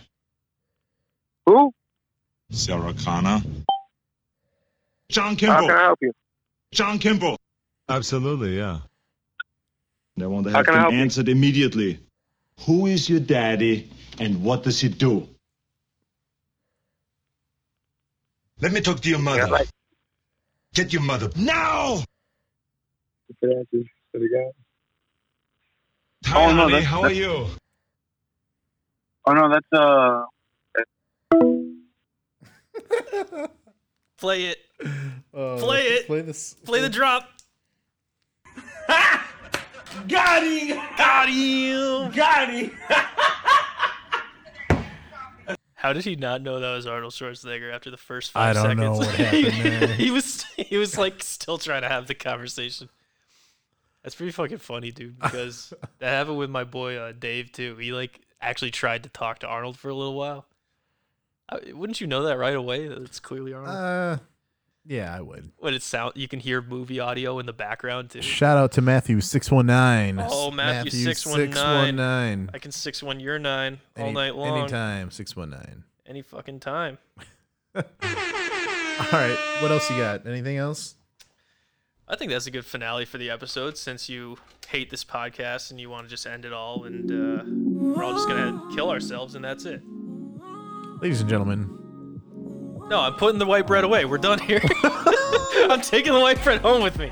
Who? 1.45 1.71
Sarah 2.51 2.93
Connor. 2.93 3.41
John 5.09 5.37
How 5.37 5.61
can 5.61 5.71
I 5.71 5.81
help 5.83 5.99
you? 6.01 6.11
John 6.73 6.99
Kimble. 6.99 7.37
Absolutely, 7.87 8.57
yeah. 8.57 8.79
I 10.21 10.25
want 10.25 10.45
to 10.47 10.51
have 10.51 10.65
them 10.65 10.75
help 10.75 10.91
you? 10.93 10.99
answered 10.99 11.29
immediately. 11.29 11.99
Who 12.65 12.87
is 12.87 13.09
your 13.09 13.21
daddy 13.21 13.89
and 14.19 14.43
what 14.43 14.63
does 14.63 14.81
he 14.81 14.89
do? 14.89 15.25
Let 18.59 18.73
me 18.73 18.81
talk 18.81 18.99
to 19.01 19.09
your 19.09 19.19
mother. 19.19 19.39
Yeah, 19.39 19.45
like- 19.45 19.69
Get 20.77 20.93
your 20.93 21.01
mother 21.01 21.31
now! 21.35 22.03
Hi, 23.43 23.65
Oh, 26.35 26.53
no, 26.53 26.61
honey. 26.61 26.71
that's- 26.73 26.85
How 26.85 27.01
are 27.01 27.11
you? 27.11 27.47
Oh 29.25 29.33
no, 29.33 29.49
that's 29.49 29.73
uh. 29.73 30.23
Play 34.19 34.45
it. 34.45 34.59
Uh, 35.35 35.57
Play 35.57 35.81
it. 35.81 36.05
Play 36.05 36.21
this. 36.21 36.53
Play 36.53 36.81
the 36.81 36.89
drop. 36.89 37.27
Got 38.87 40.43
him! 40.43 40.77
Got 40.95 41.29
him! 41.29 42.11
Got 42.11 42.49
him! 42.53 42.71
How 45.77 45.93
did 45.93 46.05
he 46.05 46.15
not 46.15 46.41
know 46.41 46.59
that 46.59 46.73
was 46.73 46.87
Arnold 46.87 47.13
Schwarzenegger 47.13 47.71
after 47.71 47.91
the 47.91 47.97
first 47.97 48.31
five 48.31 48.55
seconds? 48.55 48.81
I 48.81 48.83
don't 48.83 48.95
seconds? 48.95 49.19
know 49.21 49.45
what 49.45 49.53
happened 49.53 49.91
he 50.01 50.09
was 50.09 50.43
he 50.55 50.75
was 50.75 50.97
like 50.97 51.21
still 51.21 51.59
trying 51.59 51.83
to 51.83 51.87
have 51.87 52.07
the 52.07 52.15
conversation. 52.15 52.89
That's 54.01 54.15
pretty 54.15 54.31
fucking 54.31 54.57
funny, 54.57 54.91
dude. 54.91 55.19
Because 55.19 55.73
that 55.99 56.09
happened 56.09 56.39
with 56.39 56.49
my 56.49 56.63
boy 56.63 56.97
uh, 56.97 57.11
Dave 57.11 57.51
too. 57.51 57.75
He 57.75 57.93
like 57.93 58.21
actually 58.41 58.71
tried 58.71 59.03
to 59.03 59.09
talk 59.09 59.37
to 59.39 59.47
Arnold 59.47 59.77
for 59.77 59.89
a 59.89 59.93
little 59.93 60.15
while. 60.15 60.47
Uh, 61.47 61.59
wouldn't 61.73 62.01
you 62.01 62.07
know 62.07 62.23
that 62.23 62.39
right 62.39 62.55
away? 62.55 62.87
That 62.87 62.97
it's 63.03 63.19
clearly 63.19 63.53
Arnold. 63.53 63.75
Uh, 63.75 64.17
yeah, 64.87 65.15
I 65.15 65.21
would. 65.21 65.51
when 65.57 65.73
it 65.73 65.83
sound, 65.83 66.13
you 66.15 66.27
can 66.27 66.39
hear 66.39 66.61
movie 66.61 66.99
audio 66.99 67.39
in 67.39 67.45
the 67.45 67.53
background 67.53 68.09
too. 68.09 68.21
Shout 68.21 68.57
out 68.57 68.71
to 68.73 68.81
Matthew 68.81 69.21
six 69.21 69.51
one 69.51 69.65
nine. 69.65 70.23
Oh, 70.29 70.51
Matthew 70.51 70.91
six 70.91 71.25
one 71.25 71.49
nine. 71.95 72.49
I 72.53 72.59
can 72.59 72.71
six 72.71 73.03
one 73.03 73.19
your 73.19 73.37
nine 73.39 73.79
all 73.97 74.05
Any- 74.05 74.13
night 74.13 74.35
long. 74.35 74.59
Anytime 74.59 75.11
six 75.11 75.35
one 75.35 75.49
nine. 75.49 75.83
Any 76.05 76.21
fucking 76.21 76.61
time. 76.61 76.97
All 77.75 77.83
right. 79.11 79.37
What 79.61 79.69
else 79.71 79.89
you 79.91 79.97
got? 79.97 80.25
Anything 80.25 80.57
else? 80.57 80.95
I 82.07 82.15
think 82.15 82.31
that's 82.31 82.47
a 82.47 82.51
good 82.51 82.65
finale 82.65 83.05
for 83.05 83.17
the 83.17 83.29
episode 83.29 83.77
since 83.77 84.09
you 84.09 84.37
hate 84.69 84.89
this 84.89 85.03
podcast 85.03 85.69
and 85.69 85.79
you 85.79 85.89
want 85.89 86.05
to 86.05 86.09
just 86.09 86.25
end 86.25 86.45
it 86.45 86.53
all 86.53 86.85
and 86.85 87.11
uh, 87.11 87.43
we're 87.45 88.03
all 88.03 88.13
just 88.13 88.27
going 88.27 88.57
to 88.57 88.75
kill 88.75 88.89
ourselves 88.89 89.35
and 89.35 89.43
that's 89.43 89.65
it. 89.65 89.81
Ladies 91.01 91.21
and 91.21 91.29
gentlemen, 91.29 91.76
No, 92.89 93.01
I'm 93.01 93.13
putting 93.15 93.37
the 93.39 93.45
white 93.45 93.67
bread 93.67 93.83
away. 93.83 94.05
We're 94.05 94.17
done 94.17 94.39
here. 94.39 94.61
I'm 94.83 95.81
taking 95.81 96.13
the 96.13 96.19
white 96.19 96.41
bread 96.43 96.61
home 96.61 96.81
with 96.81 96.97
me. 96.97 97.11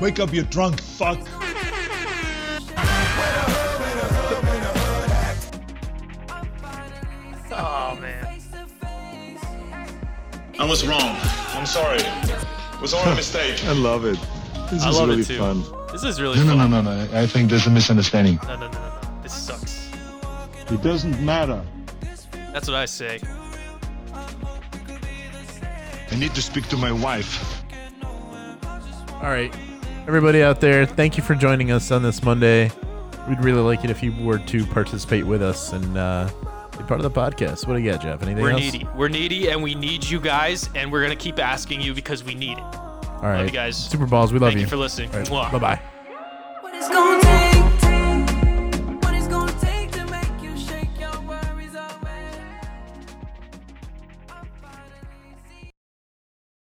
Wake 0.00 0.18
up, 0.18 0.32
you 0.32 0.42
drunk 0.42 0.80
fuck. 0.80 1.18
Oh, 7.56 7.96
man. 8.00 8.40
I 10.58 10.64
was 10.68 10.86
wrong. 10.86 11.16
I'm 11.54 11.66
sorry. 11.66 11.98
It 12.00 12.80
was 12.80 12.94
all 12.94 13.04
a 13.06 13.14
mistake. 13.14 13.64
I 13.66 13.72
love 13.72 14.04
it. 14.04 14.18
This 14.70 14.82
I 14.82 14.90
is 14.90 14.96
love 14.98 15.08
really 15.08 15.22
it 15.22 15.26
too. 15.26 15.38
fun. 15.38 15.62
This 15.92 16.02
is 16.04 16.20
really 16.20 16.36
No, 16.38 16.44
no, 16.44 16.56
fun. 16.56 16.70
no, 16.70 16.80
no, 16.82 17.06
no. 17.06 17.18
I 17.20 17.26
think 17.26 17.50
there's 17.50 17.66
a 17.66 17.70
misunderstanding. 17.70 18.38
No, 18.44 18.56
no, 18.56 18.66
no, 18.68 18.72
no, 18.72 18.78
no. 18.78 19.22
This 19.22 19.32
sucks. 19.34 19.90
It 20.70 20.82
doesn't 20.82 21.20
matter. 21.24 21.62
That's 22.52 22.66
what 22.68 22.76
I 22.76 22.86
say. 22.86 23.20
I 26.14 26.16
need 26.16 26.32
to 26.36 26.42
speak 26.42 26.68
to 26.68 26.76
my 26.76 26.92
wife. 26.92 27.64
all 29.14 29.22
right. 29.30 29.52
Everybody 30.06 30.44
out 30.44 30.60
there, 30.60 30.86
thank 30.86 31.16
you 31.16 31.24
for 31.24 31.34
joining 31.34 31.72
us 31.72 31.90
on 31.90 32.04
this 32.04 32.22
Monday. 32.22 32.70
We'd 33.28 33.42
really 33.42 33.62
like 33.62 33.82
it 33.82 33.90
if 33.90 34.00
you 34.00 34.12
were 34.22 34.38
to 34.38 34.64
participate 34.66 35.26
with 35.26 35.42
us 35.42 35.72
and 35.72 35.98
uh, 35.98 36.30
be 36.78 36.84
part 36.84 37.00
of 37.00 37.02
the 37.02 37.10
podcast. 37.10 37.66
What 37.66 37.74
do 37.76 37.82
you 37.82 37.90
got, 37.90 38.00
Jeff? 38.00 38.22
Anything 38.22 38.44
We're 38.44 38.50
else? 38.50 38.60
needy. 38.60 38.86
We're 38.94 39.08
needy 39.08 39.48
and 39.50 39.60
we 39.60 39.74
need 39.74 40.04
you 40.08 40.20
guys 40.20 40.70
and 40.76 40.92
we're 40.92 41.04
going 41.04 41.18
to 41.18 41.20
keep 41.20 41.40
asking 41.40 41.80
you 41.80 41.92
because 41.94 42.22
we 42.22 42.36
need 42.36 42.58
it. 42.58 42.64
All 42.64 43.22
right. 43.22 43.44
you 43.44 43.50
guys. 43.50 43.76
Super 43.76 44.06
Balls, 44.06 44.32
we 44.32 44.38
love 44.38 44.50
Thank 44.50 44.58
you. 44.60 44.66
you 44.66 44.68
for 44.68 44.76
listening. 44.76 45.10
All 45.10 45.18
right. 45.18 45.28
Mwah. 45.28 45.50
Bye 45.50 45.80
bye. 46.78 47.20